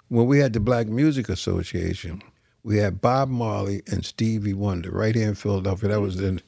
when 0.09 0.27
we 0.27 0.39
had 0.39 0.53
the 0.53 0.61
Black 0.61 0.87
Music 0.87 1.29
Association, 1.29 2.23
we 2.62 2.79
had 2.79 3.01
Bob 3.01 3.29
Marley 3.29 3.83
and 3.87 4.05
Stevie 4.05 4.55
Wonder 4.55 4.91
right 4.91 5.15
here 5.15 5.29
in 5.29 5.35
Philadelphia. 5.35 5.89
That 5.91 6.01
was 6.01 6.16
the 6.16 6.41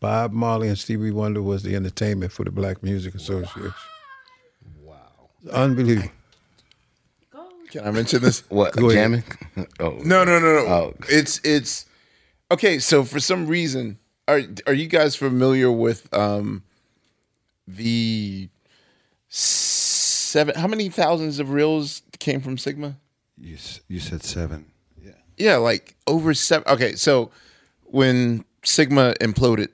Bob 0.00 0.32
Marley 0.32 0.68
and 0.68 0.78
Stevie 0.78 1.10
Wonder 1.10 1.42
was 1.42 1.62
the 1.62 1.74
entertainment 1.76 2.32
for 2.32 2.44
the 2.44 2.50
Black 2.50 2.82
Music 2.82 3.14
Association. 3.14 3.74
Wow. 4.82 5.30
Unbelievable. 5.52 6.10
Can 7.76 7.86
I 7.86 7.90
mention 7.90 8.22
this? 8.22 8.40
What 8.48 8.74
Go 8.74 8.90
jamming? 8.90 9.22
oh 9.80 9.98
No, 10.04 10.24
no, 10.24 10.38
no, 10.38 10.54
no. 10.54 10.66
Oh. 10.66 10.94
It's 11.08 11.40
it's 11.44 11.84
okay. 12.50 12.78
So 12.78 13.04
for 13.04 13.20
some 13.20 13.46
reason, 13.46 13.98
are 14.26 14.40
are 14.66 14.72
you 14.72 14.86
guys 14.86 15.14
familiar 15.16 15.70
with 15.70 16.08
um 16.14 16.62
the 17.68 18.48
seven? 19.28 20.54
How 20.54 20.66
many 20.68 20.88
thousands 20.88 21.38
of 21.38 21.50
reels 21.50 22.02
came 22.18 22.40
from 22.40 22.56
Sigma? 22.56 22.96
You 23.38 23.58
you 23.88 24.00
said 24.00 24.22
seven. 24.22 24.66
Yeah, 25.02 25.12
Yeah, 25.36 25.56
like 25.56 25.96
over 26.06 26.32
seven. 26.32 26.66
Okay, 26.72 26.94
so 26.94 27.30
when 27.84 28.44
Sigma 28.64 29.14
imploded, 29.20 29.68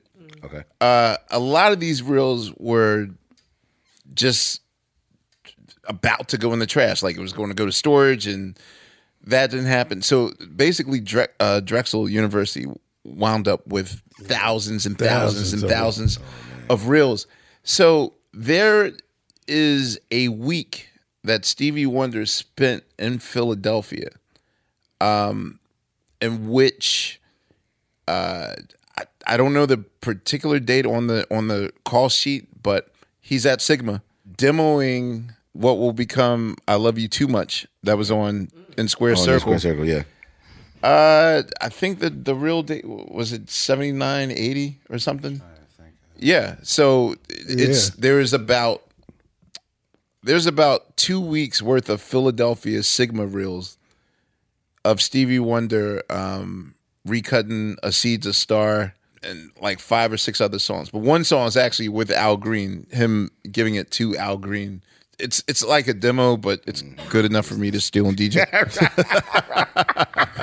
Okay. 0.45 0.65
uh, 0.81 1.17
a 1.31 1.39
lot 1.39 1.71
of 1.73 1.79
these 1.79 2.03
reels 2.03 2.53
were 2.59 3.09
just 4.13 4.62
about 5.85 6.29
to 6.29 6.39
go 6.39 6.53
in 6.53 6.59
the 6.59 6.67
trash. 6.67 7.03
Like 7.03 7.17
it 7.17 7.21
was 7.21 7.33
going 7.33 7.49
to 7.49 7.55
go 7.55 7.67
to 7.67 7.73
storage, 7.73 8.27
and 8.27 8.59
that 9.25 9.51
didn't 9.51 9.67
happen. 9.67 10.03
So 10.03 10.33
basically, 10.55 11.01
Dre- 11.01 11.29
uh, 11.41 11.61
Drexel 11.61 12.09
University 12.09 12.67
wound 13.05 13.49
up 13.49 13.67
with 13.67 14.01
thousands 14.21 14.87
and 14.87 14.97
thousands, 14.99 15.51
Thousands 15.51 15.53
and 15.55 15.63
of 15.65 15.69
them. 15.69 15.79
thousands 15.79 16.19
of 16.71 16.89
reels. 16.89 17.27
So 17.65 18.15
there 18.33 18.93
is 19.49 19.99
a 20.11 20.29
week 20.29 20.89
that 21.25 21.45
Stevie 21.45 21.87
Wonder 21.87 22.27
spent 22.27 22.85
in 22.99 23.19
Philadelphia, 23.19 24.11
um, 25.01 25.59
in 26.21 26.49
which 26.49 27.21
uh, 28.09 28.55
I, 28.99 29.03
I 29.27 29.37
don't 29.37 29.53
know 29.53 29.67
the 29.67 29.79
particular 29.79 30.59
date 30.61 30.87
on 30.87 31.07
the 31.09 31.27
on 31.35 31.49
the 31.49 31.73
call 31.85 32.09
sheet, 32.09 32.63
but 32.63 32.93
he's 33.21 33.45
at 33.47 33.61
Sigma 33.61 34.03
demoing 34.37 35.35
what 35.53 35.79
will 35.79 35.93
become 35.93 36.57
"I 36.69 36.75
Love 36.77 36.99
You 36.99 37.09
Too 37.09 37.29
Much" 37.29 37.67
that 37.83 37.97
was 37.99 38.11
on 38.11 38.49
in 38.77 38.89
Square 38.89 39.13
Oh, 39.13 39.15
the 39.17 39.23
Circle. 39.23 39.41
Square 39.41 39.59
Circle, 39.61 39.85
yeah. 39.87 40.03
Uh, 40.83 41.43
I 41.61 41.69
think 41.69 42.01
that 42.01 42.25
the 42.25 42.35
real 42.35 42.63
date 42.63 42.85
was 42.85 43.33
it 43.33 43.49
seventy 43.51 43.93
nine 43.93 44.31
eighty 44.31 44.79
or 44.91 44.99
something. 44.99 45.41
Yeah. 46.19 46.57
So 46.63 47.17
it's 47.29 47.89
Yeah. 47.91 47.95
there 47.99 48.21
is 48.21 48.33
about 48.33 48.83
there's 50.23 50.47
about 50.47 50.97
two 50.97 51.21
weeks 51.21 51.61
worth 51.61 51.89
of 51.89 52.01
Philadelphia 52.01 52.83
Sigma 52.83 53.27
reels 53.27 53.77
of 54.85 55.01
Stevie 55.01 55.39
Wonder 55.41 56.03
um, 56.11 56.75
recutting 57.07 57.77
"A 57.83 57.93
Seed's 57.93 58.27
a 58.27 58.33
Star" 58.33 58.95
and 59.23 59.51
like 59.61 59.79
five 59.79 60.13
or 60.13 60.17
six 60.17 60.41
other 60.41 60.59
songs. 60.59 60.91
But 60.91 61.01
one 61.01 61.23
song 61.25 61.47
is 61.47 61.57
actually 61.57 61.89
with 61.89 62.11
Al 62.11 62.37
Green, 62.37 62.87
him 62.91 63.31
giving 63.51 63.75
it 63.77 63.91
to 63.93 64.17
Al 64.17 64.37
Green. 64.39 64.83
It's 65.23 65.43
it's 65.47 65.65
like 65.65 65.87
a 65.89 65.95
demo, 65.95 66.37
but 66.37 66.61
it's 66.67 66.83
mm. 66.83 67.09
good 67.09 67.25
enough 67.25 67.47
for 67.47 67.55
me 67.55 67.71
to 67.71 67.81
steal 67.81 68.09
and 68.09 68.17
DJ. 68.17 68.45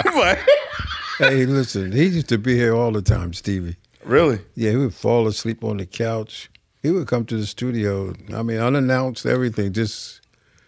But- 0.05 0.39
hey, 1.19 1.45
listen, 1.45 1.91
he 1.91 2.05
used 2.05 2.29
to 2.29 2.37
be 2.37 2.55
here 2.55 2.73
all 2.73 2.91
the 2.91 3.01
time, 3.01 3.33
Stevie. 3.33 3.75
really? 4.03 4.39
Yeah, 4.55 4.71
he 4.71 4.77
would 4.77 4.93
fall 4.93 5.27
asleep 5.27 5.63
on 5.63 5.77
the 5.77 5.85
couch. 5.85 6.49
He 6.81 6.91
would 6.91 7.07
come 7.07 7.25
to 7.25 7.35
the 7.37 7.45
studio. 7.45 8.13
I 8.33 8.41
mean, 8.41 8.57
unannounced, 8.57 9.25
everything. 9.25 9.73
Just 9.73 10.21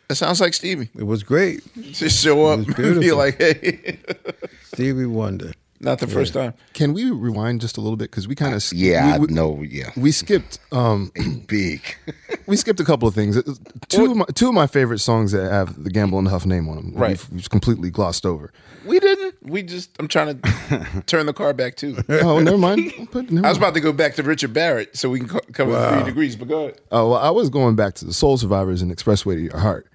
That 0.10 0.16
sounds 0.16 0.42
like 0.42 0.54
Stevie. 0.54 0.90
it 0.94 1.04
was 1.04 1.24
great. 1.24 1.64
Just 1.94 2.22
show 2.22 2.46
up 2.48 2.60
and 2.78 3.00
be 3.00 3.14
like, 3.14 3.38
hey, 3.38 3.98
Stevie 4.64 5.06
Wonder. 5.06 5.54
Not 5.82 6.00
the 6.00 6.08
first 6.08 6.34
time. 6.34 6.54
Can 6.74 6.94
we 6.94 7.12
rewind 7.12 7.62
just 7.62 7.78
a 7.78 7.82
little 7.82 7.98
bit 7.98 8.12
because 8.12 8.28
we 8.28 8.36
kind 8.36 8.54
of 8.54 8.64
Yeah, 8.74 9.18
we, 9.18 9.28
I 9.28 9.32
know. 9.32 9.62
Yeah, 9.64 9.90
we 9.98 10.12
skipped 10.12 10.60
um 10.72 11.12
big. 11.48 11.82
we 12.48 12.56
skipped 12.56 12.80
a 12.80 12.84
couple 12.86 13.08
of 13.08 13.16
things. 13.16 13.42
Two 13.90 14.12
of 14.12 14.18
my, 14.18 14.26
two 14.36 14.48
of 14.48 14.54
my 14.54 14.68
favorite 14.68 15.00
songs 15.00 15.32
that 15.32 15.52
have 15.52 15.84
the 15.84 15.90
Gamble 15.90 16.20
and 16.20 16.28
Huff 16.28 16.46
name 16.46 16.70
on 16.70 16.76
them. 16.76 16.94
Right. 16.94 17.10
we've, 17.10 17.30
we've 17.32 17.50
completely 17.50 17.90
glossed 17.90 18.26
over. 18.26 18.52
We 18.86 19.00
didn't. 19.00 19.36
We 19.44 19.62
just. 19.64 19.92
I'm 20.00 20.08
trying 20.08 20.40
to 20.42 21.04
turn 21.06 21.26
the 21.26 21.34
car 21.34 21.54
back 21.54 21.76
too. 21.76 21.98
Oh, 22.10 22.40
never 22.40 22.58
mind. 22.58 22.92
But 23.12 23.30
never 23.30 23.46
I 23.46 23.50
was 23.50 23.60
mind. 23.60 23.70
about 23.70 23.74
to 23.76 23.80
go 23.82 23.92
back 23.94 24.16
to 24.16 24.24
Richard 24.24 24.54
Barrett 24.54 24.96
so 24.98 25.10
we 25.10 25.20
can 25.20 25.28
co- 25.28 25.40
cover 25.54 25.92
three 25.94 26.04
degrees. 26.06 26.36
But 26.36 26.48
go 26.48 26.62
ahead. 26.64 26.82
Oh, 26.92 27.10
well, 27.12 27.20
I 27.20 27.30
was 27.30 27.50
going 27.50 27.76
back 27.76 27.94
to 27.96 28.06
the 28.06 28.14
Soul 28.14 28.38
Survivors 28.38 28.82
and 28.82 28.92
Expressway 28.96 29.36
to 29.36 29.42
Your 29.42 29.58
Heart. 29.58 29.88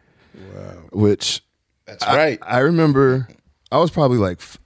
Wow. 0.55 0.73
Which 0.93 1.43
That's 1.87 2.05
right. 2.07 2.39
I 2.43 2.59
remember 2.61 3.27
I 3.73 3.79
was 3.79 3.91
probably 3.91 4.19
like 4.19 4.39
f- 4.39 4.59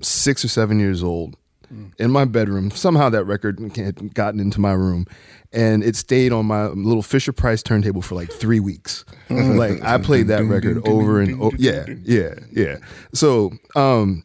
six 0.00 0.44
or 0.44 0.48
seven 0.48 0.78
years 0.78 1.02
old 1.02 1.36
in 1.98 2.10
my 2.10 2.24
bedroom. 2.24 2.70
Somehow 2.70 3.08
that 3.10 3.24
record 3.24 3.58
had 3.76 4.14
gotten 4.14 4.40
into 4.40 4.60
my 4.60 4.72
room 4.72 5.06
and 5.52 5.82
it 5.82 5.96
stayed 5.96 6.32
on 6.32 6.46
my 6.46 6.66
little 6.66 7.02
Fisher 7.02 7.32
Price 7.32 7.62
turntable 7.62 8.02
for 8.02 8.14
like 8.14 8.30
three 8.30 8.60
weeks. 8.60 9.04
like 9.30 9.82
I 9.82 9.98
played 9.98 10.28
that 10.28 10.44
record 10.44 10.86
over 10.86 11.20
and 11.20 11.40
over. 11.40 11.56
Yeah, 11.58 11.86
yeah, 12.02 12.34
yeah. 12.50 12.76
So, 13.12 13.52
um, 13.74 14.24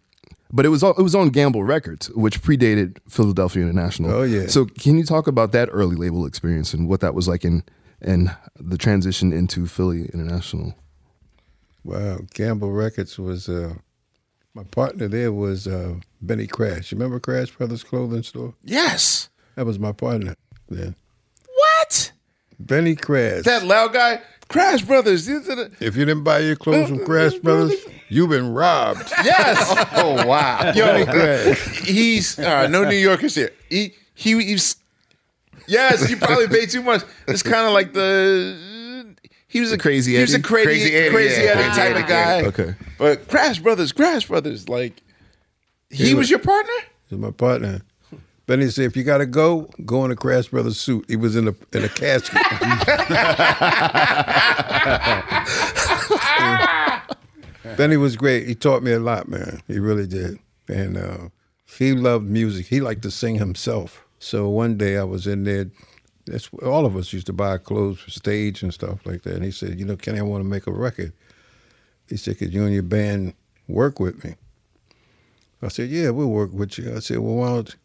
but 0.51 0.65
it 0.65 0.69
was 0.69 0.83
on, 0.83 0.93
it 0.97 1.01
was 1.01 1.15
on 1.15 1.29
Gamble 1.29 1.63
Records, 1.63 2.09
which 2.11 2.41
predated 2.41 2.97
Philadelphia 3.07 3.63
International. 3.63 4.11
Oh, 4.11 4.23
yeah. 4.23 4.47
So 4.47 4.65
can 4.65 4.97
you 4.97 5.05
talk 5.05 5.27
about 5.27 5.53
that 5.53 5.69
early 5.71 5.95
label 5.95 6.25
experience 6.25 6.73
and 6.73 6.89
what 6.89 6.99
that 6.99 7.13
was 7.13 7.27
like 7.27 7.45
in 7.45 7.63
and 8.01 8.35
the 8.55 8.77
transition 8.77 9.31
into 9.31 9.67
Philly 9.67 10.09
International? 10.13 10.75
Wow, 11.83 12.19
Gamble 12.33 12.71
Records 12.71 13.17
was 13.17 13.47
uh, 13.47 13.75
my 14.53 14.63
partner. 14.63 15.07
There 15.07 15.31
was 15.31 15.67
uh, 15.67 15.95
Benny 16.21 16.47
Krass. 16.47 16.91
You 16.91 16.97
remember 16.97 17.19
Krass 17.19 17.49
Brothers 17.55 17.83
Clothing 17.83 18.23
Store? 18.23 18.53
yes. 18.63 19.29
That 19.55 19.65
was 19.65 19.77
my 19.79 19.91
partner 19.91 20.35
then. 20.69 20.95
What? 21.53 22.11
Benny 22.59 22.95
Krass. 22.95 23.43
That 23.43 23.63
loud 23.65 23.91
guy, 23.93 24.21
Krass 24.47 24.81
Brothers. 24.81 25.25
these 25.25 25.47
are 25.49 25.55
the- 25.55 25.71
if 25.81 25.95
you 25.97 26.05
didn't 26.05 26.23
buy 26.23 26.39
your 26.39 26.55
clothes 26.55 26.87
from 26.89 27.03
Krass 27.05 27.35
Brothers, 27.43 27.73
you've 28.09 28.29
been 28.29 28.53
robbed. 28.53 29.11
Yes. 29.23 29.87
Oh 29.93 30.25
wow. 30.25 30.71
Yo, 30.73 31.03
he's 31.83 32.39
uh, 32.39 32.67
no 32.67 32.83
New 32.85 32.95
Yorkers 32.95 33.35
here. 33.35 33.51
He 33.69 33.93
he 34.15 34.41
he's 34.43 34.77
yes. 35.67 36.09
You 36.09 36.15
probably 36.17 36.47
paid 36.47 36.69
too 36.69 36.81
much. 36.81 37.03
It's 37.27 37.43
kind 37.43 37.67
of 37.67 37.73
like 37.73 37.91
the 37.93 38.57
he 39.51 39.59
was 39.59 39.71
a 39.71 39.77
Crazy 39.77 40.15
He 40.15 40.21
was 40.21 40.33
a 40.33 40.41
crazy 40.41 40.65
Crazy 40.65 40.95
Eddie, 40.95 41.09
crazy. 41.09 41.41
Eddie 41.41 41.75
type 41.75 42.03
of 42.03 42.07
guy. 42.09 42.41
Okay. 42.45 42.75
but 42.97 43.27
Krass 43.27 43.59
Brothers, 43.59 43.91
Krass 43.91 44.25
Brothers, 44.25 44.69
like 44.69 45.01
he 45.89 46.13
was 46.13 46.29
your 46.29 46.39
partner. 46.39 46.73
He 47.09 47.15
was 47.15 47.21
my 47.21 47.31
partner. 47.31 47.81
Benny 48.47 48.69
said, 48.69 48.85
if 48.85 48.97
you 48.97 49.03
got 49.03 49.19
to 49.19 49.25
go, 49.25 49.69
go 49.85 50.03
in 50.03 50.11
a 50.11 50.15
Krass 50.15 50.49
Brothers 50.49 50.79
suit. 50.79 51.05
He 51.07 51.15
was 51.15 51.35
in 51.35 51.47
a 51.47 51.55
in 51.73 51.83
a 51.83 51.89
casket. 51.89 52.41
Benny 57.77 57.97
was 57.97 58.15
great. 58.15 58.47
He 58.47 58.55
taught 58.55 58.83
me 58.83 58.91
a 58.91 58.99
lot, 58.99 59.27
man. 59.27 59.61
He 59.67 59.79
really 59.79 60.07
did. 60.07 60.39
And 60.67 60.97
uh, 60.97 61.17
he 61.77 61.93
loved 61.93 62.25
music. 62.25 62.67
He 62.67 62.81
liked 62.81 63.01
to 63.03 63.11
sing 63.11 63.35
himself. 63.35 64.05
So 64.19 64.49
one 64.49 64.77
day 64.77 64.97
I 64.97 65.03
was 65.03 65.27
in 65.27 65.43
there. 65.43 65.67
That's 66.25 66.49
all 66.63 66.85
of 66.85 66.95
us 66.95 67.13
used 67.13 67.27
to 67.27 67.33
buy 67.33 67.57
clothes 67.57 67.99
for 67.99 68.11
stage 68.11 68.63
and 68.63 68.73
stuff 68.73 69.05
like 69.05 69.23
that. 69.23 69.35
And 69.35 69.43
he 69.43 69.51
said, 69.51 69.79
"You 69.79 69.85
know, 69.85 69.95
Kenny, 69.97 70.19
I 70.19 70.23
want 70.23 70.43
to 70.43 70.49
make 70.49 70.67
a 70.67 70.71
record." 70.71 71.13
He 72.07 72.17
said, 72.17 72.37
"Could 72.37 72.53
you 72.53 72.63
and 72.63 72.73
your 72.73 72.83
band 72.83 73.33
work 73.67 73.99
with 73.99 74.23
me?" 74.23 74.35
I 75.61 75.69
said, 75.69 75.89
"Yeah, 75.89 76.09
we'll 76.09 76.29
work 76.29 76.53
with 76.53 76.77
you." 76.77 76.95
I 76.95 76.99
said, 76.99 77.19
"Well, 77.19 77.35
why 77.35 77.47
don't?" 77.47 77.75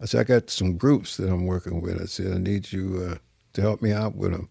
I 0.00 0.06
said, 0.06 0.20
"I 0.20 0.24
got 0.24 0.50
some 0.50 0.76
groups 0.76 1.16
that 1.16 1.30
I'm 1.30 1.46
working 1.46 1.80
with." 1.80 2.00
I 2.00 2.06
said, 2.06 2.32
"I 2.32 2.38
need 2.38 2.72
you 2.72 3.08
uh, 3.10 3.18
to 3.54 3.60
help 3.60 3.82
me 3.82 3.92
out 3.92 4.14
with 4.16 4.32
them." 4.32 4.48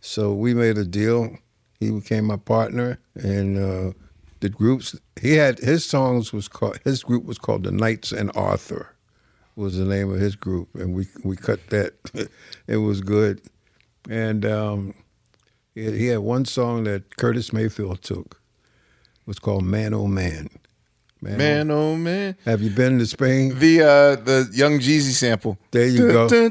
So 0.00 0.32
we 0.32 0.54
made 0.54 0.78
a 0.78 0.84
deal. 0.84 1.36
He 1.78 1.90
became 1.90 2.24
my 2.26 2.36
partner, 2.36 2.98
and 3.14 3.58
uh, 3.58 3.92
the 4.40 4.48
groups 4.48 4.96
he 5.20 5.34
had 5.34 5.58
his 5.58 5.84
songs 5.84 6.32
was 6.32 6.48
called 6.48 6.78
his 6.84 7.02
group 7.02 7.24
was 7.24 7.38
called 7.38 7.64
the 7.64 7.70
Knights 7.70 8.12
and 8.12 8.30
Arthur 8.34 8.94
was 9.60 9.76
the 9.76 9.84
name 9.84 10.10
of 10.10 10.18
his 10.18 10.34
group, 10.34 10.68
and 10.74 10.94
we 10.94 11.06
we 11.22 11.36
cut 11.36 11.60
that. 11.68 11.92
it 12.66 12.78
was 12.78 13.00
good, 13.00 13.42
and 14.08 14.44
um, 14.44 14.94
he, 15.74 15.92
he 15.98 16.06
had 16.06 16.20
one 16.20 16.44
song 16.46 16.84
that 16.84 17.16
Curtis 17.16 17.52
Mayfield 17.52 18.02
took. 18.02 18.40
It 19.20 19.26
was 19.26 19.38
called 19.38 19.64
"Man 19.64 19.94
Oh 19.94 20.06
Man." 20.06 20.48
Man, 21.22 21.70
oh 21.70 21.96
man. 21.96 22.34
Have 22.46 22.62
you 22.62 22.70
been 22.70 22.98
to 22.98 23.04
Spain? 23.04 23.58
The 23.58 23.82
uh 23.82 24.16
the 24.16 24.48
Young 24.54 24.78
Jeezy 24.78 25.12
sample. 25.12 25.58
There 25.70 25.86
you 25.86 26.10
go. 26.10 26.24
Oh, 26.24 26.28
to 26.28 26.50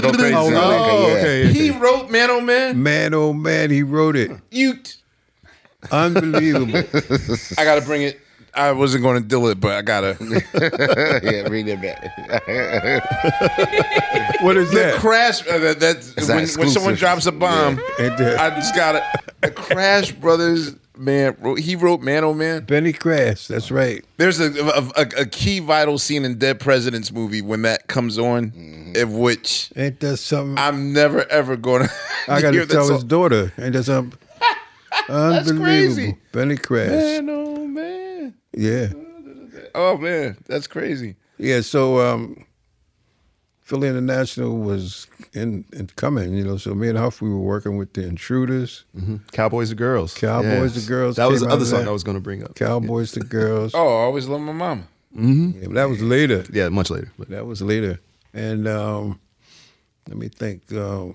go 0.00 0.12
crazy. 0.12 0.34
Oh, 0.34 1.16
Okay, 1.16 1.44
yeah. 1.44 1.50
He 1.52 1.70
wrote 1.70 2.10
Man 2.10 2.28
Oh 2.28 2.40
Man. 2.40 2.82
Man, 2.82 3.14
oh 3.14 3.32
man, 3.32 3.70
he 3.70 3.84
wrote 3.84 4.16
it. 4.16 4.32
You 4.50 4.80
Unbelievable. 5.92 6.76
I 7.56 7.64
gotta 7.64 7.82
bring 7.82 8.02
it. 8.02 8.20
I 8.58 8.72
wasn't 8.72 9.04
gonna 9.04 9.20
do 9.20 9.48
it, 9.48 9.60
but 9.60 9.72
I 9.72 9.82
gotta 9.82 10.16
yeah, 11.22 11.48
read 11.48 11.68
it 11.68 11.80
back. 11.80 12.02
what 14.42 14.56
is 14.56 14.70
that? 14.70 14.74
the 14.76 14.80
that? 14.92 14.94
crash 15.00 15.46
uh, 15.46 15.58
that, 15.58 15.80
that's 15.80 16.14
when, 16.28 16.46
when 16.66 16.68
someone 16.70 16.94
drops 16.94 17.26
a 17.26 17.32
bomb. 17.32 17.78
Ain't 17.98 18.16
that- 18.18 18.38
I 18.38 18.50
just 18.56 18.74
got 18.74 18.92
to 18.92 19.20
a 19.42 19.50
Krass 19.50 20.10
Brothers 20.10 20.74
man. 20.96 21.36
wrote- 21.40 21.60
He 21.60 21.76
wrote 21.76 22.00
Man 22.00 22.24
Oh 22.24 22.34
Man. 22.34 22.64
Benny 22.64 22.92
Krass. 22.92 23.46
That's 23.48 23.70
right. 23.70 24.04
There's 24.16 24.40
a, 24.40 24.50
a, 24.60 24.82
a, 24.96 25.06
a 25.22 25.26
key 25.26 25.60
vital 25.60 25.98
scene 25.98 26.24
in 26.24 26.38
Dead 26.38 26.58
Presidents 26.60 27.12
movie 27.12 27.42
when 27.42 27.62
that 27.62 27.86
comes 27.86 28.18
on, 28.18 28.92
of 28.96 29.12
which 29.12 29.70
Ain't 29.76 30.00
that 30.00 30.16
something? 30.18 30.58
I'm 30.58 30.92
never 30.92 31.24
ever 31.30 31.56
gonna. 31.56 31.88
I 32.28 32.40
got 32.40 32.52
hear 32.52 32.62
to 32.62 32.66
that 32.66 32.74
tell 32.74 32.86
song. 32.86 32.94
his 32.96 33.04
daughter. 33.04 33.52
Ain't 33.58 33.74
that 33.74 33.84
something? 33.84 34.18
Unbelievable. 35.08 35.64
crazy. 35.64 36.16
Benny 36.32 36.56
Krass. 36.56 36.90
Man, 36.90 37.30
oh 37.30 37.36
man, 37.36 37.37
Yeah. 38.58 38.88
oh 39.74 39.96
man, 39.98 40.36
that's 40.46 40.66
crazy. 40.66 41.14
Yeah, 41.38 41.60
so 41.60 42.00
um, 42.00 42.44
Philly 43.60 43.86
International 43.88 44.58
was 44.58 45.06
in, 45.32 45.64
in 45.72 45.86
coming, 45.94 46.34
you 46.34 46.42
know. 46.42 46.56
So 46.56 46.74
me 46.74 46.88
and 46.88 46.98
Huff, 46.98 47.22
we 47.22 47.28
were 47.30 47.38
working 47.38 47.76
with 47.76 47.92
the 47.92 48.04
Intruders, 48.04 48.84
Cowboys 49.30 49.68
to 49.68 49.76
girls. 49.76 50.12
Cowboys 50.14 50.74
to 50.74 50.88
Girls 50.88 51.16
That 51.16 51.28
was 51.30 51.42
the 51.42 51.48
other 51.48 51.64
song 51.64 51.84
that. 51.84 51.88
I 51.88 51.92
was 51.92 52.02
going 52.02 52.16
to 52.16 52.20
bring 52.20 52.42
up. 52.42 52.56
Cowboys 52.56 53.12
to 53.12 53.20
Girls. 53.20 53.72
Oh, 53.74 53.86
I 53.86 54.02
always 54.02 54.26
love 54.26 54.40
my 54.40 54.52
mama. 54.52 54.88
Yeah, 55.14 55.66
but 55.66 55.74
that 55.74 55.88
was 55.88 56.02
later. 56.02 56.44
Yeah, 56.52 56.68
much 56.68 56.90
later. 56.90 57.12
But 57.16 57.28
That 57.28 57.46
was 57.46 57.62
later. 57.62 58.00
And 58.34 58.66
um, 58.66 59.20
let 60.08 60.16
me 60.18 60.28
think. 60.28 60.72
Um, 60.72 61.14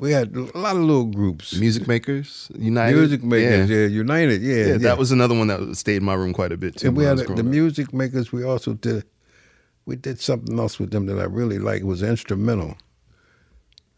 we 0.00 0.12
had 0.12 0.34
a 0.34 0.58
lot 0.58 0.76
of 0.76 0.82
little 0.82 1.06
groups. 1.06 1.54
Music 1.58 1.86
Makers 1.88 2.50
United. 2.58 2.96
Music 2.96 3.22
makers, 3.22 3.68
Yeah. 3.70 3.76
yeah. 3.76 3.86
United, 3.86 4.42
yeah, 4.42 4.66
Yeah, 4.66 4.76
that 4.78 4.98
was 4.98 5.10
another 5.12 5.34
one 5.36 5.48
that 5.48 5.76
stayed 5.76 5.96
in 5.98 6.04
my 6.04 6.14
room 6.14 6.32
quite 6.32 6.52
a 6.52 6.56
bit 6.56 6.76
too. 6.76 6.88
And 6.88 6.96
we 6.96 7.04
had 7.04 7.18
the 7.18 7.32
up. 7.32 7.44
music 7.44 7.92
makers. 7.92 8.32
We 8.32 8.44
also 8.44 8.74
did 8.74 9.04
we 9.86 9.96
did 9.96 10.20
something 10.20 10.58
else 10.58 10.78
with 10.78 10.90
them 10.90 11.06
that 11.06 11.18
I 11.18 11.24
really 11.24 11.58
liked. 11.58 11.82
It 11.82 11.86
was 11.86 12.02
instrumental. 12.02 12.76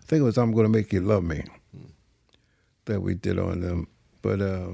I 0.00 0.04
think 0.06 0.20
it 0.20 0.24
was 0.24 0.38
"I'm 0.38 0.52
Gonna 0.52 0.68
Make 0.68 0.92
You 0.92 1.00
Love 1.00 1.24
Me" 1.24 1.42
that 2.86 3.00
we 3.00 3.14
did 3.14 3.38
on 3.38 3.60
them. 3.60 3.86
But 4.22 4.40
uh, 4.40 4.68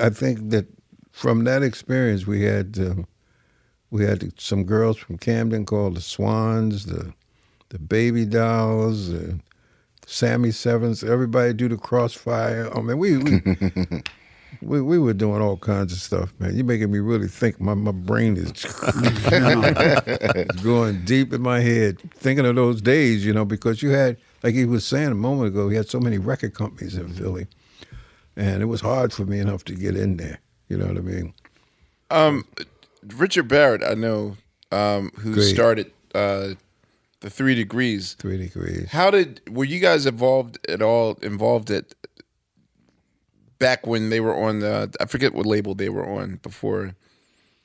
I 0.00 0.10
think 0.10 0.50
that 0.50 0.66
from 1.12 1.44
that 1.44 1.62
experience, 1.62 2.26
we 2.26 2.42
had 2.42 2.78
uh, 2.78 3.02
we 3.90 4.04
had 4.04 4.32
some 4.40 4.64
girls 4.64 4.96
from 4.96 5.18
Camden 5.18 5.64
called 5.64 5.96
the 5.96 6.00
Swans, 6.00 6.86
the 6.86 7.12
the 7.70 7.78
Baby 7.78 8.24
Dolls, 8.24 9.10
the 9.10 9.40
Sammy 10.06 10.52
Sevens. 10.52 11.04
Everybody 11.04 11.52
do 11.52 11.68
the 11.68 11.76
Crossfire. 11.76 12.70
I 12.74 12.80
mean, 12.80 12.98
we. 12.98 13.18
we 13.18 13.42
we, 14.62 14.80
we 14.80 14.98
were 14.98 15.12
doing 15.12 15.42
all 15.42 15.56
kinds 15.56 15.92
of 15.92 15.98
stuff, 15.98 16.32
man. 16.38 16.54
You're 16.54 16.64
making 16.64 16.90
me 16.90 16.98
really 16.98 17.28
think. 17.28 17.60
My 17.60 17.74
my 17.74 17.92
brain 17.92 18.36
is 18.36 18.52
going 20.62 21.04
deep 21.04 21.32
in 21.32 21.42
my 21.42 21.60
head, 21.60 21.98
thinking 22.12 22.46
of 22.46 22.56
those 22.56 22.80
days, 22.80 23.24
you 23.24 23.32
know, 23.32 23.44
because 23.44 23.82
you 23.82 23.90
had, 23.90 24.16
like 24.42 24.54
he 24.54 24.64
was 24.64 24.86
saying 24.86 25.08
a 25.08 25.14
moment 25.14 25.48
ago, 25.48 25.68
he 25.68 25.76
had 25.76 25.88
so 25.88 26.00
many 26.00 26.18
record 26.18 26.54
companies 26.54 26.96
in 26.96 27.08
Philly, 27.08 27.46
and 28.36 28.62
it 28.62 28.66
was 28.66 28.80
hard 28.80 29.12
for 29.12 29.24
me 29.24 29.40
enough 29.40 29.64
to 29.64 29.74
get 29.74 29.96
in 29.96 30.16
there. 30.16 30.40
You 30.68 30.78
know 30.78 30.86
what 30.86 30.96
I 30.96 31.00
mean? 31.00 31.34
Um, 32.10 32.44
Richard 33.16 33.48
Barrett, 33.48 33.82
I 33.82 33.94
know, 33.94 34.36
um, 34.72 35.10
who 35.18 35.34
Great. 35.34 35.54
started 35.54 35.92
uh, 36.14 36.50
the 37.20 37.30
Three 37.30 37.54
Degrees. 37.54 38.14
Three 38.14 38.38
degrees. 38.38 38.90
How 38.90 39.10
did 39.10 39.40
were 39.50 39.64
you 39.64 39.80
guys 39.80 40.06
involved 40.06 40.58
at 40.68 40.82
all? 40.82 41.14
Involved 41.22 41.70
at 41.70 41.94
back 43.58 43.86
when 43.86 44.10
they 44.10 44.20
were 44.20 44.36
on 44.36 44.60
the 44.60 44.94
I 45.00 45.06
forget 45.06 45.34
what 45.34 45.46
label 45.46 45.74
they 45.74 45.88
were 45.88 46.06
on 46.06 46.36
before 46.42 46.94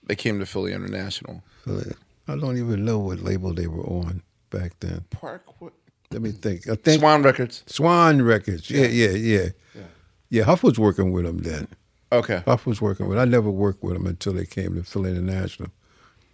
they 0.04 0.16
came 0.16 0.40
to 0.40 0.46
Philly 0.46 0.74
International. 0.74 1.44
Philly. 1.64 1.94
I 2.28 2.36
don't 2.36 2.58
even 2.58 2.86
know 2.86 3.00
what 3.00 3.20
label 3.20 3.54
they 3.54 3.68
were 3.68 3.84
on 3.84 4.22
back 4.50 4.80
then. 4.80 5.06
Park 5.10 5.62
what? 5.62 5.74
Let 6.12 6.22
me 6.22 6.32
think. 6.32 6.68
I 6.70 6.76
think 6.76 7.00
Swan 7.00 7.24
Records. 7.24 7.64
Swan 7.68 8.22
Records. 8.22 8.70
Yeah, 8.70 8.88
yeah, 8.88 9.10
yeah. 9.10 9.50
Yeah, 10.30 10.44
Huff 10.44 10.64
was 10.64 10.80
working 10.80 11.12
with 11.12 11.26
them 11.26 11.40
then. 11.40 11.68
Okay. 12.12 12.42
Huff 12.46 12.66
was 12.66 12.82
working 12.82 13.08
with. 13.08 13.18
I 13.18 13.26
never 13.26 13.50
worked 13.52 13.84
with 13.84 13.94
them 13.94 14.06
until 14.06 14.34
they 14.34 14.46
came 14.46 14.76
to 14.76 14.84
Philly 14.84 15.12
International. 15.12 15.70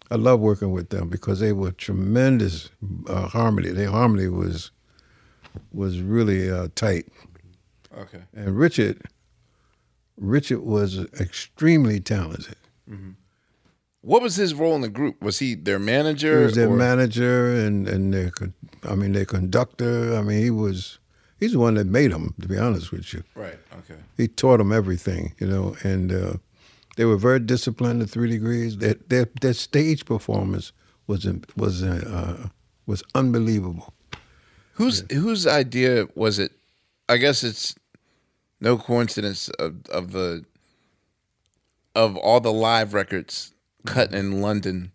I 0.09 0.15
love 0.15 0.39
working 0.39 0.71
with 0.71 0.89
them 0.89 1.09
because 1.09 1.39
they 1.39 1.51
were 1.53 1.71
tremendous 1.71 2.69
uh, 3.07 3.27
harmony. 3.27 3.69
Their 3.69 3.89
harmony 3.91 4.27
was 4.27 4.71
was 5.71 6.01
really 6.01 6.49
uh, 6.49 6.67
tight. 6.75 7.05
Okay. 7.97 8.21
And 8.35 8.57
Richard, 8.57 9.01
Richard 10.17 10.61
was 10.61 10.99
extremely 11.19 11.99
talented. 11.99 12.55
What 14.01 14.21
was 14.21 14.35
his 14.35 14.53
role 14.53 14.75
in 14.75 14.81
the 14.81 14.89
group? 14.89 15.21
Was 15.21 15.39
he 15.39 15.55
their 15.55 15.79
manager? 15.79 16.39
He 16.39 16.45
was 16.45 16.55
their 16.55 16.69
or- 16.69 16.77
manager 16.77 17.53
and 17.53 17.87
and 17.87 18.13
their, 18.13 18.31
I 18.83 18.95
mean, 18.95 19.11
their 19.13 19.25
conductor. 19.25 20.15
I 20.15 20.21
mean, 20.21 20.41
he 20.41 20.49
was. 20.51 20.99
He's 21.39 21.51
the 21.51 21.59
one 21.59 21.75
that 21.75 21.85
made 21.85 22.11
them. 22.11 22.33
To 22.41 22.47
be 22.47 22.57
honest 22.57 22.91
with 22.91 23.13
you. 23.13 23.23
Right. 23.35 23.59
Okay. 23.79 23.99
he 24.17 24.27
taught 24.27 24.57
them 24.57 24.71
everything, 24.71 25.33
you 25.39 25.45
know, 25.47 25.75
and 25.83 26.11
uh, 26.11 26.33
they 26.97 27.05
were 27.05 27.15
very 27.15 27.39
disciplined. 27.39 28.01
The 28.01 28.07
three 28.07 28.29
degrees, 28.29 28.77
their 28.77 28.95
their, 29.07 29.29
their 29.39 29.53
stage 29.53 30.05
performance 30.05 30.73
was 31.05 31.25
was 31.55 31.81
uh, 31.83 32.49
was 32.85 33.01
unbelievable. 33.15 33.93
Whose 34.73 35.09
whose 35.11 35.47
idea 35.47 36.07
was 36.15 36.37
it? 36.39 36.51
I 37.07 37.17
guess 37.17 37.43
it's 37.43 37.75
no 38.59 38.77
coincidence 38.77 39.47
of, 39.59 39.85
of 39.89 40.11
the 40.11 40.43
of 41.95 42.17
all 42.17 42.41
the 42.41 42.51
live 42.51 42.93
records 42.93 43.53
cut 43.85 44.13
in 44.13 44.41
London. 44.41 44.91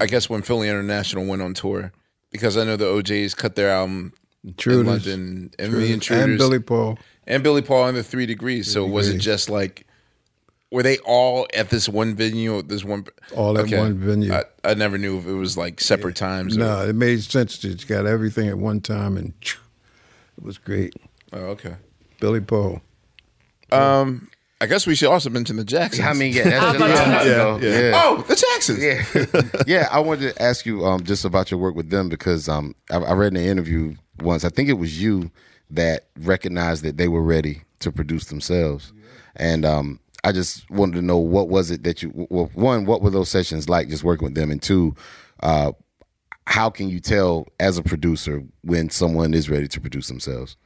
I 0.00 0.06
guess 0.06 0.28
when 0.28 0.42
Philly 0.42 0.68
International 0.68 1.24
went 1.24 1.40
on 1.40 1.54
tour, 1.54 1.92
because 2.32 2.56
I 2.56 2.64
know 2.64 2.76
the 2.76 2.86
OJ's 2.86 3.34
cut 3.34 3.54
their 3.54 3.70
album 3.70 4.12
in 4.42 4.86
London, 4.86 5.52
and 5.58 5.74
Intruders, 5.74 5.88
the 5.88 5.92
Intruders, 5.92 6.24
and 6.24 6.38
Billy 6.38 6.58
Paul. 6.58 6.98
and 7.26 7.42
Billy 7.42 7.62
Paul 7.62 7.88
and 7.88 7.96
the 7.96 8.02
Three 8.02 8.26
Degrees. 8.26 8.72
So 8.72 8.86
was 8.86 9.08
it 9.08 9.18
just 9.18 9.50
like? 9.50 9.86
Were 10.74 10.82
they 10.82 10.98
all 11.06 11.46
at 11.54 11.70
this 11.70 11.88
one 11.88 12.16
venue? 12.16 12.60
This 12.60 12.82
one, 12.82 13.06
All 13.36 13.56
at 13.56 13.70
one 13.70 13.96
venue. 13.96 14.32
I, 14.34 14.42
I 14.64 14.74
never 14.74 14.98
knew 14.98 15.16
if 15.18 15.24
it 15.24 15.34
was 15.34 15.56
like 15.56 15.80
separate 15.80 16.16
times. 16.16 16.56
or- 16.56 16.60
No, 16.60 16.88
it 16.88 16.96
made 16.96 17.22
sense. 17.22 17.58
that 17.58 17.80
You 17.80 17.86
got 17.86 18.06
everything 18.06 18.48
at 18.48 18.58
one 18.58 18.80
time, 18.80 19.16
and 19.16 19.32
it 19.40 19.56
was 20.44 20.58
great. 20.58 20.92
Oh, 21.32 21.38
okay. 21.54 21.76
Billy 22.18 22.40
Paul. 22.40 22.80
Um, 23.70 24.28
I 24.60 24.66
guess 24.66 24.84
we 24.84 24.96
should 24.96 25.10
also 25.10 25.30
mention 25.30 25.54
the 25.54 25.64
Jacksons. 25.64 26.04
I 26.04 26.12
mean, 26.12 26.32
yeah, 26.32 26.42
that's 26.42 26.78
just 26.78 27.26
Yeah, 27.26 27.58
yeah, 27.58 27.80
yeah. 27.80 27.92
Oh, 27.94 28.24
the 28.26 28.34
Jacksons. 28.34 28.82
Yeah, 28.82 29.62
yeah. 29.68 29.88
I 29.92 30.00
wanted 30.00 30.34
to 30.34 30.42
ask 30.42 30.66
you 30.66 30.84
um, 30.84 31.04
just 31.04 31.24
about 31.24 31.52
your 31.52 31.60
work 31.60 31.76
with 31.76 31.90
them 31.90 32.08
because 32.08 32.48
um, 32.48 32.74
I, 32.90 32.96
I 32.96 33.12
read 33.12 33.28
in 33.32 33.36
an 33.36 33.44
interview 33.46 33.94
once. 34.22 34.44
I 34.44 34.48
think 34.48 34.68
it 34.68 34.72
was 34.74 35.00
you 35.00 35.30
that 35.70 36.06
recognized 36.18 36.82
that 36.82 36.96
they 36.96 37.06
were 37.06 37.22
ready 37.22 37.62
to 37.78 37.92
produce 37.92 38.24
themselves, 38.24 38.92
and 39.36 39.64
um, 39.64 40.00
I 40.24 40.32
just 40.32 40.68
wanted 40.70 40.94
to 40.96 41.02
know 41.02 41.18
what 41.18 41.48
was 41.48 41.70
it 41.70 41.84
that 41.84 42.02
you 42.02 42.26
well, 42.30 42.50
one, 42.54 42.86
what 42.86 43.02
were 43.02 43.10
those 43.10 43.28
sessions 43.28 43.68
like, 43.68 43.88
just 43.88 44.02
working 44.02 44.24
with 44.24 44.34
them, 44.34 44.50
and 44.50 44.60
two, 44.60 44.96
uh, 45.42 45.72
how 46.46 46.70
can 46.70 46.88
you 46.88 46.98
tell 46.98 47.46
as 47.60 47.76
a 47.76 47.82
producer 47.82 48.42
when 48.62 48.88
someone 48.88 49.34
is 49.34 49.50
ready 49.50 49.68
to 49.68 49.80
produce 49.80 50.08
themselves? 50.08 50.56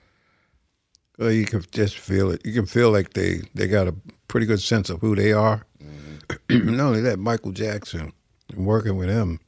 Well, 1.18 1.32
you 1.32 1.44
can 1.44 1.64
just 1.72 1.98
feel 1.98 2.30
it. 2.30 2.46
You 2.46 2.52
can 2.52 2.66
feel 2.66 2.92
like 2.92 3.14
they 3.14 3.40
they 3.54 3.66
got 3.66 3.88
a 3.88 3.94
pretty 4.28 4.46
good 4.46 4.60
sense 4.62 4.90
of 4.90 5.00
who 5.00 5.16
they 5.16 5.32
are. 5.32 5.66
Not 6.48 6.86
only 6.86 7.00
that, 7.00 7.18
Michael 7.18 7.52
Jackson, 7.52 8.12
and 8.54 8.64
working 8.64 8.96
with 8.96 9.08
him, 9.08 9.40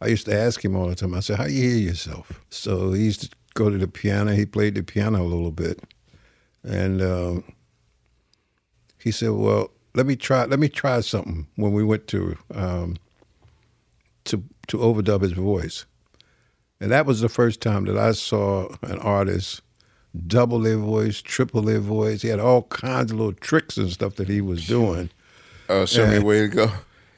I 0.00 0.08
used 0.08 0.26
to 0.26 0.36
ask 0.36 0.64
him 0.64 0.74
all 0.74 0.88
the 0.88 0.96
time. 0.96 1.14
I 1.14 1.20
said, 1.20 1.36
"How 1.36 1.44
you 1.44 1.62
hear 1.62 1.78
yourself?" 1.78 2.44
So 2.50 2.92
he 2.92 3.04
used 3.04 3.22
to 3.22 3.30
go 3.54 3.70
to 3.70 3.78
the 3.78 3.86
piano. 3.86 4.32
He 4.32 4.44
played 4.44 4.74
the 4.74 4.82
piano 4.82 5.22
a 5.22 5.24
little 5.24 5.52
bit, 5.52 5.80
and 6.64 7.00
um, 7.00 7.44
he 9.04 9.10
said, 9.10 9.30
"Well, 9.32 9.70
let 9.94 10.06
me 10.06 10.16
try. 10.16 10.46
Let 10.46 10.58
me 10.58 10.68
try 10.68 11.00
something." 11.00 11.46
When 11.56 11.72
we 11.72 11.84
went 11.84 12.08
to 12.08 12.38
um, 12.54 12.96
to 14.24 14.42
to 14.68 14.78
overdub 14.78 15.20
his 15.20 15.32
voice, 15.32 15.84
and 16.80 16.90
that 16.90 17.04
was 17.04 17.20
the 17.20 17.28
first 17.28 17.60
time 17.60 17.84
that 17.84 17.98
I 17.98 18.12
saw 18.12 18.74
an 18.82 18.98
artist 19.00 19.60
double 20.26 20.60
their 20.60 20.78
voice, 20.78 21.20
triple 21.20 21.60
their 21.60 21.80
voice. 21.80 22.22
He 22.22 22.28
had 22.28 22.40
all 22.40 22.62
kinds 22.62 23.12
of 23.12 23.18
little 23.18 23.34
tricks 23.34 23.76
and 23.76 23.90
stuff 23.90 24.14
that 24.16 24.28
he 24.28 24.40
was 24.40 24.66
doing. 24.66 25.10
Oh, 25.68 25.84
show 25.84 26.06
me 26.06 26.16
a 26.16 26.22
way 26.22 26.40
to 26.40 26.48
go. 26.48 26.70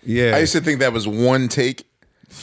Yeah. 0.02 0.34
I 0.34 0.40
used 0.40 0.52
to 0.52 0.60
think 0.60 0.80
that 0.80 0.92
was 0.92 1.06
one 1.06 1.48
take. 1.48 1.86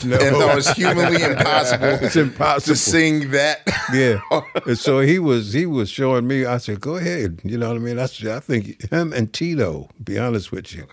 No. 0.04 0.16
and 0.16 0.36
it 0.36 0.54
was 0.54 0.68
humanly 0.70 1.22
impossible. 1.22 1.98
It's 2.04 2.16
impossible 2.16 2.74
to 2.74 2.76
sing 2.76 3.30
that. 3.30 3.60
Yeah. 3.92 4.20
and 4.66 4.78
so 4.78 5.00
he 5.00 5.18
was 5.18 5.52
he 5.52 5.66
was 5.66 5.88
showing 5.88 6.26
me. 6.26 6.44
I 6.44 6.58
said, 6.58 6.80
"Go 6.80 6.96
ahead." 6.96 7.40
You 7.44 7.58
know 7.58 7.68
what 7.68 7.76
I 7.76 7.80
mean? 7.80 7.98
I 7.98 8.06
said, 8.06 8.28
I 8.28 8.40
think 8.40 8.90
him 8.90 9.12
and 9.12 9.32
Tito. 9.32 9.88
Be 10.02 10.18
honest 10.18 10.52
with 10.52 10.74
you, 10.74 10.86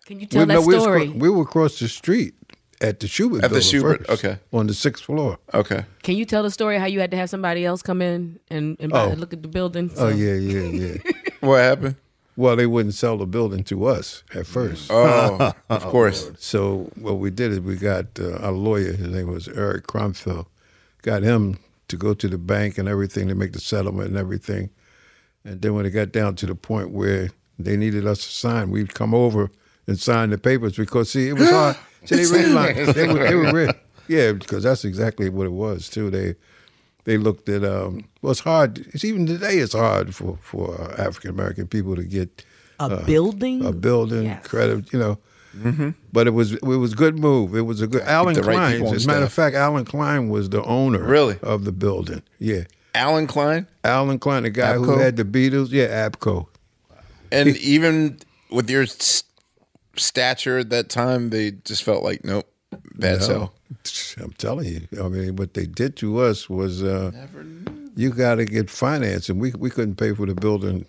Can 0.05 0.19
you 0.19 0.25
tell 0.25 0.41
we, 0.41 0.45
that 0.47 0.53
no, 0.53 0.61
we 0.61 0.73
was 0.73 0.83
story? 0.83 1.09
we 1.09 1.29
were 1.29 1.43
across 1.43 1.79
the 1.79 1.87
street 1.87 2.33
at 2.81 2.99
the 2.99 3.07
Shubert. 3.07 3.43
At 3.43 3.51
the 3.51 3.59
Shubert, 3.59 4.05
first, 4.07 4.25
okay. 4.25 4.39
on 4.51 4.67
the 4.67 4.73
sixth 4.73 5.03
floor. 5.03 5.37
Okay. 5.53 5.85
Can 6.03 6.15
you 6.15 6.25
tell 6.25 6.43
the 6.43 6.51
story 6.51 6.79
how 6.79 6.85
you 6.85 6.99
had 6.99 7.11
to 7.11 7.17
have 7.17 7.29
somebody 7.29 7.65
else 7.65 7.81
come 7.81 8.01
in 8.01 8.39
and, 8.49 8.77
and 8.79 8.91
buy- 8.91 9.05
Oh. 9.05 9.13
look 9.13 9.33
at 9.33 9.41
the 9.41 9.47
building? 9.47 9.91
Oh 9.97 10.09
yeah, 10.09 10.33
yeah, 10.33 10.61
yeah. 10.61 10.97
What 11.41 11.57
happened? 11.59 11.95
Well, 12.39 12.55
they 12.55 12.65
wouldn't 12.65 12.95
sell 12.95 13.17
the 13.17 13.25
building 13.25 13.65
to 13.65 13.85
us 13.85 14.23
at 14.33 14.47
first. 14.47 14.89
Oh, 14.89 15.51
of 15.69 15.83
course. 15.87 16.31
So 16.39 16.89
what 16.95 17.17
we 17.17 17.31
did 17.31 17.51
is 17.51 17.59
we 17.59 17.75
got 17.75 18.17
uh, 18.17 18.37
our 18.37 18.53
lawyer. 18.53 18.93
His 18.93 19.09
name 19.09 19.27
was 19.27 19.49
Eric 19.49 19.87
Cromfeld. 19.87 20.45
Got 21.01 21.23
him 21.23 21.59
to 21.89 21.97
go 21.97 22.13
to 22.13 22.27
the 22.29 22.37
bank 22.37 22.77
and 22.77 22.87
everything 22.87 23.27
to 23.27 23.35
make 23.35 23.51
the 23.51 23.59
settlement 23.59 24.07
and 24.07 24.17
everything. 24.17 24.69
And 25.43 25.61
then 25.61 25.75
when 25.75 25.85
it 25.85 25.89
got 25.89 26.13
down 26.13 26.35
to 26.35 26.45
the 26.45 26.55
point 26.55 26.91
where 26.91 27.31
they 27.57 27.75
needed 27.75 28.07
us 28.07 28.19
to 28.19 28.31
sign, 28.31 28.71
we'd 28.71 28.93
come 28.93 29.13
over 29.13 29.51
and 29.85 29.99
sign 29.99 30.29
the 30.29 30.37
papers 30.37 30.77
because 30.77 31.11
see, 31.11 31.27
it 31.27 31.33
was 31.33 31.49
hard. 31.51 31.75
See, 32.05 32.23
they 32.23 32.43
they 32.93 33.07
were, 33.07 33.27
they 33.27 33.35
were. 33.35 33.73
Yeah, 34.07 34.31
because 34.31 34.63
that's 34.63 34.85
exactly 34.85 35.27
what 35.27 35.45
it 35.45 35.51
was 35.51 35.89
too. 35.89 36.09
They 36.09 36.35
they 37.09 37.17
looked 37.17 37.49
at 37.49 37.63
um 37.63 38.03
well 38.21 38.31
it's 38.31 38.41
hard 38.41 38.77
it's 38.93 39.03
even 39.03 39.25
today 39.25 39.55
it's 39.57 39.73
hard 39.73 40.13
for 40.15 40.37
for 40.41 40.79
uh, 40.79 41.01
African 41.07 41.31
American 41.31 41.65
people 41.67 41.95
to 41.95 42.03
get 42.03 42.45
A 42.79 43.03
building? 43.05 43.65
a 43.65 43.71
building 43.71 44.25
Yes. 44.25 44.45
credit 44.47 44.93
you 44.93 44.99
know. 44.99 45.15
But 46.13 46.27
it 46.27 46.33
was 46.39 46.53
it 46.53 46.63
was 46.85 46.93
a 46.93 46.95
good 46.95 47.17
move. 47.19 47.55
It 47.55 47.65
was 47.71 47.81
a 47.81 47.87
good 47.87 48.03
Allen 48.03 48.35
the 48.35 48.43
right 48.43 48.79
Klein 48.79 48.95
as 48.95 49.03
a 49.05 49.07
matter 49.07 49.25
of 49.25 49.33
fact 49.33 49.55
Allen 49.55 49.83
Klein 49.85 50.29
was 50.29 50.49
the 50.49 50.63
owner 50.63 51.03
Really? 51.03 51.37
of 51.41 51.65
the 51.65 51.71
building 51.71 52.21
yeah. 52.37 52.63
Allen 52.95 53.27
Klein, 53.27 53.67
Allen 53.83 54.19
Klein 54.19 54.43
the 54.43 54.49
guy 54.51 54.73
who 54.75 54.97
had 54.97 55.15
the 55.17 55.25
Beatles 55.25 55.69
yeah 55.71 56.09
ABKCO 56.09 56.47
and 57.31 57.47
even 57.57 58.19
with 58.51 58.69
your 58.69 58.83
s- 58.83 59.23
stature 59.95 60.57
at 60.59 60.69
that 60.69 60.89
time, 60.89 61.29
they 61.29 61.51
just 61.69 61.83
felt 61.83 62.03
like 62.03 62.23
nope, 62.23 62.47
bad 62.95 63.19
No. 63.19 63.25
sell. 63.25 63.53
I'm 64.23 64.31
telling 64.33 64.67
you. 64.67 64.87
I 65.03 65.07
mean, 65.07 65.35
what 65.35 65.53
they 65.53 65.65
did 65.65 65.95
to 65.97 66.19
us 66.19 66.49
was 66.49 66.83
uh, 66.83 67.11
you 67.95 68.09
got 68.11 68.35
to 68.35 68.45
get 68.45 68.69
finance, 68.69 69.29
and 69.29 69.39
we 69.39 69.51
we 69.57 69.69
couldn't 69.69 69.95
pay 69.95 70.13
for 70.13 70.25
the 70.25 70.35
building. 70.35 70.85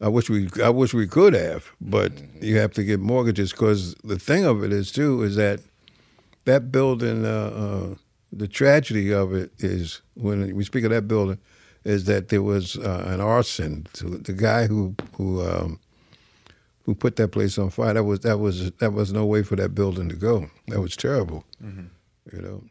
I 0.00 0.08
wish 0.08 0.28
we 0.28 0.48
I 0.62 0.70
wish 0.70 0.92
we 0.92 1.06
could 1.06 1.34
have, 1.34 1.70
but 1.80 2.12
you 2.40 2.58
have 2.58 2.72
to 2.74 2.84
get 2.84 3.00
mortgages 3.00 3.52
because 3.52 3.94
the 4.04 4.18
thing 4.18 4.44
of 4.44 4.62
it 4.62 4.72
is 4.72 4.92
too 4.92 5.22
is 5.22 5.36
that 5.36 5.60
that 6.44 6.70
building. 6.70 7.24
Uh, 7.24 7.28
uh, 7.92 7.94
the 8.36 8.48
tragedy 8.48 9.12
of 9.12 9.32
it 9.32 9.52
is 9.58 10.00
when 10.14 10.56
we 10.56 10.64
speak 10.64 10.82
of 10.82 10.90
that 10.90 11.06
building, 11.06 11.38
is 11.84 12.06
that 12.06 12.30
there 12.30 12.42
was 12.42 12.76
uh, 12.76 13.04
an 13.06 13.20
arson. 13.20 13.86
So 13.94 14.08
the 14.08 14.32
guy 14.32 14.66
who 14.66 14.96
who 15.16 15.40
um, 15.48 15.78
who 16.84 16.94
put 16.94 17.16
that 17.16 17.28
place 17.28 17.58
on 17.58 17.70
fire. 17.70 17.94
That 17.94 18.04
was 18.04 18.20
that 18.20 18.38
was 18.38 18.70
that 18.72 18.92
was 18.92 19.12
no 19.12 19.24
way 19.26 19.42
for 19.42 19.56
that 19.56 19.74
building 19.74 20.08
to 20.08 20.16
go. 20.16 20.50
That 20.68 20.80
was 20.80 20.96
terrible. 20.96 21.44
You 21.60 22.40
know. 22.40 22.64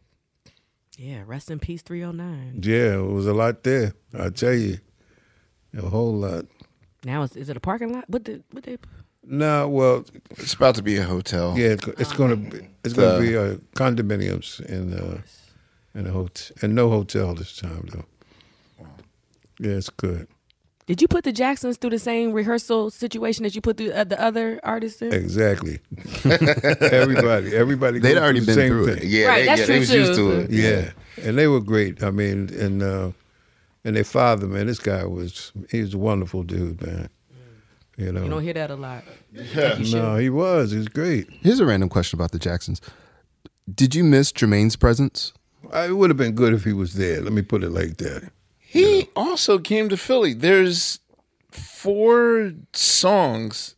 Yeah, 0.97 1.23
rest 1.25 1.49
in 1.49 1.57
peace, 1.59 1.81
309. 1.81 2.59
Yeah, 2.61 2.99
it 2.99 3.11
was 3.11 3.25
a 3.25 3.33
lot 3.33 3.63
there. 3.63 3.93
I 4.17 4.29
tell 4.29 4.53
you, 4.53 4.77
a 5.75 5.81
whole 5.89 6.13
lot. 6.13 6.45
Now, 7.03 7.23
is, 7.23 7.35
is 7.35 7.49
it 7.49 7.57
a 7.57 7.59
parking 7.59 7.91
lot? 7.91 8.05
What 8.07 8.23
did, 8.23 8.43
what 8.51 8.63
they, 8.63 8.77
No, 9.23 9.67
well, 9.67 10.05
It's 10.37 10.53
about 10.53 10.75
to 10.75 10.83
be 10.83 10.97
a 10.97 11.03
hotel. 11.03 11.55
yeah, 11.57 11.69
it's, 11.69 11.87
it's 11.87 12.13
gonna 12.13 12.35
be 12.35 12.67
it's 12.83 12.93
gonna 12.93 13.19
be 13.19 13.35
uh, 13.35 13.55
condominiums 13.75 14.59
and 14.69 14.93
uh, 14.93 15.17
and 15.95 16.07
a 16.07 16.11
hotel 16.11 16.55
and 16.61 16.75
no 16.75 16.89
hotel 16.91 17.33
this 17.33 17.57
time 17.57 17.87
though. 17.91 18.05
Yeah, 19.59 19.77
it's 19.77 19.89
good. 19.89 20.27
Did 20.85 21.01
you 21.01 21.07
put 21.07 21.23
the 21.23 21.31
Jacksons 21.31 21.77
through 21.77 21.91
the 21.91 21.99
same 21.99 22.33
rehearsal 22.33 22.89
situation 22.89 23.43
that 23.43 23.55
you 23.55 23.61
put 23.61 23.77
the, 23.77 23.91
uh, 23.93 24.03
the 24.03 24.21
other 24.21 24.59
artists 24.63 25.01
in? 25.01 25.13
Exactly. 25.13 25.79
everybody, 26.25 27.55
everybody. 27.55 27.99
They'd 27.99 28.17
already 28.17 28.39
the 28.41 28.45
been 28.47 28.55
same 28.55 28.69
through 28.69 28.85
thing. 28.87 28.97
it. 28.97 29.03
Yeah, 29.05 29.27
Right, 29.27 29.39
they, 29.41 29.45
that's 29.45 29.59
yeah, 29.61 29.65
true 29.65 29.73
they 29.75 29.79
was 29.79 29.89
too. 29.89 29.99
used 29.99 30.13
to 30.15 30.31
it. 30.31 30.51
Yeah, 30.51 30.91
and 31.25 31.37
they 31.37 31.47
were 31.47 31.61
great. 31.61 32.03
I 32.03 32.11
mean, 32.11 32.49
and 32.59 32.83
uh, 32.83 33.11
and 33.85 33.95
their 33.95 34.03
father, 34.03 34.47
man, 34.47 34.67
this 34.67 34.79
guy 34.79 35.05
was 35.05 35.51
he 35.69 35.81
was 35.81 35.93
a 35.93 35.97
wonderful 35.97 36.43
dude, 36.43 36.81
man. 36.85 37.09
You 37.97 38.11
know, 38.11 38.23
You 38.23 38.29
don't 38.29 38.41
hear 38.43 38.53
that 38.53 38.71
a 38.71 38.75
lot. 38.75 39.03
no, 39.91 40.15
he 40.17 40.29
was. 40.29 40.71
He 40.71 40.77
was 40.77 40.87
great. 40.87 41.27
Here's 41.41 41.59
a 41.59 41.65
random 41.65 41.89
question 41.89 42.17
about 42.17 42.31
the 42.31 42.39
Jacksons. 42.39 42.81
Did 43.73 43.93
you 43.93 44.03
miss 44.03 44.31
Jermaine's 44.31 44.75
presence? 44.75 45.31
I, 45.71 45.85
it 45.85 45.91
would 45.95 46.09
have 46.09 46.17
been 46.17 46.33
good 46.33 46.53
if 46.53 46.63
he 46.63 46.73
was 46.73 46.95
there. 46.95 47.21
Let 47.21 47.33
me 47.33 47.41
put 47.43 47.63
it 47.63 47.69
like 47.69 47.97
that. 47.97 48.31
He 48.73 49.07
also 49.15 49.59
came 49.59 49.87
to 49.89 49.97
Philly. 49.97 50.33
There's 50.33 50.99
four 51.51 52.53
songs. 52.73 53.75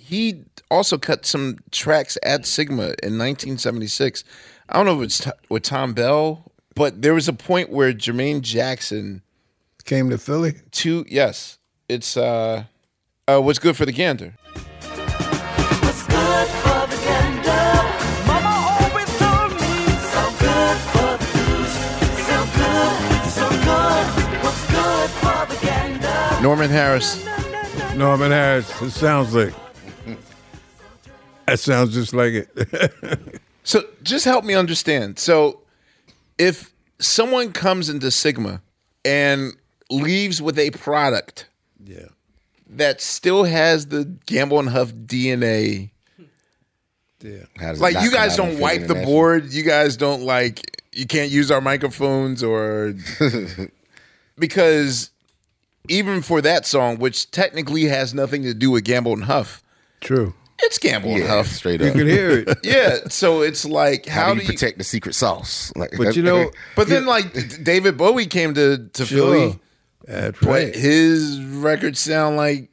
He 0.00 0.44
also 0.70 0.96
cut 0.96 1.26
some 1.26 1.58
tracks 1.70 2.16
at 2.22 2.46
Sigma 2.46 2.94
in 3.02 3.18
1976. 3.18 4.24
I 4.70 4.76
don't 4.78 4.86
know 4.86 4.98
if 5.02 5.04
it's 5.04 5.18
t- 5.18 5.30
with 5.50 5.64
Thom 5.64 5.92
Bell, 5.92 6.50
but 6.74 7.02
there 7.02 7.12
was 7.12 7.28
a 7.28 7.34
point 7.34 7.68
where 7.68 7.92
Jermaine 7.92 8.40
Jackson 8.40 9.20
Came 9.84 10.08
to 10.08 10.16
Philly. 10.16 10.54
two 10.70 11.04
yes, 11.06 11.58
it's 11.86 12.16
uh 12.16 12.64
uh 13.28 13.42
what's 13.42 13.58
good 13.58 13.76
for 13.76 13.84
the 13.84 13.92
gander. 13.92 14.36
Norman 26.44 26.68
Harris. 26.68 27.24
Norman 27.96 28.30
Harris. 28.30 28.82
It 28.82 28.90
sounds 28.90 29.34
like. 29.34 29.54
That 31.46 31.58
sounds 31.58 31.94
just 31.94 32.12
like 32.12 32.34
it. 32.34 33.40
So 33.66 33.82
just 34.02 34.26
help 34.26 34.44
me 34.44 34.52
understand. 34.52 35.18
So 35.18 35.62
if 36.36 36.70
someone 36.98 37.52
comes 37.52 37.88
into 37.88 38.10
Sigma 38.10 38.60
and 39.06 39.54
leaves 39.88 40.42
with 40.42 40.58
a 40.58 40.70
product 40.70 41.48
yeah. 41.82 42.08
that 42.68 43.00
still 43.00 43.44
has 43.44 43.86
the 43.86 44.04
Gamble 44.26 44.58
and 44.58 44.68
Huff 44.68 44.92
DNA, 44.92 45.92
Yeah. 47.22 47.44
How 47.56 47.70
does 47.70 47.80
Like 47.80 48.02
you 48.02 48.10
guys 48.10 48.36
don't 48.36 48.58
wipe 48.58 48.86
the 48.86 48.96
board. 48.96 49.50
You 49.50 49.62
guys 49.62 49.96
don't 49.96 50.24
like. 50.24 50.82
You 50.92 51.06
can't 51.06 51.30
use 51.30 51.50
our 51.50 51.62
microphones 51.62 52.42
or 52.42 52.94
because 54.38 55.08
even 55.88 56.22
for 56.22 56.40
that 56.42 56.66
song, 56.66 56.98
which 56.98 57.30
technically 57.30 57.84
has 57.84 58.14
nothing 58.14 58.42
to 58.44 58.54
do 58.54 58.70
with 58.70 58.84
Gamble 58.84 59.12
and 59.12 59.24
Huff, 59.24 59.62
True. 60.00 60.34
it's 60.60 60.78
Gamble 60.78 61.14
and 61.14 61.24
Huff. 61.24 61.46
straight 61.48 61.80
up. 61.80 61.86
You 61.86 61.90
up. 61.90 61.96
can 61.98 62.06
hear 62.06 62.30
it. 62.46 62.58
Yeah, 62.64 62.98
so 63.08 63.42
it's 63.42 63.64
like 63.64 64.06
How, 64.06 64.26
how, 64.26 64.34
do 64.34 64.40
you 64.40 64.46
protect 64.46 64.78
the 64.78 64.84
secret 64.84 65.14
sauce? 65.14 65.72
Like, 65.76 65.92
But 65.96 66.16
you 66.16 66.22
know, 66.22 66.50
But 66.76 66.88
then, 66.88 67.06
like 67.06 67.62
David 67.64 67.96
Bowie 67.96 68.26
came 68.26 68.54
to 68.54 68.88
to 68.94 69.04
Sure. 69.06 69.18
Philly, 69.18 69.58
That's 70.06 70.38
but 70.40 70.48
right. 70.48 70.74
his 70.74 71.40
records 71.42 72.00
sound 72.00 72.36
like. 72.36 72.70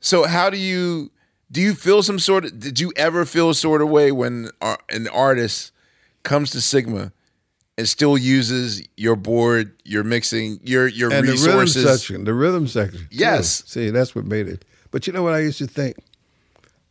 So 0.00 0.24
how 0.26 0.48
do 0.48 0.56
you 0.56 1.10
do? 1.52 1.60
You 1.60 1.74
feel 1.74 2.02
some 2.02 2.18
sort 2.18 2.46
of? 2.46 2.58
Did 2.58 2.80
you 2.80 2.90
ever 2.96 3.26
feel 3.26 3.50
a 3.50 3.54
sort 3.54 3.82
of 3.82 3.88
way 3.90 4.12
when 4.12 4.48
uh, 4.62 4.76
an 4.88 5.08
artist 5.08 5.72
comes 6.22 6.50
to 6.52 6.60
Sigma 6.62 7.12
and 7.80 7.88
still 7.88 8.16
uses 8.18 8.86
your 8.96 9.16
board, 9.16 9.72
your 9.84 10.04
mixing, 10.04 10.60
your 10.62 10.86
your 10.86 11.10
and 11.12 11.26
resources? 11.26 11.74
the 11.74 11.80
rhythm 11.80 11.96
section, 11.98 12.24
the 12.24 12.34
rhythm 12.34 12.66
section. 12.68 13.00
too. 13.00 13.06
Yes. 13.10 13.64
See, 13.66 13.90
that's 13.90 14.14
what 14.14 14.26
made 14.26 14.48
it. 14.48 14.64
But 14.90 15.06
you 15.06 15.12
know 15.12 15.22
what 15.22 15.32
I 15.32 15.40
used 15.40 15.58
to 15.58 15.66
think? 15.66 15.96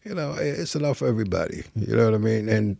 You 0.03 0.15
know, 0.15 0.33
it's 0.33 0.75
enough 0.75 0.97
for 0.97 1.07
everybody. 1.07 1.63
You 1.75 1.95
know 1.95 2.05
what 2.05 2.15
I 2.15 2.17
mean? 2.17 2.49
And 2.49 2.77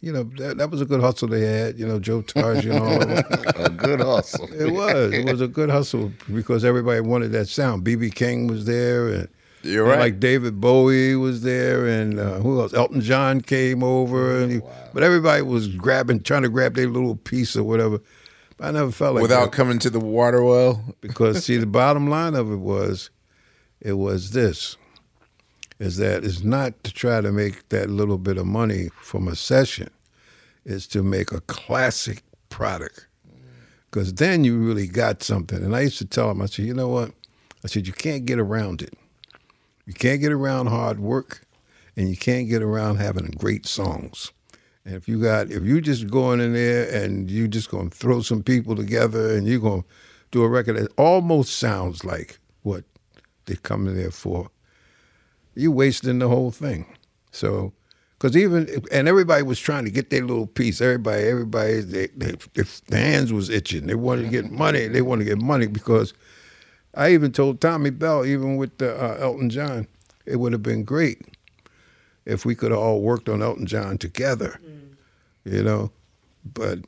you 0.00 0.12
know 0.12 0.22
that, 0.38 0.56
that 0.58 0.70
was 0.70 0.80
a 0.80 0.86
good 0.86 1.00
hustle 1.00 1.28
they 1.28 1.42
had. 1.42 1.78
You 1.78 1.86
know, 1.86 1.98
Joe 2.00 2.22
Tarsia 2.22 2.70
and 2.72 2.82
all. 2.82 3.02
of 3.02 3.08
them. 3.54 3.64
a 3.66 3.68
good 3.68 4.00
hustle. 4.00 4.48
It 4.52 4.72
was. 4.72 5.12
It 5.12 5.24
was 5.26 5.40
a 5.42 5.48
good 5.48 5.68
hustle 5.68 6.10
because 6.32 6.64
everybody 6.64 7.00
wanted 7.00 7.32
that 7.32 7.48
sound. 7.48 7.84
BB 7.84 8.14
King 8.14 8.46
was 8.46 8.64
there, 8.64 9.08
and 9.08 9.28
You're 9.62 9.84
and 9.84 9.92
right. 9.92 10.00
Like 10.00 10.20
David 10.20 10.60
Bowie 10.60 11.16
was 11.16 11.42
there, 11.42 11.86
and 11.86 12.18
uh, 12.18 12.40
who 12.40 12.60
else? 12.60 12.74
Elton 12.74 13.00
John 13.00 13.40
came 13.40 13.82
over, 13.82 14.40
and 14.40 14.52
he, 14.52 14.60
but 14.92 15.02
everybody 15.02 15.42
was 15.42 15.68
grabbing, 15.68 16.22
trying 16.22 16.42
to 16.42 16.48
grab 16.48 16.74
their 16.74 16.88
little 16.88 17.16
piece 17.16 17.56
or 17.56 17.62
whatever. 17.62 18.00
But 18.56 18.68
I 18.68 18.70
never 18.72 18.90
felt 18.90 19.14
like 19.14 19.22
without 19.22 19.50
that 19.50 19.56
coming 19.56 19.78
to 19.80 19.90
the 19.90 20.00
water 20.00 20.42
well. 20.42 20.84
because 21.00 21.44
see, 21.44 21.56
the 21.56 21.66
bottom 21.66 22.08
line 22.08 22.34
of 22.34 22.50
it 22.50 22.56
was, 22.56 23.10
it 23.80 23.94
was 23.94 24.32
this, 24.32 24.76
is 25.78 25.96
that 25.98 26.24
it's 26.24 26.42
not 26.42 26.82
to 26.84 26.92
try 26.92 27.20
to 27.20 27.32
make 27.32 27.68
that 27.68 27.88
little 27.88 28.18
bit 28.18 28.38
of 28.38 28.46
money 28.46 28.88
from 29.00 29.28
a 29.28 29.36
session, 29.36 29.90
it's 30.64 30.86
to 30.88 31.02
make 31.02 31.32
a 31.32 31.40
classic 31.42 32.22
product. 32.48 33.06
Because 33.90 34.14
then 34.14 34.42
you 34.42 34.58
really 34.58 34.86
got 34.86 35.22
something. 35.22 35.62
And 35.62 35.76
I 35.76 35.82
used 35.82 35.98
to 35.98 36.06
tell 36.06 36.28
them, 36.28 36.40
I 36.40 36.46
said, 36.46 36.64
you 36.64 36.72
know 36.72 36.88
what? 36.88 37.12
I 37.62 37.68
said, 37.68 37.86
you 37.86 37.92
can't 37.92 38.24
get 38.24 38.38
around 38.38 38.80
it. 38.80 38.94
You 39.86 39.92
can't 39.92 40.20
get 40.20 40.32
around 40.32 40.66
hard 40.66 41.00
work, 41.00 41.42
and 41.96 42.08
you 42.08 42.16
can't 42.16 42.48
get 42.48 42.62
around 42.62 42.96
having 42.96 43.26
great 43.38 43.66
songs. 43.66 44.32
And 44.84 44.94
if 44.94 45.08
you 45.08 45.20
got, 45.20 45.50
if 45.50 45.62
you 45.64 45.80
just 45.80 46.10
going 46.10 46.40
in 46.40 46.54
there 46.54 46.88
and 46.90 47.30
you 47.30 47.46
just 47.48 47.70
gonna 47.70 47.90
throw 47.90 48.20
some 48.20 48.42
people 48.42 48.74
together 48.74 49.36
and 49.36 49.46
you're 49.46 49.60
gonna 49.60 49.84
do 50.30 50.42
a 50.42 50.48
record 50.48 50.76
that 50.76 50.92
almost 50.96 51.58
sounds 51.58 52.04
like 52.04 52.38
what 52.62 52.84
they 53.46 53.56
come 53.56 53.86
in 53.86 53.96
there 53.96 54.10
for, 54.10 54.50
you're 55.54 55.70
wasting 55.70 56.18
the 56.18 56.28
whole 56.28 56.50
thing. 56.50 56.86
So, 57.30 57.72
because 58.18 58.36
even 58.36 58.68
and 58.90 59.08
everybody 59.08 59.42
was 59.42 59.58
trying 59.58 59.84
to 59.84 59.90
get 59.90 60.10
their 60.10 60.24
little 60.24 60.46
piece. 60.46 60.80
Everybody, 60.80 61.24
everybody, 61.24 61.80
they, 61.80 62.06
they, 62.08 62.34
if 62.54 62.84
the 62.86 62.96
hands 62.96 63.32
was 63.32 63.50
itching. 63.50 63.86
They 63.86 63.94
wanted 63.94 64.22
to 64.22 64.28
get 64.28 64.50
money. 64.50 64.86
They 64.86 65.02
wanted 65.02 65.24
to 65.24 65.30
get 65.30 65.38
money 65.42 65.66
because 65.66 66.14
I 66.94 67.12
even 67.12 67.32
told 67.32 67.60
Tommy 67.60 67.90
Bell, 67.90 68.24
even 68.24 68.56
with 68.56 68.76
the, 68.78 68.94
uh, 68.94 69.16
Elton 69.18 69.48
John, 69.50 69.86
it 70.26 70.36
would 70.36 70.52
have 70.52 70.62
been 70.62 70.84
great 70.84 71.22
if 72.26 72.44
we 72.44 72.54
could 72.54 72.70
have 72.70 72.80
all 72.80 73.00
worked 73.00 73.28
on 73.28 73.42
Elton 73.42 73.66
John 73.66 73.98
together. 73.98 74.60
You 75.44 75.62
know, 75.62 75.90
but 76.44 76.78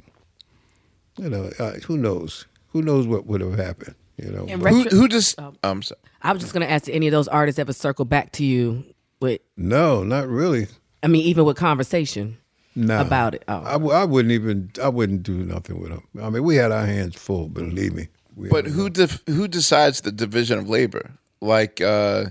you 1.18 1.28
know, 1.28 1.51
uh, 1.59 1.72
who 1.86 1.97
knows? 1.97 2.47
Who 2.68 2.82
knows 2.82 3.06
what 3.06 3.26
would 3.26 3.40
have 3.40 3.56
happened? 3.56 3.94
You 4.16 4.31
know, 4.31 4.47
And 4.48 4.62
but- 4.62 4.70
Who 4.72 4.85
retro- 4.85 4.98
who 4.98 5.09
just? 5.09 5.40
Oh. 5.40 5.55
I'm 5.64 5.82
sorry. 5.82 6.01
I 6.22 6.32
was 6.32 6.40
just 6.43 6.52
gonna 6.55 6.66
ask 6.66 6.85
did 6.85 6.93
any 6.94 7.09
of 7.09 7.12
those 7.12 7.26
artists 7.28 7.59
ever 7.59 7.72
circle 7.72 8.05
back 8.05 8.31
to 8.32 8.44
you 8.44 8.85
with 9.20 9.40
no, 9.56 10.02
not 10.05 10.28
really. 10.28 10.68
I 11.02 11.09
mean, 11.09 11.22
even 11.22 11.44
with 11.44 11.56
conversation 11.56 12.36
No. 12.76 13.01
about 13.01 13.35
it. 13.35 13.44
Oh. 13.48 13.62
I, 13.64 13.72
w- 13.72 13.93
I 13.93 14.05
wouldn't 14.05 14.32
even. 14.32 14.70
I 14.82 14.89
wouldn't 14.89 15.22
do 15.24 15.39
nothing 15.44 15.81
with 15.81 15.90
them. 15.90 16.02
I 16.22 16.31
mean, 16.31 16.44
we 16.44 16.56
had 16.56 16.70
our 16.72 16.86
hands 16.86 17.16
full. 17.16 17.48
Believe 17.48 17.93
me. 17.94 18.09
We 18.36 18.48
But 18.48 18.66
who 18.66 18.90
def- 18.90 19.23
who 19.27 19.48
decides 19.48 20.01
the 20.01 20.12
division 20.12 20.59
of 20.59 20.69
labor? 20.69 21.12
Like, 21.40 21.81
uh, 21.81 22.27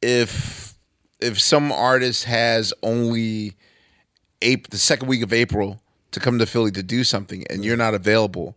if 0.00 0.74
if 1.20 1.40
some 1.40 1.70
artist 1.70 2.24
has 2.24 2.74
only 2.82 3.54
April, 4.40 4.68
the 4.70 4.78
second 4.78 5.08
week 5.08 5.22
of 5.22 5.32
April 5.32 5.80
to 6.10 6.20
come 6.20 6.38
to 6.38 6.46
Philly 6.46 6.72
to 6.72 6.82
do 6.82 7.04
something, 7.04 7.44
and 7.48 7.64
you're 7.64 7.76
not 7.76 7.94
available, 7.94 8.56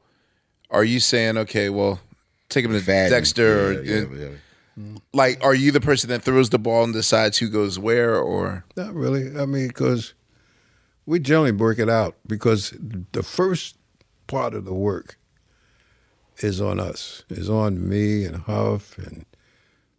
are 0.71 0.83
you 0.83 0.99
saying, 0.99 1.37
okay, 1.37 1.69
well, 1.69 1.99
take 2.49 2.65
him 2.65 2.71
to 2.71 2.79
Fadden. 2.79 3.09
Dexter? 3.09 3.73
Yeah, 3.73 3.79
or, 3.79 4.15
yeah, 4.15 4.29
yeah. 4.77 4.97
Like, 5.13 5.41
are 5.43 5.55
you 5.55 5.71
the 5.71 5.79
person 5.79 6.09
that 6.09 6.23
throws 6.23 6.49
the 6.49 6.59
ball 6.59 6.83
and 6.83 6.93
decides 6.93 7.37
who 7.37 7.47
goes 7.47 7.79
where? 7.79 8.17
Or 8.17 8.65
Not 8.75 8.93
really. 8.93 9.39
I 9.39 9.45
mean, 9.45 9.67
because 9.67 10.13
we 11.05 11.19
generally 11.19 11.51
work 11.51 11.79
it 11.79 11.89
out 11.89 12.15
because 12.27 12.73
the 13.11 13.23
first 13.23 13.77
part 14.27 14.53
of 14.53 14.65
the 14.65 14.73
work 14.73 15.17
is 16.39 16.59
on 16.61 16.79
us. 16.79 17.23
Is 17.29 17.49
on 17.49 17.87
me 17.87 18.25
and 18.25 18.37
Huff 18.37 18.97
and 18.97 19.25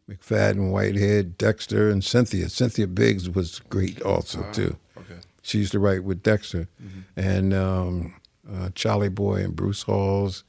McFadden, 0.08 0.70
Whitehead, 0.70 1.36
Dexter, 1.36 1.88
and 1.90 2.02
Cynthia. 2.04 2.48
Cynthia 2.48 2.86
Biggs 2.86 3.28
was 3.28 3.58
great 3.68 4.00
also 4.02 4.44
too. 4.52 4.76
okay. 4.96 5.16
She 5.42 5.58
used 5.58 5.72
to 5.72 5.78
write 5.78 6.04
with 6.04 6.22
Dexter, 6.22 6.68
and 7.16 7.54
um, 7.54 8.14
uh, 8.52 8.70
Charlie 8.74 9.08
Boy 9.08 9.44
and 9.44 9.54
Bruce 9.56 9.82
Hawes. 9.82 10.42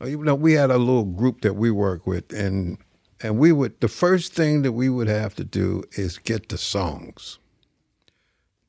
Uh, 0.00 0.06
You 0.06 0.18
know, 0.24 0.34
we 0.34 0.54
had 0.54 0.70
a 0.70 0.78
little 0.78 1.04
group 1.04 1.42
that 1.42 1.54
we 1.54 1.70
work 1.70 2.06
with, 2.06 2.32
and 2.32 2.78
and 3.20 3.38
we 3.38 3.52
would 3.52 3.78
the 3.80 3.88
first 3.88 4.34
thing 4.34 4.62
that 4.62 4.72
we 4.72 4.88
would 4.88 5.06
have 5.08 5.34
to 5.36 5.44
do 5.44 5.84
is 5.92 6.18
get 6.18 6.48
the 6.48 6.58
songs. 6.58 7.38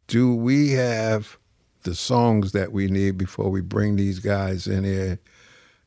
Do 0.07 0.35
we 0.35 0.71
have 0.71 1.37
the 1.83 1.95
songs 1.95 2.51
that 2.51 2.71
we 2.71 2.87
need 2.87 3.17
before 3.17 3.49
we 3.49 3.61
bring 3.61 3.95
these 3.95 4.19
guys 4.19 4.67
in 4.67 4.83
here? 4.83 5.19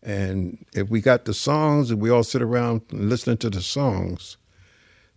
And 0.07 0.65
if 0.73 0.89
we 0.89 1.01
got 1.01 1.25
the 1.25 1.35
songs 1.35 1.91
and 1.91 2.01
we 2.01 2.11
all 2.11 2.23
sit 2.23 2.41
around 2.41 2.83
listening 2.93 3.39
to 3.39 3.51
the 3.51 3.61
songs, 3.61 4.37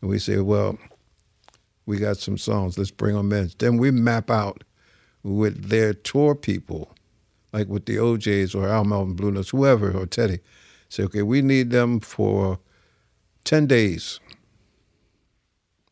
and 0.02 0.10
we 0.10 0.18
say, 0.18 0.40
well, 0.40 0.80
we 1.86 1.98
got 1.98 2.18
some 2.18 2.40
songs, 2.40 2.76
let's 2.76 2.90
bring 2.90 3.16
them 3.16 3.32
in. 3.32 3.52
Then 3.60 3.78
we 3.78 3.92
map 3.92 4.32
out 4.32 4.64
with 5.22 5.70
their 5.70 5.94
tour 5.94 6.34
people, 6.34 6.92
like 7.54 7.68
with 7.68 7.86
the 7.86 7.98
OJs 7.98 8.56
or 8.56 8.68
Al 8.68 8.84
Melvin 8.84 9.14
Blue 9.14 9.30
Notes, 9.30 9.50
whoever, 9.50 9.96
or 9.96 10.08
Teddy. 10.08 10.40
Say, 10.90 11.04
okay, 11.04 11.22
we 11.22 11.44
need 11.44 11.70
them 11.70 12.00
for 12.00 12.58
10 13.44 13.68
days. 13.68 14.20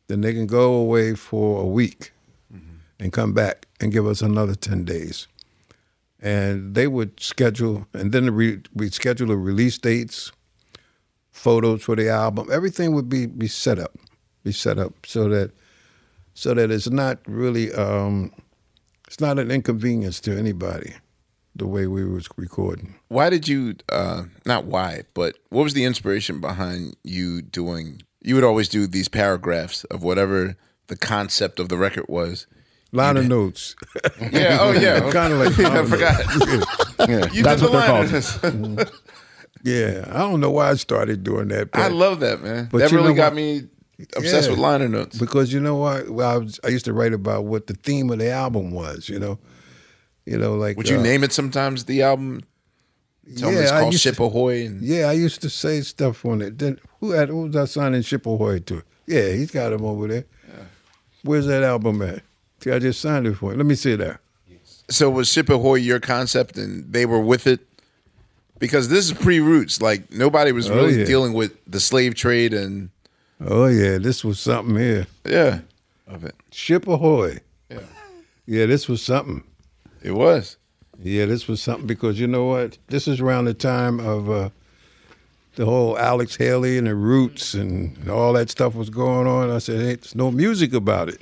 Then 0.08 0.22
they 0.22 0.32
can 0.32 0.48
go 0.48 0.74
away 0.74 1.14
for 1.14 1.62
a 1.62 1.66
week 1.66 2.12
mm-hmm. 2.52 2.78
and 2.98 3.12
come 3.12 3.32
back 3.32 3.68
and 3.80 3.92
give 3.92 4.08
us 4.08 4.22
another 4.22 4.56
10 4.56 4.84
days. 4.84 5.28
And 6.20 6.74
they 6.74 6.88
would 6.88 7.20
schedule, 7.20 7.86
and 7.94 8.10
then 8.10 8.34
we 8.34 8.60
we'd 8.74 8.94
schedule 8.94 9.28
the 9.28 9.36
release 9.36 9.78
dates, 9.78 10.32
photos 11.30 11.82
for 11.82 11.94
the 11.94 12.08
album. 12.08 12.48
Everything 12.50 12.92
would 12.94 13.08
be, 13.08 13.26
be 13.26 13.46
set 13.46 13.78
up, 13.78 13.96
be 14.42 14.50
set 14.50 14.78
up 14.78 15.06
so 15.06 15.28
that 15.28 15.52
so 16.34 16.54
that 16.54 16.70
it's 16.70 16.90
not 16.90 17.18
really 17.26 17.72
um, 17.72 18.32
it's 19.06 19.20
not 19.20 19.38
an 19.38 19.50
inconvenience 19.50 20.20
to 20.20 20.36
anybody 20.36 20.94
the 21.56 21.66
way 21.66 21.86
we 21.86 22.04
was 22.04 22.28
recording. 22.36 22.94
why 23.08 23.30
did 23.30 23.48
you? 23.48 23.74
Uh, 23.90 24.24
not 24.46 24.64
why, 24.64 25.02
but 25.14 25.36
what 25.50 25.64
was 25.64 25.74
the 25.74 25.84
inspiration 25.84 26.40
behind 26.40 26.96
you 27.04 27.42
doing? 27.42 28.02
You 28.22 28.34
would 28.34 28.44
always 28.44 28.68
do 28.68 28.86
these 28.86 29.08
paragraphs 29.08 29.84
of 29.84 30.02
whatever 30.02 30.56
the 30.88 30.96
concept 30.96 31.60
of 31.60 31.68
the 31.68 31.76
record 31.76 32.06
was. 32.08 32.46
Line 32.92 33.16
of 33.18 33.26
notes. 33.26 33.76
Yeah. 34.32 34.58
Oh, 34.60 34.72
yeah. 34.72 35.10
kind 35.12 35.32
of 35.32 35.38
like 35.40 35.58
I 35.58 35.84
forgot. 35.84 37.08
Yeah. 37.08 37.30
You 37.32 37.42
That's 37.42 37.60
did 37.60 37.68
the 37.70 37.72
what 37.72 38.10
they're 38.40 38.50
line. 38.50 38.76
called. 38.76 38.92
Yeah, 39.64 40.04
I 40.10 40.18
don't 40.18 40.40
know 40.40 40.50
why 40.50 40.70
I 40.70 40.74
started 40.74 41.24
doing 41.24 41.48
that. 41.48 41.72
But 41.72 41.80
I 41.80 41.88
love 41.88 42.20
that, 42.20 42.42
man. 42.42 42.68
But 42.70 42.78
that 42.78 42.92
really 42.92 43.12
got 43.14 43.32
what? 43.32 43.36
me 43.36 43.62
obsessed 44.16 44.46
Yeah. 44.46 44.50
with 44.52 44.58
liner 44.60 44.88
notes. 44.88 45.18
because 45.18 45.52
you 45.52 45.58
know 45.60 45.74
what? 45.76 46.08
Well, 46.08 46.28
I, 46.30 46.36
was, 46.38 46.60
I 46.64 46.68
used 46.68 46.84
to 46.84 46.92
write 46.92 47.12
about 47.12 47.44
what 47.44 47.66
the 47.66 47.74
theme 47.74 48.08
of 48.10 48.18
the 48.20 48.30
album 48.30 48.70
was. 48.70 49.08
You 49.08 49.18
know, 49.18 49.38
you 50.26 50.38
know, 50.38 50.54
like 50.54 50.76
Would 50.76 50.88
you 50.88 50.98
uh, 50.98 51.02
name 51.02 51.24
it 51.24 51.32
sometimes 51.32 51.84
the 51.86 52.02
album? 52.02 52.42
Tell 53.36 53.50
me 53.50 53.56
it's 53.58 53.70
called 53.70 53.92
used 53.92 54.04
to- 54.04 54.10
Ship 54.10 54.20
Ahoy. 54.20 54.66
And, 54.66 54.80
Yeah, 54.82 55.06
I 55.08 55.12
used 55.12 55.42
to 55.42 55.50
say 55.50 55.80
stuff 55.82 56.24
on 56.24 56.40
it. 56.40 56.58
Then 56.58 56.78
who 57.00 57.10
had 57.10 57.28
who 57.28 57.42
was 57.48 57.56
I 57.56 57.64
signing 57.66 58.02
Ship 58.02 58.24
Ahoy 58.24 58.60
to? 58.60 58.82
Yeah, 59.06 59.32
he's 59.32 59.50
got 59.50 59.72
him 59.72 59.84
over 59.84 60.06
there. 60.08 60.24
Where's 61.24 61.46
that 61.46 61.62
album 61.64 62.00
at? 62.02 62.22
See, 62.60 62.70
I 62.70 62.78
just 62.78 63.00
signed 63.00 63.26
it 63.26 63.34
for 63.34 63.52
him. 63.52 63.58
Let 63.58 63.66
me 63.66 63.74
see 63.74 63.94
that. 63.96 64.20
So 64.90 65.10
was 65.10 65.28
Ship 65.30 65.48
Ahoy 65.50 65.76
your 65.76 66.00
concept 66.00 66.56
and 66.56 66.90
they 66.92 67.04
were 67.06 67.20
with 67.20 67.46
it? 67.46 67.60
Because 68.58 68.88
this 68.88 69.04
is 69.04 69.12
pre 69.12 69.38
roots. 69.38 69.80
Like 69.82 70.10
nobody 70.10 70.50
was 70.50 70.68
Oh, 70.70 70.74
really 70.74 71.00
yeah. 71.00 71.04
dealing 71.04 71.34
with 71.34 71.52
the 71.66 71.78
slave 71.78 72.14
trade 72.14 72.52
and 72.54 72.90
Oh 73.44 73.66
yeah, 73.66 73.98
this 73.98 74.24
was 74.24 74.40
something 74.40 74.76
here. 74.76 75.06
yeah. 75.24 75.60
Of 76.08 76.24
it. 76.24 76.34
Ship 76.50 76.86
Ahoy. 76.88 77.38
Yeah. 77.70 77.80
Yeah, 78.46 78.66
this 78.66 78.88
was 78.88 79.02
something. 79.02 79.44
It 80.02 80.12
was. 80.12 80.56
Yeah, 81.00 81.26
this 81.26 81.46
was 81.46 81.62
something 81.62 81.86
because 81.86 82.18
you 82.18 82.26
know 82.26 82.46
what? 82.46 82.78
This 82.88 83.06
is 83.06 83.20
around 83.20 83.44
the 83.44 83.52
time 83.54 84.00
of 84.00 84.28
uh, 84.30 84.48
the 85.56 85.66
whole 85.66 85.98
Alex 85.98 86.34
Haley 86.36 86.78
and 86.78 86.86
the 86.86 86.94
Roots 86.94 87.52
and 87.54 88.08
all 88.08 88.32
that 88.32 88.48
stuff 88.50 88.74
was 88.74 88.88
going 88.90 89.26
on. 89.28 89.50
I 89.50 89.58
said, 89.58 89.80
hey, 89.80 89.94
there's 89.96 90.14
no 90.14 90.30
music 90.30 90.72
about 90.72 91.08
it, 91.10 91.20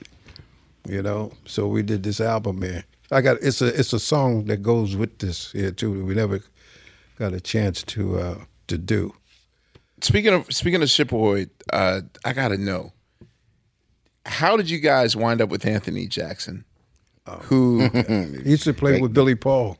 you 0.88 1.02
know. 1.02 1.32
So 1.46 1.66
we 1.66 1.82
did 1.82 2.02
this 2.02 2.20
album 2.20 2.62
here. 2.62 2.84
I 3.10 3.20
got 3.20 3.38
it's 3.40 3.62
a 3.62 3.66
it's 3.66 3.92
a 3.92 3.98
song 4.00 4.46
that 4.46 4.58
goes 4.58 4.96
with 4.96 5.18
this 5.18 5.52
here 5.52 5.70
too. 5.70 6.04
We 6.04 6.14
never 6.14 6.40
got 7.18 7.32
a 7.32 7.40
chance 7.40 7.82
to 7.84 8.18
uh, 8.18 8.38
to 8.68 8.78
do. 8.78 9.14
Speaking 10.00 10.34
of 10.34 10.52
speaking 10.52 10.82
of 10.82 10.90
Ship 10.90 11.10
Ahoy, 11.10 11.46
uh, 11.72 12.00
I 12.24 12.32
gotta 12.32 12.58
know. 12.58 12.92
How 14.26 14.56
did 14.56 14.68
you 14.68 14.80
guys 14.80 15.14
wind 15.16 15.40
up 15.40 15.50
with 15.50 15.64
Anthony 15.64 16.06
Jackson? 16.06 16.64
Who 17.44 17.88
He 17.88 18.50
used 18.50 18.64
to 18.64 18.74
play 18.74 19.00
with 19.00 19.12
Billy 19.14 19.34
Paul. 19.34 19.78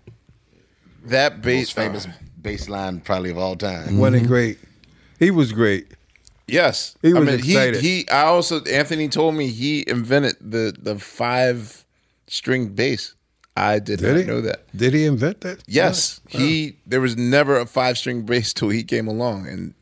that 1.04 1.42
bass 1.42 1.68
Most 1.68 1.84
famous 1.84 2.08
bass 2.40 2.68
line 2.68 3.00
probably 3.00 3.30
of 3.30 3.38
all 3.38 3.56
time. 3.56 3.98
Wasn't 3.98 4.22
he 4.22 4.26
great? 4.26 4.58
He 5.18 5.30
was 5.30 5.52
great. 5.52 5.92
Yes, 6.48 6.96
He 7.02 7.10
I 7.10 7.18
was 7.18 7.26
mean, 7.26 7.38
excited. 7.40 7.80
He, 7.80 7.98
he, 7.98 8.08
I 8.08 8.22
also 8.26 8.62
Anthony 8.64 9.08
told 9.08 9.34
me 9.34 9.48
he 9.48 9.84
invented 9.88 10.36
the 10.40 10.74
the 10.78 10.98
five 10.98 11.84
string 12.28 12.68
bass. 12.68 13.14
I 13.56 13.78
did, 13.78 14.00
Did 14.00 14.08
not 14.12 14.16
he 14.18 14.24
know 14.24 14.40
that. 14.42 14.76
Did 14.76 14.92
he 14.92 15.06
invent 15.06 15.40
that? 15.40 15.64
Yes, 15.66 16.20
he. 16.28 16.76
There 16.86 17.00
was 17.00 17.16
never 17.16 17.58
a 17.58 17.66
five 17.66 17.98
string 17.98 18.22
bass 18.22 18.52
till 18.52 18.68
he 18.68 18.84
came 18.84 19.08
along, 19.08 19.48
and 19.48 19.74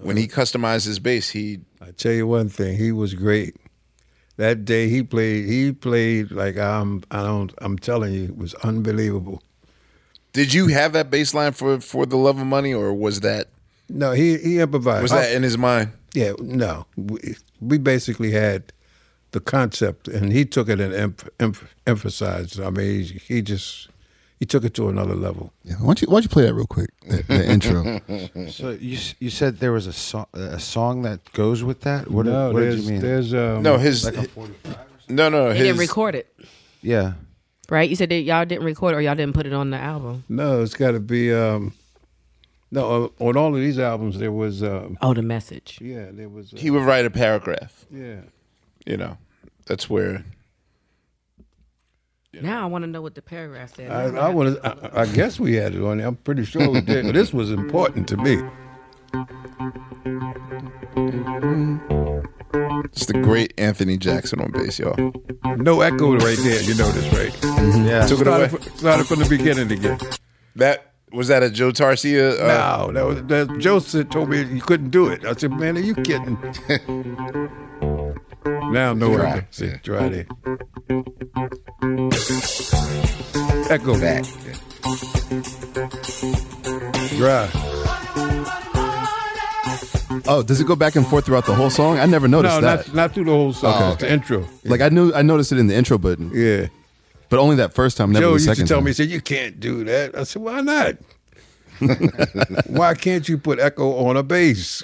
when 0.00 0.16
he 0.16 0.24
uh-huh. 0.24 0.42
customized 0.42 0.86
his 0.86 0.98
bass, 0.98 1.30
he 1.30 1.60
I 1.80 1.90
tell 1.90 2.12
you 2.12 2.26
one 2.26 2.48
thing, 2.48 2.76
he 2.76 2.92
was 2.92 3.14
great. 3.14 3.56
That 4.36 4.64
day 4.64 4.88
he 4.88 5.02
played, 5.02 5.46
he 5.46 5.72
played 5.72 6.30
like 6.30 6.56
I'm. 6.56 7.02
I 7.10 7.22
don't. 7.22 7.52
I'm 7.58 7.78
telling 7.78 8.14
you, 8.14 8.24
it 8.24 8.36
was 8.36 8.54
unbelievable. 8.54 9.42
did. 10.32 10.54
You 10.54 10.68
have 10.68 10.92
that 10.94 11.10
bass 11.10 11.34
line 11.34 11.52
for 11.52 11.80
for 11.80 12.06
the 12.06 12.16
love 12.16 12.40
of 12.40 12.46
money, 12.46 12.72
or 12.72 12.94
was 12.94 13.20
that 13.20 13.48
No, 13.88 14.12
he 14.12 14.38
he 14.38 14.58
improvised. 14.60 15.02
was 15.02 15.10
that 15.12 15.32
in 15.32 15.42
his 15.42 15.56
mind? 15.58 15.90
Yeah, 16.14 16.32
no. 16.38 16.86
We, 16.96 17.36
we 17.60 17.78
basically 17.78 18.32
had 18.32 18.72
the 19.32 19.40
concept, 19.40 20.08
and 20.08 20.32
he 20.32 20.44
took 20.44 20.68
it 20.68 20.80
and 20.80 20.92
emph 20.94 21.28
emph 21.38 21.64
emphasized. 21.86 22.60
I 22.60 22.70
mean, 22.70 23.04
he, 23.04 23.18
he 23.34 23.42
just 23.42 23.88
he 24.38 24.44
took 24.46 24.64
it 24.64 24.74
to 24.74 24.88
another 24.88 25.14
level. 25.14 25.52
Yeah, 25.64 25.74
why 25.76 25.86
don't 25.86 26.02
you 26.02 26.08
why 26.08 26.16
don't 26.16 26.24
you 26.24 26.28
play 26.28 26.44
that 26.44 26.54
real 26.54 26.66
quick? 26.66 26.90
The, 27.08 27.22
the 27.22 27.50
intro. 28.36 28.48
So 28.50 28.70
you 28.70 28.98
you 29.20 29.30
said 29.30 29.58
there 29.58 29.72
was 29.72 29.86
a 29.86 29.92
song 29.92 30.26
a 30.34 30.58
song 30.60 31.02
that 31.02 31.20
goes 31.32 31.62
with 31.64 31.80
that. 31.82 32.10
What, 32.10 32.26
no, 32.26 32.52
what 32.52 32.60
did 32.60 32.78
you 32.80 32.90
mean? 32.90 33.00
there's 33.00 33.32
um, 33.34 33.62
No, 33.62 33.76
his 33.78 34.04
no, 35.08 35.28
no, 35.28 35.48
They 35.50 35.58
his 35.58 35.66
didn't 35.66 35.80
record 35.80 36.14
it, 36.14 36.34
yeah. 36.80 37.12
right? 37.68 37.88
You 37.88 37.96
said 37.96 38.08
that 38.10 38.20
y'all 38.20 38.44
didn't 38.44 38.64
record 38.64 38.94
it 38.94 38.96
or 38.98 39.00
y'all 39.00 39.14
didn't 39.14 39.34
put 39.34 39.46
it 39.46 39.52
on 39.52 39.70
the 39.70 39.76
album. 39.78 40.24
no. 40.28 40.62
It's 40.62 40.74
got 40.74 40.92
to 40.92 41.00
be 41.00 41.32
um, 41.32 41.72
no. 42.72 43.04
Uh, 43.20 43.24
on 43.24 43.36
all 43.36 43.54
of 43.54 43.60
these 43.60 43.78
albums, 43.78 44.18
there 44.18 44.32
was 44.32 44.62
um, 44.64 44.98
Oh, 45.00 45.14
the 45.14 45.22
message. 45.22 45.78
yeah, 45.80 46.06
there 46.10 46.28
was 46.28 46.52
uh, 46.52 46.56
he 46.56 46.70
would 46.70 46.82
write 46.82 47.04
a 47.06 47.10
paragraph. 47.10 47.86
yeah. 47.90 48.22
You 48.84 48.96
know, 48.96 49.16
that's 49.66 49.88
where 49.88 50.24
Now 52.32 52.64
I 52.64 52.66
want 52.66 52.82
to 52.82 52.90
know 52.90 53.00
what 53.02 53.14
the 53.14 53.22
paragraph 53.22 53.76
said. 53.76 53.92
I, 53.92 54.26
I 54.26 54.28
want 54.30 54.56
to. 54.60 54.90
I, 54.98 55.02
I 55.02 55.06
guess 55.06 55.38
we 55.38 55.54
had 55.54 55.74
it 55.76 55.82
on 55.82 55.98
there. 55.98 56.08
I'm 56.08 56.16
pretty 56.16 56.44
sure 56.44 56.68
we 56.68 56.80
did. 56.80 57.04
But 57.06 57.14
this 57.14 57.32
was 57.32 57.52
important 57.52 58.08
to 58.08 58.16
me. 58.16 58.42
it's 62.84 63.06
the 63.06 63.20
great 63.22 63.54
Anthony 63.58 63.96
Jackson 63.96 64.40
on 64.40 64.50
bass, 64.50 64.78
y'all. 64.78 64.96
No 65.56 65.80
echo 65.80 66.14
right 66.16 66.38
there. 66.38 66.62
You 66.62 66.74
know 66.74 66.90
this, 66.90 67.12
right? 67.14 67.34
Yeah. 67.86 68.06
Took 68.06 68.20
it 68.20 68.24
Started, 68.24 68.52
away. 68.52 68.62
fr- 68.62 68.70
started 68.78 69.06
from 69.06 69.20
the 69.20 69.28
beginning 69.28 69.70
again. 69.70 69.98
That 70.56 70.91
was 71.12 71.28
that 71.28 71.42
a 71.42 71.50
Joe 71.50 71.70
Tarsia? 71.72 72.40
Uh, 72.40 72.86
no, 72.86 72.92
that 72.92 73.04
was 73.04 73.22
that 73.48 73.58
Joseph 73.58 74.10
told 74.10 74.30
me 74.30 74.42
you 74.42 74.60
couldn't 74.60 74.90
do 74.90 75.08
it. 75.08 75.24
I 75.24 75.34
said, 75.34 75.52
man, 75.52 75.76
are 75.76 75.80
you 75.80 75.94
kidding? 75.94 76.38
now 78.72 78.92
no 78.94 79.14
Dry, 79.14 79.30
echo. 79.38 79.46
See, 79.50 79.66
yeah. 79.66 79.76
try 79.78 80.08
there. 80.08 80.26
Echo 83.70 83.98
Back. 84.00 84.24
Dry. 87.16 87.48
Oh, 90.28 90.42
does 90.46 90.60
it 90.60 90.66
go 90.66 90.76
back 90.76 90.94
and 90.96 91.06
forth 91.06 91.26
throughout 91.26 91.46
the 91.46 91.54
whole 91.54 91.70
song? 91.70 91.98
I 91.98 92.06
never 92.06 92.28
noticed 92.28 92.56
No, 92.56 92.60
that. 92.60 92.86
not 92.88 92.94
not 92.94 93.14
through 93.14 93.24
the 93.24 93.30
whole 93.32 93.52
song. 93.52 93.74
Oh, 93.82 93.92
It's 93.92 94.02
the 94.02 94.12
intro. 94.12 94.46
Like 94.64 94.80
I 94.80 94.88
knew 94.88 95.12
I 95.14 95.22
noticed 95.22 95.52
it 95.52 95.58
in 95.58 95.66
the 95.66 95.74
intro, 95.74 95.98
but 95.98 96.18
Yeah. 96.20 96.66
But 97.32 97.40
only 97.40 97.56
that 97.56 97.72
first 97.72 97.96
time, 97.96 98.12
never 98.12 98.26
Joe 98.26 98.36
the 98.36 98.44
used 98.44 98.60
to 98.60 98.66
tell 98.66 98.76
time. 98.76 98.84
me, 98.84 98.90
he 98.90 98.92
said, 98.92 99.08
you 99.08 99.22
can't 99.22 99.58
do 99.58 99.84
that. 99.84 100.14
I 100.14 100.24
said, 100.24 100.42
why 100.42 100.60
not? 100.60 100.96
why 102.66 102.92
can't 102.92 103.26
you 103.26 103.38
put 103.38 103.58
echo 103.58 104.04
on 104.06 104.18
a 104.18 104.22
bass? 104.22 104.82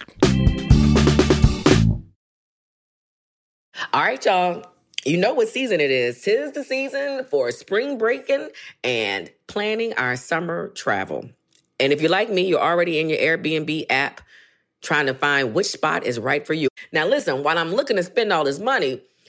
All 3.92 4.00
right, 4.00 4.24
y'all. 4.24 4.64
You 5.04 5.18
know 5.18 5.34
what 5.34 5.48
season 5.48 5.78
it 5.78 5.90
is. 5.90 6.22
Tis 6.22 6.52
the 6.52 6.64
season 6.64 7.26
for 7.30 7.50
spring 7.50 7.98
breaking 7.98 8.48
and 8.82 9.30
planning 9.46 9.92
our 9.98 10.16
summer 10.16 10.68
travel. 10.68 11.28
And 11.78 11.92
if 11.92 12.00
you're 12.00 12.10
like 12.10 12.30
me, 12.30 12.46
you're 12.46 12.62
already 12.62 12.98
in 12.98 13.10
your 13.10 13.18
Airbnb 13.18 13.84
app 13.90 14.22
trying 14.80 15.04
to 15.04 15.12
find 15.12 15.52
which 15.52 15.66
spot 15.66 16.04
is 16.04 16.18
right 16.18 16.46
for 16.46 16.54
you. 16.54 16.68
Now, 16.92 17.06
listen, 17.06 17.42
while 17.42 17.58
I'm 17.58 17.74
looking 17.74 17.96
to 17.96 18.02
spend 18.02 18.32
all 18.32 18.44
this 18.44 18.58
money, 18.58 19.02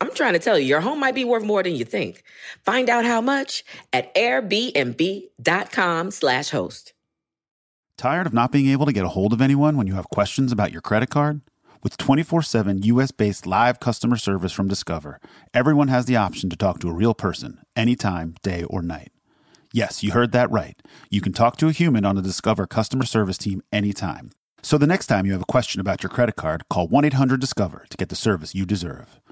I'm 0.00 0.14
trying 0.14 0.34
to 0.34 0.38
tell 0.38 0.58
you, 0.58 0.66
your 0.66 0.80
home 0.80 1.00
might 1.00 1.14
be 1.14 1.24
worth 1.24 1.44
more 1.44 1.62
than 1.62 1.74
you 1.74 1.84
think. 1.84 2.22
Find 2.64 2.90
out 2.90 3.04
how 3.04 3.20
much 3.20 3.64
at 3.92 4.14
airbnb.com 4.14 6.10
slash 6.10 6.50
host. 6.50 6.92
Tired 7.96 8.26
of 8.26 8.34
not 8.34 8.52
being 8.52 8.68
able 8.68 8.84
to 8.84 8.92
get 8.92 9.06
a 9.06 9.10
hold 9.10 9.32
of 9.32 9.40
anyone 9.40 9.76
when 9.76 9.86
you 9.86 9.94
have 9.94 10.10
questions 10.10 10.52
about 10.52 10.70
your 10.70 10.82
credit 10.82 11.08
card? 11.08 11.40
With 11.82 11.96
24 11.96 12.42
7 12.42 12.82
US 12.82 13.10
based 13.10 13.46
live 13.46 13.80
customer 13.80 14.16
service 14.16 14.52
from 14.52 14.68
Discover, 14.68 15.18
everyone 15.54 15.88
has 15.88 16.04
the 16.04 16.16
option 16.16 16.50
to 16.50 16.56
talk 16.56 16.78
to 16.80 16.88
a 16.88 16.94
real 16.94 17.14
person 17.14 17.60
anytime, 17.74 18.34
day 18.42 18.64
or 18.64 18.82
night. 18.82 19.12
Yes, 19.72 20.02
you 20.02 20.12
heard 20.12 20.32
that 20.32 20.50
right. 20.50 20.76
You 21.10 21.20
can 21.20 21.32
talk 21.32 21.56
to 21.58 21.68
a 21.68 21.72
human 21.72 22.04
on 22.04 22.16
the 22.16 22.22
Discover 22.22 22.66
customer 22.66 23.04
service 23.04 23.38
team 23.38 23.62
anytime. 23.72 24.30
So 24.62 24.78
the 24.78 24.86
next 24.86 25.06
time 25.06 25.26
you 25.26 25.32
have 25.32 25.42
a 25.42 25.46
question 25.46 25.80
about 25.80 26.02
your 26.02 26.10
credit 26.10 26.36
card, 26.36 26.68
call 26.68 26.88
1 26.88 27.04
800 27.04 27.40
Discover 27.40 27.86
to 27.88 27.96
get 27.96 28.08
the 28.08 28.16
service 28.16 28.54
you 28.54 28.66
deserve. 28.66 29.20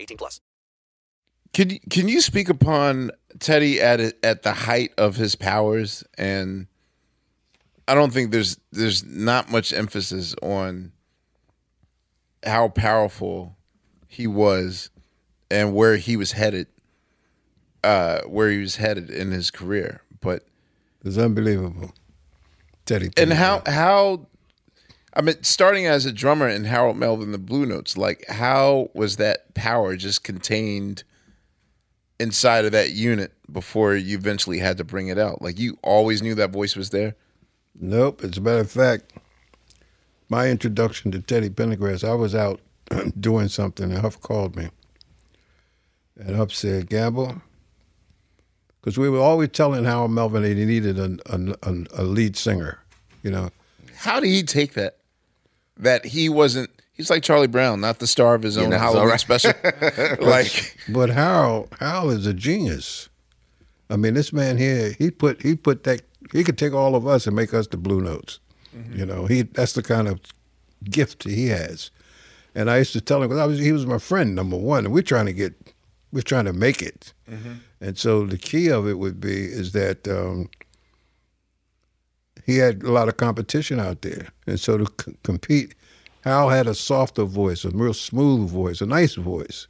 18 0.00 0.16
plus. 0.16 0.40
Can 1.52 1.70
you, 1.70 1.80
can 1.90 2.08
you 2.08 2.20
speak 2.20 2.48
upon 2.48 3.10
Teddy 3.38 3.80
at 3.80 4.00
at 4.22 4.42
the 4.42 4.52
height 4.52 4.92
of 4.96 5.16
his 5.16 5.34
powers? 5.34 6.04
And 6.16 6.68
I 7.88 7.94
don't 7.94 8.12
think 8.12 8.30
there's 8.30 8.58
there's 8.70 9.04
not 9.04 9.50
much 9.50 9.72
emphasis 9.72 10.34
on 10.42 10.92
how 12.44 12.68
powerful 12.68 13.56
he 14.06 14.26
was 14.26 14.90
and 15.50 15.74
where 15.74 15.96
he 15.96 16.16
was 16.16 16.32
headed, 16.32 16.68
uh, 17.82 18.20
where 18.22 18.50
he 18.50 18.58
was 18.58 18.76
headed 18.76 19.10
in 19.10 19.32
his 19.32 19.50
career. 19.50 20.02
But 20.20 20.44
It's 21.04 21.18
unbelievable. 21.18 21.92
Teddy. 22.86 23.10
and 23.16 23.32
how 23.32 23.62
how 23.66 24.26
I 25.12 25.22
mean, 25.22 25.42
starting 25.42 25.86
as 25.86 26.06
a 26.06 26.12
drummer 26.12 26.48
in 26.48 26.64
Harold 26.64 26.96
Melvin 26.96 27.32
the 27.32 27.38
Blue 27.38 27.66
Notes, 27.66 27.96
like 27.96 28.24
how 28.28 28.90
was 28.94 29.16
that 29.16 29.54
power 29.54 29.96
just 29.96 30.22
contained 30.22 31.02
inside 32.20 32.64
of 32.64 32.72
that 32.72 32.92
unit 32.92 33.32
before 33.50 33.96
you 33.96 34.16
eventually 34.16 34.58
had 34.58 34.78
to 34.78 34.84
bring 34.84 35.08
it 35.08 35.18
out? 35.18 35.42
Like 35.42 35.58
you 35.58 35.78
always 35.82 36.22
knew 36.22 36.34
that 36.36 36.50
voice 36.50 36.76
was 36.76 36.90
there. 36.90 37.16
Nope. 37.78 38.22
As 38.22 38.38
a 38.38 38.40
matter 38.40 38.60
of 38.60 38.70
fact, 38.70 39.12
my 40.28 40.48
introduction 40.48 41.10
to 41.10 41.20
Teddy 41.20 41.50
Pendergrass, 41.50 42.08
I 42.08 42.14
was 42.14 42.34
out 42.34 42.60
doing 43.20 43.48
something, 43.48 43.90
and 43.90 44.00
Huff 44.00 44.20
called 44.20 44.54
me. 44.54 44.68
And 46.16 46.36
Huff 46.36 46.52
said, 46.52 46.88
Gamble, 46.88 47.42
because 48.80 48.96
we 48.96 49.08
were 49.08 49.18
always 49.18 49.48
telling 49.48 49.84
Howard 49.84 50.12
Melvin 50.12 50.42
that 50.42 50.56
he 50.56 50.64
needed 50.64 50.98
a, 50.98 51.16
a 51.94 52.02
lead 52.04 52.36
singer, 52.36 52.78
you 53.22 53.30
know. 53.30 53.50
How 53.96 54.20
did 54.20 54.28
he 54.28 54.42
take 54.42 54.74
that? 54.74 54.99
That 55.80 56.04
he 56.04 56.28
wasn't. 56.28 56.70
He's 56.92 57.08
like 57.10 57.22
Charlie 57.22 57.46
Brown, 57.46 57.80
not 57.80 57.98
the 57.98 58.06
star 58.06 58.34
of 58.34 58.42
his 58.42 58.56
Yeah, 58.56 58.64
own 58.64 58.70
that's 58.70 58.82
Halloween 58.82 59.02
all 59.02 59.08
right. 59.08 59.20
special. 59.20 59.52
like 60.20 60.76
But 60.88 61.10
Harold, 61.10 61.68
Harold 61.80 62.12
is 62.12 62.26
a 62.26 62.34
genius. 62.34 63.08
I 63.88 63.96
mean, 63.96 64.14
this 64.14 64.32
man 64.32 64.56
here, 64.58 64.94
he 64.98 65.10
put 65.10 65.42
he 65.42 65.54
put 65.56 65.84
that 65.84 66.02
he 66.32 66.44
could 66.44 66.58
take 66.58 66.72
all 66.74 66.94
of 66.94 67.06
us 67.06 67.26
and 67.26 67.34
make 67.34 67.52
us 67.54 67.66
the 67.66 67.76
blue 67.76 68.00
notes. 68.00 68.38
You 68.94 69.04
know, 69.04 69.26
he 69.26 69.42
that's 69.42 69.72
the 69.72 69.82
kind 69.82 70.06
of 70.06 70.20
gift 70.84 71.24
he 71.24 71.48
has. 71.48 71.90
And 72.54 72.70
I 72.70 72.78
used 72.78 72.92
to 72.92 73.00
tell 73.00 73.22
him 73.22 73.28
because 73.28 73.40
I 73.40 73.46
was 73.46 73.58
he 73.58 73.72
was 73.72 73.86
my 73.86 73.98
friend 73.98 74.34
number 74.34 74.56
one, 74.56 74.84
and 74.84 74.94
we're 74.94 75.02
trying 75.02 75.26
to 75.26 75.32
get 75.32 75.54
we're 76.12 76.22
trying 76.22 76.44
to 76.44 76.52
make 76.52 76.82
it. 76.82 77.12
And 77.80 77.96
so 77.96 78.26
the 78.26 78.36
key 78.36 78.68
of 78.70 78.86
it 78.86 78.98
would 78.98 79.20
be 79.20 79.44
is 79.44 79.72
that 79.72 80.06
um, 80.06 80.50
he 82.46 82.56
had 82.58 82.82
a 82.82 82.90
lot 82.90 83.08
of 83.08 83.16
competition 83.16 83.80
out 83.80 84.02
there, 84.02 84.28
and 84.46 84.58
so 84.58 84.78
to 84.78 84.86
c- 85.04 85.14
compete, 85.22 85.74
Hal 86.22 86.48
had 86.50 86.66
a 86.66 86.74
softer 86.74 87.24
voice, 87.24 87.64
a 87.64 87.70
real 87.70 87.94
smooth 87.94 88.50
voice, 88.50 88.80
a 88.80 88.86
nice 88.86 89.14
voice, 89.14 89.66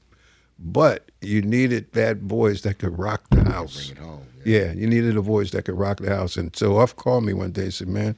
but 0.58 1.10
you 1.20 1.42
needed 1.42 1.92
that 1.92 2.18
voice 2.18 2.62
that 2.62 2.78
could 2.78 2.98
rock 2.98 3.22
the 3.30 3.44
house. 3.44 3.88
Bring 3.88 3.98
it 3.98 4.02
home. 4.02 4.26
yeah. 4.44 4.72
you 4.72 4.86
needed 4.86 5.16
a 5.16 5.20
voice 5.20 5.50
that 5.52 5.64
could 5.64 5.78
rock 5.78 5.98
the 6.00 6.14
house. 6.14 6.36
And 6.36 6.54
so 6.56 6.76
Huff 6.78 6.96
called 6.96 7.24
me 7.24 7.32
one 7.32 7.52
day 7.52 7.64
and 7.64 7.74
said, 7.74 7.88
"Man," 7.88 8.16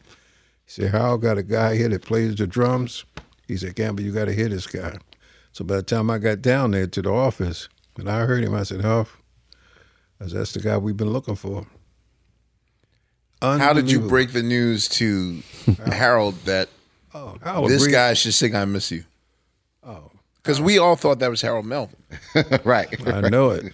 he 0.65 0.71
said, 0.71 0.91
"Hal 0.93 1.19
got 1.19 1.39
a 1.39 1.43
guy 1.43 1.77
here 1.77 1.89
that 1.89 2.03
plays 2.03 2.35
the 2.37 2.47
drums." 2.47 3.05
He 3.49 3.57
said, 3.57 3.75
"Gamble, 3.75 4.03
you 4.03 4.13
got 4.13 4.27
to 4.27 4.33
hear 4.35 4.49
this 4.49 4.67
guy." 4.67 4.97
So 5.53 5.65
by 5.65 5.77
the 5.77 5.83
time 5.83 6.09
I 6.11 6.19
got 6.19 6.41
down 6.41 6.71
there 6.71 6.87
to 6.87 7.03
the 7.03 7.11
office 7.13 7.69
and 7.99 8.09
I 8.09 8.25
heard 8.25 8.43
him, 8.45 8.55
I 8.55 8.63
said, 8.63 8.81
"Huff." 8.81 9.19
I 10.21 10.27
said, 10.29 10.39
That's 10.39 10.53
the 10.53 10.61
guy 10.61 10.79
we've 10.79 10.97
been 10.97 11.13
looking 11.13 11.35
for. 11.37 11.67
How 13.43 13.73
did 13.73 13.91
you 13.91 14.01
break 14.01 14.33
the 14.33 14.43
news 14.43 14.89
to 14.91 15.43
Harold 15.87 16.35
that 16.45 16.69
Harold 17.13 17.71
this 17.71 17.83
agreed- 17.83 17.93
guy 17.93 18.15
should 18.15 18.35
sing 18.35 18.55
"I 18.55 18.65
Miss 18.65 18.91
You"? 18.91 19.05
Oh, 19.85 20.11
because 20.43 20.61
we 20.61 20.79
all 20.79 20.97
thought 20.97 21.19
that 21.19 21.31
was 21.31 21.43
Harold 21.43 21.67
Melvin, 21.67 21.97
right? 22.65 22.89
I 23.09 23.29
know 23.29 23.51
it. 23.51 23.73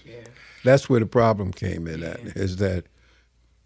That's 0.65 0.89
where 0.89 1.01
the 1.01 1.07
problem 1.07 1.53
came 1.53 1.87
in 1.87 2.03
at, 2.03 2.19
is 2.37 2.57
that, 2.57 2.85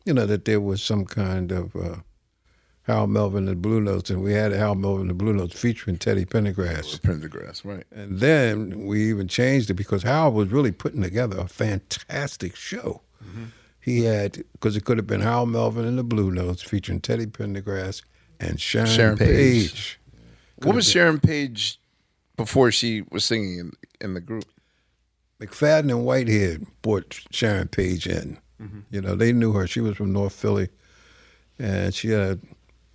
you 0.04 0.12
know, 0.12 0.26
that 0.26 0.44
there 0.44 0.60
was 0.60 0.82
some 0.82 1.04
kind 1.04 1.50
of 1.50 1.74
uh, 1.74 1.96
Hal 2.82 3.06
Melvin 3.06 3.48
and 3.48 3.56
the 3.56 3.56
Blue 3.56 3.80
Notes, 3.80 4.10
and 4.10 4.22
we 4.22 4.32
had 4.34 4.52
Hal 4.52 4.74
Melvin 4.74 5.02
and 5.02 5.10
the 5.10 5.14
Blue 5.14 5.32
Notes 5.32 5.58
featuring 5.58 5.96
Teddy 5.98 6.24
Pendergrass. 6.24 7.00
Pendergrass, 7.00 7.64
right? 7.64 7.84
And 7.92 8.18
then 8.20 8.86
we 8.86 9.08
even 9.08 9.26
changed 9.28 9.70
it 9.70 9.74
because 9.74 10.02
Hal 10.02 10.32
was 10.32 10.48
really 10.50 10.72
putting 10.72 11.02
together 11.02 11.38
a 11.38 11.48
fantastic 11.48 12.54
show. 12.56 13.00
He 13.82 14.04
had, 14.04 14.44
because 14.52 14.76
it 14.76 14.84
could 14.84 14.96
have 14.96 15.06
been 15.06 15.20
Hal 15.20 15.44
Melvin 15.44 15.84
and 15.84 15.98
the 15.98 16.04
Blue 16.04 16.30
Notes 16.30 16.62
featuring 16.62 17.00
Teddy 17.00 17.26
Pendergrass 17.26 18.02
and 18.40 18.60
Sharon, 18.60 18.88
Sharon 18.88 19.18
Paige. 19.18 19.28
Paige. 19.72 20.00
What 20.62 20.74
was 20.76 20.88
Sharon 20.88 21.18
Paige 21.18 21.80
before 22.36 22.70
she 22.70 23.02
was 23.10 23.24
singing 23.24 23.58
in, 23.58 23.72
in 24.00 24.14
the 24.14 24.20
group? 24.20 24.44
McFadden 25.40 25.90
and 25.90 26.04
Whitehead 26.04 26.64
brought 26.82 27.20
Sharon 27.32 27.66
Paige 27.68 28.06
in. 28.06 28.38
You 28.92 29.00
know, 29.00 29.16
they 29.16 29.32
knew 29.32 29.52
her. 29.54 29.66
She 29.66 29.80
was 29.80 29.96
from 29.96 30.12
North 30.12 30.34
Philly, 30.34 30.68
and 31.58 31.92
she 31.92 32.10
had, 32.10 32.40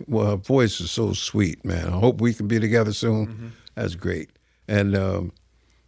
well, 0.07 0.27
her 0.27 0.35
voice 0.38 0.80
is 0.80 0.91
so 0.91 1.11
sweet, 1.11 1.65
man. 1.65 1.88
I 1.89 1.99
hope 1.99 2.22
we 2.22 2.34
can 2.34 2.47
be 2.47 2.57
together 2.57 2.93
soon. 2.93 3.51
That's 3.76 3.95
great. 3.95 4.30
And 4.69 4.95
um, 4.95 5.34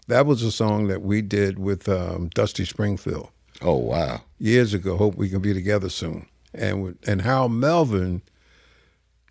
that 0.10 0.26
was 0.26 0.44
a 0.44 0.52
song 0.52 0.88
that 0.88 1.02
we 1.02 1.22
did 1.22 1.60
with 1.60 1.88
um, 1.88 2.28
Dusty 2.36 2.66
Springfield. 2.66 3.30
Oh 3.62 3.78
wow! 3.78 4.22
Years 4.40 4.74
ago. 4.74 4.98
Hope 4.98 5.16
we 5.16 5.30
can 5.30 5.42
be 5.42 5.54
together 5.54 5.90
soon. 5.90 6.28
And 6.54 6.98
and 7.08 7.22
Hal 7.22 7.50
Melvin 7.50 8.22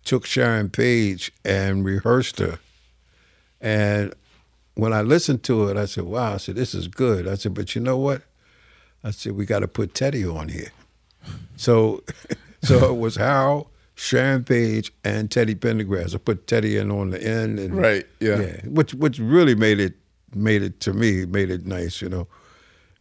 took 0.05 0.25
Sharon 0.25 0.69
Paige 0.69 1.31
and 1.43 1.83
rehearsed 1.85 2.39
her. 2.39 2.59
And 3.61 4.13
when 4.75 4.93
I 4.93 5.01
listened 5.01 5.43
to 5.43 5.67
it, 5.67 5.77
I 5.77 5.85
said, 5.85 6.05
wow, 6.05 6.35
I 6.35 6.37
said, 6.37 6.55
this 6.55 6.73
is 6.73 6.87
good. 6.87 7.27
I 7.27 7.35
said, 7.35 7.53
but 7.53 7.75
you 7.75 7.81
know 7.81 7.97
what? 7.97 8.21
I 9.03 9.11
said, 9.11 9.33
we 9.33 9.45
got 9.45 9.59
to 9.59 9.67
put 9.67 9.93
Teddy 9.93 10.25
on 10.25 10.47
here. 10.47 10.71
So, 11.57 12.03
so 12.63 12.93
it 12.93 12.97
was 12.97 13.17
how 13.17 13.67
Sharon 13.99 14.45
Paige, 14.45 14.93
and 15.03 15.29
Teddy 15.29 15.55
Pendergrass. 15.55 16.15
I 16.15 16.19
put 16.19 16.47
Teddy 16.47 16.77
in 16.77 16.89
on 16.89 17.09
the 17.09 17.21
end, 17.21 17.59
and 17.59 17.75
Right, 17.75 18.05
yeah. 18.21 18.61
which 18.63 18.93
which 18.93 19.19
really 19.19 19.55
made 19.55 19.81
it 19.81 19.95
made 20.33 20.61
it 20.61 20.79
to 20.81 20.93
me 20.93 21.25
made 21.25 21.49
it 21.49 21.65
nice, 21.65 22.01
you 22.01 22.07
know. 22.07 22.25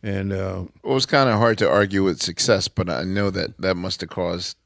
And 0.03 0.33
uh, 0.33 0.65
it 0.85 0.89
was 0.89 1.07
kind 1.07 1.29
of 1.29 1.37
hard 1.39 1.59
to 1.59 1.69
argue 1.69 2.05
with 2.05 2.23
success, 2.23 2.69
but 2.69 2.89
I 2.89 3.03
know 3.03 3.31
that 3.31 3.59
that 3.61 3.77
must 3.77 4.01
have 4.01 4.11
caused 4.11 4.57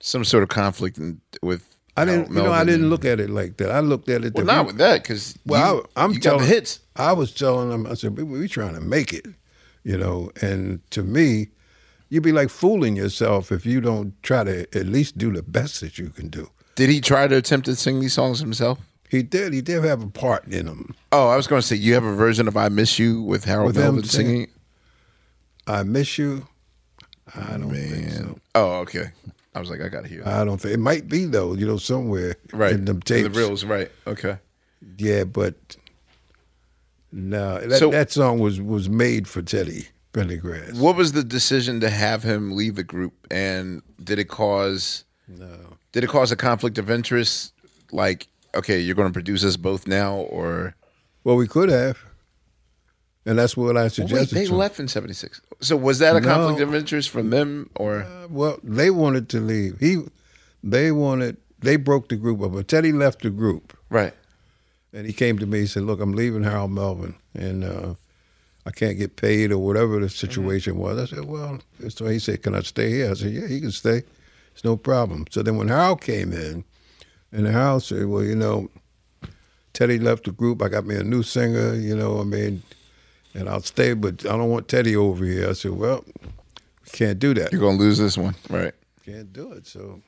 some 0.00 0.24
sort 0.24 0.42
of 0.42 0.48
conflict 0.50 0.98
in, 0.98 1.20
with. 1.42 1.66
I 1.96 2.04
didn't, 2.04 2.28
you 2.28 2.42
know, 2.42 2.52
I 2.52 2.64
didn't 2.64 2.82
and- 2.82 2.90
look 2.90 3.06
at 3.06 3.18
it 3.20 3.30
like 3.30 3.56
that. 3.56 3.70
I 3.70 3.80
looked 3.80 4.10
at 4.10 4.24
it. 4.24 4.34
Well, 4.34 4.44
not 4.44 4.66
we- 4.66 4.72
with 4.72 4.78
that 4.78 5.02
because 5.02 5.38
Well, 5.46 5.86
I, 5.96 6.04
I'm 6.04 6.12
you 6.12 6.20
got 6.20 6.30
telling 6.32 6.44
the 6.46 6.48
hits. 6.54 6.80
I 6.96 7.12
was 7.14 7.32
telling 7.32 7.70
them, 7.70 7.86
I 7.86 7.94
said, 7.94 8.16
we, 8.16 8.24
we 8.24 8.46
trying 8.48 8.74
to 8.74 8.80
make 8.82 9.14
it, 9.14 9.24
you 9.84 9.96
know. 9.96 10.30
And 10.42 10.80
to 10.90 11.02
me, 11.02 11.48
you'd 12.10 12.22
be 12.22 12.32
like 12.32 12.50
fooling 12.50 12.96
yourself 12.96 13.50
if 13.50 13.64
you 13.64 13.80
don't 13.80 14.12
try 14.22 14.44
to 14.44 14.60
at 14.78 14.84
least 14.86 15.16
do 15.16 15.32
the 15.32 15.42
best 15.42 15.80
that 15.80 15.96
you 15.96 16.10
can 16.10 16.28
do. 16.28 16.50
Did 16.74 16.90
he 16.90 17.00
try 17.00 17.26
to 17.26 17.36
attempt 17.36 17.64
to 17.64 17.74
sing 17.74 18.00
these 18.00 18.12
songs 18.12 18.40
himself? 18.40 18.78
He 19.08 19.22
did. 19.22 19.52
He 19.52 19.60
did 19.60 19.84
have 19.84 20.02
a 20.02 20.08
part 20.08 20.46
in 20.46 20.66
them. 20.66 20.94
Oh, 21.12 21.28
I 21.28 21.36
was 21.36 21.46
going 21.46 21.60
to 21.60 21.66
say 21.66 21.76
you 21.76 21.94
have 21.94 22.04
a 22.04 22.14
version 22.14 22.48
of 22.48 22.56
"I 22.56 22.68
Miss 22.68 22.98
You" 22.98 23.22
with 23.22 23.44
Harold 23.44 23.68
With 23.68 23.76
Melvin 23.78 24.04
singing. 24.04 24.48
I 25.66 25.82
miss 25.82 26.18
you. 26.18 26.46
I 27.34 27.54
oh, 27.54 27.58
don't 27.58 27.70
think 27.70 28.10
so. 28.10 28.38
Oh, 28.54 28.72
okay. 28.80 29.10
I 29.54 29.58
was 29.60 29.70
like, 29.70 29.80
I 29.80 29.88
got 29.88 30.02
to 30.02 30.08
hear. 30.08 30.22
That. 30.22 30.40
I 30.40 30.44
don't 30.44 30.58
think 30.60 30.74
it 30.74 30.80
might 30.80 31.08
be 31.08 31.24
though. 31.24 31.54
You 31.54 31.66
know, 31.66 31.76
somewhere 31.76 32.36
Right. 32.52 32.72
in 32.72 32.84
them 32.84 32.96
In 32.96 33.00
tapes. 33.02 33.22
the 33.24 33.30
reels, 33.40 33.64
right? 33.64 33.90
Okay. 34.06 34.38
Yeah, 34.98 35.24
but 35.24 35.54
no, 37.12 37.60
that, 37.66 37.78
So- 37.78 37.90
that 37.90 38.10
song 38.10 38.38
was 38.38 38.60
was 38.60 38.88
made 38.88 39.26
for 39.28 39.42
Teddy 39.42 39.88
Pendergrass. 40.12 40.78
What 40.78 40.96
was 40.96 41.12
the 41.12 41.24
decision 41.24 41.80
to 41.80 41.90
have 41.90 42.22
him 42.22 42.54
leave 42.54 42.74
the 42.76 42.84
group, 42.84 43.14
and 43.30 43.82
did 44.02 44.18
it 44.18 44.28
cause? 44.28 45.04
No. 45.28 45.76
Did 45.92 46.04
it 46.04 46.08
cause 46.10 46.30
a 46.30 46.36
conflict 46.36 46.78
of 46.78 46.90
interest? 46.90 47.52
Like, 47.90 48.28
okay, 48.56 48.80
you're 48.80 48.94
going 48.94 49.08
to 49.08 49.12
produce 49.12 49.44
us 49.44 49.56
both 49.56 49.86
now, 49.86 50.14
or 50.16 50.74
Well, 51.24 51.36
we 51.36 51.46
could 51.46 51.68
have, 51.68 51.98
and 53.24 53.38
that's 53.38 53.56
what 53.56 53.76
I 53.76 53.80
Well, 53.80 53.84
wait, 53.84 53.92
suggested. 53.92 54.34
they 54.36 54.46
to 54.46 54.54
left 54.54 54.78
in 54.80 54.88
'76. 54.88 55.40
So 55.60 55.76
was 55.76 55.98
that 56.00 56.16
a 56.16 56.20
No. 56.20 56.26
conflict 56.26 56.60
of 56.60 56.74
interest 56.74 57.10
from 57.10 57.30
them, 57.30 57.70
or 57.76 58.06
Well, 58.30 58.58
they 58.62 58.90
wanted 58.90 59.28
to 59.30 59.40
leave. 59.40 59.78
He, 59.80 60.04
they 60.62 60.92
wanted. 60.92 61.36
They 61.60 61.76
broke 61.76 62.08
the 62.08 62.16
group 62.16 62.42
up. 62.42 62.52
But 62.52 62.68
Teddy 62.68 62.92
left 62.92 63.22
the 63.22 63.30
group, 63.30 63.76
right? 63.90 64.12
and 64.92 65.06
he 65.06 65.12
came 65.12 65.38
to 65.38 65.46
me. 65.46 65.60
He 65.60 65.66
said, 65.66 65.82
"Look, 65.84 66.00
I'm 66.00 66.12
leaving 66.12 66.42
Harold 66.44 66.70
Melvin, 66.70 67.14
and 67.34 67.64
uh, 67.64 67.94
I 68.66 68.70
can't 68.70 68.96
get 68.98 69.16
paid 69.16 69.50
or 69.52 69.58
whatever 69.58 69.98
the 70.00 70.08
situation 70.08 70.76
was." 70.76 70.98
I 70.98 71.06
said, 71.16 71.24
"Well," 71.24 71.58
so 71.88 72.06
he 72.06 72.18
said, 72.18 72.42
"Can 72.42 72.54
I 72.54 72.60
stay 72.60 72.90
here?" 72.90 73.10
I 73.10 73.14
said, 73.14 73.32
"Yeah, 73.32 73.46
he 73.48 73.60
can 73.60 73.72
stay. 73.72 74.02
It's 74.52 74.64
no 74.64 74.76
problem." 74.76 75.24
So 75.30 75.42
then 75.42 75.56
when 75.56 75.68
Harold 75.68 76.00
came 76.02 76.32
in, 76.32 76.64
and 77.32 77.46
Harold 77.46 77.82
said, 77.82 78.06
"Well, 78.06 78.24
you 78.24 78.36
know, 78.36 78.68
Teddy 79.72 79.98
left 79.98 80.24
the 80.24 80.32
group. 80.32 80.62
I 80.62 80.68
got 80.68 80.86
me 80.86 80.96
a 80.96 81.04
new 81.04 81.22
singer. 81.22 81.74
You 81.74 81.96
know, 81.96 82.20
I 82.20 82.24
mean." 82.24 82.62
And 83.34 83.50
I'll 83.50 83.60
stay, 83.60 83.92
but 83.92 84.24
I 84.24 84.30
don't 84.30 84.48
want 84.48 84.66
Teddy 84.66 84.96
over 84.96 85.22
here. 85.22 85.50
I 85.50 85.52
said, 85.52 85.72
"Well, 85.72 86.02
we 86.86 86.90
can't 86.90 87.18
do 87.18 87.34
that. 87.34 87.52
you're 87.52 87.60
going 87.60 87.78
to 87.78 87.82
lose 87.82 87.98
this 87.98 88.16
one, 88.16 88.34
right? 88.48 88.72
Can't 89.04 89.32
do 89.32 89.52
it. 89.52 89.66
So, 89.66 90.00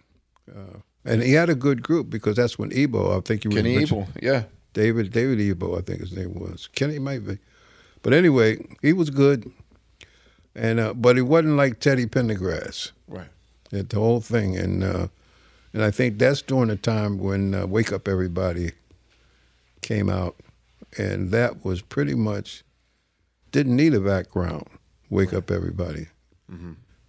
uh, 0.50 0.78
and 1.04 1.22
he 1.22 1.32
had 1.32 1.50
a 1.50 1.54
good 1.54 1.82
group 1.82 2.10
because 2.10 2.36
that's 2.36 2.58
when 2.58 2.72
Ebo, 2.72 3.16
I 3.16 3.20
think 3.20 3.44
you 3.44 3.50
Kenny 3.50 3.82
Ebo, 3.82 4.06
yeah. 4.22 4.44
David 4.72 5.12
David 5.12 5.40
Ebo, 5.40 5.76
I 5.76 5.80
think 5.80 6.00
his 6.00 6.12
name 6.12 6.34
was. 6.34 6.68
Kenny 6.68 6.98
might 6.98 7.26
be, 7.26 7.38
but 8.02 8.12
anyway, 8.12 8.64
he 8.82 8.92
was 8.92 9.10
good. 9.10 9.50
And 10.54 10.80
uh, 10.80 10.94
but 10.94 11.16
he 11.16 11.22
wasn't 11.22 11.56
like 11.56 11.80
Teddy 11.80 12.06
Pendergrass. 12.06 12.92
Right. 13.06 13.28
At 13.72 13.90
the 13.90 13.96
whole 13.96 14.20
thing, 14.20 14.56
and 14.56 14.82
uh, 14.82 15.08
and 15.72 15.82
I 15.82 15.90
think 15.90 16.18
that's 16.18 16.42
during 16.42 16.68
the 16.68 16.76
time 16.76 17.18
when 17.18 17.54
uh, 17.54 17.66
Wake 17.66 17.92
Up 17.92 18.08
Everybody 18.08 18.72
came 19.82 20.08
out, 20.08 20.36
and 20.96 21.30
that 21.30 21.64
was 21.64 21.82
pretty 21.82 22.14
much 22.14 22.64
didn't 23.52 23.76
need 23.76 23.94
a 23.94 24.00
background. 24.00 24.66
Wake 25.10 25.32
Up 25.32 25.50
Everybody. 25.50 26.06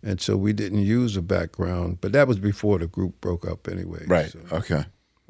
And 0.02 0.22
so 0.22 0.38
we 0.38 0.54
didn't 0.54 0.80
use 0.84 1.18
a 1.18 1.22
background, 1.22 2.00
but 2.00 2.14
that 2.14 2.28
was 2.28 2.40
before 2.40 2.80
the 2.80 2.88
group 2.88 3.20
broke 3.20 3.46
up 3.46 3.68
anyway. 3.68 4.06
Right. 4.08 4.32
So, 4.32 4.40
Okay. 4.52 4.86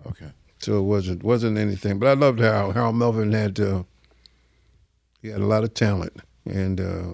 Okay. 0.07 0.29
so 0.59 0.77
it 0.77 0.83
wasn't 0.83 1.23
wasn't 1.23 1.57
anything. 1.57 1.97
But 1.97 2.07
I 2.09 2.13
loved 2.13 2.39
how 2.39 2.71
Harold 2.71 2.95
Melvin 2.95 3.31
had 3.31 3.59
uh, 3.59 3.83
he 5.21 5.29
had 5.29 5.41
a 5.41 5.45
lot 5.45 5.63
of 5.63 5.73
talent, 5.73 6.17
and 6.45 6.79
uh, 6.79 7.13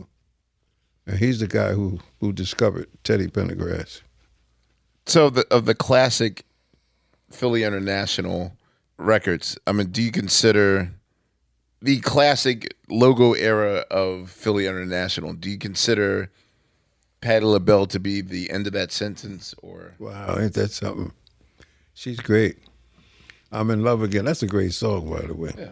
And 1.08 1.18
he's 1.20 1.40
the 1.40 1.48
guy 1.48 1.72
who 1.74 2.00
who 2.20 2.34
discovered 2.34 2.88
Teddy 3.04 3.28
Pendergrass. 3.28 4.02
So 5.06 5.30
the 5.30 5.46
of 5.52 5.66
the 5.66 5.76
classic 5.76 6.44
Philly 7.32 7.64
International 7.64 8.54
records, 8.98 9.58
I 9.68 9.72
mean, 9.72 9.88
do 9.88 10.02
you 10.02 10.12
consider 10.12 10.92
the 11.82 12.00
classic 12.02 12.76
logo 12.90 13.34
era 13.34 13.86
of 13.92 14.30
Philly 14.32 14.66
International? 14.68 15.34
Do 15.34 15.50
you 15.50 15.58
consider 15.58 16.32
Patti 17.22 17.46
LaBelle 17.46 17.88
to 17.88 18.00
be 18.00 18.22
the 18.22 18.50
end 18.50 18.68
of 18.68 18.74
that 18.74 18.92
sentence, 18.92 19.54
or 19.62 19.94
Wow, 20.00 20.38
ain't 20.40 20.54
that 20.54 20.72
something? 20.72 21.12
She's 21.94 22.20
great. 22.20 22.58
I'm 23.52 23.70
in 23.72 23.84
love 23.84 24.02
again. 24.02 24.26
That's 24.26 24.44
a 24.44 24.48
great 24.48 24.74
song, 24.74 25.10
by 25.10 25.22
the 25.22 25.34
way. 25.34 25.52
Yeah. 25.58 25.70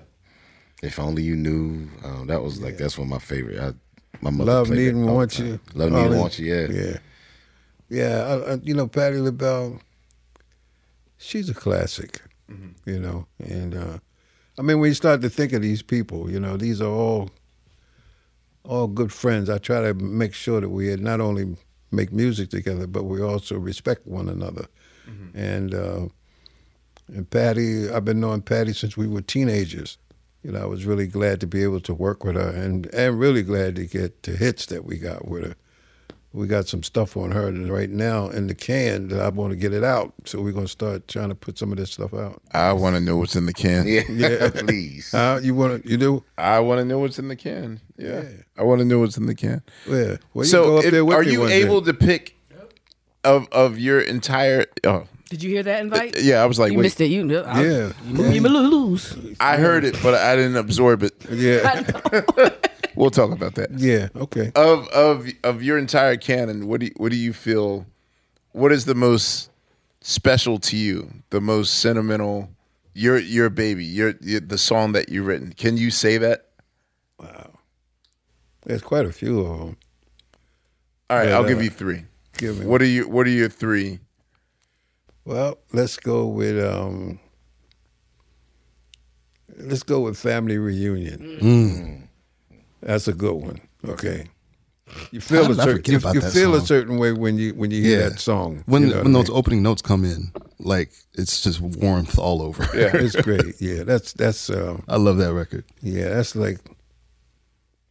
If 0.82 1.00
only 1.00 1.24
you 1.24 1.36
knew. 1.36 1.90
Um, 2.04 2.28
that 2.28 2.42
was 2.42 2.62
like 2.62 2.78
that's 2.78 2.98
one 2.98 3.08
of 3.08 3.12
my 3.12 3.20
favorite. 3.20 3.60
I, 3.60 3.74
my 4.22 4.30
mother 4.30 4.52
Love, 4.52 4.68
played 4.68 4.78
need, 4.78 4.86
that 4.90 4.96
and 4.96 5.10
all 5.10 5.16
want 5.16 5.32
time. 5.32 5.46
you. 5.48 5.60
Love, 5.74 5.92
need, 5.92 5.98
All 5.98 6.12
and 6.12 6.20
want 6.20 6.40
you. 6.40 6.54
Yeah. 6.54 6.68
Yeah. 6.70 6.98
Yeah, 7.94 8.42
I, 8.48 8.54
I, 8.54 8.56
you 8.64 8.74
know, 8.74 8.88
Patti 8.88 9.20
LaBelle, 9.20 9.80
she's 11.18 11.50
a 11.50 11.54
classic, 11.54 12.22
Mm-hmm. 12.52 12.90
you 12.90 13.00
know. 13.00 13.26
And 13.40 13.74
uh, 13.76 13.98
I 14.60 14.62
mean, 14.64 14.80
when 14.80 14.90
you 14.90 14.94
start 14.94 15.22
to 15.22 15.30
think 15.30 15.54
of 15.54 15.62
these 15.62 15.82
people, 15.82 16.30
you 16.30 16.40
know, 16.40 16.58
these 16.58 16.82
are 16.82 16.92
all 16.92 17.30
all 18.66 18.88
good 18.88 19.12
friends. 19.12 19.50
I 19.50 19.58
try 19.60 19.82
to 19.82 19.94
make 19.94 20.34
sure 20.34 20.60
that 20.62 20.70
we 20.70 20.94
not 20.98 21.22
only 21.22 21.56
make 21.92 22.12
music 22.12 22.50
together, 22.50 22.88
but 22.88 23.04
we 23.04 23.22
also 23.22 23.58
respect 23.58 24.08
one 24.08 24.28
another. 24.30 24.66
Mm-hmm. 25.10 25.38
And 25.38 25.74
uh, 25.74 26.08
and 27.08 27.30
Patti, 27.30 27.90
I've 27.90 28.06
been 28.06 28.20
knowing 28.20 28.42
Patti 28.42 28.74
since 28.74 28.98
we 28.98 29.08
were 29.08 29.22
teenagers. 29.22 29.98
You 30.44 30.52
know, 30.52 30.62
I 30.62 30.66
was 30.66 30.86
really 30.86 31.08
glad 31.08 31.40
to 31.42 31.48
be 31.48 31.64
able 31.64 31.80
to 31.82 31.94
work 31.94 32.24
with 32.26 32.36
her, 32.36 32.50
and 32.50 32.94
and 32.94 33.20
really 33.20 33.44
glad 33.44 33.76
to 33.78 33.86
get 33.86 34.24
the 34.24 34.32
hits 34.32 34.66
that 34.68 34.84
we 34.86 34.98
got 34.98 35.28
with 35.28 35.44
her. 35.46 35.56
We 36.36 36.48
got 36.48 36.68
some 36.68 36.82
stuff 36.82 37.16
on 37.16 37.30
her 37.32 37.48
and 37.48 37.72
right 37.72 37.92
now 37.92 38.28
in 38.30 38.48
the 38.48 38.56
can 38.56 39.10
that 39.10 39.20
I 39.22 39.30
want 39.30 39.52
to 39.52 39.56
get 39.56 39.72
it 39.72 39.84
out. 39.84 40.14
So 40.26 40.42
we're 40.42 40.52
gonna 40.52 40.68
start 40.68 41.08
trying 41.08 41.30
to 41.30 41.36
put 41.36 41.60
some 41.60 41.72
of 41.72 41.78
this 41.78 41.92
stuff 41.92 42.12
out. 42.14 42.42
I 42.54 42.74
want 42.74 42.96
to 42.96 43.00
know 43.00 43.18
what's 43.18 43.36
in 43.36 43.46
the 43.46 43.54
can? 43.54 43.86
Yeah, 43.88 44.02
Yeah. 44.10 44.50
please. 44.54 45.14
Uh, 45.14 45.40
you 45.44 45.54
want 45.54 45.84
to? 45.84 45.90
You 45.90 45.98
do? 45.98 46.24
I 46.38 46.60
want 46.60 46.80
to 46.80 46.86
know 46.86 46.98
what's 46.98 47.20
in 47.20 47.28
the 47.28 47.36
can. 47.36 47.82
Yeah, 47.98 48.24
I 48.58 48.64
want 48.64 48.80
to 48.80 48.86
know 48.86 48.98
what's 49.00 49.16
in 49.16 49.28
the 49.28 49.36
can. 49.36 49.62
Yeah. 49.88 50.18
Well, 50.34 50.44
you 50.44 50.46
so, 50.46 50.64
go 50.66 50.78
up 50.80 50.86
if- 50.86 50.92
there 50.92 51.06
with 51.06 51.16
are 51.18 51.24
you 51.24 51.42
one 51.42 51.50
day. 51.50 51.62
able 51.62 51.84
to 51.84 51.94
pick 51.94 52.36
of 53.24 53.48
of 53.52 53.78
your 53.78 54.02
entire? 54.02 54.66
Oh, 54.86 55.06
Did 55.34 55.42
you 55.42 55.50
hear 55.50 55.64
that 55.64 55.82
invite? 55.82 56.22
yeah. 56.22 56.44
I 56.44 56.46
was 56.46 56.60
like, 56.60 56.72
you 56.72 56.78
wait, 56.78 56.84
missed 56.84 57.02
it. 57.02 57.08
You 57.08 57.26
know, 57.26 57.42
I- 57.42 57.64
Yeah. 57.64 57.94
You, 58.08 58.26
you 58.30 58.42
lose. 58.42 59.18
I 59.40 59.58
heard 59.58 59.84
it, 59.84 59.98
but 60.04 60.14
I 60.14 60.36
didn't 60.36 60.58
absorb 60.58 61.02
it. 61.02 61.14
Yeah. 61.30 62.50
We'll 62.96 63.10
talk 63.10 63.32
about 63.32 63.56
that. 63.56 63.72
Yeah. 63.72 64.10
Okay. 64.16 64.52
Of 64.56 64.88
of 64.90 65.28
of 65.44 65.64
your 65.64 65.80
entire 65.80 66.16
canon, 66.16 66.68
what 66.68 66.80
do 66.80 66.86
you, 66.86 66.92
what 66.98 67.10
do 67.12 67.18
you 67.18 67.34
feel? 67.34 67.88
What 68.52 68.72
is 68.72 68.86
the 68.86 68.94
most 68.94 69.50
special 70.02 70.60
to 70.60 70.78
you? 70.78 71.10
The 71.32 71.42
most 71.42 71.80
sentimental? 71.80 72.50
Your 72.94 73.18
your 73.18 73.50
baby, 73.50 73.84
your, 73.84 74.14
your 74.22 74.42
the 74.42 74.60
song 74.60 74.92
that 74.92 75.10
you've 75.10 75.26
written. 75.26 75.54
Can 75.58 75.76
you 75.76 75.90
say 75.90 76.20
that? 76.20 76.50
Wow, 77.20 77.58
there's 78.68 78.84
quite 78.84 79.08
a 79.08 79.12
few 79.12 79.40
of 79.40 79.58
them. 79.58 79.78
All 81.10 81.18
right, 81.18 81.30
Yeah, 81.30 81.36
I'll 81.38 81.48
give 81.48 81.58
uh, 81.58 81.62
you 81.62 81.72
three. 81.72 82.04
give 82.38 82.60
me 82.60 82.68
What 82.68 82.80
are 82.84 82.86
you? 82.86 83.10
What 83.10 83.26
are 83.26 83.32
your 83.32 83.50
three? 83.50 84.02
Well, 85.26 85.58
let's 85.72 85.98
go 85.98 86.28
with 86.28 86.64
um. 86.64 87.20
Let's 89.58 89.84
go 89.84 90.02
with 90.02 90.18
family 90.18 90.58
reunion. 90.58 92.10
That's 92.82 93.08
a 93.08 93.14
good 93.14 93.36
one. 93.36 93.62
Okay. 93.88 94.28
You 95.12 95.22
feel 95.22 95.50
a 95.50 95.56
certain 95.56 95.92
you, 95.92 96.00
you 96.14 96.20
that 96.22 96.34
feel 96.34 96.54
a 96.56 96.62
certain 96.62 96.98
way 96.98 97.14
when 97.14 97.38
you 97.38 97.54
when 97.56 97.72
you 97.72 97.82
hear 97.82 98.10
that 98.10 98.20
song. 98.20 98.64
When 98.66 98.84
you 98.84 98.88
know 98.90 98.96
when 99.04 99.14
what 99.14 99.20
I 99.20 99.24
those 99.24 99.30
opening 99.36 99.64
notes 99.64 99.82
come 99.82 100.04
in, 100.06 100.32
like 100.60 100.92
it's 101.14 101.42
just 101.42 101.62
warmth 101.62 102.20
all 102.20 102.42
over. 102.42 102.64
yeah, 102.78 102.92
it's 102.94 103.16
great. 103.16 103.60
Yeah, 103.60 103.84
that's 103.84 104.14
that's 104.14 104.50
um, 104.50 104.84
I 104.88 104.98
love 104.98 105.18
that 105.18 105.34
record. 105.34 105.64
yeah, 105.82 106.10
that's 106.10 106.36
like 106.36 106.60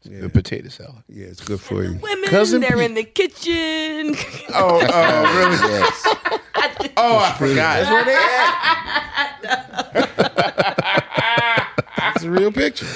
The 0.05 0.29
potato 0.29 0.69
salad. 0.69 1.03
yeah, 1.09 1.27
it's 1.27 1.41
good 1.43 1.61
for 1.61 1.83
you. 1.83 1.95
Women, 2.03 2.29
Cousin 2.29 2.61
they're 2.61 2.73
Pete. 2.77 2.85
in 2.91 2.95
the 2.95 3.05
kitchen. 3.05 4.15
Oh, 4.55 4.81
oh, 4.93 5.39
really? 5.39 5.73
Yes. 5.73 6.41
Oh, 6.97 7.19
I 7.19 7.33
forgot. 7.39 7.83
It's 12.15 12.25
a 12.25 12.31
real 12.31 12.53
picture. 12.53 12.87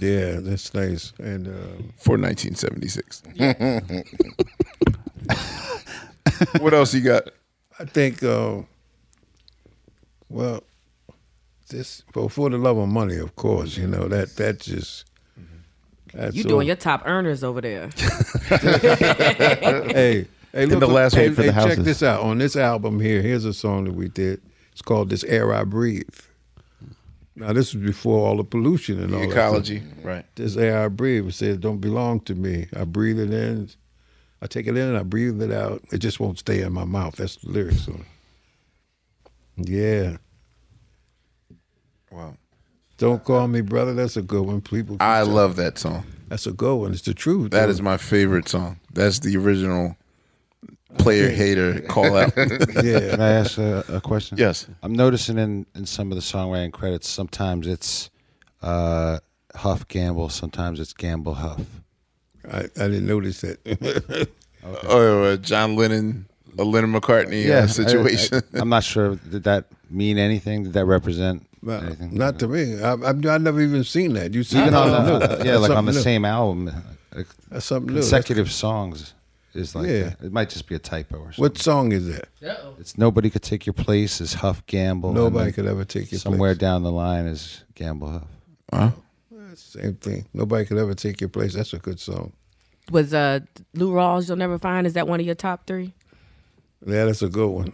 Yeah, 0.00 0.40
that's 0.40 0.74
nice. 0.74 1.12
And 1.18 1.46
um, 1.46 1.92
For 1.98 2.18
1976. 2.18 3.22
what 6.60 6.74
else 6.74 6.92
you 6.92 7.00
got? 7.00 7.30
I 7.78 7.84
think, 7.84 8.22
uh, 8.22 8.62
well, 10.28 10.62
this 11.68 12.02
well, 12.14 12.28
for 12.28 12.50
the 12.50 12.58
love 12.58 12.76
of 12.78 12.88
money, 12.88 13.18
of 13.18 13.36
course. 13.36 13.76
You 13.76 13.86
know 13.86 14.08
that 14.08 14.36
that 14.36 14.60
just. 14.60 15.04
That's 16.12 16.34
You 16.34 16.42
so- 16.44 16.48
doing 16.48 16.66
your 16.66 16.76
top 16.76 17.02
earners 17.06 17.44
over 17.44 17.60
there. 17.60 17.88
hey, 18.48 20.26
hey, 20.56 20.66
look, 20.66 20.80
the 20.80 20.86
last 20.86 21.14
hey, 21.14 21.28
one 21.28 21.34
for 21.36 21.42
hey, 21.42 21.50
the 21.50 21.64
check 21.64 21.78
this 21.78 22.02
out. 22.02 22.22
On 22.22 22.38
this 22.38 22.56
album 22.56 23.00
here, 23.00 23.22
here's 23.22 23.44
a 23.44 23.54
song 23.54 23.84
that 23.84 23.94
we 23.94 24.08
did. 24.08 24.42
It's 24.72 24.82
called 24.82 25.10
"This 25.10 25.24
Air 25.24 25.54
I 25.54 25.64
Breathe." 25.64 26.08
Now, 27.38 27.52
this 27.52 27.74
was 27.74 27.84
before 27.84 28.26
all 28.26 28.38
the 28.38 28.44
pollution 28.44 29.02
and 29.02 29.14
all 29.14 29.20
that. 29.20 29.30
Ecology. 29.30 29.82
Right. 30.02 30.24
This 30.36 30.56
air 30.56 30.84
I 30.84 30.88
breathe, 30.88 31.28
it 31.28 31.34
says, 31.34 31.58
"Don't 31.58 31.80
belong 31.80 32.20
to 32.20 32.34
me." 32.34 32.66
I 32.74 32.84
breathe 32.84 33.20
it 33.20 33.32
in, 33.32 33.68
I 34.40 34.46
take 34.46 34.66
it 34.66 34.76
in, 34.76 34.88
and 34.88 34.96
I 34.96 35.02
breathe 35.02 35.40
it 35.42 35.52
out. 35.52 35.82
It 35.92 35.98
just 35.98 36.18
won't 36.18 36.38
stay 36.38 36.62
in 36.62 36.72
my 36.72 36.84
mouth. 36.84 37.16
That's 37.16 37.36
the 37.36 37.50
lyrics 37.50 37.88
on 37.88 38.04
it. 39.56 39.68
Yeah. 39.68 40.16
Wow. 42.10 42.36
Don't 42.98 43.22
call 43.22 43.46
me 43.48 43.60
brother. 43.60 43.92
That's 43.92 44.16
a 44.16 44.22
good 44.22 44.46
one. 44.46 44.62
People. 44.62 44.96
I 45.00 45.22
love 45.22 45.56
that 45.56 45.78
song. 45.78 46.04
That's 46.28 46.46
a 46.46 46.52
good 46.52 46.76
one. 46.76 46.92
It's 46.92 47.02
the 47.02 47.14
truth. 47.14 47.50
That 47.50 47.66
though. 47.66 47.70
is 47.70 47.82
my 47.82 47.98
favorite 47.98 48.48
song. 48.48 48.80
That's 48.92 49.18
the 49.18 49.36
original 49.36 49.96
player 50.98 51.30
hater 51.30 51.80
call 51.82 52.16
out. 52.16 52.32
Yeah. 52.36 53.10
Can 53.10 53.20
I 53.20 53.30
ask 53.30 53.58
a, 53.58 53.84
a 53.88 54.00
question? 54.00 54.38
Yes. 54.38 54.66
I'm 54.82 54.92
noticing 54.92 55.38
in, 55.38 55.66
in 55.74 55.86
some 55.86 56.10
of 56.12 56.16
the 56.16 56.22
songwriting 56.22 56.72
credits, 56.72 57.08
sometimes 57.08 57.66
it's 57.66 58.10
uh, 58.62 59.18
Huff 59.54 59.86
Gamble, 59.88 60.28
sometimes 60.28 60.80
it's 60.80 60.92
Gamble 60.92 61.34
Huff. 61.34 61.60
I, 62.50 62.58
I 62.60 62.88
didn't 62.88 63.06
notice 63.06 63.40
that. 63.42 64.28
Oh, 64.88 65.22
uh, 65.22 65.36
John 65.36 65.76
Lennon, 65.76 66.26
a 66.58 66.64
Lennon 66.64 66.92
McCartney 66.92 67.48
uh, 67.48 67.68
situation. 67.68 68.42
I, 68.54 68.58
am 68.58 68.68
not 68.68 68.82
sure. 68.82 69.14
Did 69.14 69.44
that 69.44 69.66
mean 69.90 70.18
anything? 70.18 70.64
Did 70.64 70.72
that 70.72 70.86
represent 70.86 71.46
Well, 71.62 71.80
anything? 71.84 72.12
not 72.16 72.40
to 72.40 72.48
me. 72.48 72.80
I, 72.82 72.94
I've, 72.94 73.24
I've 73.26 73.42
never 73.42 73.60
even 73.60 73.84
seen 73.84 74.14
that. 74.14 74.34
You 74.34 74.42
see 74.42 74.58
Even 74.58 74.72
that? 74.72 74.82
on 74.82 74.90
Something 74.90 75.20
the, 75.20 75.36
new. 75.36 75.44
yeah, 75.44 75.50
That's 75.52 75.68
like 75.68 75.78
on 75.78 75.84
the 75.84 75.92
new. 75.92 76.00
same 76.00 76.24
album, 76.24 76.72
like 77.14 77.26
That's 77.48 77.64
something 77.64 77.94
new. 77.94 78.00
consecutive 78.00 78.50
songs 78.50 79.14
is 79.56 79.74
like 79.74 79.88
Yeah. 79.88 80.02
that. 80.10 80.20
it 80.22 80.32
might 80.32 80.50
just 80.50 80.68
be 80.68 80.74
a 80.74 80.78
typo 80.78 81.16
or 81.18 81.32
something. 81.32 81.42
What 81.42 81.58
song 81.58 81.92
is 81.92 82.06
that? 82.08 82.28
It's 82.78 82.98
nobody 82.98 83.30
could 83.30 83.42
take 83.42 83.66
your 83.66 83.72
place 83.72 84.20
is 84.20 84.34
Huff 84.34 84.64
Gamble. 84.66 85.10
and 85.10 85.18
Nobody 85.18 85.46
then 85.46 85.52
could 85.54 85.66
ever 85.66 85.84
take 85.84 86.04
your 86.04 86.08
place. 86.18 86.22
somewhere 86.22 86.50
place. 86.54 86.60
down 86.60 86.82
the 86.82 86.92
line 86.92 87.26
is 87.26 87.64
Gamble 87.74 88.10
Huff. 88.10 88.28
Huh? 88.72 88.90
Same 89.54 89.94
thing. 89.94 90.26
Nobody 90.34 90.66
could 90.66 90.76
ever 90.76 90.94
take 90.94 91.20
your 91.20 91.30
place. 91.30 91.54
That's 91.54 91.72
a 91.72 91.78
good 91.78 91.98
song. 91.98 92.32
Was 92.90 93.14
uh 93.14 93.40
Lou 93.74 93.90
Rawls 93.92 94.28
You'll 94.28 94.36
Never 94.36 94.58
Find? 94.58 94.86
Is 94.86 94.92
that 94.92 95.08
one 95.08 95.18
of 95.18 95.26
your 95.26 95.34
top 95.34 95.66
three? 95.66 95.94
Yeah, 96.86 97.06
that's 97.06 97.22
a 97.22 97.28
good 97.28 97.48
one. 97.48 97.72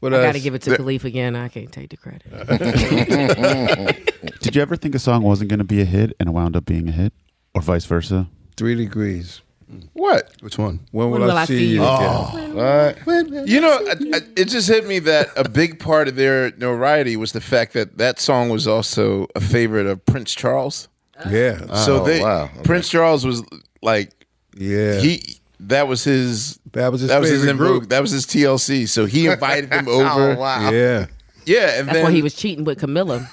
What 0.00 0.14
I 0.14 0.18
else? 0.18 0.26
got 0.26 0.32
to 0.34 0.40
give 0.40 0.54
it 0.54 0.62
to 0.62 0.70
Khalif 0.70 1.04
again. 1.04 1.36
I 1.36 1.48
can't 1.48 1.70
take 1.72 1.90
the 1.90 1.96
credit. 1.96 2.22
Did 4.40 4.56
you 4.56 4.62
ever 4.62 4.76
think 4.76 4.94
a 4.94 4.98
song 4.98 5.22
wasn't 5.22 5.50
going 5.50 5.58
to 5.58 5.64
be 5.64 5.80
a 5.80 5.84
hit 5.84 6.12
and 6.18 6.28
it 6.28 6.32
wound 6.32 6.56
up 6.56 6.64
being 6.64 6.88
a 6.88 6.92
hit, 6.92 7.12
or 7.54 7.62
vice 7.62 7.84
versa? 7.84 8.28
Three 8.56 8.74
degrees. 8.74 9.42
What? 9.92 10.32
Which 10.40 10.58
one? 10.58 10.80
When 10.90 11.10
will, 11.10 11.30
I, 11.30 11.44
see, 11.44 11.74
you 11.74 11.84
again? 11.84 12.54
What? 12.54 13.48
You 13.48 13.60
know, 13.60 13.78
I, 13.86 13.92
I, 14.16 14.20
it 14.36 14.46
just 14.46 14.68
hit 14.68 14.86
me 14.86 14.98
that 15.00 15.28
a 15.36 15.48
big 15.48 15.78
part 15.78 16.08
of 16.08 16.16
their 16.16 16.50
notoriety 16.52 17.16
was 17.16 17.32
the 17.32 17.40
fact 17.40 17.72
that 17.74 17.98
that 17.98 18.20
song 18.20 18.48
was 18.48 18.66
also 18.66 19.26
a 19.34 19.40
favorite 19.40 19.86
of 19.86 20.04
Prince 20.06 20.34
Charles. 20.34 20.88
Oh. 21.24 21.30
Yeah. 21.30 21.74
so 21.74 22.00
Oh, 22.00 22.04
they 22.04 22.20
wow. 22.20 22.44
Okay. 22.44 22.62
Prince 22.64 22.88
Charles 22.88 23.24
was 23.24 23.42
like 23.82 24.10
yeah. 24.56 24.98
he 24.98 25.38
that 25.60 25.86
was 25.88 26.04
his 26.04 26.58
that 26.72 26.90
was 26.90 27.00
his 27.00 27.10
that 27.10 27.20
was 27.20 27.30
his 27.30 27.44
favorite 27.44 27.56
invo- 27.56 27.58
group. 27.58 27.88
that 27.90 28.00
was 28.00 28.10
his 28.10 28.26
TLC. 28.26 28.88
So 28.88 29.06
he 29.06 29.26
invited 29.26 29.70
them 29.70 29.86
oh, 29.88 30.00
over. 30.00 30.32
Oh, 30.32 30.38
wow. 30.38 30.70
Yeah. 30.70 31.06
Yeah, 31.44 31.78
and 31.78 31.88
That's 31.88 31.96
then 31.96 32.04
why 32.04 32.12
he 32.12 32.22
was 32.22 32.34
cheating 32.34 32.64
with 32.64 32.78
Camilla. 32.78 33.28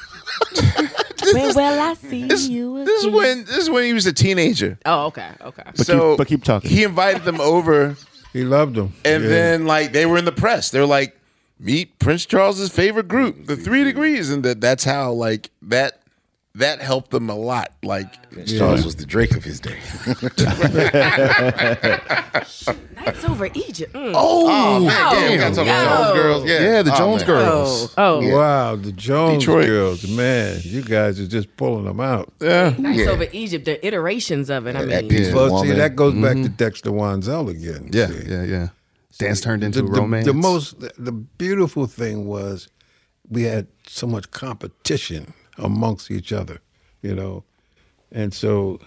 When 1.34 1.56
will 1.56 1.80
I 1.80 1.94
see 1.96 2.26
this, 2.28 2.48
you 2.48 2.84
this 2.86 3.04
is 3.04 3.08
when 3.12 3.46
this 3.46 3.58
is 3.58 3.70
when 3.70 3.84
he 3.86 3.94
was 3.94 4.06
a 4.06 4.14
teenager. 4.14 4.78
Oh, 4.86 5.06
okay, 5.08 5.30
okay. 5.42 5.64
But 5.66 5.86
so 5.86 6.12
keep- 6.12 6.18
but 6.18 6.28
keep 6.28 6.44
talking. 6.44 6.70
He 6.70 6.84
invited 6.84 7.24
them 7.24 7.40
over, 7.42 7.96
He 8.34 8.44
loved 8.44 8.76
them. 8.76 8.94
and 9.06 9.24
Yeah. 9.24 9.30
then 9.30 9.66
like 9.66 9.92
they 9.92 10.06
were 10.06 10.18
in 10.18 10.26
the 10.26 10.32
press. 10.32 10.70
They're 10.70 10.86
like, 10.86 11.16
meet 11.60 11.98
Prince 12.00 12.26
Charles's 12.26 12.70
favorite 12.70 13.08
group, 13.08 13.46
the 13.48 13.56
Three 13.58 13.84
Degrees, 13.84 14.30
and 14.30 14.44
that 14.44 14.62
that's 14.62 14.84
how 14.84 15.12
like 15.12 15.50
that 15.64 15.99
that 16.60 16.82
helped 16.82 17.12
them 17.12 17.30
a 17.30 17.36
lot. 17.36 17.74
Like 17.84 18.08
Charles 18.46 18.86
was 18.86 18.96
the 18.96 19.06
Drake 19.06 19.36
of 19.36 19.44
his 19.44 19.60
day. 19.60 19.78
Nights 22.96 23.24
over 23.26 23.48
Egypt. 23.54 23.94
Mm. 23.94 24.12
Oh, 24.16 24.80
man, 24.82 24.92
yeah, 24.92 25.30
we 25.30 25.38
gotta 25.38 25.56
talk 25.56 25.64
about 25.66 26.14
Jones 26.14 26.22
Girls. 26.22 26.46
Yeah, 26.46 26.62
Yeah, 26.62 26.82
the 26.84 26.94
Oh, 26.94 26.98
Jones 26.98 27.22
man. 27.22 27.28
Girls. 27.28 27.94
Oh, 27.98 28.22
Yeah. 28.22 28.36
Wow, 28.36 28.76
the 28.76 28.92
Jones 28.92 29.40
Detroit. 29.40 29.66
girls, 29.68 30.08
man, 30.10 30.60
you 30.64 30.82
guys 30.82 31.20
are 31.20 31.28
just 31.28 31.56
pulling 31.58 31.86
them 31.86 32.00
out. 32.00 32.32
yeah, 32.42 32.76
Nights 32.78 33.00
Yeah. 33.00 33.10
over 33.10 33.28
Egypt. 33.32 33.66
The 33.66 33.86
iterations 33.86 34.50
of 34.50 34.68
it. 34.68 34.76
I 34.76 34.86
That 34.86 35.04
mean, 35.06 35.10
piece- 35.10 35.34
Well, 35.34 35.64
see, 35.64 35.72
that 35.72 35.96
goes 35.96 36.14
back 36.16 36.36
to 36.36 36.50
Dexter 36.50 36.92
Wansel 36.92 37.50
again. 37.50 37.90
Yeah, 37.92 38.08
see. 38.08 38.30
yeah, 38.30 38.44
yeah. 38.44 38.68
Dance 39.18 39.42
turned 39.42 39.64
into 39.64 39.82
the, 39.82 39.90
the- 39.90 40.00
romance. 40.02 40.26
The, 40.26 40.34
most, 40.34 40.80
the, 40.80 40.92
the 40.98 41.12
beautiful 41.12 41.88
thing 41.88 42.26
was 42.26 42.68
we 43.30 43.44
had 43.44 43.68
so 43.88 44.08
much 44.08 44.32
competition 44.32 45.34
amongst 45.60 46.10
each 46.12 46.34
other, 46.34 46.60
you 47.02 47.14
know, 47.14 47.44
and 48.12 48.34
so 48.34 48.80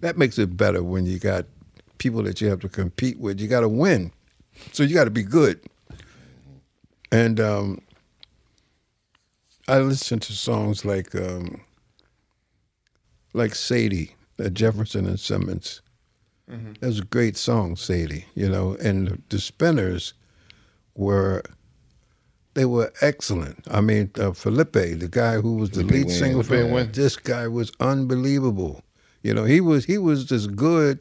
that 0.00 0.16
makes 0.16 0.38
it 0.38 0.56
better 0.56 0.82
when 0.82 1.06
you 1.06 1.18
got 1.18 1.46
people 1.98 2.22
that 2.22 2.40
you 2.40 2.48
have 2.48 2.60
to 2.60 2.68
compete 2.68 3.18
with. 3.18 3.40
You 3.40 3.48
got 3.48 3.60
to 3.60 3.68
win, 3.68 4.12
so 4.72 4.82
you 4.82 4.94
got 4.94 5.04
to 5.04 5.10
be 5.10 5.22
good. 5.22 5.60
And 7.12 7.38
um, 7.40 7.80
I 9.68 9.78
listen 9.78 10.18
to 10.20 10.32
songs 10.32 10.84
like 10.84 11.14
um, 11.14 11.60
like 13.32 13.54
Sadie, 13.54 14.14
uh, 14.38 14.48
Jefferson 14.48 15.06
and 15.06 15.18
Simmons. 15.20 15.80
That 16.80 16.86
was 16.86 16.98
a 16.98 17.04
great 17.04 17.36
song, 17.36 17.76
Sadie. 17.76 18.26
You 18.34 18.48
know, 18.48 18.76
and 18.82 19.08
the, 19.08 19.18
the 19.30 19.38
Spinners 19.40 20.12
were 20.94 21.42
they 22.54 22.64
were 22.64 22.92
excellent. 23.00 23.64
I 23.70 23.80
mean, 23.80 24.10
uh, 24.16 24.30
Philippé, 24.30 24.98
the 24.98 25.08
guy 25.08 25.34
who 25.36 25.56
was 25.56 25.70
the 25.70 25.82
Philippé 25.82 25.90
lead 25.90 26.10
singer 26.10 26.42
for 26.42 26.84
this 26.84 27.16
guy 27.16 27.48
was 27.48 27.72
unbelievable. 27.80 28.82
You 29.22 29.34
know, 29.34 29.44
he 29.44 29.60
was 29.60 29.84
he 29.84 29.98
was 29.98 30.30
as 30.30 30.46
good 30.46 31.00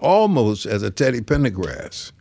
almost 0.00 0.66
as 0.66 0.82
a 0.82 0.90
Teddy 0.90 1.20
Pendergrass. 1.20 2.12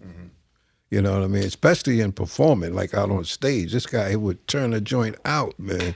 You 0.90 1.02
know 1.02 1.14
what 1.14 1.24
I 1.24 1.28
mean? 1.28 1.44
Especially 1.44 2.02
in 2.02 2.12
performing, 2.12 2.76
like 2.76 2.94
out 2.94 3.10
on 3.10 3.24
stage. 3.24 3.72
This 3.72 3.88
guy 3.88 4.12
he 4.12 4.16
would 4.16 4.48
turn 4.48 4.72
the 4.72 4.80
joint 4.82 5.16
out, 5.26 5.58
man. 5.58 5.96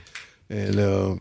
And 0.50 0.80
um, 0.80 1.20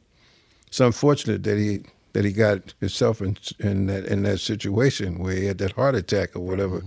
it's 0.65 0.79
unfortunate 0.79 1.43
that 1.43 1.57
he 1.57 1.81
that 2.13 2.25
he 2.25 2.31
got 2.31 2.73
himself 2.79 3.21
in, 3.21 3.37
in 3.59 3.85
that 3.85 4.05
in 4.05 4.23
that 4.23 4.39
situation 4.39 5.19
where 5.19 5.35
he 5.35 5.45
had 5.45 5.59
that 5.59 5.73
heart 5.73 5.93
attack 5.93 6.35
or 6.35 6.39
whatever. 6.39 6.83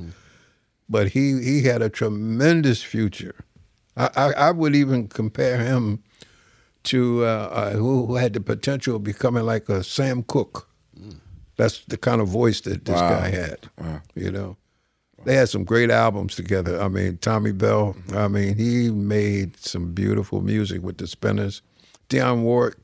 But 0.89 1.09
he 1.09 1.41
he 1.43 1.63
had 1.63 1.81
a 1.81 1.89
tremendous 1.89 2.83
future. 2.83 3.37
I, 4.01 4.11
I, 4.17 4.33
I 4.33 4.51
would 4.51 4.75
even 4.75 5.09
compare 5.09 5.59
him 5.59 6.03
to 6.85 7.25
uh, 7.25 7.27
uh, 7.53 7.71
who, 7.73 8.07
who 8.07 8.15
had 8.17 8.33
the 8.33 8.41
potential 8.41 8.97
of 8.97 9.05
becoming 9.05 9.45
like 9.45 9.69
a 9.69 9.83
Sam 9.85 10.23
Cooke. 10.23 10.67
That's 11.57 11.85
the 11.85 11.99
kind 11.99 12.21
of 12.23 12.29
voice 12.29 12.63
that 12.63 12.85
this 12.87 12.95
Wow. 13.01 13.11
guy 13.21 13.29
had. 13.29 13.59
You 14.15 14.31
know, 14.33 14.57
they 15.25 15.35
had 15.35 15.51
some 15.51 15.65
great 15.65 15.91
albums 15.91 16.35
together. 16.35 16.81
I 16.81 16.89
mean, 16.89 17.19
Tommy 17.19 17.53
Bell. 17.53 17.95
I 18.15 18.29
mean, 18.29 18.57
he 18.57 18.91
made 18.91 19.59
some 19.59 19.93
beautiful 19.93 20.41
music 20.41 20.83
with 20.83 20.97
the 20.97 21.07
Spinners. 21.07 21.61
Dionne 22.09 22.43
Warwick. 22.43 22.77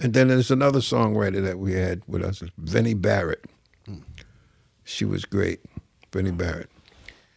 And 0.00 0.12
then 0.12 0.26
there's 0.26 0.50
another 0.50 0.80
songwriter 0.80 1.40
that 1.44 1.60
we 1.60 1.74
had 1.74 2.02
with 2.08 2.24
us, 2.24 2.42
Vinnie 2.58 2.94
Barrett. 2.94 3.44
She 4.82 5.04
was 5.04 5.24
great, 5.24 5.60
Vinnie 6.12 6.30
Barrett. 6.32 6.68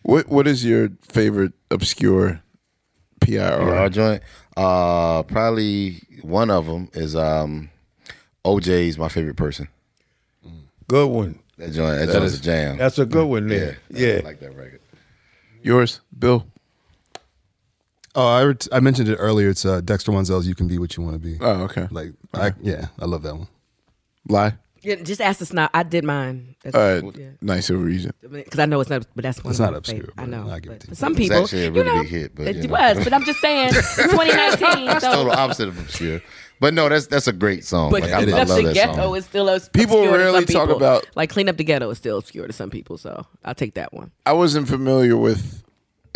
what 0.02 0.28
what 0.28 0.48
is 0.48 0.66
your 0.66 0.90
favorite 1.08 1.54
obscure 1.72 2.42
PIR? 3.28 3.76
Our 3.76 3.90
joint. 3.90 4.24
Uh, 4.56 5.24
probably 5.24 6.02
one 6.22 6.50
of 6.50 6.66
them 6.66 6.90
is 6.94 7.16
um, 7.16 7.70
OJ's 8.46 8.98
my 8.98 9.10
favorite 9.10 9.36
person. 9.36 9.68
Good 10.88 11.08
one. 11.08 11.40
That 11.58 11.72
joint. 11.74 12.00
That, 12.00 12.14
joint's 12.14 12.38
a 12.38 12.42
jam. 12.42 12.78
That's 12.78 12.98
a 13.00 13.06
good 13.06 13.26
one 13.28 13.48
there. 13.48 13.78
Yeah. 13.90 14.20
I 14.24 14.26
like 14.26 14.40
that 14.40 14.56
record. 14.56 14.82
Yours, 15.62 16.00
Bill. 16.18 16.46
Oh, 18.16 18.28
I, 18.28 18.44
ret- 18.44 18.68
I 18.72 18.80
mentioned 18.80 19.10
it 19.10 19.16
earlier. 19.18 19.50
It's 19.50 19.66
uh, 19.66 19.82
Dexter 19.82 20.12
Wansel's 20.12 20.48
"You 20.48 20.56
Can 20.56 20.68
Be 20.68 20.80
What 20.80 20.96
You 20.98 21.04
Want 21.04 21.16
to 21.16 21.20
Be." 21.20 21.38
Oh, 21.40 21.64
okay. 21.64 21.88
Like, 21.92 22.14
I, 22.34 22.54
yeah, 22.62 22.88
I 23.00 23.06
love 23.06 23.22
that 23.24 23.36
one. 23.36 23.48
Lie. 24.28 24.54
Yeah, 24.88 24.96
just 25.04 25.20
ask 25.22 25.42
us 25.42 25.52
now. 25.52 25.70
I 25.74 25.84
did 25.84 26.04
mine. 26.06 26.56
That's, 26.64 26.76
All 26.76 26.82
right. 27.10 27.18
yeah. 27.20 27.30
Nights 27.42 27.70
over 27.70 27.90
Egypt. 27.90 28.16
Because 28.22 28.60
I 28.60 28.66
know 28.66 28.80
it's 28.80 28.90
not, 28.90 29.06
but 29.16 29.24
that's 29.24 29.44
one. 29.44 29.52
It's 29.52 29.60
of 29.60 29.66
not 29.66 29.76
obscure, 29.76 30.00
favorite. 30.00 30.14
I 30.18 30.26
know. 30.26 30.50
I 30.50 30.60
give 30.60 30.72
it 30.72 30.76
but 30.76 30.82
to 30.82 30.88
you. 30.90 30.96
some 30.96 31.12
It's 31.12 31.20
people, 31.20 31.44
actually 31.44 31.62
a 31.62 31.66
you 31.66 31.72
really 31.72 31.86
know, 31.96 32.02
big 32.04 32.10
hit, 32.12 32.36
but, 32.36 32.48
it 32.48 32.56
you 32.56 32.64
know. 32.68 32.72
was. 32.74 33.04
But 33.04 33.14
I'm 33.14 33.26
just 33.26 33.40
saying, 33.42 33.70
2019. 33.96 34.86
That's 34.86 35.04
so, 35.04 35.12
total 35.12 35.32
opposite 35.34 35.68
of 35.68 35.80
obscure. 35.80 36.22
But 36.60 36.74
no, 36.74 36.90
that's 36.90 37.06
that's 37.08 37.28
a 37.28 37.34
great 37.34 37.66
song. 37.66 37.92
But 37.92 38.02
Like, 38.02 38.14
I, 38.14 38.24
clean 38.24 38.34
I 38.36 38.40
up 38.42 38.48
love 38.48 38.58
the 38.58 38.64
that 38.64 38.74
ghetto 38.74 38.94
song. 38.96 39.04
Oh, 39.04 39.14
is 39.16 39.26
still 39.26 39.50
obs- 39.50 39.70
People 39.70 40.04
to 40.04 40.10
rarely 40.12 40.40
some 40.40 40.46
talk 40.46 40.68
people. 40.70 40.78
about- 40.78 41.06
like 41.16 41.30
clean 41.30 41.50
up 41.50 41.58
the 41.58 41.64
ghetto 41.64 41.90
is 41.92 41.98
still 42.00 42.18
obscure 42.18 42.48
to 42.48 42.54
some 42.54 42.70
people. 42.72 42.98
So 42.98 43.26
I'll 43.46 43.54
take 43.56 43.76
that 43.76 43.94
one. 43.94 44.12
I 44.26 44.34
wasn't 44.34 44.68
familiar 44.68 45.16
with 45.18 45.64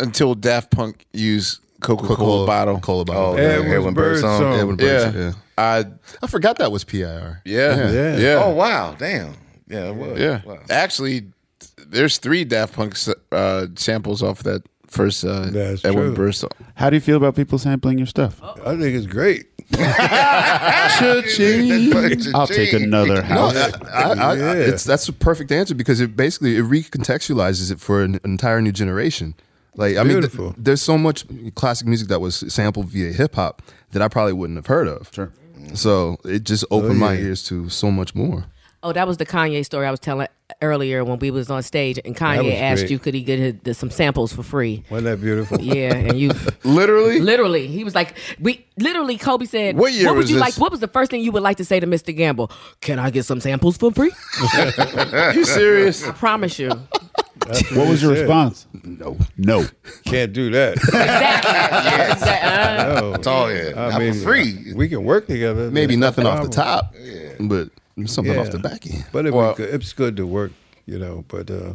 until 0.00 0.34
Daft 0.34 0.70
Punk 0.72 1.06
used 1.12 1.60
Coca 1.82 2.02
Cola 2.06 2.16
Coca-Cola 2.16 2.46
bottle. 2.46 2.80
Cola 2.80 3.04
bottle. 3.04 3.22
Oh, 3.22 3.36
yeah. 3.36 3.42
the 3.48 3.52
Edwin 3.54 3.68
Heroin 3.68 3.94
Bird 3.94 4.12
Bird 4.14 4.20
song. 4.20 4.40
song. 4.40 4.54
Edwin 4.58 4.76
Burns, 4.76 5.14
Yeah. 5.14 5.20
yeah. 5.20 5.32
I 5.58 5.84
I 6.22 6.26
forgot 6.28 6.58
that 6.58 6.72
was 6.72 6.84
PIR. 6.84 7.42
yeah 7.44 7.90
yeah 7.90 8.16
Yeah. 8.16 8.42
Oh 8.44 8.54
wow, 8.54 8.94
damn. 8.98 9.34
Yeah, 9.68 9.88
it 9.90 9.94
was. 9.96 10.18
yeah. 10.18 10.40
Wow. 10.44 10.58
Actually, 10.70 11.26
there's 11.86 12.18
three 12.18 12.44
Daft 12.44 12.74
Punk 12.74 12.96
uh, 13.32 13.66
samples 13.76 14.22
off 14.22 14.42
that 14.44 14.62
first 14.86 15.24
uh, 15.24 15.46
That's 15.50 15.84
Edwin 15.84 16.06
true. 16.08 16.14
Burr 16.14 16.32
song. 16.32 16.50
How 16.74 16.90
do 16.90 16.96
you 16.96 17.00
feel 17.00 17.16
about 17.16 17.36
people 17.36 17.58
sampling 17.58 17.96
your 17.98 18.06
stuff? 18.06 18.40
I 18.42 18.76
think 18.76 18.94
it's 18.96 19.06
great. 19.06 19.46
I'll 22.34 22.46
take 22.46 22.72
another 22.72 23.16
No, 23.16 23.22
house. 23.22 23.56
I, 23.56 23.70
I, 23.92 24.12
I, 24.12 24.34
Yeah. 24.36 24.52
it's 24.54 24.84
that's 24.84 25.08
a 25.08 25.12
perfect 25.12 25.50
answer 25.52 25.74
because 25.74 26.00
it 26.00 26.16
basically 26.16 26.56
it 26.56 26.64
recontextualizes 26.64 27.70
it 27.72 27.80
for 27.80 28.02
an 28.02 28.20
entire 28.24 28.60
new 28.60 28.72
generation. 28.72 29.34
Like 29.74 29.96
I 29.96 30.02
mean, 30.02 30.22
th- 30.22 30.54
there's 30.56 30.82
so 30.82 30.98
much 30.98 31.24
classic 31.54 31.86
music 31.86 32.08
that 32.08 32.20
was 32.20 32.44
sampled 32.52 32.88
via 32.88 33.12
hip 33.12 33.34
hop 33.34 33.62
that 33.92 34.02
I 34.02 34.08
probably 34.08 34.34
wouldn't 34.34 34.58
have 34.58 34.66
heard 34.66 34.88
of. 34.88 35.10
Sure. 35.12 35.32
So 35.74 36.18
it 36.24 36.44
just 36.44 36.64
oh, 36.70 36.82
opened 36.82 36.98
my 36.98 37.14
yeah. 37.14 37.26
ears 37.26 37.44
to 37.44 37.68
so 37.68 37.90
much 37.90 38.14
more. 38.14 38.44
Oh, 38.84 38.92
that 38.92 39.06
was 39.06 39.16
the 39.16 39.26
Kanye 39.26 39.64
story 39.64 39.86
I 39.86 39.92
was 39.92 40.00
telling 40.00 40.26
earlier 40.60 41.04
when 41.04 41.20
we 41.20 41.30
was 41.30 41.48
on 41.50 41.62
stage, 41.62 42.00
and 42.04 42.16
Kanye 42.16 42.60
asked 42.60 42.80
great. 42.82 42.90
you 42.90 42.98
could 42.98 43.14
he 43.14 43.22
get 43.22 43.38
his, 43.38 43.54
the, 43.62 43.74
some 43.74 43.90
samples 43.90 44.32
for 44.32 44.42
free. 44.42 44.82
Wasn't 44.90 45.04
that 45.04 45.20
beautiful? 45.20 45.60
Yeah, 45.62 45.94
and 45.94 46.18
you 46.18 46.32
Literally, 46.64 47.20
literally 47.20 47.68
he 47.68 47.84
was 47.84 47.94
like, 47.94 48.14
we 48.40 48.66
literally 48.76 49.16
Kobe 49.16 49.44
said, 49.44 49.76
What 49.76 49.92
year 49.92 50.08
would 50.08 50.18
was 50.18 50.30
you 50.30 50.36
this? 50.36 50.40
like? 50.40 50.54
What 50.60 50.72
was 50.72 50.80
the 50.80 50.88
first 50.88 51.12
thing 51.12 51.22
you 51.22 51.30
would 51.30 51.42
like 51.44 51.58
to 51.58 51.64
say 51.64 51.78
to 51.78 51.86
Mr. 51.86 52.14
Gamble? 52.14 52.50
Can 52.80 52.98
I 52.98 53.10
get 53.10 53.24
some 53.24 53.40
samples 53.40 53.76
for 53.76 53.92
free? 53.92 54.10
you 55.34 55.44
serious? 55.44 56.04
I 56.04 56.10
promise 56.12 56.58
you. 56.58 56.70
What 57.76 57.88
was 57.88 58.02
your 58.02 58.14
said. 58.14 58.22
response? 58.22 58.66
No. 58.84 59.16
No. 59.36 59.64
Can't 60.04 60.32
do 60.32 60.50
that. 60.50 60.76
Exactly. 61.42 62.30
Uh, 62.30 63.00
No. 63.00 63.14
It's 63.14 63.26
all 63.26 63.52
yeah. 63.52 63.70
I 63.76 63.90
Not 63.90 64.00
mean, 64.00 64.14
for 64.14 64.20
free. 64.20 64.72
We 64.74 64.88
can 64.88 65.04
work 65.04 65.26
together. 65.26 65.70
Maybe 65.70 65.96
nothing 65.96 66.26
off 66.26 66.44
the 66.44 66.50
problem. 66.50 66.88
top, 66.90 66.94
but 67.40 67.70
something 68.08 68.34
Yeah. 68.34 68.40
off 68.40 68.50
the 68.50 68.58
back 68.58 68.86
end. 68.86 69.04
But 69.12 69.26
it 69.26 69.32
Well- 69.34 69.54
good. 69.54 69.74
it's 69.74 69.92
good 69.92 70.16
to 70.16 70.26
work, 70.26 70.52
you 70.86 70.98
know. 70.98 71.24
But 71.28 71.50
uh, 71.50 71.74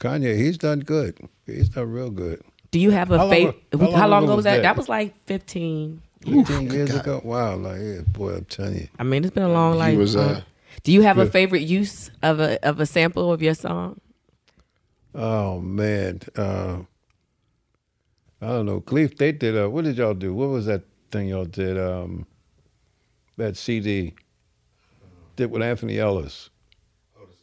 Kanye, 0.00 0.36
he's 0.36 0.58
done 0.58 0.80
good. 0.80 1.16
He's 1.46 1.68
done 1.70 1.90
real 1.90 2.10
good. 2.10 2.40
do 2.70 2.78
you 2.78 2.90
have 2.90 3.10
a 3.10 3.18
How 3.18 3.28
favorite? 3.30 3.56
how 3.72 3.78
How, 3.78 3.86
long 3.86 4.10
long 4.10 4.22
ago 4.24 4.24
ago 4.24 4.26
was 4.26 4.36
was 4.36 4.44
that? 4.44 4.56
that? 4.56 4.62
That 4.62 4.76
was 4.76 4.88
like 4.88 5.14
fifteen. 5.26 6.02
15 6.26 6.70
years 6.72 6.94
ago. 6.94 7.20
Wow, 7.24 7.54
like 7.56 7.80
yeah, 7.80 8.00
boy, 8.12 8.34
I'm 8.34 8.44
telling 8.46 8.74
you. 8.74 8.88
I 8.98 9.04
mean, 9.04 9.24
it's 9.24 9.32
been 9.32 9.44
a 9.44 9.48
long 9.52 9.78
life. 9.78 9.96
was, 9.96 10.16
uh, 10.16 10.42
do 10.82 10.90
you 10.92 11.02
have 11.02 11.16
a 11.16 11.26
favorite 11.26 11.62
use 11.62 12.10
of 12.22 12.40
a 12.40 12.58
of 12.66 12.80
a 12.80 12.86
sample 12.86 13.32
of 13.32 13.40
your 13.40 13.54
song? 13.54 14.00
Oh 15.14 15.60
man, 15.60 16.20
uh, 16.36 16.78
I 18.40 18.46
don't 18.46 18.66
know. 18.66 18.80
Clef, 18.80 19.16
they 19.16 19.32
did. 19.32 19.56
Uh, 19.56 19.68
what 19.68 19.84
did 19.84 19.96
y'all 19.96 20.14
do? 20.14 20.34
What 20.34 20.50
was 20.50 20.66
that 20.66 20.82
thing 21.10 21.28
y'all 21.28 21.44
did? 21.44 21.78
Um, 21.78 22.26
that 23.36 23.56
CD 23.56 24.14
did 25.36 25.50
with 25.50 25.62
Anthony 25.62 25.98
Ellis. 25.98 26.50
Oh, 27.18 27.22
the 27.26 27.34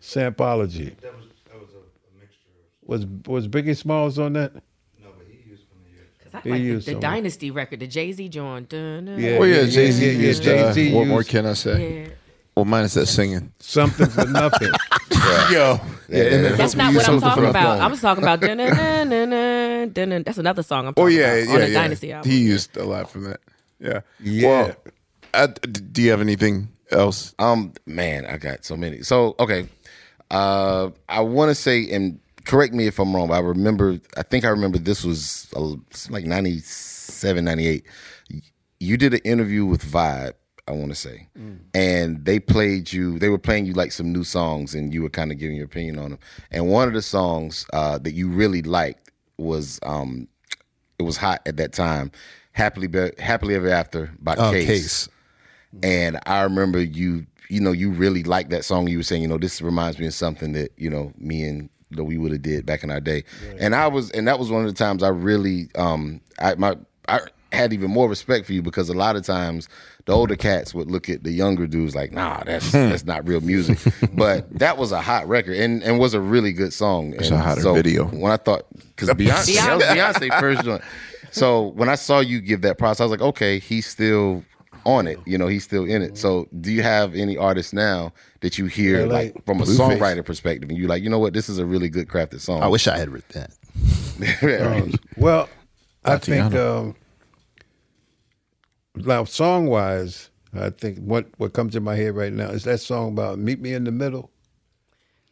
Sampology. 0.00 0.96
That 1.00 1.16
was 1.16 1.26
that 1.50 1.60
was 1.60 1.70
a, 1.70 2.20
mixture. 2.20 2.50
Was 2.84 3.06
was 3.26 3.48
Biggie 3.48 3.76
Smalls 3.76 4.18
on 4.18 4.34
that? 4.34 4.52
Because 4.52 6.34
I 6.34 6.40
He 6.42 6.50
like 6.50 6.58
the, 6.58 6.64
year. 6.64 6.72
I 6.72 6.74
used 6.74 6.86
the 6.86 6.92
some. 6.92 7.00
Dynasty 7.00 7.50
record, 7.50 7.80
the 7.80 7.86
Jay 7.86 8.12
Z 8.12 8.28
joint. 8.28 8.68
Dun, 8.68 9.06
dun, 9.06 9.18
Yeah, 9.18 9.38
Oh 9.40 9.44
yeah, 9.44 9.62
yeah, 9.62 9.66
Jay 9.66 9.90
Z 9.90 10.04
yeah, 10.04 10.12
yeah, 10.12 10.18
used. 10.28 10.42
Jay-Z 10.42 10.92
uh, 10.92 10.98
what 10.98 11.06
more 11.08 11.22
can 11.22 11.46
I 11.46 11.54
say? 11.54 12.02
Yeah. 12.02 12.08
Well, 12.56 12.64
minus 12.64 12.94
that 12.94 13.06
singing. 13.06 13.52
Something 13.58 14.06
for 14.06 14.26
nothing. 14.26 14.70
Yo, 15.50 15.80
Yeah, 16.08 16.22
and 16.24 16.44
then 16.44 16.56
That's 16.56 16.74
not 16.76 16.94
what 16.94 17.08
I'm 17.08 17.20
talking 17.20 17.46
about. 17.46 17.78
the 17.78 17.84
I 17.84 17.86
was 17.88 18.00
talking 18.00 18.22
about. 18.22 18.40
That's 20.24 20.38
another 20.38 20.62
song 20.62 20.86
I'm 20.86 20.94
oh 20.96 21.06
yeah, 21.06 21.32
about 21.32 21.46
yeah, 21.48 21.54
on 21.54 21.60
the 21.60 21.68
yeah. 21.70 21.82
Dynasty 21.82 22.12
album. 22.12 22.30
He 22.30 22.38
used 22.38 22.76
a 22.76 22.84
lot 22.84 23.10
from 23.10 23.24
that. 23.24 23.40
Yeah, 23.80 24.00
Yeah. 24.20 24.48
Well, 24.48 24.76
I, 25.34 25.46
d- 25.48 25.80
do 25.92 26.02
you 26.02 26.10
have 26.10 26.20
anything 26.20 26.68
else? 26.90 27.34
Um, 27.38 27.72
man, 27.86 28.24
I 28.26 28.36
got 28.36 28.64
so 28.64 28.76
many. 28.76 29.02
So 29.02 29.34
okay, 29.40 29.68
uh, 30.30 30.90
I 31.08 31.20
want 31.20 31.50
to 31.50 31.54
say, 31.56 31.90
and 31.90 32.20
correct 32.44 32.72
me 32.72 32.86
if 32.86 32.98
I'm 33.00 33.14
wrong. 33.14 33.28
But 33.28 33.34
I 33.34 33.40
remember, 33.40 33.98
I 34.16 34.22
think 34.22 34.44
I 34.44 34.48
remember 34.48 34.78
this 34.78 35.02
was 35.04 35.52
uh, 35.56 35.74
like 36.08 36.24
97, 36.24 37.44
98. 37.44 37.84
You 38.78 38.96
did 38.96 39.14
an 39.14 39.20
interview 39.24 39.64
with 39.64 39.84
Vibe 39.84 40.34
I 40.66 40.72
want 40.72 40.88
to 40.88 40.94
say, 40.94 41.28
and 41.74 42.24
they 42.24 42.40
played 42.40 42.90
you. 42.92 43.18
They 43.18 43.28
were 43.28 43.38
playing 43.38 43.66
you 43.66 43.74
like 43.74 43.92
some 43.92 44.12
new 44.12 44.24
songs, 44.24 44.74
and 44.74 44.94
you 44.94 45.02
were 45.02 45.10
kind 45.10 45.30
of 45.30 45.36
giving 45.38 45.56
your 45.56 45.66
opinion 45.66 45.98
on 45.98 46.10
them. 46.10 46.18
And 46.50 46.68
one 46.70 46.88
of 46.88 46.94
the 46.94 47.02
songs 47.02 47.66
uh, 47.74 47.98
that 47.98 48.12
you 48.12 48.28
really 48.30 48.62
liked 48.62 49.10
was 49.36 49.78
um, 49.82 50.26
it 50.98 51.02
was 51.02 51.18
hot 51.18 51.42
at 51.44 51.58
that 51.58 51.74
time, 51.74 52.10
"Happily 52.52 52.86
Be- 52.86 53.10
Happily 53.18 53.54
Ever 53.56 53.68
After" 53.68 54.10
by 54.20 54.36
Oh, 54.38 54.52
Case. 54.52 54.66
Case. 54.66 55.08
And 55.82 56.18
I 56.24 56.42
remember 56.42 56.80
you, 56.80 57.26
you 57.48 57.60
know, 57.60 57.72
you 57.72 57.90
really 57.90 58.22
liked 58.22 58.48
that 58.50 58.64
song. 58.64 58.86
You 58.88 58.98
were 58.98 59.02
saying, 59.02 59.20
you 59.22 59.28
know, 59.28 59.38
this 59.38 59.60
reminds 59.60 59.98
me 59.98 60.06
of 60.06 60.14
something 60.14 60.52
that 60.52 60.72
you 60.78 60.88
know 60.88 61.12
me 61.18 61.42
and 61.44 61.68
that 61.90 62.04
we 62.04 62.16
would 62.16 62.32
have 62.32 62.42
did 62.42 62.64
back 62.64 62.82
in 62.82 62.90
our 62.90 63.00
day. 63.00 63.24
And 63.58 63.74
I 63.74 63.86
was, 63.88 64.10
and 64.12 64.26
that 64.28 64.38
was 64.38 64.50
one 64.50 64.64
of 64.64 64.68
the 64.68 64.78
times 64.78 65.02
I 65.02 65.08
really, 65.08 65.68
um, 65.74 66.22
I 66.38 66.54
my 66.54 66.76
I 67.06 67.20
had 67.52 67.72
even 67.72 67.90
more 67.90 68.08
respect 68.08 68.46
for 68.46 68.52
you 68.52 68.62
because 68.62 68.88
a 68.88 68.94
lot 68.94 69.14
of 69.14 69.24
times 69.24 69.68
the 70.06 70.12
older 70.12 70.36
cats 70.36 70.74
would 70.74 70.90
look 70.90 71.08
at 71.08 71.24
the 71.24 71.30
younger 71.30 71.66
dudes 71.66 71.94
like, 71.94 72.12
nah, 72.12 72.42
that's 72.44 72.70
that's 72.72 73.04
not 73.04 73.26
real 73.26 73.40
music. 73.40 73.78
but 74.12 74.50
that 74.58 74.76
was 74.76 74.92
a 74.92 75.00
hot 75.00 75.26
record 75.28 75.56
and 75.56 75.82
and 75.82 75.98
was 75.98 76.14
a 76.14 76.20
really 76.20 76.52
good 76.52 76.72
song. 76.72 77.14
It's 77.14 77.30
and 77.30 77.38
a 77.38 77.42
hotter 77.42 77.72
video. 77.72 78.04
When 78.06 78.30
I 78.30 78.36
thought, 78.36 78.64
because 78.74 79.08
Beyonce, 79.10 79.56
that 79.56 79.76
was 79.76 79.84
Beyonce 79.84 80.40
first 80.40 80.64
joint. 80.64 80.82
So 81.30 81.68
when 81.68 81.88
I 81.88 81.94
saw 81.96 82.20
you 82.20 82.40
give 82.40 82.60
that 82.62 82.78
prize, 82.78 83.00
I 83.00 83.04
was 83.04 83.10
like, 83.10 83.20
okay, 83.22 83.58
he's 83.58 83.86
still 83.86 84.44
on 84.86 85.06
it. 85.06 85.18
You 85.24 85.38
know, 85.38 85.46
he's 85.48 85.64
still 85.64 85.84
in 85.84 86.02
it. 86.02 86.16
So 86.18 86.46
do 86.60 86.70
you 86.70 86.82
have 86.82 87.14
any 87.14 87.36
artists 87.36 87.72
now 87.72 88.12
that 88.40 88.58
you 88.58 88.66
hear 88.66 89.00
Yeah, 89.00 89.06
like, 89.06 89.34
like 89.34 89.44
from 89.46 89.60
a 89.60 89.64
Blueface. 89.64 89.98
songwriter 89.98 90.24
perspective 90.24 90.68
and 90.68 90.78
you're 90.78 90.88
like, 90.88 91.02
you 91.02 91.10
know 91.10 91.18
what, 91.18 91.32
this 91.32 91.48
is 91.48 91.58
a 91.58 91.66
really 91.66 91.88
good 91.88 92.08
crafted 92.08 92.40
song. 92.40 92.62
I 92.62 92.68
wish 92.68 92.86
I 92.86 92.96
had 92.98 93.08
written 93.08 93.40
that. 93.40 93.50
Right. 94.42 94.94
Well, 95.16 95.48
I 96.04 96.18
think 96.18 96.54
um, 96.54 96.94
now 98.96 99.24
song 99.24 99.66
wise, 99.66 100.30
I 100.58 100.70
think 100.70 100.98
what 100.98 101.26
what 101.38 101.52
comes 101.52 101.72
to 101.74 101.80
my 101.80 101.96
head 101.96 102.14
right 102.14 102.32
now 102.32 102.48
is 102.50 102.64
that 102.64 102.78
song 102.80 103.12
about 103.12 103.38
"Meet 103.38 103.60
Me 103.60 103.74
in 103.74 103.84
the 103.84 103.92
Middle." 103.92 104.30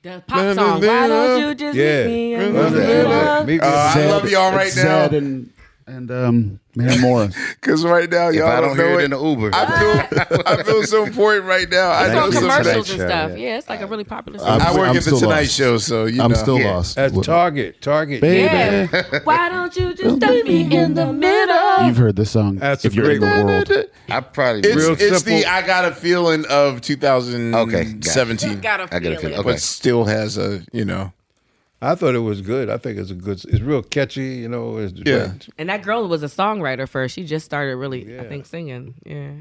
The 0.03 0.23
pop 0.27 0.57
song. 0.57 0.81
Why 0.81 1.07
don't 1.07 1.41
you 1.41 1.55
just 1.55 1.77
Yeah. 1.77 2.07
meet 2.07 2.13
me 2.13 2.35
in 2.35 2.41
the 2.41 2.47
me 2.53 2.59
in 2.67 2.73
the 2.73 2.81
middle? 2.81 3.09
middle. 3.11 3.41
Meet 3.45 3.47
me 3.47 3.53
in 3.55 3.59
the 3.61 3.67
Uh, 3.67 3.93
I 3.95 4.07
love 4.07 4.31
y'all 4.31 4.53
right 4.53 4.73
now. 4.77 4.83
Zedd 5.09 5.17
and 5.17 5.51
and 5.87 6.11
um, 6.13 6.61
Maren 6.77 7.01
Morris. 7.01 7.37
Because 7.61 7.85
right 7.85 8.09
now, 8.11 8.29
y'all 8.29 8.47
I 8.49 8.61
don't 8.61 8.77
know 8.77 8.83
hear 8.85 8.99
it 9.01 9.03
it. 9.03 9.05
in 9.07 9.11
the 9.13 9.21
Uber. 9.21 9.51
I 9.53 9.67
feel, 9.79 10.43
I 10.47 10.63
feel 10.63 10.83
so 10.85 11.05
important 11.05 11.45
right 11.47 11.69
now. 11.71 11.91
I 11.91 12.07
It's 12.07 12.15
know 12.15 12.25
on 12.25 12.33
commercials 12.33 12.91
and 12.91 13.01
stuff. 13.01 13.37
Yeah, 13.39 13.59
it's 13.59 13.69
like 13.69 13.81
a 13.81 13.87
really 13.87 14.05
popular 14.05 14.39
song. 14.39 14.61
I 14.61 14.65
I'm- 14.67 14.77
work 14.77 14.89
I'm 14.89 14.97
at 14.97 15.03
the 15.05 15.11
Tonight 15.11 15.41
lost. 15.43 15.55
Show, 15.55 15.79
so 15.79 16.07
you 16.07 16.23
I'm 16.23 16.31
know. 16.33 16.37
still 16.37 16.59
Yeah. 16.59 16.75
lost. 16.75 16.95
That's 16.97 17.13
What- 17.15 17.25
Target. 17.25 17.81
Target. 17.83 18.21
Baby. 18.21 18.43
Yeah. 18.43 19.21
Why 19.25 19.49
don't 19.49 19.77
you 19.77 19.93
just 19.95 20.19
dump 20.21 20.45
me 20.47 20.75
in 20.75 20.95
the 20.95 21.13
middle? 21.13 21.52
You've 21.87 21.97
heard 21.97 22.17
this 22.17 22.31
song. 22.31 22.57
That's 22.57 22.85
a 22.85 22.89
if 22.89 22.95
you're 22.95 23.11
in 23.11 23.21
the 23.21 23.27
world. 23.27 23.73
I 24.09 24.21
probably 24.21 24.63
It's, 24.63 24.77
Real 24.77 24.97
it's 24.99 25.23
the. 25.23 25.47
I 25.47 25.63
got 25.67 25.85
a 25.85 25.95
feeling 25.95 26.45
of 26.49 26.81
2017, 26.81 28.61
Got 28.61 28.81
a 28.81 28.83
I 28.95 28.99
get 28.99 29.13
a 29.13 29.17
feeling. 29.17 29.19
feeling. 29.21 29.35
Okay. 29.35 29.43
but 29.43 29.61
still 29.61 30.05
has 30.05 30.39
a 30.39 30.63
you 30.73 30.85
know. 30.85 31.13
I 31.81 31.97
thought 31.97 32.15
it 32.15 32.21
was 32.21 32.41
good. 32.43 32.71
I 32.71 32.77
think 32.79 32.99
it's 32.99 33.11
a 33.11 33.15
good. 33.15 33.45
It's 33.45 33.61
real 33.61 33.83
catchy. 33.83 34.37
You 34.37 34.49
know. 34.49 34.77
It's, 34.79 34.93
Yeah. 35.05 35.33
And 35.59 35.69
that 35.69 35.83
girl 35.83 36.07
was 36.09 36.23
a 36.23 36.27
songwriter 36.27 36.89
first. 36.89 37.15
She 37.15 37.25
just 37.25 37.45
started 37.45 37.77
really, 37.77 38.19
I 38.21 38.25
think, 38.29 38.47
singing. 38.47 38.95
Yeah. 39.05 39.33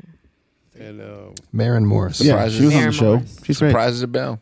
And 0.80 1.02
um, 1.02 1.36
Maren 1.52 1.86
Morris. 1.86 2.20
Yeah, 2.22 2.32
Surprises. 2.32 2.58
she 2.58 2.66
was 2.66 2.74
on 2.74 2.80
the 2.80 2.82
Mary 2.82 2.94
show. 2.94 3.14
Morris. 3.18 3.40
She's 3.46 3.60
great. 3.60 3.70
Surprises 3.70 4.02
about. 4.04 4.40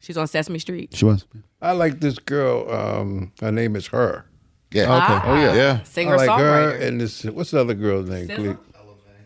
She's 0.00 0.16
on 0.16 0.26
Sesame 0.26 0.58
Street. 0.58 0.94
She 0.96 1.04
was. 1.04 1.24
I 1.60 1.72
like 1.72 2.00
this 2.00 2.18
girl. 2.18 2.70
Um, 2.70 3.32
her 3.40 3.52
name 3.52 3.76
is 3.76 3.88
Her. 3.88 4.24
Yeah. 4.70 4.86
Ah, 4.88 5.22
Oh 5.26 5.34
yeah. 5.34 5.54
Yeah. 5.54 5.82
Singer 5.84 6.14
I 6.14 6.16
like 6.16 6.28
her 6.28 6.34
songwriter. 6.72 6.82
and 6.82 7.00
this. 7.00 7.24
What's 7.24 7.50
the 7.52 7.60
other 7.60 7.74
girl's 7.74 8.08
name? 8.08 8.28
SZA? 8.28 8.36
Cleve? 8.36 8.58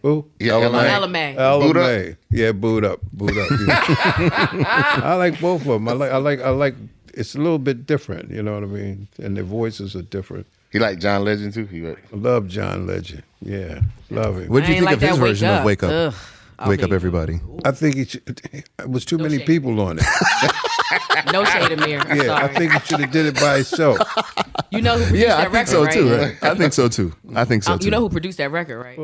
Who? 0.03 0.25
Yeah. 0.41 0.55
Ella 0.55 0.67
LA. 0.69 1.07
May. 1.07 1.37
Ella 1.37 1.61
Mai. 1.61 1.67
Boo'd 1.67 1.77
Up? 1.77 1.83
May. 1.87 2.17
Yeah, 2.31 2.53
boot 2.53 2.85
up, 2.85 3.01
boot 3.13 3.37
up. 3.37 3.51
yeah. 3.69 5.01
I 5.05 5.15
like 5.15 5.41
both 5.41 5.61
of 5.63 5.67
them. 5.69 5.89
I 5.89 5.93
like, 5.93 6.11
I 6.11 6.17
like, 6.17 6.41
I 6.41 6.51
like. 6.51 6.75
It's 7.15 7.35
a 7.35 7.39
little 7.39 7.59
bit 7.59 7.87
different. 7.87 8.31
You 8.31 8.43
know 8.43 8.55
what 8.55 8.63
I 8.63 8.67
mean? 8.67 9.07
And 9.23 9.37
their 9.37 9.45
voices 9.45 9.95
are 9.95 10.03
different. 10.03 10.47
He 10.71 10.79
like 10.79 10.99
John 10.99 11.25
Legend 11.25 11.53
too. 11.55 11.67
He 11.67 11.83
like, 11.83 11.99
I 12.13 12.17
love 12.17 12.49
John 12.49 12.87
Legend. 12.87 13.23
Yeah, 13.43 13.83
love 14.11 14.39
him. 14.39 14.49
What 14.49 14.65
do 14.65 14.73
you 14.73 14.79
think 14.81 14.87
like 14.87 14.95
of 14.97 15.03
his 15.03 15.11
Wake 15.13 15.21
version 15.21 15.49
Up. 15.49 15.59
of 15.61 15.65
Wake 15.67 15.83
Up? 15.83 15.91
Ugh. 15.93 16.15
I'll 16.63 16.69
Wake 16.69 16.81
be- 16.81 16.85
Up 16.85 16.93
Everybody. 16.93 17.41
I 17.65 17.73
think 17.73 17.97
it, 17.97 18.11
should, 18.11 18.41
it 18.53 18.89
was 18.89 19.05
too 19.05 19.19
many 19.19 19.39
shade. 19.39 19.47
people 19.47 19.81
on 19.81 19.99
it. 19.99 20.05
No 21.33 21.45
shade, 21.45 21.71
Ahmir. 21.79 22.05
I'm 22.11 22.17
Yeah, 22.21 22.35
I 22.35 22.49
think 22.49 22.75
it 22.75 22.85
should 22.85 23.01
have 23.01 23.11
did 23.11 23.25
it 23.27 23.35
by 23.41 23.57
itself. 23.59 23.99
you 24.71 24.83
know 24.83 24.99
who 24.99 25.05
produced 25.05 25.27
Yeah, 25.27 25.37
I 25.39 25.45
that 25.45 25.45
think 25.45 25.55
record, 25.55 25.69
so 25.71 25.85
right? 25.85 25.93
too. 25.93 26.15
Right? 26.15 26.43
I 26.43 26.55
think 26.55 26.73
so 26.75 26.89
too. 26.89 27.15
I 27.35 27.45
think 27.47 27.63
so 27.63 27.73
Um, 27.73 27.79
too. 27.79 27.85
you 27.87 27.91
know 27.91 28.01
who 28.01 28.11
produced 28.11 28.39
that 28.39 28.51
record, 28.51 28.79
right? 28.79 28.99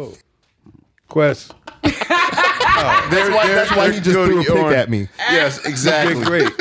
Quest. 1.08 1.54
Oh, 2.10 3.08
that's 3.10 3.30
why- 3.30 3.46
that's 3.48 3.70
why 3.76 3.86
you 3.86 4.00
just 4.00 4.10
threw 4.10 4.40
a 4.40 4.44
pick 4.44 4.56
at 4.76 4.88
me. 4.90 5.08
Yes, 5.18 5.64
exactly. 5.66 6.14
Did 6.14 6.24
great. 6.26 6.52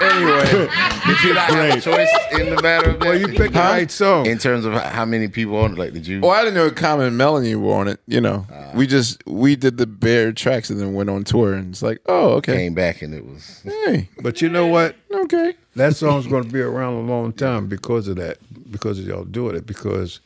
Anyway, 0.00 0.44
Did 1.06 1.22
you 1.24 1.34
not 1.34 1.50
have 1.50 1.78
a 1.78 1.80
choice 1.80 2.08
in 2.32 2.54
the 2.54 2.62
matter 2.62 2.90
of 2.90 3.00
that? 3.00 3.08
Well, 3.08 3.18
you 3.18 3.28
picked 3.28 3.54
the 3.54 3.58
right 3.60 3.90
song. 3.90 4.26
in 4.26 4.38
terms 4.38 4.64
of 4.64 4.72
how 4.74 5.04
many 5.04 5.26
people 5.28 5.56
on 5.56 5.72
it. 5.72 5.78
Like, 5.78 5.92
did 5.92 6.06
you? 6.06 6.20
well, 6.20 6.30
I 6.30 6.40
didn't 6.44 6.54
know 6.54 6.70
Common 6.70 7.06
and 7.08 7.18
Melanie 7.18 7.54
were 7.56 7.74
on 7.74 7.88
it. 7.88 8.00
You 8.06 8.20
know, 8.20 8.46
ah. 8.52 8.70
we 8.74 8.86
just 8.86 9.26
we 9.26 9.56
did 9.56 9.76
the 9.78 9.86
bare 9.86 10.32
tracks 10.32 10.70
and 10.70 10.80
then 10.80 10.94
went 10.94 11.10
on 11.10 11.24
tour, 11.24 11.54
and 11.54 11.70
it's 11.72 11.82
like, 11.82 12.00
oh, 12.06 12.30
okay, 12.34 12.56
Came 12.56 12.74
back 12.74 13.02
and 13.02 13.12
it 13.12 13.24
was. 13.26 13.62
hey, 13.64 14.08
But 14.22 14.40
you 14.40 14.48
know 14.48 14.66
what? 14.66 14.94
okay. 15.12 15.54
That 15.74 15.96
song's 15.96 16.26
going 16.26 16.44
to 16.44 16.50
be 16.52 16.60
around 16.60 16.94
a 16.94 17.00
long 17.00 17.32
time 17.32 17.66
because 17.68 18.08
of 18.08 18.16
that, 18.16 18.38
because 18.70 18.98
of 18.98 19.06
y'all 19.06 19.24
doing 19.24 19.56
it, 19.56 19.66
because 19.66 20.20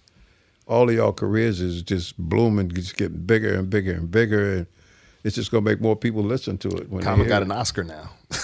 all 0.67 0.89
of 0.89 0.95
y'all 0.95 1.13
careers 1.13 1.61
is 1.61 1.83
just 1.83 2.17
blooming, 2.19 2.71
just 2.71 2.97
getting 2.97 3.19
bigger 3.19 3.55
and 3.55 3.69
bigger 3.71 3.93
and 3.93 4.11
bigger, 4.11 4.53
and 4.59 4.67
it's 5.25 5.37
just 5.37 5.51
going 5.51 5.65
to 5.65 5.71
make 5.71 5.81
more 5.81 5.97
people 5.97 6.23
listen 6.23 6.59
to 6.59 6.69
it. 6.69 6.89
When 6.91 7.03
Common 7.03 7.27
got 7.29 7.43
it. 7.43 7.47
an 7.47 7.53
Oscar 7.53 7.85
now. 7.85 8.11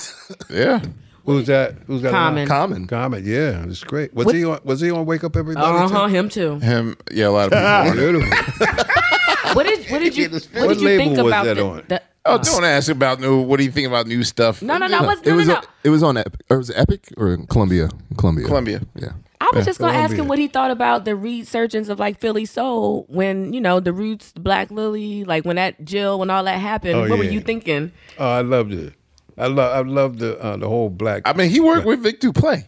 Yeah, 0.51 0.83
Who's 1.25 1.47
that? 1.47 1.75
Who's 1.87 2.03
got 2.03 2.11
Common. 2.11 2.47
Common. 2.47 2.87
Common, 2.87 3.25
yeah, 3.27 3.65
it's 3.65 3.83
great. 3.83 4.13
Was 4.15 4.27
What- 4.27 4.35
he 4.35 4.45
on? 4.45 4.61
Was 4.65 4.81
he 4.81 4.91
on 4.91 5.07
Wake 5.07 5.25
Up 5.25 5.37
Everybody? 5.37 5.65
Uh 5.67 5.89
huh. 5.89 6.07
Him 6.07 6.29
too. 6.29 6.59
him. 6.59 6.97
Yeah, 7.11 7.29
a 7.29 7.31
lot 7.31 7.51
of 7.51 7.53
people. 7.53 7.67
on 7.67 7.87
it. 7.89 7.95
Beautiful. 7.95 9.55
What 9.55 9.65
did 9.67 9.91
what 9.91 9.99
did 10.01 10.17
you 10.19 10.29
what, 10.29 10.49
What 10.53 10.69
did 10.69 10.81
you 10.83 10.87
label 10.87 11.05
think 11.05 11.17
was 11.19 11.27
about 11.33 11.45
that 11.47 11.55
the, 11.57 11.65
on? 11.67 11.83
the- 11.89 12.03
Oh, 12.27 12.37
don't 12.37 12.65
ask 12.65 12.91
about 12.91 13.21
new. 13.21 13.41
What 13.41 13.57
do 13.57 13.65
you 13.65 13.71
think 13.73 13.89
about 13.89 14.07
new 14.07 14.23
stuff? 14.23 14.61
No, 14.61 14.77
no, 14.77 14.87
no. 14.87 15.03
What's, 15.05 15.23
It 15.23 15.29
no, 15.29 15.33
no, 15.33 15.37
was 15.39 15.49
no. 15.49 15.55
on, 15.57 15.63
it 15.85 15.89
was 15.89 16.03
on 16.03 16.17
Epic 16.19 16.41
or 16.51 16.59
was 16.59 16.69
it 16.69 16.77
Epic 16.79 17.09
or 17.17 17.39
Columbia? 17.49 17.89
Columbia. 18.19 18.47
Columbia. 18.47 18.81
Yeah. 18.97 19.13
I 19.41 19.51
was 19.55 19.65
just 19.65 19.79
gonna 19.79 19.97
ask 19.97 20.15
him 20.15 20.27
what 20.29 20.39
he 20.39 20.49
thought 20.49 20.71
about 20.71 21.05
the 21.05 21.15
resurgence 21.15 21.89
of 21.89 21.99
like 21.99 22.19
Philly 22.21 22.45
soul 22.45 23.05
when 23.09 23.53
you 23.53 23.61
know 23.61 23.81
the 23.81 23.93
Roots, 23.93 24.33
Black 24.33 24.71
Lily, 24.71 25.25
like 25.25 25.45
when 25.45 25.57
that 25.57 25.85
Jill, 25.85 26.19
when 26.19 26.31
all 26.31 26.45
that 26.45 26.59
happened. 26.59 26.95
Oh, 26.97 27.09
what 27.09 27.19
were 27.19 27.25
you 27.25 27.41
thinking? 27.41 27.93
Oh, 28.19 28.29
I 28.29 28.41
loved 28.43 28.73
it. 28.73 28.95
I 29.37 29.47
love. 29.47 29.87
I 29.87 29.89
love 29.89 30.19
the 30.19 30.39
uh, 30.43 30.57
the 30.57 30.69
whole 30.69 30.91
black. 30.91 31.23
I 31.25 31.33
mean, 31.33 31.51
he 31.51 31.61
worked 31.61 31.87
with 31.87 32.03
Vic 32.03 32.21
Duplaix. 32.21 32.67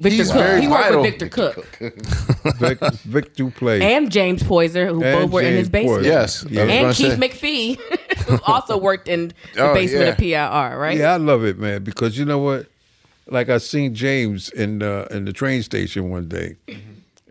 Victor 0.00 0.16
He's 0.16 0.32
Cook. 0.32 0.40
very 0.40 0.60
He 0.62 0.66
worked 0.66 0.82
vital. 0.82 1.02
with 1.02 1.10
Victor 1.12 1.28
Cook 1.28 1.64
Vic, 2.58 2.80
Vic 3.04 3.34
Duplaix. 3.36 3.82
and 3.82 4.10
James 4.10 4.42
Poyser, 4.42 4.88
who 4.88 5.00
And 5.04 5.22
both 5.22 5.30
were 5.30 5.42
in 5.42 5.52
his 5.54 5.68
basement. 5.68 6.02
Poyser. 6.02 6.06
Yes, 6.06 6.44
Yeah. 6.50 6.62
And 6.64 6.92
Keith 6.96 7.12
say. 7.12 7.16
McPhee, 7.78 7.80
who 8.26 8.40
also 8.44 8.76
worked 8.76 9.06
in 9.06 9.28
the 9.54 9.60
Oh, 9.70 9.74
basement 9.74 10.18
yeah. 10.20 10.48
of 10.48 10.72
PIR, 10.72 10.78
right? 10.80 10.98
Yeah, 10.98 11.12
I 11.12 11.18
love 11.18 11.44
it, 11.44 11.56
man, 11.56 11.84
because 11.84 12.18
you 12.18 12.24
know 12.24 12.38
what? 12.40 12.66
Like 13.26 13.48
I 13.48 13.58
seen 13.58 13.94
James 13.94 14.50
in 14.50 14.82
uh, 14.82 15.06
in 15.10 15.24
the 15.24 15.32
train 15.32 15.62
station 15.62 16.10
one 16.10 16.28
day, 16.28 16.56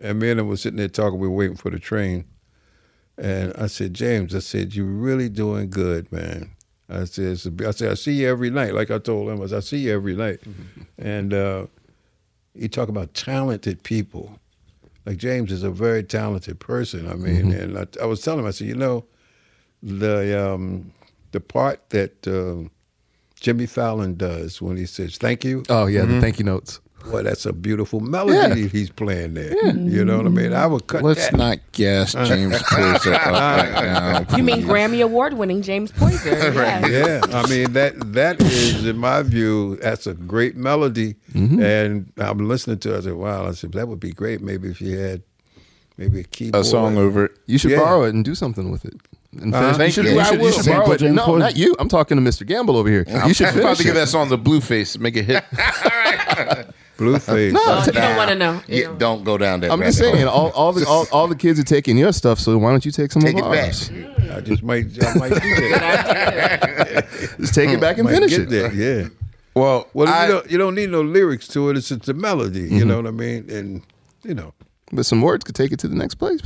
and 0.00 0.18
me 0.18 0.30
and 0.30 0.40
him 0.40 0.48
was 0.48 0.62
sitting 0.62 0.78
there 0.78 0.88
talking. 0.88 1.18
We 1.18 1.28
were 1.28 1.34
waiting 1.34 1.56
for 1.56 1.70
the 1.70 1.78
train, 1.78 2.24
and 3.18 3.52
I 3.56 3.66
said, 3.66 3.94
James, 3.94 4.34
I 4.34 4.38
said, 4.40 4.74
you're 4.74 4.86
really 4.86 5.28
doing 5.28 5.70
good, 5.70 6.10
man. 6.10 6.50
I 6.88 7.04
said, 7.04 7.38
I 7.64 7.70
said, 7.70 7.90
I 7.90 7.94
see 7.94 8.12
you 8.12 8.28
every 8.28 8.50
night. 8.50 8.74
Like 8.74 8.90
I 8.90 8.98
told 8.98 9.28
him, 9.28 9.40
I 9.42 9.46
said, 9.46 9.58
I 9.58 9.60
see 9.60 9.78
you 9.78 9.92
every 9.92 10.16
night, 10.16 10.40
and 10.98 11.32
uh, 11.32 11.66
he 12.54 12.68
talk 12.68 12.88
about 12.88 13.14
talented 13.14 13.82
people. 13.82 14.38
Like 15.06 15.18
James 15.18 15.52
is 15.52 15.62
a 15.62 15.70
very 15.70 16.02
talented 16.02 16.58
person. 16.58 17.08
I 17.08 17.14
mean, 17.14 17.52
and 17.52 17.78
I, 17.78 17.86
I 18.00 18.06
was 18.06 18.22
telling 18.22 18.40
him, 18.40 18.46
I 18.46 18.50
said, 18.50 18.66
you 18.66 18.76
know, 18.76 19.04
the 19.82 20.52
um, 20.52 20.92
the 21.32 21.40
part 21.40 21.90
that 21.90 22.26
um, 22.26 22.70
Jimmy 23.42 23.66
Fallon 23.66 24.14
does 24.14 24.62
when 24.62 24.76
he 24.76 24.86
says 24.86 25.16
"Thank 25.18 25.44
you," 25.44 25.64
Oh 25.68 25.86
yeah, 25.86 26.02
the 26.02 26.06
mm-hmm. 26.06 26.20
thank 26.20 26.38
you 26.38 26.44
notes. 26.44 26.80
boy, 27.10 27.24
that's 27.24 27.44
a 27.44 27.52
beautiful 27.52 27.98
melody 27.98 28.62
that 28.62 28.70
he's 28.70 28.88
playing 28.88 29.34
there. 29.34 29.52
You 29.74 30.04
know 30.04 30.16
what 30.18 30.26
I 30.26 30.28
mean? 30.28 30.52
I 30.52 30.68
would 30.68 30.86
cut 30.86 31.02
Let's 31.02 31.28
that. 31.30 31.36
not 31.36 31.58
gas 31.72 32.12
James 32.12 32.54
Poyser 32.62 33.12
up 33.14 33.26
right 33.26 33.72
now. 34.30 34.36
You 34.36 34.44
mean 34.44 34.62
Grammy 34.62 35.02
Award 35.02 35.34
winning 35.34 35.60
James 35.62 35.90
Poyser? 35.90 36.26
yes. 36.88 37.24
Yeah, 37.28 37.36
I 37.36 37.48
mean 37.50 37.72
that 37.72 37.94
that 38.12 38.40
is, 38.40 38.86
in 38.86 38.96
my 38.98 39.22
view, 39.24 39.76
that's 39.82 40.06
a 40.06 40.14
great 40.14 40.54
melody. 40.56 41.16
Mm-hmm. 41.34 41.60
And 41.60 42.12
I'm 42.18 42.46
listening 42.46 42.78
to 42.78 42.94
it. 42.94 42.98
I 42.98 43.00
said, 43.00 43.14
"Wow!" 43.14 43.48
I 43.48 43.52
said, 43.52 43.72
"That 43.72 43.88
would 43.88 43.98
be 44.00 44.12
great. 44.12 44.40
Maybe 44.40 44.68
if 44.70 44.80
you 44.80 44.96
had 44.98 45.22
maybe 45.98 46.20
a 46.20 46.24
keyboard, 46.24 46.64
A 46.64 46.64
song 46.64 46.96
over 46.96 47.24
it. 47.26 47.32
You 47.46 47.58
should 47.58 47.72
Yeah. 47.72 47.80
borrow 47.80 48.04
it 48.04 48.14
and 48.14 48.24
do 48.24 48.36
something 48.36 48.70
with 48.70 48.84
it. 48.84 48.94
And 49.40 49.54
finish- 49.54 49.94
should, 49.94 50.04
you. 50.04 50.20
I 50.20 50.24
should, 50.24 50.40
will. 50.40 50.52
should 50.52 50.64
Sample 50.64 50.82
borrow 50.84 50.94
it. 50.94 50.98
James 51.00 51.14
No, 51.16 51.26
Poyser. 51.26 51.38
not 51.38 51.56
you. 51.56 51.74
I'm 51.78 51.88
talking 51.88 52.22
to 52.22 52.22
Mr. 52.22 52.46
Gamble 52.46 52.76
over 52.76 52.88
here. 52.90 53.04
you 53.26 53.32
should 53.32 53.46
I'm 53.48 53.58
about 53.60 53.76
to 53.78 53.84
give 53.84 53.94
that 53.94 54.08
song 54.08 54.28
the 54.28 54.36
Blueface, 54.38 54.92
to 54.92 54.98
make 54.98 55.16
it 55.16 55.24
hit. 55.24 55.42
Blue 56.98 57.14
Blueface." 57.16 57.54
Oh, 57.56 57.82
you 57.86 57.92
don't 57.92 58.16
want 58.16 58.28
to 58.30 58.36
know. 58.36 58.60
You 58.68 58.82
Yeah, 58.82 58.86
know. 58.88 58.96
don't 58.96 59.24
go 59.24 59.38
down 59.38 59.60
that. 59.60 59.70
I'm 59.70 59.80
just 59.80 59.96
saying, 59.98 60.26
all, 60.28 60.50
all 60.50 60.72
the 60.74 60.84
all, 60.86 61.06
all 61.12 61.28
the 61.28 61.34
kids 61.34 61.58
are 61.58 61.64
taking 61.64 61.96
your 61.96 62.12
stuff, 62.12 62.38
so 62.38 62.58
why 62.58 62.70
don't 62.70 62.84
you 62.84 62.92
take 62.92 63.10
some 63.10 63.22
Take 63.22 63.38
of 63.38 63.46
it 63.46 63.50
back. 63.50 63.66
ours? 63.68 63.90
I 64.36 64.40
just 64.42 64.62
might, 64.62 64.86
I 65.02 65.14
might 65.14 65.28
do 65.30 65.68
that. 65.70 67.06
Just 67.40 67.54
take 67.54 67.70
it 67.70 67.80
back 67.80 67.96
and 67.98 68.08
finish 68.08 68.30
get 68.30 68.40
it. 68.42 68.48
There, 68.50 68.72
yeah. 68.72 69.08
Well, 69.54 69.88
Well, 69.94 70.08
I- 70.08 70.26
you 70.26 70.32
don't 70.32 70.50
you 70.50 70.58
don't 70.58 70.74
need 70.74 70.90
no 70.90 71.00
lyrics 71.00 71.48
to 71.48 71.70
it. 71.70 71.76
It's 71.78 71.88
just 71.88 72.08
a 72.08 72.14
melody. 72.14 72.60
You 72.60 72.68
Mm-hmm. 72.80 72.88
know 72.88 72.96
what 72.96 73.06
I 73.06 73.10
mean? 73.12 73.50
And 73.50 73.82
you 74.24 74.34
know, 74.34 74.52
But 74.92 75.06
some 75.06 75.22
words 75.22 75.42
could 75.44 75.54
take 75.54 75.72
it 75.72 75.78
to 75.80 75.88
the 75.88 75.96
next 75.96 76.16
place. 76.16 76.42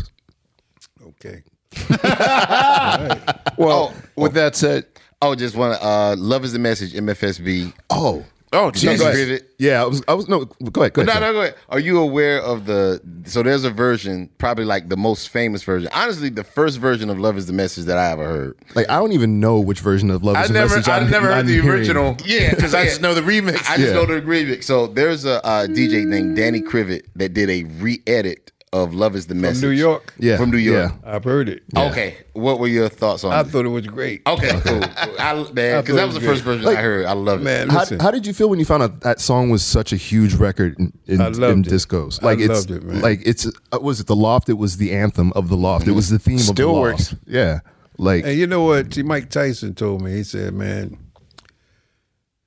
okay. 1.08 1.42
well, 3.58 3.94
with 4.16 4.34
that 4.34 4.54
said, 4.56 4.86
Oh, 5.22 5.34
just 5.34 5.56
want 5.56 5.80
to. 5.80 5.84
Uh, 5.86 6.14
Love 6.18 6.44
is 6.44 6.52
the 6.52 6.58
message. 6.58 6.92
MFSB. 6.92 7.72
Oh, 7.88 8.22
oh, 8.52 8.64
No, 8.66 8.70
Jesus. 8.70 9.00
go 9.00 9.08
ahead. 9.10 9.40
yeah. 9.58 9.82
I 9.82 9.86
was. 9.86 10.02
I 10.06 10.12
was. 10.12 10.28
No, 10.28 10.44
go 10.44 10.82
ahead. 10.82 10.92
Go 10.92 11.02
No, 11.04 11.10
ahead. 11.12 11.22
no, 11.22 11.32
go 11.32 11.40
ahead. 11.40 11.54
Are 11.70 11.78
you 11.80 11.98
aware 11.98 12.42
of 12.42 12.66
the? 12.66 13.00
So 13.24 13.42
there's 13.42 13.64
a 13.64 13.70
version, 13.70 14.28
probably 14.36 14.66
like 14.66 14.90
the 14.90 14.96
most 14.98 15.30
famous 15.30 15.62
version. 15.62 15.88
Honestly, 15.94 16.28
the 16.28 16.44
first 16.44 16.78
version 16.78 17.08
of 17.08 17.18
"Love 17.18 17.38
Is 17.38 17.46
the 17.46 17.54
Message" 17.54 17.86
that 17.86 17.96
I 17.96 18.10
ever 18.10 18.24
heard. 18.24 18.58
Like 18.74 18.90
I 18.90 18.98
don't 18.98 19.12
even 19.12 19.40
know 19.40 19.58
which 19.58 19.80
version 19.80 20.10
of 20.10 20.22
Love 20.22 20.36
I 20.36 20.44
Is 20.44 20.50
a 20.50 20.52
never, 20.52 20.68
Message. 20.76 20.88
I 20.88 20.98
I'm- 20.98 21.10
never 21.10 21.28
heard 21.28 21.38
I'm 21.38 21.46
the 21.46 21.54
hearing. 21.54 21.68
original. 21.70 22.16
Yeah, 22.26 22.50
because 22.54 22.74
I 22.74 22.84
just 22.84 23.00
know 23.00 23.14
the 23.14 23.22
remix. 23.22 23.54
I 23.70 23.78
just 23.78 23.88
Yeah. 23.88 23.92
know 23.94 24.04
the 24.04 24.20
remix. 24.20 24.64
So 24.64 24.86
there's 24.86 25.24
a 25.24 25.44
uh, 25.46 25.66
DJ 25.66 26.04
named 26.04 26.36
Danny 26.36 26.60
Krivit 26.60 27.04
that 27.16 27.32
did 27.32 27.48
a 27.48 27.64
re-edit 27.64 28.52
of 28.82 28.94
"Love 28.94 29.16
Is 29.16 29.26
the 29.26 29.34
Message" 29.34 29.60
From 29.60 29.70
New 29.70 29.76
York? 29.76 30.14
Yeah, 30.18 30.36
from 30.36 30.50
New 30.50 30.58
York. 30.58 30.92
I've 31.04 31.24
heard 31.24 31.48
it. 31.48 31.62
Okay, 31.76 32.16
what 32.34 32.58
were 32.60 32.68
your 32.68 32.88
thoughts 32.88 33.24
on 33.24 33.32
I 33.32 33.40
it? 33.40 33.46
thought 33.48 33.64
it 33.64 33.68
was 33.70 33.86
great. 33.86 34.22
Okay, 34.26 34.60
cool. 34.64 34.82
I, 35.18 35.34
man, 35.52 35.80
because 35.82 35.96
that 35.96 36.04
was 36.06 36.06
was 36.06 36.14
the 36.14 36.20
good. 36.20 36.26
first 36.26 36.42
version 36.44 36.64
Like- 36.64 36.78
I 36.78 36.82
heard. 36.82 37.06
I 37.06 37.12
love 37.12 37.40
it. 37.40 37.44
Man, 37.44 37.68
How, 37.68 37.80
listen. 37.80 37.98
how 38.00 38.10
did 38.10 38.26
you 38.26 38.32
feel 38.32 38.48
when 38.48 38.58
you 38.58 38.64
found 38.64 38.82
out 38.82 39.00
that 39.00 39.20
song 39.20 39.50
was 39.50 39.64
such 39.64 39.92
a 39.92 39.96
huge 39.96 40.34
record 40.34 40.78
in, 40.78 40.92
in, 41.06 41.20
I 41.20 41.28
loved 41.28 41.42
in 41.42 41.60
it. 41.60 41.66
discos? 41.66 42.22
I 42.22 42.26
Like 42.26 42.38
it's 42.40 42.48
loved 42.48 42.70
it, 42.70 42.82
man. 42.82 43.00
like 43.00 43.20
it's 43.24 43.46
uh, 43.72 43.78
was 43.80 44.00
it 44.00 44.06
the 44.06 44.16
loft? 44.16 44.48
It 44.48 44.54
was 44.58 44.76
the 44.76 44.92
anthem 44.92 45.32
of 45.34 45.48
the 45.48 45.56
loft. 45.56 45.88
It 45.88 45.92
was 45.92 46.10
the 46.10 46.18
theme 46.18 46.34
of 46.36 46.46
the 46.46 46.52
Still 46.52 46.72
loft. 46.74 46.80
works. 47.12 47.14
Yeah, 47.26 47.60
like 47.98 48.24
And 48.24 48.38
you 48.38 48.46
know 48.46 48.62
what? 48.64 48.92
See, 48.94 49.02
Mike 49.02 49.30
Tyson 49.30 49.74
told 49.74 50.02
me. 50.02 50.12
He 50.12 50.22
said, 50.24 50.52
"Man, 50.54 50.98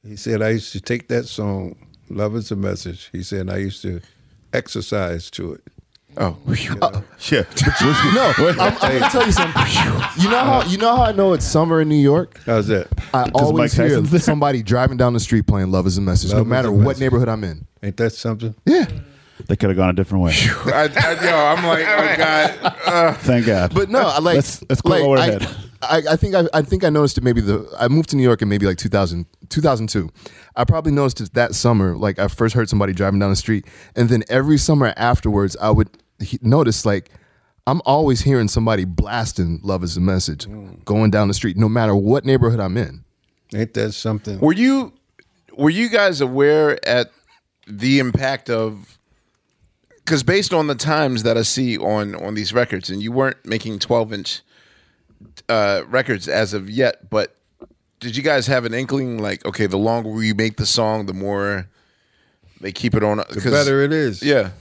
he 0.04 0.16
said 0.16 0.42
I 0.42 0.50
used 0.50 0.72
to 0.74 0.82
take 0.82 1.08
that 1.10 1.26
song, 1.26 1.76
"Love 2.10 2.36
Is 2.36 2.52
a 2.52 2.56
Message." 2.56 3.10
He 3.12 3.24
said 3.24 3.50
I 3.50 3.58
used 3.58 3.82
to 3.82 4.02
exercise 4.54 5.30
to 5.32 5.54
it. 5.54 5.62
Oh, 6.18 6.38
yeah. 6.48 6.74
no, 8.14 8.34
I'm, 8.60 8.60
I'm 8.60 9.00
gonna 9.00 9.10
tell 9.10 9.26
you 9.26 9.32
something. 9.32 9.62
You 10.18 10.30
know 10.30 10.40
how 10.40 10.64
you 10.66 10.78
know 10.78 10.96
how 10.96 11.04
I 11.04 11.12
know 11.12 11.34
it's 11.34 11.46
summer 11.46 11.82
in 11.82 11.90
New 11.90 11.96
York. 11.96 12.42
How's 12.46 12.68
that? 12.68 12.88
I 13.14 13.30
always 13.34 13.78
Mike 13.78 13.88
hear 13.88 13.96
Tyson's 13.96 14.12
there? 14.12 14.20
somebody 14.20 14.64
driving 14.64 14.98
down 14.98 15.14
the 15.14 15.20
street 15.20 15.46
playing 15.48 15.72
"Love 15.72 15.88
Is 15.88 15.98
a 15.98 16.02
Message," 16.02 16.32
Love 16.32 16.40
no 16.40 16.44
Is 16.44 16.50
matter 16.50 16.68
a 16.70 16.72
what 16.72 16.84
Message. 16.84 17.02
neighborhood 17.02 17.30
I'm 17.30 17.44
in. 17.44 17.66
Ain't 17.84 17.96
that 17.98 18.10
something? 18.12 18.54
Yeah, 18.66 18.86
They 19.48 19.56
could 19.56 19.70
have 19.70 19.78
gone 19.78 19.90
a 19.92 19.94
different 19.94 20.24
way. 20.26 20.34
I, 20.66 20.90
I, 20.94 21.24
yo, 21.24 21.38
I'm 21.38 21.66
like, 21.66 21.86
oh 21.88 22.18
god. 22.18 22.74
Uh, 22.86 23.14
Thank 23.14 23.46
God. 23.46 23.74
but 23.74 23.90
no, 23.90 24.00
I 24.02 24.20
like 24.20 24.36
let's 24.36 24.62
let's 24.68 24.82
go 24.82 24.90
like, 24.90 25.04
lower 25.04 25.18
I, 25.18 25.28
ahead. 25.28 25.48
I, 25.82 26.04
I 26.12 26.16
think 26.16 26.36
I, 26.36 26.44
I 26.54 26.62
think 26.62 26.84
I 26.84 26.90
noticed 26.90 27.18
it 27.18 27.24
maybe 27.24 27.42
the 27.42 27.70
I 27.80 27.88
moved 27.88 28.10
to 28.10 28.16
New 28.16 28.24
York 28.24 28.42
in 28.42 28.50
maybe 28.50 28.66
like 28.66 28.78
2000, 28.78 29.26
2002. 29.50 30.10
I 30.56 30.66
probably 30.66 30.92
noticed 30.92 31.22
it 31.22 31.34
that 31.34 31.56
summer. 31.56 31.96
Like 31.96 32.20
I 32.20 32.28
first 32.28 32.56
heard 32.56 32.70
somebody 32.70 32.94
driving 32.94 33.20
down 33.20 33.30
the 33.30 33.36
street, 33.36 33.66
and 33.96 34.10
then 34.10 34.24
every 34.30 34.58
summer 34.58 34.94
afterwards, 34.98 35.56
I 35.62 35.72
would 35.72 35.90
he- 36.20 36.40
notice 36.42 36.86
like 36.86 37.12
I'm 37.66 37.82
always 37.86 38.22
hearing 38.22 38.48
somebody 38.48 38.84
blasting 38.84 39.60
"Love 39.64 39.84
Is 39.84 39.96
a 39.96 40.02
Message" 40.02 40.48
mm. 40.48 40.84
going 40.86 41.12
down 41.12 41.28
the 41.28 41.34
street, 41.34 41.56
no 41.56 41.70
matter 41.70 41.96
what 41.96 42.26
neighborhood 42.26 42.60
I'm 42.60 42.76
in. 42.76 43.04
Ain't 43.54 43.74
that 43.76 43.94
something? 43.94 44.40
Were 44.40 44.54
you 44.54 44.94
were 45.58 45.70
you 45.70 45.90
guys 45.90 46.20
aware 46.20 46.78
at 46.88 47.12
the 47.68 48.00
impact 48.00 48.50
of 48.50 48.98
because 49.98 50.24
based 50.24 50.54
on 50.54 50.68
the 50.68 50.76
times 50.76 51.24
that 51.24 51.38
I 51.38 51.44
see 51.44 51.78
on 51.78 52.16
on 52.16 52.34
these 52.34 52.54
records, 52.54 52.90
and 52.90 53.02
you 53.02 53.12
weren't 53.12 53.38
making 53.46 53.80
twelve 53.80 54.12
inch 54.12 54.42
uh, 55.48 55.84
records 55.88 56.28
as 56.28 56.54
of 56.54 56.70
yet, 56.70 57.10
but 57.10 57.36
did 58.00 58.16
you 58.16 58.24
guys 58.24 58.48
have 58.48 58.66
an 58.66 58.74
inkling 58.74 59.18
like 59.20 59.46
okay, 59.46 59.66
the 59.66 59.78
longer 59.78 60.10
we 60.10 60.34
make 60.34 60.58
the 60.58 60.66
song, 60.66 61.06
the 61.06 61.14
more 61.14 61.68
they 62.62 62.72
keep 62.72 62.94
it 62.96 63.04
on? 63.04 63.18
the 63.18 63.50
better 63.52 63.82
it 63.82 63.92
is. 63.92 64.22
Yeah. 64.24 64.52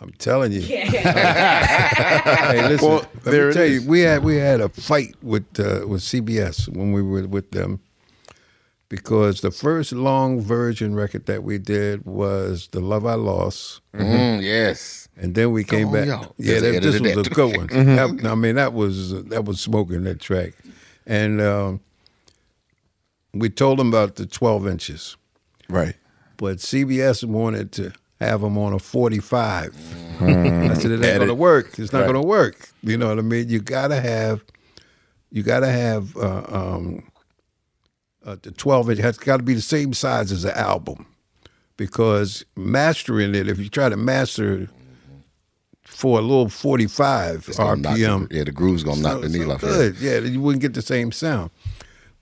I'm 0.00 0.12
telling 0.18 0.52
you. 0.52 0.60
hey, 1.54 2.68
listen. 2.68 2.88
Well, 2.88 2.98
let 2.98 3.24
there 3.24 3.48
me 3.48 3.54
tell 3.54 3.62
is. 3.62 3.84
you, 3.84 3.88
we 3.90 4.00
had 4.00 4.22
we 4.22 4.36
had 4.36 4.60
a 4.60 4.68
fight 4.68 5.14
with 5.22 5.44
uh, 5.58 5.86
with 5.86 6.02
CBS 6.02 6.68
when 6.68 6.92
we 6.92 7.00
were 7.02 7.26
with 7.26 7.50
them 7.52 7.80
because 8.90 9.40
the 9.40 9.50
first 9.50 9.92
long 9.92 10.40
version 10.42 10.94
record 10.94 11.24
that 11.26 11.42
we 11.42 11.56
did 11.58 12.04
was 12.04 12.68
"The 12.72 12.80
Love 12.80 13.06
I 13.06 13.14
Lost," 13.14 13.80
Mm, 13.94 14.42
yes. 14.42 15.03
And 15.16 15.34
then 15.34 15.52
we 15.52 15.64
came 15.64 15.92
back. 15.92 16.06
yo. 16.06 16.34
Yeah, 16.38 16.60
that, 16.60 16.82
this 16.82 17.00
was 17.00 17.14
that. 17.14 17.26
a 17.26 17.30
good 17.30 17.56
one. 17.56 17.68
Mm-hmm. 17.68 18.16
That- 18.18 18.30
I 18.30 18.34
mean, 18.34 18.54
that 18.56 18.72
was 18.72 19.24
that 19.24 19.44
was 19.44 19.60
smoking 19.60 20.04
that 20.04 20.20
track, 20.20 20.52
and 21.06 21.40
um, 21.40 21.80
we 23.32 23.48
told 23.50 23.78
them 23.78 23.88
about 23.88 24.16
the 24.16 24.26
12 24.26 24.66
inches 24.68 25.16
Right. 25.68 25.96
but 26.36 26.58
CBS 26.58 27.24
wanted 27.24 27.72
to 27.72 27.92
have 28.20 28.42
them 28.42 28.56
on 28.58 28.72
a 28.72 28.78
45. 28.78 29.74
Hmm. 30.18 30.24
I 30.70 30.74
said 30.74 30.90
it 30.92 31.02
ain't 31.04 31.16
going 31.18 31.28
to 31.28 31.34
work. 31.34 31.78
It's 31.78 31.92
not 31.92 32.00
Right. 32.00 32.12
going 32.12 32.22
to 32.22 32.26
work. 32.26 32.68
You 32.82 32.96
know 32.96 33.08
what 33.08 33.18
I 33.18 33.22
mean? 33.22 33.48
You 33.48 33.60
got 33.60 33.88
to 33.88 34.00
have, 34.00 34.44
you 35.32 35.42
got 35.42 35.60
to 35.60 35.68
have 35.68 36.16
uh, 36.16 36.44
um, 36.48 37.02
uh, 38.24 38.36
the 38.40 38.52
12 38.52 38.90
inch 38.90 39.00
has 39.00 39.18
got 39.18 39.38
to 39.38 39.42
be 39.42 39.54
the 39.54 39.60
same 39.60 39.92
size 39.94 40.30
as 40.30 40.42
the 40.42 40.56
album, 40.56 41.06
because 41.76 42.44
mastering 42.56 43.34
it, 43.34 43.48
if 43.48 43.58
you 43.58 43.68
try 43.68 43.88
to 43.88 43.96
master 43.96 44.68
for 45.94 46.18
a 46.18 46.22
little 46.22 46.48
45 46.48 47.44
It's 47.48 47.56
gonna 47.56 47.80
knock 47.80 47.96
the- 47.96 48.02
RPM, 48.04 48.32
yeah, 48.32 48.44
the 48.44 48.50
groove's 48.52 48.82
gonna 48.82 49.00
knock 49.00 49.12
so- 49.12 49.20
the 49.20 49.28
needle 49.28 49.48
so 49.48 49.54
off. 49.54 49.62
Yeah. 49.62 49.68
Good, 49.70 49.96
yeah, 50.00 50.18
you 50.18 50.40
wouldn't 50.40 50.60
get 50.62 50.74
the 50.74 50.82
same 50.82 51.12
sound. 51.12 51.50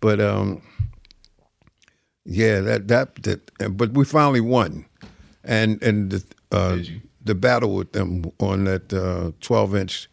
But 0.00 0.20
um, 0.20 0.60
yeah, 2.24 2.60
that 2.60 2.88
that 2.88 3.14
that. 3.22 3.76
But 3.76 3.92
we 3.94 4.04
finally 4.04 4.40
won, 4.40 4.84
and 5.44 5.82
and 5.82 6.10
the 6.10 6.24
uh, 6.50 6.78
the 7.24 7.34
battle 7.34 7.74
with 7.74 7.92
them 7.92 8.24
on 8.40 8.64
that 8.64 8.92
uh, 8.92 9.32
twelve 9.40 9.74
inch, 9.74 10.08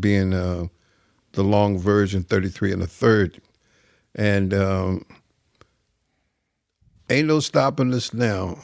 being 0.00 0.32
uh, 0.34 0.66
the 1.32 1.44
long 1.44 1.78
version, 1.78 2.22
thirty 2.22 2.48
three 2.48 2.72
and 2.72 2.82
a 2.82 2.86
third, 2.86 3.40
and 4.14 4.52
um, 4.54 5.04
ain't 7.10 7.28
no 7.28 7.38
stopping 7.40 7.92
us 7.94 8.12
now. 8.14 8.58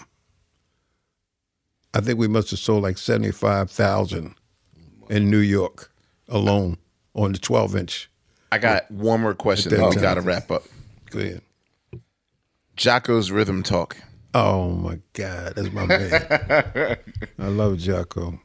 I 1.93 2.01
think 2.01 2.19
we 2.19 2.29
must 2.29 2.51
have 2.51 2.59
sold 2.61 2.83
like 2.83 2.99
seventy 2.99 3.33
five 3.33 3.71
thousand 3.71 4.35
in 5.11 5.29
New 5.31 5.39
York 5.41 5.93
alone 6.29 6.79
on 7.15 7.33
the 7.33 7.39
twelve 7.39 7.77
inch. 7.77 8.09
I 8.51 8.57
got 8.59 8.91
one 8.91 9.21
more 9.21 9.35
question. 9.35 9.75
At 9.75 9.81
that 9.81 9.95
we 9.95 10.01
got 10.01 10.15
to 10.15 10.23
wrap 10.23 10.51
up. 10.51 10.63
Go 11.11 11.19
ahead. 11.21 11.43
Jocko's 12.77 13.31
rhythm 13.31 13.63
talk. 13.63 13.97
Oh 14.33 14.71
my 14.71 15.01
God, 15.13 15.55
that's 15.57 15.73
my 15.73 15.87
man. 15.87 16.97
I 17.39 17.49
love 17.49 17.79
Jocko. 17.79 18.41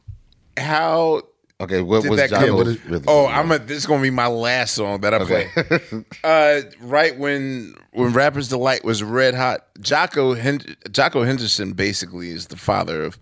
How 0.57 1.21
Okay, 1.61 1.81
what 1.81 2.01
did 2.03 2.09
was 2.09 2.19
that 2.19 2.29
Jocko's 2.31 2.77
come? 2.81 2.91
rhythm? 2.91 3.05
Oh, 3.07 3.27
I'm 3.27 3.49
a, 3.51 3.59
this 3.59 3.77
is 3.77 3.85
gonna 3.85 4.01
be 4.01 4.09
my 4.09 4.27
last 4.27 4.73
song 4.75 4.99
that 5.01 5.13
I 5.13 5.17
Okay. 5.19 5.47
play. 5.53 6.05
uh, 6.23 6.61
right 6.81 7.17
when 7.17 7.75
when 7.93 8.11
Rappers 8.13 8.49
Delight 8.49 8.83
was 8.83 9.01
red 9.03 9.35
hot, 9.35 9.65
Jocko 9.79 10.33
Hen- 10.33 10.75
Jocko 10.91 11.23
Henderson 11.23 11.71
basically 11.73 12.29
is 12.31 12.47
the 12.47 12.57
father 12.57 13.03
of 13.03 13.17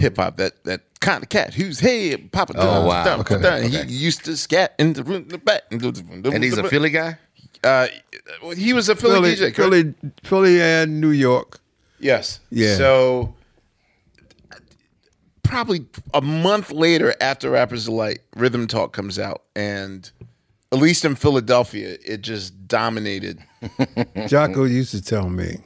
hip 0.00 0.16
hop. 0.16 0.36
That 0.38 0.64
that 0.64 0.80
kind 1.00 1.22
of 1.22 1.28
cat 1.28 1.54
who's 1.54 1.80
hey 1.80 2.16
Papa. 2.16 2.54
Oh, 2.56 2.86
wow. 2.86 3.04
dun, 3.04 3.20
Okay, 3.20 3.40
dun. 3.40 3.64
okay. 3.64 3.68
He 3.86 3.94
used 3.94 4.24
to 4.24 4.36
scat 4.36 4.74
in 4.78 4.92
the 4.94 5.02
room 5.04 5.22
in 5.22 5.28
the 5.28 5.38
back. 5.38 5.62
and 5.70 6.44
he's 6.44 6.58
a 6.58 6.68
Philly 6.68 6.90
guy. 6.90 7.18
Uh, 7.62 7.88
he 8.56 8.72
was 8.72 8.88
a 8.88 8.96
Philly, 8.96 9.34
Philly, 9.36 9.50
DJ. 9.52 9.54
Philly, 9.54 9.94
Philly, 10.24 10.62
and 10.62 11.00
New 11.00 11.10
York. 11.10 11.60
Yes. 11.98 12.40
Yeah. 12.50 12.76
So 12.76 13.34
probably 15.42 15.84
a 16.14 16.20
month 16.20 16.70
later 16.70 17.14
after 17.20 17.50
Rappers 17.50 17.84
Delight, 17.86 18.20
Rhythm 18.36 18.66
Talk 18.66 18.92
comes 18.92 19.18
out, 19.18 19.42
and 19.54 20.10
at 20.72 20.78
least 20.78 21.04
in 21.04 21.16
Philadelphia, 21.16 21.98
it 22.04 22.22
just 22.22 22.66
dominated. 22.68 23.40
Jocko 24.26 24.64
used 24.64 24.92
to 24.92 25.02
tell 25.02 25.28
me. 25.28 25.58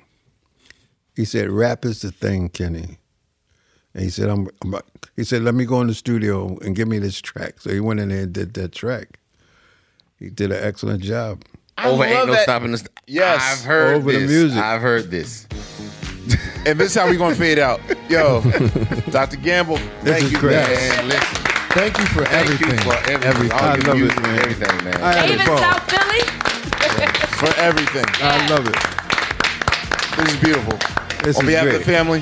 He 1.14 1.24
said, 1.24 1.48
"Rap 1.50 1.84
is 1.84 2.00
the 2.02 2.10
thing, 2.10 2.48
Kenny." 2.48 2.98
And 3.94 4.02
he 4.02 4.10
said, 4.10 4.28
"I'm." 4.28 4.48
I'm 4.62 4.74
he 5.16 5.22
said, 5.24 5.42
"Let 5.42 5.54
me 5.54 5.64
go 5.64 5.80
in 5.80 5.86
the 5.86 5.94
studio 5.94 6.58
and 6.58 6.74
give 6.74 6.88
me 6.88 6.98
this 6.98 7.20
track." 7.20 7.60
So 7.60 7.70
he 7.70 7.78
went 7.80 8.00
in 8.00 8.08
there 8.08 8.22
and 8.22 8.32
did 8.32 8.54
that 8.54 8.72
track. 8.72 9.18
He 10.18 10.30
did 10.30 10.50
an 10.52 10.62
excellent 10.62 11.02
job. 11.02 11.42
Over 11.82 12.04
ain't 12.04 12.26
no 12.26 12.32
that- 12.32 12.42
stopping 12.44 12.72
us. 12.74 12.84
Yes. 13.06 13.40
I've 13.60 13.64
heard 13.66 13.96
Over 13.96 14.12
the 14.12 14.20
music. 14.26 14.58
I've 14.62 14.80
heard 14.80 15.10
this. 15.10 15.46
And 16.66 16.80
this 16.80 16.96
is 16.96 17.02
how 17.02 17.10
we 17.10 17.18
gonna 17.18 17.34
fade 17.34 17.58
out. 17.58 17.78
Yo, 18.08 18.40
Dr. 19.10 19.36
Gamble, 19.36 19.76
This 20.00 20.14
thank 20.14 20.24
is 20.24 20.32
you, 20.32 20.38
great. 20.38 20.52
man. 20.56 20.70
Man, 20.96 21.08
listen. 21.08 21.36
Thank 21.76 21.98
you 21.98 22.06
for 22.06 22.24
Thank 22.24 22.48
everything. 22.50 22.70
you 22.70 22.78
for 22.78 22.96
everything. 23.10 23.24
Everything. 23.28 23.52
All 23.52 23.58
I 23.58 23.74
love 23.74 23.88
it, 23.88 23.94
music 23.96 24.16
and 24.16 24.26
man. 24.28 24.38
everything, 24.40 24.84
man. 24.84 25.02
I 25.02 25.12
had 25.12 25.30
Even. 25.30 25.46
South 25.58 25.90
Philly? 25.90 26.20
For 27.36 27.60
everything. 27.60 28.04
I 28.22 28.48
love 28.48 28.66
it. 28.66 30.16
This 30.16 30.34
is 30.34 30.40
beautiful. 30.40 30.78
This 31.22 31.36
On 31.36 31.44
is 31.44 31.48
behalf 31.50 31.64
great. 31.64 31.74
of 31.74 31.80
the 31.80 31.84
family, 31.84 32.20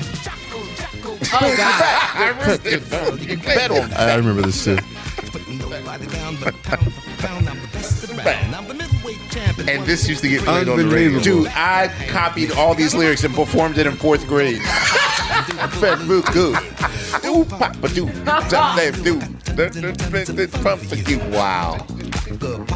Oh, 1.33 1.55
God. 1.55 1.83
I 2.15 2.47
ripped 2.47 2.65
it. 2.65 3.29
You 3.29 3.37
bet 3.37 3.71
on 3.71 3.93
I 3.93 4.15
remember 4.15 4.41
this 4.41 4.63
too. 4.63 4.77
Nobody 9.33 9.45
down, 9.45 9.55
but 9.55 9.65
pound 9.65 9.65
for 9.65 9.65
I'm 9.65 9.65
the 9.65 9.65
best 9.65 9.65
of 9.65 9.65
bang. 9.65 9.77
And 9.77 9.85
this 9.85 10.07
used 10.07 10.21
to 10.21 10.29
get 10.29 10.41
played 10.43 10.69
on 10.69 10.77
the 10.77 10.87
radio. 10.87 11.19
Dude, 11.19 11.47
I 11.47 11.87
copied 12.07 12.51
all 12.51 12.75
these 12.75 12.93
lyrics 12.93 13.23
and 13.23 13.33
performed 13.33 13.77
it 13.77 13.87
in 13.87 13.93
fourth 13.93 14.27
grade. 14.27 14.61
Fat 14.61 15.99
real 16.07 16.21
good. 16.21 16.57
Ooh, 17.25 17.45
papa 17.45 17.89
do. 17.89 18.07
Something 18.49 19.03
do. 19.03 19.19
Pump 20.63 20.81
for 20.81 20.95
you. 20.95 21.19
Wow. 21.29 21.85
Good. 22.39 22.67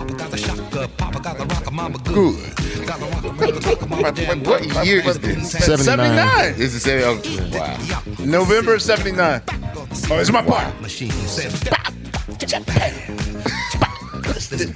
What 4.45 4.85
year 4.85 5.01
is 5.07 5.19
this? 5.19 5.51
79. 5.51 6.55
This 6.57 6.73
is 6.73 6.84
79. 6.84 7.51
Wow. 7.51 7.77
November 8.19 8.75
of 8.75 8.81
79. 8.81 9.41
Oh, 10.09 10.19
it's 10.19 10.31
my 10.31 10.41
part. 10.41 10.73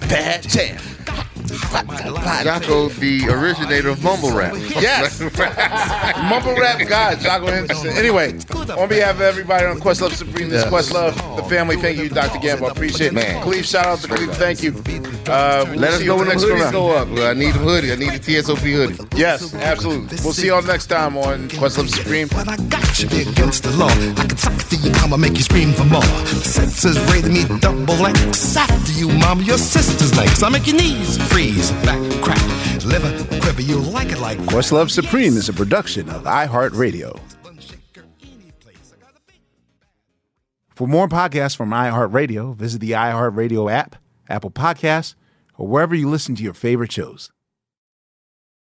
Bad 0.10 0.42
jam. 0.44 1.01
Jocko, 1.52 2.90
the 2.90 3.28
originator 3.30 3.90
of 3.90 4.04
mumble 4.04 4.32
rap. 4.32 4.54
Yes. 4.56 5.20
Mumble 6.30 6.56
rap 6.56 6.88
god, 6.88 7.20
Jocko 7.20 7.48
Henderson. 7.48 7.90
Anyway, 7.90 8.34
on 8.78 8.88
behalf 8.90 9.16
of 9.16 9.22
everybody 9.22 9.66
on 9.66 9.80
Questlove 9.80 10.14
Supreme, 10.14 10.50
this 10.50 10.64
is 10.66 10.72
Questlove, 10.72 11.16
the 11.36 11.44
family, 11.44 11.76
thank 11.78 11.98
you, 11.98 12.10
Dr. 12.10 12.40
Gamble. 12.40 12.68
I 12.68 12.72
appreciate 12.72 13.08
it. 13.08 13.14
Man. 13.14 13.44
Cleve, 13.44 13.66
shout 13.66 13.86
out 13.86 14.00
to 14.00 14.08
Cleve, 14.08 14.32
thank 14.36 14.64
you. 14.64 14.72
Uh, 15.28 15.66
we'll 15.70 15.80
Let 15.80 15.94
us 15.94 16.04
know 16.04 16.16
when 16.16 16.26
the 16.28 16.34
next 16.34 16.44
hoodies 16.44 16.62
round. 16.62 16.74
go 16.74 16.92
up. 16.92 17.08
I 17.10 17.34
need 17.34 17.50
a 17.56 17.60
hoodie. 17.60 17.92
I 17.92 17.96
need 17.96 18.14
a 18.14 18.20
TSOP 18.20 18.60
hoodie. 18.60 18.98
Yes, 19.16 19.54
absolutely. 19.54 20.18
We'll 20.24 20.34
see 20.34 20.48
y'all 20.48 20.62
next 20.64 20.88
time 20.88 21.18
on 21.18 21.48
Questlove 21.50 21.90
Supreme. 21.90 22.28
should 22.94 23.10
be 23.10 23.22
against 23.22 23.64
the 23.64 23.72
law. 23.78 23.88
I 23.90 24.26
can 24.28 24.38
suck 24.38 24.58
to 24.70 24.76
you, 24.78 24.92
I'ma 24.96 25.18
make 25.18 25.38
you 25.38 25.44
scream 25.44 25.74
for 25.74 25.86
more. 25.86 26.04
Senses 26.44 27.00
rated 27.12 27.32
me 27.32 27.46
double 27.60 28.06
X. 28.06 28.56
After 28.58 28.92
you, 28.94 29.10
mama, 29.10 29.44
your 29.44 29.58
sister's 29.58 30.16
legs. 30.18 30.42
I 30.44 30.50
make 30.50 30.68
your 30.68 30.78
knees 30.78 31.18
freeze, 31.42 31.72
back 31.84 32.00
crack, 32.22 32.86
liver 32.86 33.12
quiver. 33.40 33.62
You 33.62 33.80
like 33.80 34.10
it 34.12 34.20
like 34.20 34.38
Supreme 34.92 35.36
is 35.38 35.50
a 35.50 35.54
production 35.54 36.08
of 36.10 36.24
iHeartRadio. 36.24 37.20
For 40.76 40.88
more 40.88 41.08
podcasts 41.08 41.56
from 41.56 41.72
iHeartRadio, 41.72 42.56
visit 42.56 42.80
the 42.82 42.92
iHeartRadio 42.92 43.72
app, 43.72 43.96
Apple 44.30 44.52
Podcasts, 44.52 45.16
or 45.58 45.68
wherever 45.68 45.96
you 45.96 46.10
listen 46.10 46.36
to 46.36 46.44
your 46.44 46.54
favorite 46.54 46.92
shows. 46.92 47.32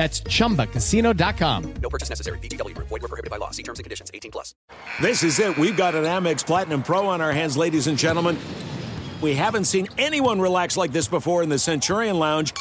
That's 0.00 0.22
chumbacasino.com. 0.22 1.74
No 1.82 1.90
purchase 1.90 2.08
necessary. 2.08 2.38
VGW 2.38 2.74
Group. 2.74 2.88
Void 2.88 3.02
were 3.02 3.08
prohibited 3.08 3.30
by 3.30 3.36
law. 3.36 3.50
See 3.50 3.62
terms 3.62 3.80
and 3.80 3.84
conditions. 3.84 4.10
18 4.14 4.30
plus. 4.30 4.54
This 4.98 5.22
is 5.22 5.38
it. 5.38 5.58
We've 5.58 5.76
got 5.76 5.94
an 5.94 6.04
Amex 6.04 6.42
Platinum 6.42 6.82
Pro 6.82 7.06
on 7.06 7.20
our 7.20 7.32
hands, 7.32 7.54
ladies 7.54 7.86
and 7.86 7.98
gentlemen. 7.98 8.38
We 9.20 9.34
haven't 9.34 9.66
seen 9.66 9.88
anyone 9.98 10.40
relax 10.40 10.78
like 10.78 10.90
this 10.90 11.06
before 11.06 11.42
in 11.42 11.50
the 11.50 11.58
Centurion 11.58 12.18
Lounge. 12.18 12.54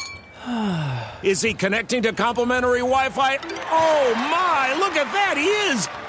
Is 1.23 1.41
he 1.41 1.53
connecting 1.53 2.01
to 2.01 2.11
complimentary 2.11 2.79
Wi 2.79 3.07
Fi? 3.07 3.37
Oh 3.71 4.13
my, 4.15 4.75
look 4.77 4.97
at 4.97 5.09
that! 5.13 5.37
He 5.37 5.47
is! 5.71 6.08